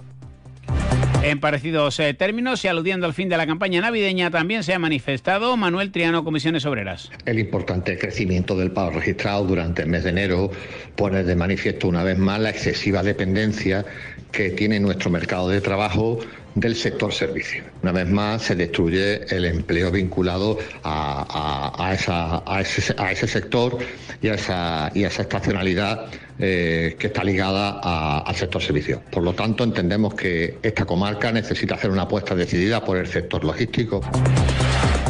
En 1.24 1.40
parecidos 1.40 1.98
eh, 2.00 2.12
términos 2.12 2.62
y 2.66 2.68
aludiendo 2.68 3.06
al 3.06 3.14
fin 3.14 3.30
de 3.30 3.38
la 3.38 3.46
campaña 3.46 3.80
navideña, 3.80 4.30
también 4.30 4.62
se 4.62 4.74
ha 4.74 4.78
manifestado 4.78 5.56
Manuel 5.56 5.90
Triano, 5.90 6.22
Comisiones 6.22 6.66
Obreras. 6.66 7.10
El 7.24 7.38
importante 7.38 7.96
crecimiento 7.96 8.54
del 8.58 8.72
paro 8.72 8.90
registrado 8.90 9.46
durante 9.46 9.80
el 9.82 9.88
mes 9.88 10.04
de 10.04 10.10
enero 10.10 10.50
pone 10.96 11.24
de 11.24 11.34
manifiesto 11.34 11.88
una 11.88 12.04
vez 12.04 12.18
más 12.18 12.40
la 12.40 12.50
excesiva 12.50 13.02
dependencia 13.02 13.86
que 14.32 14.50
tiene 14.50 14.78
nuestro 14.80 15.08
mercado 15.08 15.48
de 15.48 15.62
trabajo 15.62 16.18
del 16.54 16.76
sector 16.76 17.12
servicio. 17.12 17.64
Una 17.82 17.92
vez 17.92 18.08
más 18.08 18.42
se 18.42 18.54
destruye 18.54 19.24
el 19.34 19.44
empleo 19.44 19.90
vinculado 19.90 20.58
a, 20.82 21.92
ese, 21.92 23.26
sector 23.26 23.78
y 24.22 24.28
a 24.28 24.34
esa, 24.34 24.90
y 24.94 25.04
esa 25.04 25.22
estacionalidad 25.22 26.06
eh, 26.38 26.96
que 26.98 27.08
está 27.08 27.24
ligada 27.24 28.20
al 28.20 28.34
sector 28.36 28.62
servicio. 28.62 29.02
Por 29.10 29.22
lo 29.22 29.34
tanto, 29.34 29.64
entendemos 29.64 30.14
que 30.14 30.58
esta 30.62 30.84
comarca 30.84 31.32
necesita 31.32 31.74
hacer 31.74 31.90
una 31.90 32.02
apuesta 32.02 32.34
decidida 32.34 32.84
por 32.84 32.96
el 32.96 33.06
sector 33.06 33.44
logístico. 33.44 34.00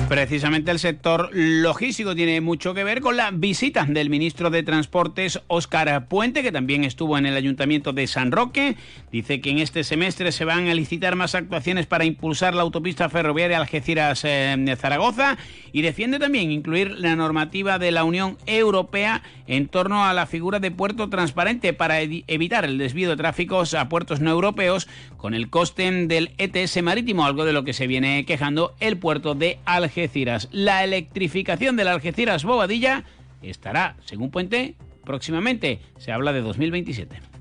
Precisamente 0.09 0.70
el 0.70 0.78
sector 0.78 1.31
logístico 1.32 2.14
tiene 2.14 2.40
mucho 2.43 2.74
que 2.74 2.85
ver 2.85 3.01
con 3.01 3.16
la 3.16 3.31
visita 3.31 3.86
del 3.89 4.10
ministro 4.10 4.51
de 4.51 4.62
Transportes, 4.62 5.40
Óscar 5.47 6.09
Puente, 6.09 6.43
que 6.43 6.52
también 6.52 6.85
estuvo 6.85 7.16
en 7.16 7.24
el 7.24 7.35
Ayuntamiento 7.35 7.93
de 7.93 8.06
San 8.06 8.31
Roque. 8.31 8.76
Dice 9.10 9.40
que 9.40 9.51
en 9.51 9.59
este 9.59 9.82
semestre 9.82 10.31
se 10.31 10.44
van 10.44 10.68
a 10.68 10.74
licitar 10.74 11.16
más 11.16 11.35
actuaciones 11.35 11.86
para 11.86 12.05
impulsar 12.05 12.55
la 12.55 12.62
autopista 12.62 13.09
ferroviaria 13.09 13.56
Algeciras-Zaragoza 13.59 15.32
eh, 15.32 15.64
y 15.75 15.83
defiende 15.83 16.21
también 16.21 16.53
incluir 16.53 16.93
la 16.93 17.17
normativa 17.17 17.81
de 17.81 17.91
la 17.91 18.05
Unión 18.05 18.39
Europea 18.47 19.23
en 19.49 19.67
torno 19.67 20.05
a 20.05 20.15
la 20.15 20.25
figura 20.25 20.61
de 20.61 20.71
puerto 20.71 21.11
transparente 21.11 21.73
para 21.73 22.01
evitar 22.01 22.65
el 22.65 22.79
desvío 22.79 23.11
de 23.11 23.17
tráficos 23.17 23.75
a 23.75 23.89
puertos 23.89 24.21
no 24.21 24.31
europeos 24.31 24.87
con 25.17 25.35
el 25.35 25.51
coste 25.51 25.91
del 26.07 26.31
ETS 26.39 26.81
marítimo, 26.81 27.27
algo 27.27 27.45
de 27.45 27.53
lo 27.53 27.65
que 27.65 27.73
se 27.73 27.89
viene 27.89 28.25
quejando 28.25 28.77
el 28.79 28.99
puerto 28.99 29.35
de 29.35 29.59
Algeciras. 29.65 30.49
La 30.53 30.85
electrificación 30.85 31.75
del 31.75 31.89
Algeciras 31.89 32.45
Bobadilla 32.45 33.03
estará, 33.43 33.97
según 34.05 34.31
Puente, 34.31 34.77
próximamente. 35.05 35.81
Se 35.99 36.13
habla 36.13 36.33
de 36.33 36.43
2027. 36.43 37.34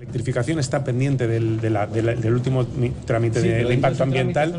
La 0.00 0.04
electrificación 0.04 0.58
está 0.58 0.82
pendiente 0.82 1.26
del, 1.26 2.32
último 2.32 2.66
trámite 3.04 3.42
de, 3.42 3.74
impacto 3.74 4.02
ambiental. 4.02 4.58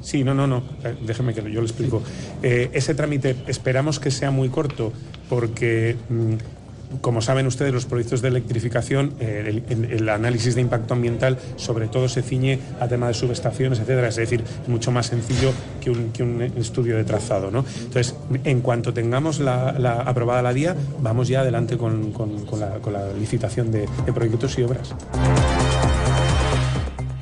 Sí, 0.00 0.24
no, 0.24 0.34
no, 0.34 0.48
no. 0.48 0.64
Eh, 0.82 0.96
déjeme 1.06 1.32
que 1.32 1.40
yo 1.52 1.60
lo 1.60 1.66
explico. 1.68 2.02
Eh, 2.42 2.68
ese 2.72 2.92
trámite 2.96 3.36
esperamos 3.46 4.00
que 4.00 4.10
sea 4.10 4.32
muy 4.32 4.48
corto 4.48 4.92
porque 5.28 5.94
mm, 6.08 6.34
como 7.00 7.22
saben 7.22 7.46
ustedes, 7.46 7.72
los 7.72 7.86
proyectos 7.86 8.22
de 8.22 8.28
electrificación, 8.28 9.14
eh, 9.20 9.62
el, 9.68 10.08
análisis 10.08 10.54
de 10.54 10.60
impacto 10.60 10.94
ambiental 10.94 11.38
sobre 11.56 11.88
todo 11.88 12.08
se 12.08 12.22
ciñe 12.22 12.58
a 12.80 12.88
tema 12.88 13.08
de 13.08 13.14
subestaciones, 13.14 13.78
etcétera. 13.78 14.08
Es 14.08 14.16
decir, 14.16 14.42
es 14.62 14.68
mucho 14.68 14.90
más 14.90 15.06
sencillo 15.06 15.52
que 15.80 15.90
un, 15.90 16.42
estudio 16.56 16.96
de 16.96 17.04
trazado. 17.04 17.50
¿no? 17.50 17.64
Entonces, 17.78 18.14
en 18.44 18.60
cuanto 18.60 18.92
tengamos 18.92 19.40
aprobada 19.40 20.42
la 20.42 20.52
DIA, 20.52 20.76
vamos 21.00 21.28
ya 21.28 21.40
adelante 21.40 21.76
con, 21.76 22.12
la, 22.58 23.12
licitación 23.18 23.70
de 23.70 23.86
proyectos 24.12 24.58
y 24.58 24.62
obras. 24.62 24.94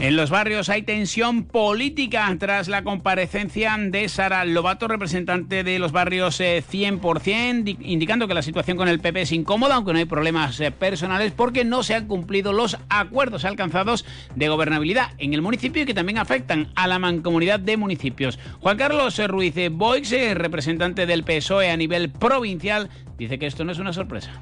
En 0.00 0.16
los 0.16 0.30
barrios 0.30 0.70
hay 0.70 0.80
tensión 0.80 1.44
política 1.44 2.34
tras 2.38 2.68
la 2.68 2.82
comparecencia 2.82 3.76
de 3.78 4.08
Sara 4.08 4.46
Lobato, 4.46 4.88
representante 4.88 5.62
de 5.62 5.78
los 5.78 5.92
barrios 5.92 6.40
100%, 6.40 7.68
eh, 7.68 7.76
indicando 7.82 8.26
que 8.26 8.32
la 8.32 8.40
situación 8.40 8.78
con 8.78 8.88
el 8.88 9.00
PP 9.00 9.20
es 9.20 9.32
incómoda, 9.32 9.74
aunque 9.74 9.92
no 9.92 9.98
hay 9.98 10.06
problemas 10.06 10.58
eh, 10.58 10.70
personales, 10.70 11.32
porque 11.32 11.66
no 11.66 11.82
se 11.82 11.94
han 11.94 12.06
cumplido 12.06 12.54
los 12.54 12.78
acuerdos 12.88 13.44
alcanzados 13.44 14.06
de 14.34 14.48
gobernabilidad 14.48 15.10
en 15.18 15.34
el 15.34 15.42
municipio 15.42 15.82
y 15.82 15.86
que 15.86 15.92
también 15.92 16.16
afectan 16.16 16.68
a 16.76 16.86
la 16.86 16.98
mancomunidad 16.98 17.60
de 17.60 17.76
municipios. 17.76 18.38
Juan 18.60 18.78
Carlos 18.78 19.18
Ruiz 19.28 19.54
Boix, 19.70 20.10
eh, 20.12 20.32
representante 20.32 21.04
del 21.04 21.24
PSOE 21.24 21.70
a 21.70 21.76
nivel 21.76 22.08
provincial, 22.08 22.88
dice 23.18 23.38
que 23.38 23.46
esto 23.46 23.64
no 23.64 23.72
es 23.72 23.78
una 23.78 23.92
sorpresa. 23.92 24.32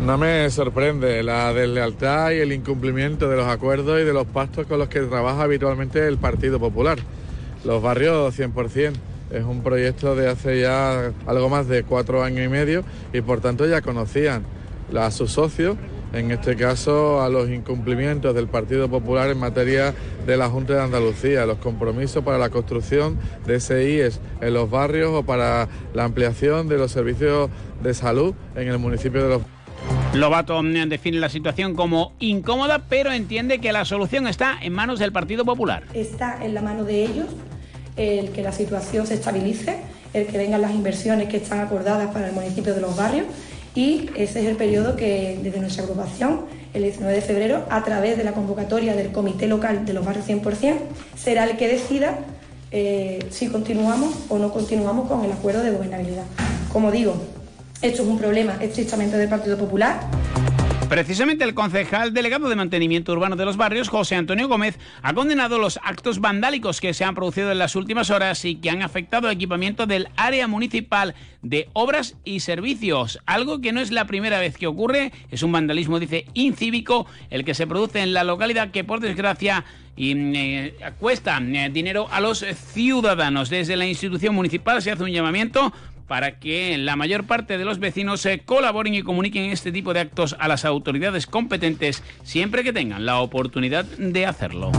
No 0.00 0.18
me 0.18 0.48
sorprende 0.50 1.22
la 1.22 1.52
deslealtad 1.52 2.30
y 2.30 2.38
el 2.38 2.52
incumplimiento 2.52 3.28
de 3.28 3.36
los 3.36 3.46
acuerdos 3.48 4.00
y 4.00 4.04
de 4.04 4.12
los 4.12 4.26
pactos 4.26 4.66
con 4.66 4.78
los 4.78 4.88
que 4.88 5.00
trabaja 5.00 5.42
habitualmente 5.42 6.06
el 6.06 6.18
Partido 6.18 6.60
Popular. 6.60 6.98
Los 7.64 7.82
barrios 7.82 8.38
100% 8.38 8.92
es 9.32 9.42
un 9.42 9.62
proyecto 9.62 10.14
de 10.14 10.28
hace 10.28 10.60
ya 10.60 11.12
algo 11.26 11.48
más 11.48 11.66
de 11.66 11.82
cuatro 11.82 12.22
años 12.22 12.44
y 12.44 12.48
medio 12.48 12.84
y 13.12 13.20
por 13.22 13.40
tanto 13.40 13.66
ya 13.66 13.80
conocían 13.80 14.44
a 14.96 15.10
sus 15.10 15.32
socios, 15.32 15.76
en 16.12 16.30
este 16.30 16.54
caso 16.54 17.22
a 17.22 17.28
los 17.28 17.48
incumplimientos 17.48 18.34
del 18.34 18.46
Partido 18.46 18.88
Popular 18.88 19.30
en 19.30 19.38
materia 19.38 19.92
de 20.24 20.36
la 20.36 20.48
Junta 20.48 20.74
de 20.74 20.82
Andalucía, 20.82 21.46
los 21.46 21.58
compromisos 21.58 22.22
para 22.22 22.38
la 22.38 22.50
construcción 22.50 23.18
de 23.46 23.58
SIES 23.58 24.20
en 24.40 24.54
los 24.54 24.70
barrios 24.70 25.10
o 25.12 25.24
para 25.24 25.68
la 25.94 26.04
ampliación 26.04 26.68
de 26.68 26.78
los 26.78 26.92
servicios 26.92 27.50
de 27.82 27.92
salud 27.94 28.34
en 28.54 28.68
el 28.68 28.78
municipio 28.78 29.22
de 29.24 29.28
los 29.30 29.55
Lobato 30.16 30.62
define 30.62 31.18
la 31.18 31.28
situación 31.28 31.74
como 31.74 32.12
incómoda, 32.20 32.82
pero 32.88 33.12
entiende 33.12 33.58
que 33.58 33.72
la 33.72 33.84
solución 33.84 34.26
está 34.26 34.58
en 34.62 34.72
manos 34.72 34.98
del 34.98 35.12
Partido 35.12 35.44
Popular. 35.44 35.84
Está 35.92 36.44
en 36.44 36.54
la 36.54 36.62
mano 36.62 36.84
de 36.84 37.04
ellos 37.04 37.26
el 37.96 38.30
que 38.30 38.42
la 38.42 38.52
situación 38.52 39.06
se 39.06 39.14
estabilice, 39.14 39.80
el 40.12 40.26
que 40.26 40.38
vengan 40.38 40.62
las 40.62 40.72
inversiones 40.72 41.28
que 41.28 41.38
están 41.38 41.60
acordadas 41.60 42.12
para 42.12 42.28
el 42.28 42.32
municipio 42.32 42.74
de 42.74 42.80
los 42.80 42.96
barrios 42.96 43.26
y 43.74 44.08
ese 44.16 44.40
es 44.40 44.46
el 44.46 44.56
periodo 44.56 44.96
que 44.96 45.38
desde 45.42 45.60
nuestra 45.60 45.82
agrupación, 45.82 46.46
el 46.72 46.82
19 46.82 47.14
de 47.14 47.20
febrero, 47.20 47.66
a 47.68 47.84
través 47.84 48.16
de 48.16 48.24
la 48.24 48.32
convocatoria 48.32 48.96
del 48.96 49.12
Comité 49.12 49.46
Local 49.46 49.84
de 49.84 49.92
los 49.92 50.04
Barrios 50.04 50.26
100%, 50.26 50.76
será 51.14 51.44
el 51.44 51.58
que 51.58 51.68
decida 51.68 52.18
eh, 52.70 53.18
si 53.30 53.48
continuamos 53.48 54.14
o 54.30 54.38
no 54.38 54.50
continuamos 54.50 55.08
con 55.08 55.24
el 55.24 55.32
acuerdo 55.32 55.62
de 55.62 55.72
gobernabilidad. 55.72 56.24
Como 56.72 56.90
digo, 56.90 57.16
esto 57.82 58.02
es 58.02 58.08
un 58.08 58.18
problema 58.18 58.56
estrictamente 58.60 59.16
del 59.16 59.28
Partido 59.28 59.58
Popular. 59.58 60.00
Precisamente 60.88 61.42
el 61.42 61.52
concejal 61.52 62.14
delegado 62.14 62.48
de 62.48 62.54
mantenimiento 62.54 63.12
urbano 63.12 63.34
de 63.34 63.44
los 63.44 63.56
barrios, 63.56 63.88
José 63.88 64.14
Antonio 64.14 64.46
Gómez, 64.46 64.78
ha 65.02 65.14
condenado 65.14 65.58
los 65.58 65.80
actos 65.82 66.20
vandálicos 66.20 66.80
que 66.80 66.94
se 66.94 67.02
han 67.02 67.16
producido 67.16 67.50
en 67.50 67.58
las 67.58 67.74
últimas 67.74 68.10
horas 68.10 68.44
y 68.44 68.54
que 68.54 68.70
han 68.70 68.82
afectado 68.82 69.26
el 69.28 69.34
equipamiento 69.34 69.86
del 69.86 70.08
área 70.16 70.46
municipal 70.46 71.16
de 71.42 71.68
obras 71.72 72.14
y 72.24 72.38
servicios, 72.38 73.18
algo 73.26 73.60
que 73.60 73.72
no 73.72 73.80
es 73.80 73.90
la 73.90 74.06
primera 74.06 74.38
vez 74.38 74.56
que 74.56 74.68
ocurre, 74.68 75.12
es 75.32 75.42
un 75.42 75.50
vandalismo, 75.50 75.98
dice, 75.98 76.26
incívico, 76.34 77.06
el 77.30 77.44
que 77.44 77.54
se 77.54 77.66
produce 77.66 78.00
en 78.00 78.14
la 78.14 78.22
localidad 78.22 78.70
que 78.70 78.84
por 78.84 79.00
desgracia 79.00 79.64
eh, 79.96 80.76
cuesta 81.00 81.38
eh, 81.42 81.70
dinero 81.72 82.06
a 82.12 82.20
los 82.20 82.44
ciudadanos. 82.72 83.50
Desde 83.50 83.76
la 83.76 83.86
institución 83.86 84.36
municipal 84.36 84.80
se 84.82 84.92
hace 84.92 85.02
un 85.02 85.10
llamamiento 85.10 85.72
para 86.06 86.38
que 86.38 86.76
la 86.78 86.96
mayor 86.96 87.26
parte 87.26 87.58
de 87.58 87.64
los 87.64 87.78
vecinos 87.78 88.20
se 88.20 88.40
colaboren 88.40 88.94
y 88.94 89.02
comuniquen 89.02 89.50
este 89.50 89.72
tipo 89.72 89.92
de 89.92 90.00
actos 90.00 90.36
a 90.38 90.48
las 90.48 90.64
autoridades 90.64 91.26
competentes 91.26 92.02
siempre 92.22 92.64
que 92.64 92.72
tengan 92.72 93.06
la 93.06 93.20
oportunidad 93.20 93.84
de 93.84 94.26
hacerlo. 94.26 94.72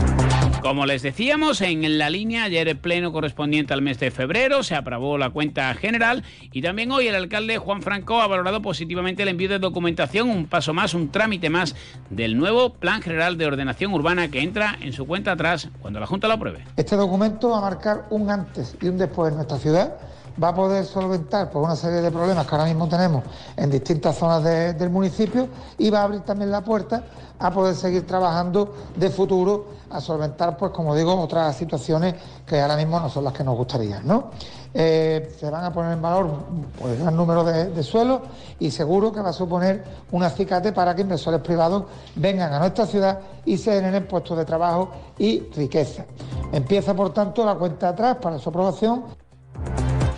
Como 0.62 0.86
les 0.86 1.02
decíamos, 1.02 1.60
en 1.60 1.98
la 1.98 2.10
línea 2.10 2.44
ayer 2.44 2.66
el 2.66 2.76
pleno 2.76 3.12
correspondiente 3.12 3.74
al 3.74 3.82
mes 3.82 4.00
de 4.00 4.10
febrero 4.10 4.64
se 4.64 4.74
aprobó 4.74 5.16
la 5.16 5.30
cuenta 5.30 5.72
general 5.74 6.24
y 6.52 6.62
también 6.62 6.90
hoy 6.90 7.06
el 7.06 7.14
alcalde 7.14 7.58
Juan 7.58 7.80
Franco 7.80 8.20
ha 8.20 8.26
valorado 8.26 8.60
positivamente 8.60 9.22
el 9.22 9.28
envío 9.28 9.48
de 9.48 9.60
documentación, 9.60 10.28
un 10.28 10.46
paso 10.46 10.74
más, 10.74 10.94
un 10.94 11.10
trámite 11.10 11.48
más 11.48 11.76
del 12.10 12.36
nuevo 12.36 12.74
Plan 12.74 13.02
General 13.02 13.38
de 13.38 13.46
Ordenación 13.46 13.92
Urbana 13.92 14.28
que 14.28 14.40
entra 14.40 14.76
en 14.80 14.92
su 14.92 15.06
cuenta 15.06 15.32
atrás 15.32 15.68
cuando 15.80 16.00
la 16.00 16.06
Junta 16.06 16.26
lo 16.26 16.34
apruebe. 16.34 16.64
Este 16.76 16.96
documento 16.96 17.50
va 17.50 17.58
a 17.58 17.62
marcar 17.62 18.06
un 18.10 18.28
antes 18.28 18.76
y 18.82 18.88
un 18.88 18.98
después 18.98 19.30
en 19.30 19.36
nuestra 19.36 19.58
ciudad 19.58 19.94
va 20.42 20.48
a 20.48 20.54
poder 20.54 20.84
solventar 20.84 21.50
por 21.50 21.62
una 21.62 21.76
serie 21.76 22.00
de 22.00 22.10
problemas 22.10 22.46
que 22.46 22.54
ahora 22.54 22.66
mismo 22.66 22.88
tenemos 22.88 23.24
en 23.56 23.70
distintas 23.70 24.16
zonas 24.16 24.42
del 24.44 24.90
municipio 24.90 25.48
y 25.76 25.90
va 25.90 26.00
a 26.00 26.04
abrir 26.04 26.20
también 26.20 26.50
la 26.50 26.62
puerta 26.62 27.04
a 27.38 27.50
poder 27.50 27.74
seguir 27.74 28.06
trabajando 28.06 28.74
de 28.96 29.10
futuro 29.10 29.78
a 29.90 30.00
solventar, 30.00 30.56
pues 30.56 30.72
como 30.72 30.94
digo, 30.94 31.18
otras 31.18 31.56
situaciones 31.56 32.14
que 32.46 32.60
ahora 32.60 32.76
mismo 32.76 32.98
no 33.00 33.08
son 33.08 33.24
las 33.24 33.32
que 33.32 33.44
nos 33.44 33.56
gustaría. 33.56 34.00
¿no? 34.00 34.30
Eh, 34.74 35.34
se 35.38 35.48
van 35.48 35.64
a 35.64 35.72
poner 35.72 35.92
en 35.92 36.02
valor 36.02 36.30
pues, 36.78 37.00
gran 37.00 37.16
número 37.16 37.42
de, 37.42 37.70
de 37.70 37.82
suelos 37.82 38.20
y 38.58 38.70
seguro 38.70 39.12
que 39.12 39.20
va 39.20 39.30
a 39.30 39.32
suponer 39.32 39.82
un 40.12 40.22
acicate 40.22 40.72
para 40.72 40.94
que 40.94 41.02
inversores 41.02 41.40
privados 41.40 41.84
vengan 42.16 42.52
a 42.52 42.58
nuestra 42.58 42.86
ciudad 42.86 43.18
y 43.44 43.56
se 43.56 43.72
generen 43.72 44.06
puestos 44.06 44.36
de 44.36 44.44
trabajo 44.44 44.90
y 45.16 45.40
riqueza. 45.56 46.04
Empieza, 46.52 46.94
por 46.94 47.12
tanto, 47.12 47.44
la 47.44 47.54
cuenta 47.54 47.90
atrás 47.90 48.16
para 48.20 48.38
su 48.38 48.48
aprobación. 48.50 49.04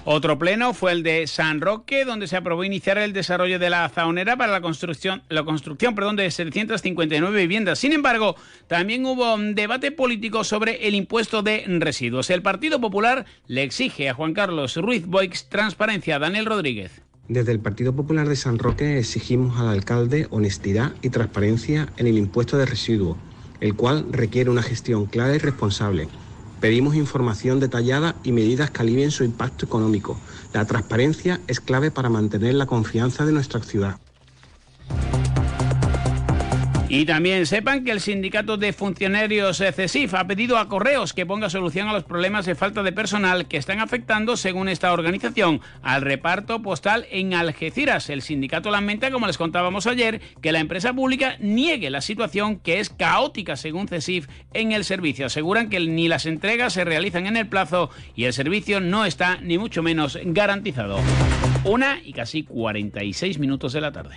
Otro 0.05 0.39
pleno 0.39 0.72
fue 0.72 0.93
el 0.93 1.02
de 1.02 1.27
San 1.27 1.60
Roque, 1.60 2.06
donde 2.06 2.27
se 2.27 2.36
aprobó 2.36 2.64
iniciar 2.64 2.97
el 2.97 3.12
desarrollo 3.12 3.59
de 3.59 3.68
la 3.68 3.86
zaonera 3.90 4.35
para 4.35 4.51
la 4.51 4.62
construcción, 4.62 5.22
la 5.28 5.44
construcción 5.44 5.94
perdón, 5.94 6.16
de 6.16 6.31
759 6.31 7.39
viviendas. 7.39 7.78
Sin 7.78 7.93
embargo, 7.93 8.35
también 8.66 9.05
hubo 9.05 9.35
un 9.35 9.55
debate 9.55 9.93
político 9.93 10.43
sobre 10.43 10.89
el 10.89 10.94
impuesto 10.94 11.43
de 11.43 11.64
residuos. 11.66 12.31
El 12.31 12.40
Partido 12.40 12.81
Popular 12.81 13.27
le 13.47 13.62
exige 13.62 14.09
a 14.09 14.14
Juan 14.14 14.32
Carlos 14.32 14.77
Ruiz 14.77 15.06
Boix 15.06 15.48
transparencia. 15.51 16.18
Daniel 16.18 16.47
Rodríguez. 16.47 17.02
Desde 17.28 17.52
el 17.52 17.60
Partido 17.60 17.94
Popular 17.94 18.27
de 18.28 18.36
San 18.36 18.59
Roque 18.59 18.98
exigimos 18.98 19.60
al 19.60 19.68
alcalde 19.68 20.27
honestidad 20.31 20.93
y 21.02 21.10
transparencia 21.10 21.89
en 21.98 22.06
el 22.06 22.16
impuesto 22.16 22.56
de 22.56 22.64
residuos, 22.66 23.18
el 23.60 23.74
cual 23.74 24.06
requiere 24.10 24.51
una 24.51 24.62
gestión 24.62 25.06
clara 25.06 25.35
y 25.35 25.39
responsable 25.39 26.09
Pedimos 26.61 26.95
información 26.95 27.59
detallada 27.59 28.16
y 28.23 28.32
medidas 28.32 28.70
que 28.70 28.82
alivien 28.82 29.11
su 29.11 29.24
impacto 29.24 29.65
económico. 29.65 30.19
La 30.53 30.66
transparencia 30.66 31.41
es 31.47 31.59
clave 31.59 31.91
para 31.91 32.11
mantener 32.11 32.55
la 32.55 32.66
confianza 32.66 33.24
de 33.24 33.32
nuestra 33.32 33.61
ciudad. 33.62 33.99
Y 36.93 37.05
también 37.05 37.47
sepan 37.47 37.85
que 37.85 37.93
el 37.93 38.01
sindicato 38.01 38.57
de 38.57 38.73
funcionarios 38.73 39.59
CESIF 39.59 40.12
ha 40.15 40.27
pedido 40.27 40.59
a 40.59 40.67
Correos 40.67 41.12
que 41.12 41.25
ponga 41.25 41.49
solución 41.49 41.87
a 41.87 41.93
los 41.93 42.03
problemas 42.03 42.47
de 42.47 42.57
falta 42.57 42.83
de 42.83 42.91
personal 42.91 43.47
que 43.47 43.59
están 43.59 43.79
afectando, 43.79 44.37
según 44.37 44.69
esta 44.69 44.93
organización, 44.93 45.61
al 45.83 46.03
reparto 46.03 46.62
postal 46.62 47.07
en 47.12 47.33
Algeciras. 47.33 48.11
El 48.11 48.23
sindicato 48.23 48.73
lamenta, 48.73 49.12
como 49.12 49.29
les 49.29 49.39
contábamos 49.39 49.87
ayer, 49.87 50.21
que 50.43 50.51
la 50.51 50.59
empresa 50.59 50.93
pública 50.93 51.37
niegue 51.39 51.91
la 51.91 52.01
situación 52.01 52.59
que 52.59 52.81
es 52.81 52.91
caótica, 52.91 53.55
según 53.55 53.87
CESIF, 53.87 54.27
en 54.53 54.73
el 54.73 54.83
servicio. 54.83 55.27
Aseguran 55.27 55.71
que 55.71 55.79
ni 55.79 56.09
las 56.09 56.27
entregas 56.27 56.73
se 56.73 56.85
realizan 56.85 57.29
en 57.29 57.37
el 57.37 57.47
plazo 57.47 57.91
y 58.17 58.25
el 58.25 58.33
servicio 58.33 58.81
no 58.81 59.05
está 59.05 59.39
ni 59.41 59.59
mucho 59.59 59.85
menos 59.85 60.19
garantizado. 60.25 60.99
Una 61.62 62.01
y 62.05 62.12
casi 62.15 62.43
46 62.43 63.39
minutos 63.39 63.75
de 63.75 63.81
la 63.81 63.93
tarde. 63.93 64.17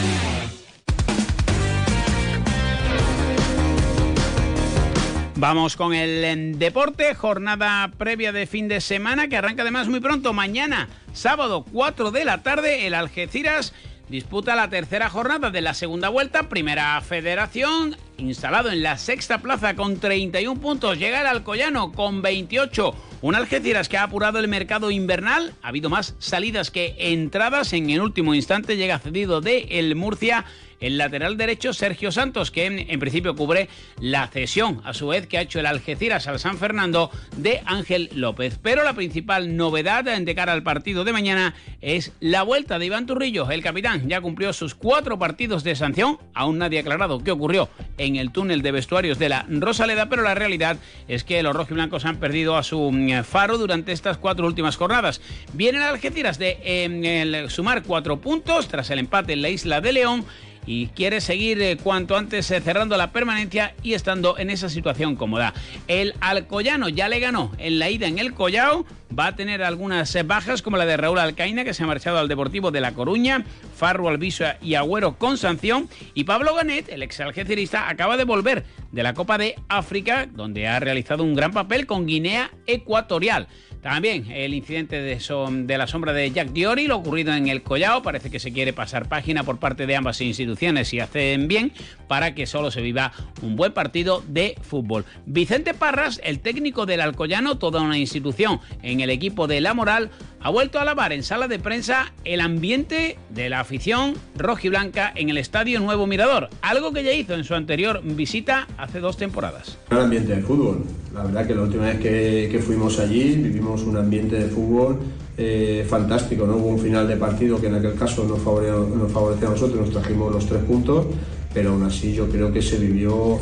Vamos 5.41 5.75
con 5.75 5.95
el 5.95 6.59
deporte, 6.59 7.15
jornada 7.15 7.89
previa 7.97 8.31
de 8.31 8.45
fin 8.45 8.67
de 8.67 8.79
semana 8.79 9.27
que 9.27 9.37
arranca 9.37 9.63
además 9.63 9.87
muy 9.87 9.99
pronto, 9.99 10.33
mañana, 10.33 10.87
sábado 11.13 11.65
4 11.71 12.11
de 12.11 12.25
la 12.25 12.43
tarde, 12.43 12.85
el 12.85 12.93
Algeciras 12.93 13.73
disputa 14.07 14.55
la 14.55 14.69
tercera 14.69 15.09
jornada 15.09 15.49
de 15.49 15.61
la 15.61 15.73
segunda 15.73 16.09
vuelta, 16.09 16.47
primera 16.47 17.01
federación, 17.01 17.95
instalado 18.17 18.69
en 18.69 18.83
la 18.83 18.99
sexta 18.99 19.39
plaza 19.39 19.75
con 19.75 19.99
31 19.99 20.61
puntos, 20.61 20.99
llega 20.99 21.21
el 21.21 21.27
Alcoyano 21.27 21.91
con 21.91 22.21
28. 22.21 22.93
Un 23.23 23.33
Algeciras 23.33 23.89
que 23.89 23.97
ha 23.97 24.03
apurado 24.03 24.37
el 24.37 24.47
mercado 24.47 24.91
invernal, 24.91 25.55
ha 25.63 25.69
habido 25.69 25.89
más 25.89 26.13
salidas 26.19 26.69
que 26.69 26.93
entradas, 26.99 27.73
en 27.73 27.89
el 27.89 28.01
último 28.01 28.35
instante 28.35 28.77
llega 28.77 28.99
cedido 28.99 29.41
de 29.41 29.65
el 29.71 29.95
Murcia 29.95 30.45
el 30.81 30.97
lateral 30.97 31.37
derecho 31.37 31.73
Sergio 31.73 32.11
Santos, 32.11 32.51
que 32.51 32.65
en, 32.65 32.99
principio 32.99 33.35
cubre 33.35 33.69
la 33.99 34.27
cesión, 34.27 34.81
a 34.83 34.93
su 34.93 35.07
vez, 35.07 35.27
que 35.27 35.37
ha 35.37 35.41
hecho 35.41 35.59
el 35.59 35.65
Algeciras 35.65 36.27
al 36.27 36.39
San 36.39 36.57
Fernando 36.57 37.11
de 37.37 37.61
Ángel 37.65 38.09
López. 38.13 38.59
Pero 38.61 38.83
la 38.83 38.93
principal 38.93 39.55
novedad 39.55 40.03
de 40.03 40.35
cara 40.35 40.53
al 40.53 40.63
partido 40.63 41.03
de 41.03 41.13
mañana 41.13 41.53
es 41.81 42.11
la 42.19 42.43
vuelta 42.43 42.79
de 42.79 42.87
Iván 42.87 43.05
Turrillo. 43.05 43.49
El 43.49 43.61
capitán 43.61 44.09
ya 44.09 44.21
cumplió 44.21 44.51
sus 44.53 44.75
cuatro 44.75 45.17
partidos 45.19 45.63
de 45.63 45.75
sanción, 45.75 46.17
aún 46.33 46.57
nadie 46.57 46.79
ha 46.79 46.81
aclarado 46.81 47.23
qué 47.23 47.31
ocurrió 47.31 47.69
en 47.97 48.15
el 48.15 48.31
túnel 48.31 48.61
de 48.61 48.71
vestuarios 48.71 49.19
de 49.19 49.29
la 49.29 49.45
Rosaleda, 49.47 50.09
pero 50.09 50.23
la 50.23 50.35
realidad 50.35 50.77
es 51.07 51.23
que 51.23 51.43
los 51.43 51.55
rojiblancos 51.55 52.05
han 52.05 52.17
perdido 52.17 52.57
a 52.57 52.63
su 52.63 52.91
mm, 52.91 53.23
faro 53.23 53.57
durante 53.57 53.91
estas 53.91 54.17
cuatro 54.17 54.47
últimas 54.47 54.75
jornadas. 54.75 55.21
Viene 55.53 55.77
el 55.77 55.83
Algeciras 55.83 56.39
de 56.39 56.57
em, 56.63 57.49
sumar 57.49 57.83
cuatro 57.83 58.19
puntos 58.19 58.67
tras 58.67 58.89
el 58.89 58.99
empate 58.99 59.33
en 59.33 59.41
la 59.41 59.49
isla 59.49 59.81
de 59.81 59.93
León 59.93 60.25
y 60.65 60.87
quiere 60.87 61.21
seguir 61.21 61.61
eh, 61.61 61.77
cuanto 61.77 62.17
antes 62.17 62.49
eh, 62.51 62.61
cerrando 62.61 62.97
la 62.97 63.11
permanencia 63.11 63.73
y 63.83 63.93
estando 63.93 64.37
en 64.37 64.49
esa 64.49 64.69
situación 64.69 65.15
cómoda. 65.15 65.53
El 65.87 66.13
Alcoyano 66.21 66.89
ya 66.89 67.09
le 67.09 67.19
ganó 67.19 67.51
en 67.57 67.79
la 67.79 67.89
ida 67.89 68.07
en 68.07 68.19
el 68.19 68.33
Collao, 68.33 68.85
va 69.17 69.27
a 69.27 69.35
tener 69.35 69.63
algunas 69.63 70.15
eh, 70.15 70.23
bajas 70.23 70.61
como 70.61 70.77
la 70.77 70.85
de 70.85 70.97
Raúl 70.97 71.19
Alcaina 71.19 71.63
que 71.63 71.73
se 71.73 71.83
ha 71.83 71.87
marchado 71.87 72.19
al 72.19 72.27
Deportivo 72.27 72.71
de 72.71 72.81
La 72.81 72.93
Coruña, 72.93 73.43
Farro 73.75 74.09
Alviso 74.09 74.45
y 74.61 74.75
Agüero 74.75 75.17
con 75.17 75.37
sanción 75.37 75.89
y 76.13 76.23
Pablo 76.23 76.55
Ganet, 76.55 76.89
el 76.89 77.03
ex 77.03 77.19
algecirista, 77.19 77.89
acaba 77.89 78.17
de 78.17 78.23
volver 78.23 78.63
de 78.91 79.03
la 79.03 79.13
Copa 79.13 79.37
de 79.37 79.55
África 79.67 80.27
donde 80.31 80.67
ha 80.67 80.79
realizado 80.79 81.23
un 81.23 81.35
gran 81.35 81.51
papel 81.51 81.85
con 81.85 82.05
Guinea 82.05 82.51
Ecuatorial. 82.67 83.47
También 83.81 84.29
el 84.31 84.53
incidente 84.53 85.01
de, 85.01 85.77
la 85.77 85.87
sombra 85.87 86.13
de 86.13 86.29
Jack 86.29 86.49
Diori, 86.51 86.85
lo 86.85 86.97
ocurrido 86.97 87.33
en 87.33 87.47
el 87.47 87.63
Collao, 87.63 88.03
parece 88.03 88.29
que 88.29 88.39
se 88.39 88.53
quiere 88.53 88.73
pasar 88.73 89.09
página 89.09 89.43
por 89.43 89.57
parte 89.57 89.87
de 89.87 89.95
ambas 89.95 90.21
instituciones 90.21 90.93
y 90.93 90.99
hacen 90.99 91.47
bien 91.47 91.71
para 92.07 92.35
que 92.35 92.45
solo 92.45 92.69
se 92.69 92.81
viva 92.81 93.11
un 93.41 93.55
buen 93.55 93.73
partido 93.73 94.23
de 94.27 94.55
fútbol. 94.61 95.05
Vicente 95.25 95.73
Parras, 95.73 96.21
el 96.23 96.39
técnico 96.39 96.85
del 96.85 97.01
Alcoyano, 97.01 97.57
toda 97.57 97.81
una 97.81 97.97
institución 97.97 98.59
en 98.83 98.99
el 98.99 99.09
equipo 99.09 99.47
de 99.47 99.61
La 99.61 99.73
Moral, 99.73 100.11
ha 100.43 100.49
vuelto 100.49 100.79
a 100.79 100.85
lavar 100.85 101.13
en 101.13 101.23
sala 101.23 101.47
de 101.47 101.59
prensa 101.59 102.13
el 102.23 102.41
ambiente 102.41 103.17
de 103.29 103.49
la 103.49 103.59
afición 103.59 104.15
rojiblanca 104.35 105.11
en 105.15 105.29
el 105.29 105.37
Estadio 105.37 105.79
Nuevo 105.79 106.07
Mirador, 106.07 106.49
algo 106.61 106.91
que 106.93 107.03
ya 107.03 107.13
hizo 107.13 107.33
en 107.33 107.43
su 107.43 107.55
anterior 107.55 108.01
visita 108.03 108.67
hace 108.77 108.99
dos 108.99 109.17
temporadas. 109.17 109.77
Un 109.91 109.97
ambiente 109.97 110.35
de 110.35 110.41
fútbol. 110.41 110.83
La 111.13 111.23
verdad 111.23 111.45
que 111.45 111.53
la 111.53 111.61
última 111.61 111.85
vez 111.87 111.99
que, 111.99 112.59
fuimos 112.65 112.99
allí 112.99 113.35
vivimos 113.35 113.70
un 113.83 113.97
ambiente 113.97 114.35
de 114.35 114.47
fútbol 114.47 114.97
eh, 115.37 115.85
fantástico. 115.89 116.45
¿no? 116.45 116.57
Hubo 116.57 116.67
un 116.67 116.79
final 116.79 117.07
de 117.07 117.15
partido 117.15 117.59
que 117.59 117.67
en 117.67 117.75
aquel 117.75 117.95
caso 117.95 118.25
nos 118.25 118.39
favoreció, 118.39 119.47
a 119.47 119.49
nosotros, 119.49 119.75
nos 119.75 119.89
trajimos 119.91 120.31
los 120.31 120.45
tres 120.45 120.63
puntos, 120.63 121.05
pero 121.53 121.71
aún 121.71 121.83
así 121.83 122.13
yo 122.13 122.27
creo 122.29 122.51
que 122.51 122.61
se 122.61 122.77
vivió 122.77 123.39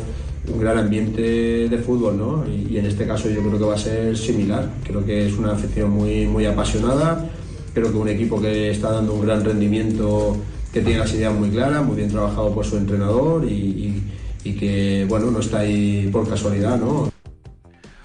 un 0.48 0.60
gran 0.60 0.78
ambiente 0.78 1.68
de 1.68 1.78
fútbol, 1.78 2.16
¿no? 2.16 2.44
Y, 2.48 2.78
en 2.78 2.86
este 2.86 3.06
caso 3.06 3.28
yo 3.28 3.40
creo 3.40 3.58
que 3.58 3.64
va 3.64 3.74
a 3.74 3.78
ser 3.78 4.16
similar. 4.16 4.70
Creo 4.84 5.04
que 5.04 5.26
es 5.26 5.34
una 5.34 5.52
afición 5.52 5.90
muy, 5.90 6.26
muy 6.26 6.46
apasionada, 6.46 7.28
creo 7.74 7.90
que 7.90 7.98
un 7.98 8.08
equipo 8.08 8.40
que 8.40 8.70
está 8.70 8.92
dando 8.92 9.14
un 9.14 9.22
gran 9.22 9.44
rendimiento, 9.44 10.36
que 10.72 10.80
tiene 10.80 11.00
las 11.00 11.12
ideas 11.12 11.34
muy 11.34 11.50
claras, 11.50 11.84
muy 11.84 11.96
bien 11.96 12.08
trabajado 12.08 12.54
por 12.54 12.64
su 12.64 12.76
entrenador 12.76 13.44
y, 13.44 14.02
y 14.44 14.52
que, 14.54 15.04
bueno, 15.08 15.30
no 15.30 15.40
está 15.40 15.60
ahí 15.60 16.08
por 16.12 16.28
casualidad, 16.28 16.78
¿no? 16.78 17.09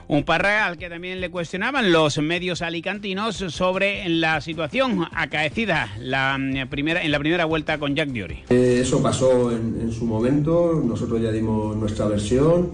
Un 0.07 0.23
Parra 0.23 0.67
al 0.67 0.77
que 0.77 0.87
también 0.87 1.19
le 1.19 1.31
cuestionaban 1.31 1.91
los 1.91 2.19
medios 2.19 2.61
alicantinos 2.61 3.37
sobre 3.37 4.07
la 4.07 4.39
situación 4.39 5.07
acaecida 5.13 5.87
mm, 5.97 6.57
en 6.57 7.11
la 7.11 7.19
primera 7.19 7.45
vuelta 7.45 7.79
con 7.79 7.95
Jack 7.95 8.09
Diori. 8.09 8.43
Eh, 8.49 8.79
eso 8.81 9.01
pasó 9.01 9.51
en, 9.51 9.91
su 9.91 10.05
momento, 10.05 10.81
nosotros 10.85 11.21
ya 11.21 11.31
dimos 11.31 11.75
nuestra 11.75 12.05
versión, 12.05 12.69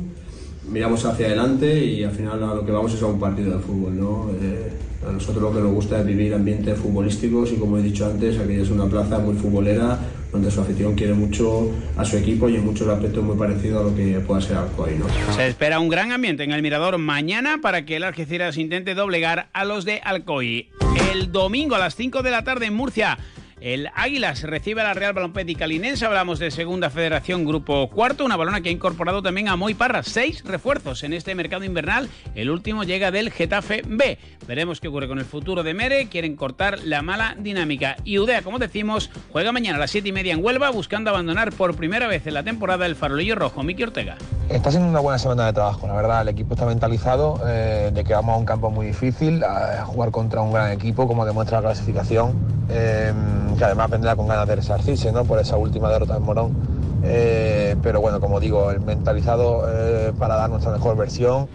miramos 0.69 1.05
hacia 1.05 1.27
adelante 1.27 1.85
y 1.85 2.03
al 2.03 2.11
final 2.11 2.43
a 2.43 2.55
lo 2.55 2.65
que 2.65 2.71
vamos 2.71 2.93
es 2.93 3.01
a 3.01 3.05
un 3.05 3.19
partido 3.19 3.57
de 3.57 3.63
fútbol. 3.63 3.97
¿no? 3.97 4.29
Eh, 4.41 4.71
a 5.07 5.11
nosotros 5.11 5.41
lo 5.41 5.53
que 5.53 5.61
nos 5.61 5.73
gusta 5.73 5.99
es 5.99 6.05
vivir 6.05 6.33
ambientes 6.33 6.77
futbolísticos 6.77 7.51
y 7.53 7.55
como 7.55 7.77
he 7.77 7.81
dicho 7.81 8.05
antes, 8.05 8.37
aquí 8.37 8.53
es 8.53 8.69
una 8.69 8.85
plaza 8.85 9.19
muy 9.19 9.35
futbolera 9.35 9.99
donde 10.31 10.49
su 10.51 10.61
afición 10.61 10.95
quiere 10.95 11.13
mucho 11.13 11.71
a 11.97 12.05
su 12.05 12.17
equipo 12.17 12.49
y 12.49 12.55
en 12.55 12.65
muchos 12.65 12.87
aspectos 12.87 13.23
muy 13.23 13.37
parecido 13.37 13.79
a 13.79 13.83
lo 13.83 13.95
que 13.95 14.19
pueda 14.19 14.41
ser 14.41 14.57
Alcoy. 14.57 14.99
Se 15.35 15.47
espera 15.47 15.79
un 15.79 15.89
gran 15.89 16.11
ambiente 16.11 16.43
en 16.43 16.51
el 16.51 16.61
Mirador 16.61 16.97
mañana 16.97 17.59
para 17.61 17.85
que 17.85 17.97
el 17.97 18.03
Algeciras 18.03 18.57
intente 18.57 18.95
doblegar 18.95 19.49
a 19.53 19.65
los 19.65 19.85
de 19.85 19.99
Alcoy. 20.03 20.69
El 21.11 21.31
domingo 21.31 21.75
a 21.75 21.79
las 21.79 21.95
5 21.95 22.21
de 22.23 22.31
la 22.31 22.43
tarde 22.43 22.67
en 22.67 22.73
Murcia 22.73 23.17
el 23.61 23.89
Águilas 23.93 24.41
recibe 24.41 24.81
a 24.81 24.85
la 24.85 24.93
Real 24.95 25.13
Balompédica 25.13 25.61
Calinense. 25.61 26.05
Hablamos 26.05 26.39
de 26.39 26.49
Segunda 26.49 26.89
Federación 26.89 27.45
Grupo 27.45 27.87
Cuarto, 27.89 28.25
una 28.25 28.35
balona 28.35 28.61
que 28.61 28.69
ha 28.69 28.71
incorporado 28.71 29.21
también 29.21 29.47
a 29.47 29.55
Moy 29.55 29.75
Parra. 29.75 30.01
Seis 30.01 30.43
refuerzos 30.43 31.03
en 31.03 31.13
este 31.13 31.35
mercado 31.35 31.63
invernal. 31.63 32.09
El 32.33 32.49
último 32.49 32.83
llega 32.83 33.11
del 33.11 33.29
Getafe 33.29 33.83
B. 33.85 34.17
Veremos 34.47 34.81
qué 34.81 34.87
ocurre 34.87 35.07
con 35.07 35.19
el 35.19 35.25
futuro 35.25 35.61
de 35.61 35.75
Mere. 35.75 36.07
Quieren 36.07 36.35
cortar 36.35 36.79
la 36.79 37.03
mala 37.03 37.35
dinámica. 37.37 37.97
Y 38.03 38.17
Udea, 38.17 38.41
como 38.41 38.57
decimos, 38.57 39.11
juega 39.31 39.51
mañana 39.51 39.77
a 39.77 39.79
las 39.79 39.91
siete 39.91 40.09
y 40.09 40.11
media 40.11 40.33
en 40.33 40.43
Huelva, 40.43 40.71
buscando 40.71 41.11
abandonar 41.11 41.53
por 41.53 41.75
primera 41.75 42.07
vez 42.07 42.25
en 42.25 42.33
la 42.33 42.41
temporada 42.43 42.87
el 42.87 42.95
farolillo 42.95 43.35
rojo. 43.35 43.61
Miki 43.61 43.83
Ortega. 43.83 44.17
Está 44.49 44.71
siendo 44.71 44.89
una 44.89 44.99
buena 44.99 45.19
semana 45.19 45.45
de 45.45 45.53
trabajo, 45.53 45.85
la 45.85 45.93
verdad. 45.93 46.23
El 46.23 46.29
equipo 46.29 46.55
está 46.55 46.65
mentalizado 46.65 47.39
eh, 47.45 47.91
de 47.93 48.03
que 48.03 48.13
vamos 48.13 48.33
a 48.33 48.37
un 48.37 48.45
campo 48.45 48.71
muy 48.71 48.87
difícil, 48.87 49.43
a, 49.43 49.85
jugar 49.85 50.09
contra 50.09 50.41
un 50.41 50.51
gran 50.51 50.71
equipo, 50.71 51.07
como 51.07 51.25
demuestra 51.25 51.61
la 51.61 51.67
clasificación. 51.67 52.35
Eh, 52.69 53.13
que 53.55 53.65
además 53.65 53.89
vendrá 53.89 54.15
con 54.15 54.27
ganas 54.27 54.47
de 54.47 54.55
resarcirse 54.55 55.11
¿no? 55.11 55.25
por 55.25 55.39
esa 55.39 55.57
última 55.57 55.89
derrota 55.89 56.17
en 56.17 56.23
Morón. 56.23 56.55
Eh, 57.03 57.75
pero 57.81 58.01
bueno, 58.01 58.19
como 58.19 58.39
digo, 58.39 58.71
el 58.71 58.79
mentalizado 58.81 59.63
eh, 59.67 60.13
para 60.17 60.35
dar 60.35 60.49
nuestra 60.49 60.71
mejor 60.71 60.95
versión. 60.97 61.47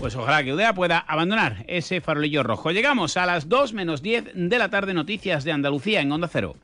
Pues 0.00 0.14
ojalá 0.16 0.42
que 0.44 0.54
Udea 0.54 0.74
pueda 0.74 0.98
abandonar 0.98 1.64
ese 1.66 2.00
farolillo 2.00 2.42
rojo. 2.42 2.70
Llegamos 2.70 3.16
a 3.16 3.26
las 3.26 3.48
2 3.48 3.72
menos 3.74 4.00
10 4.00 4.30
de 4.34 4.58
la 4.58 4.68
tarde, 4.68 4.94
noticias 4.94 5.44
de 5.44 5.52
Andalucía 5.52 6.00
en 6.00 6.12
Onda 6.12 6.28
Cero. 6.30 6.54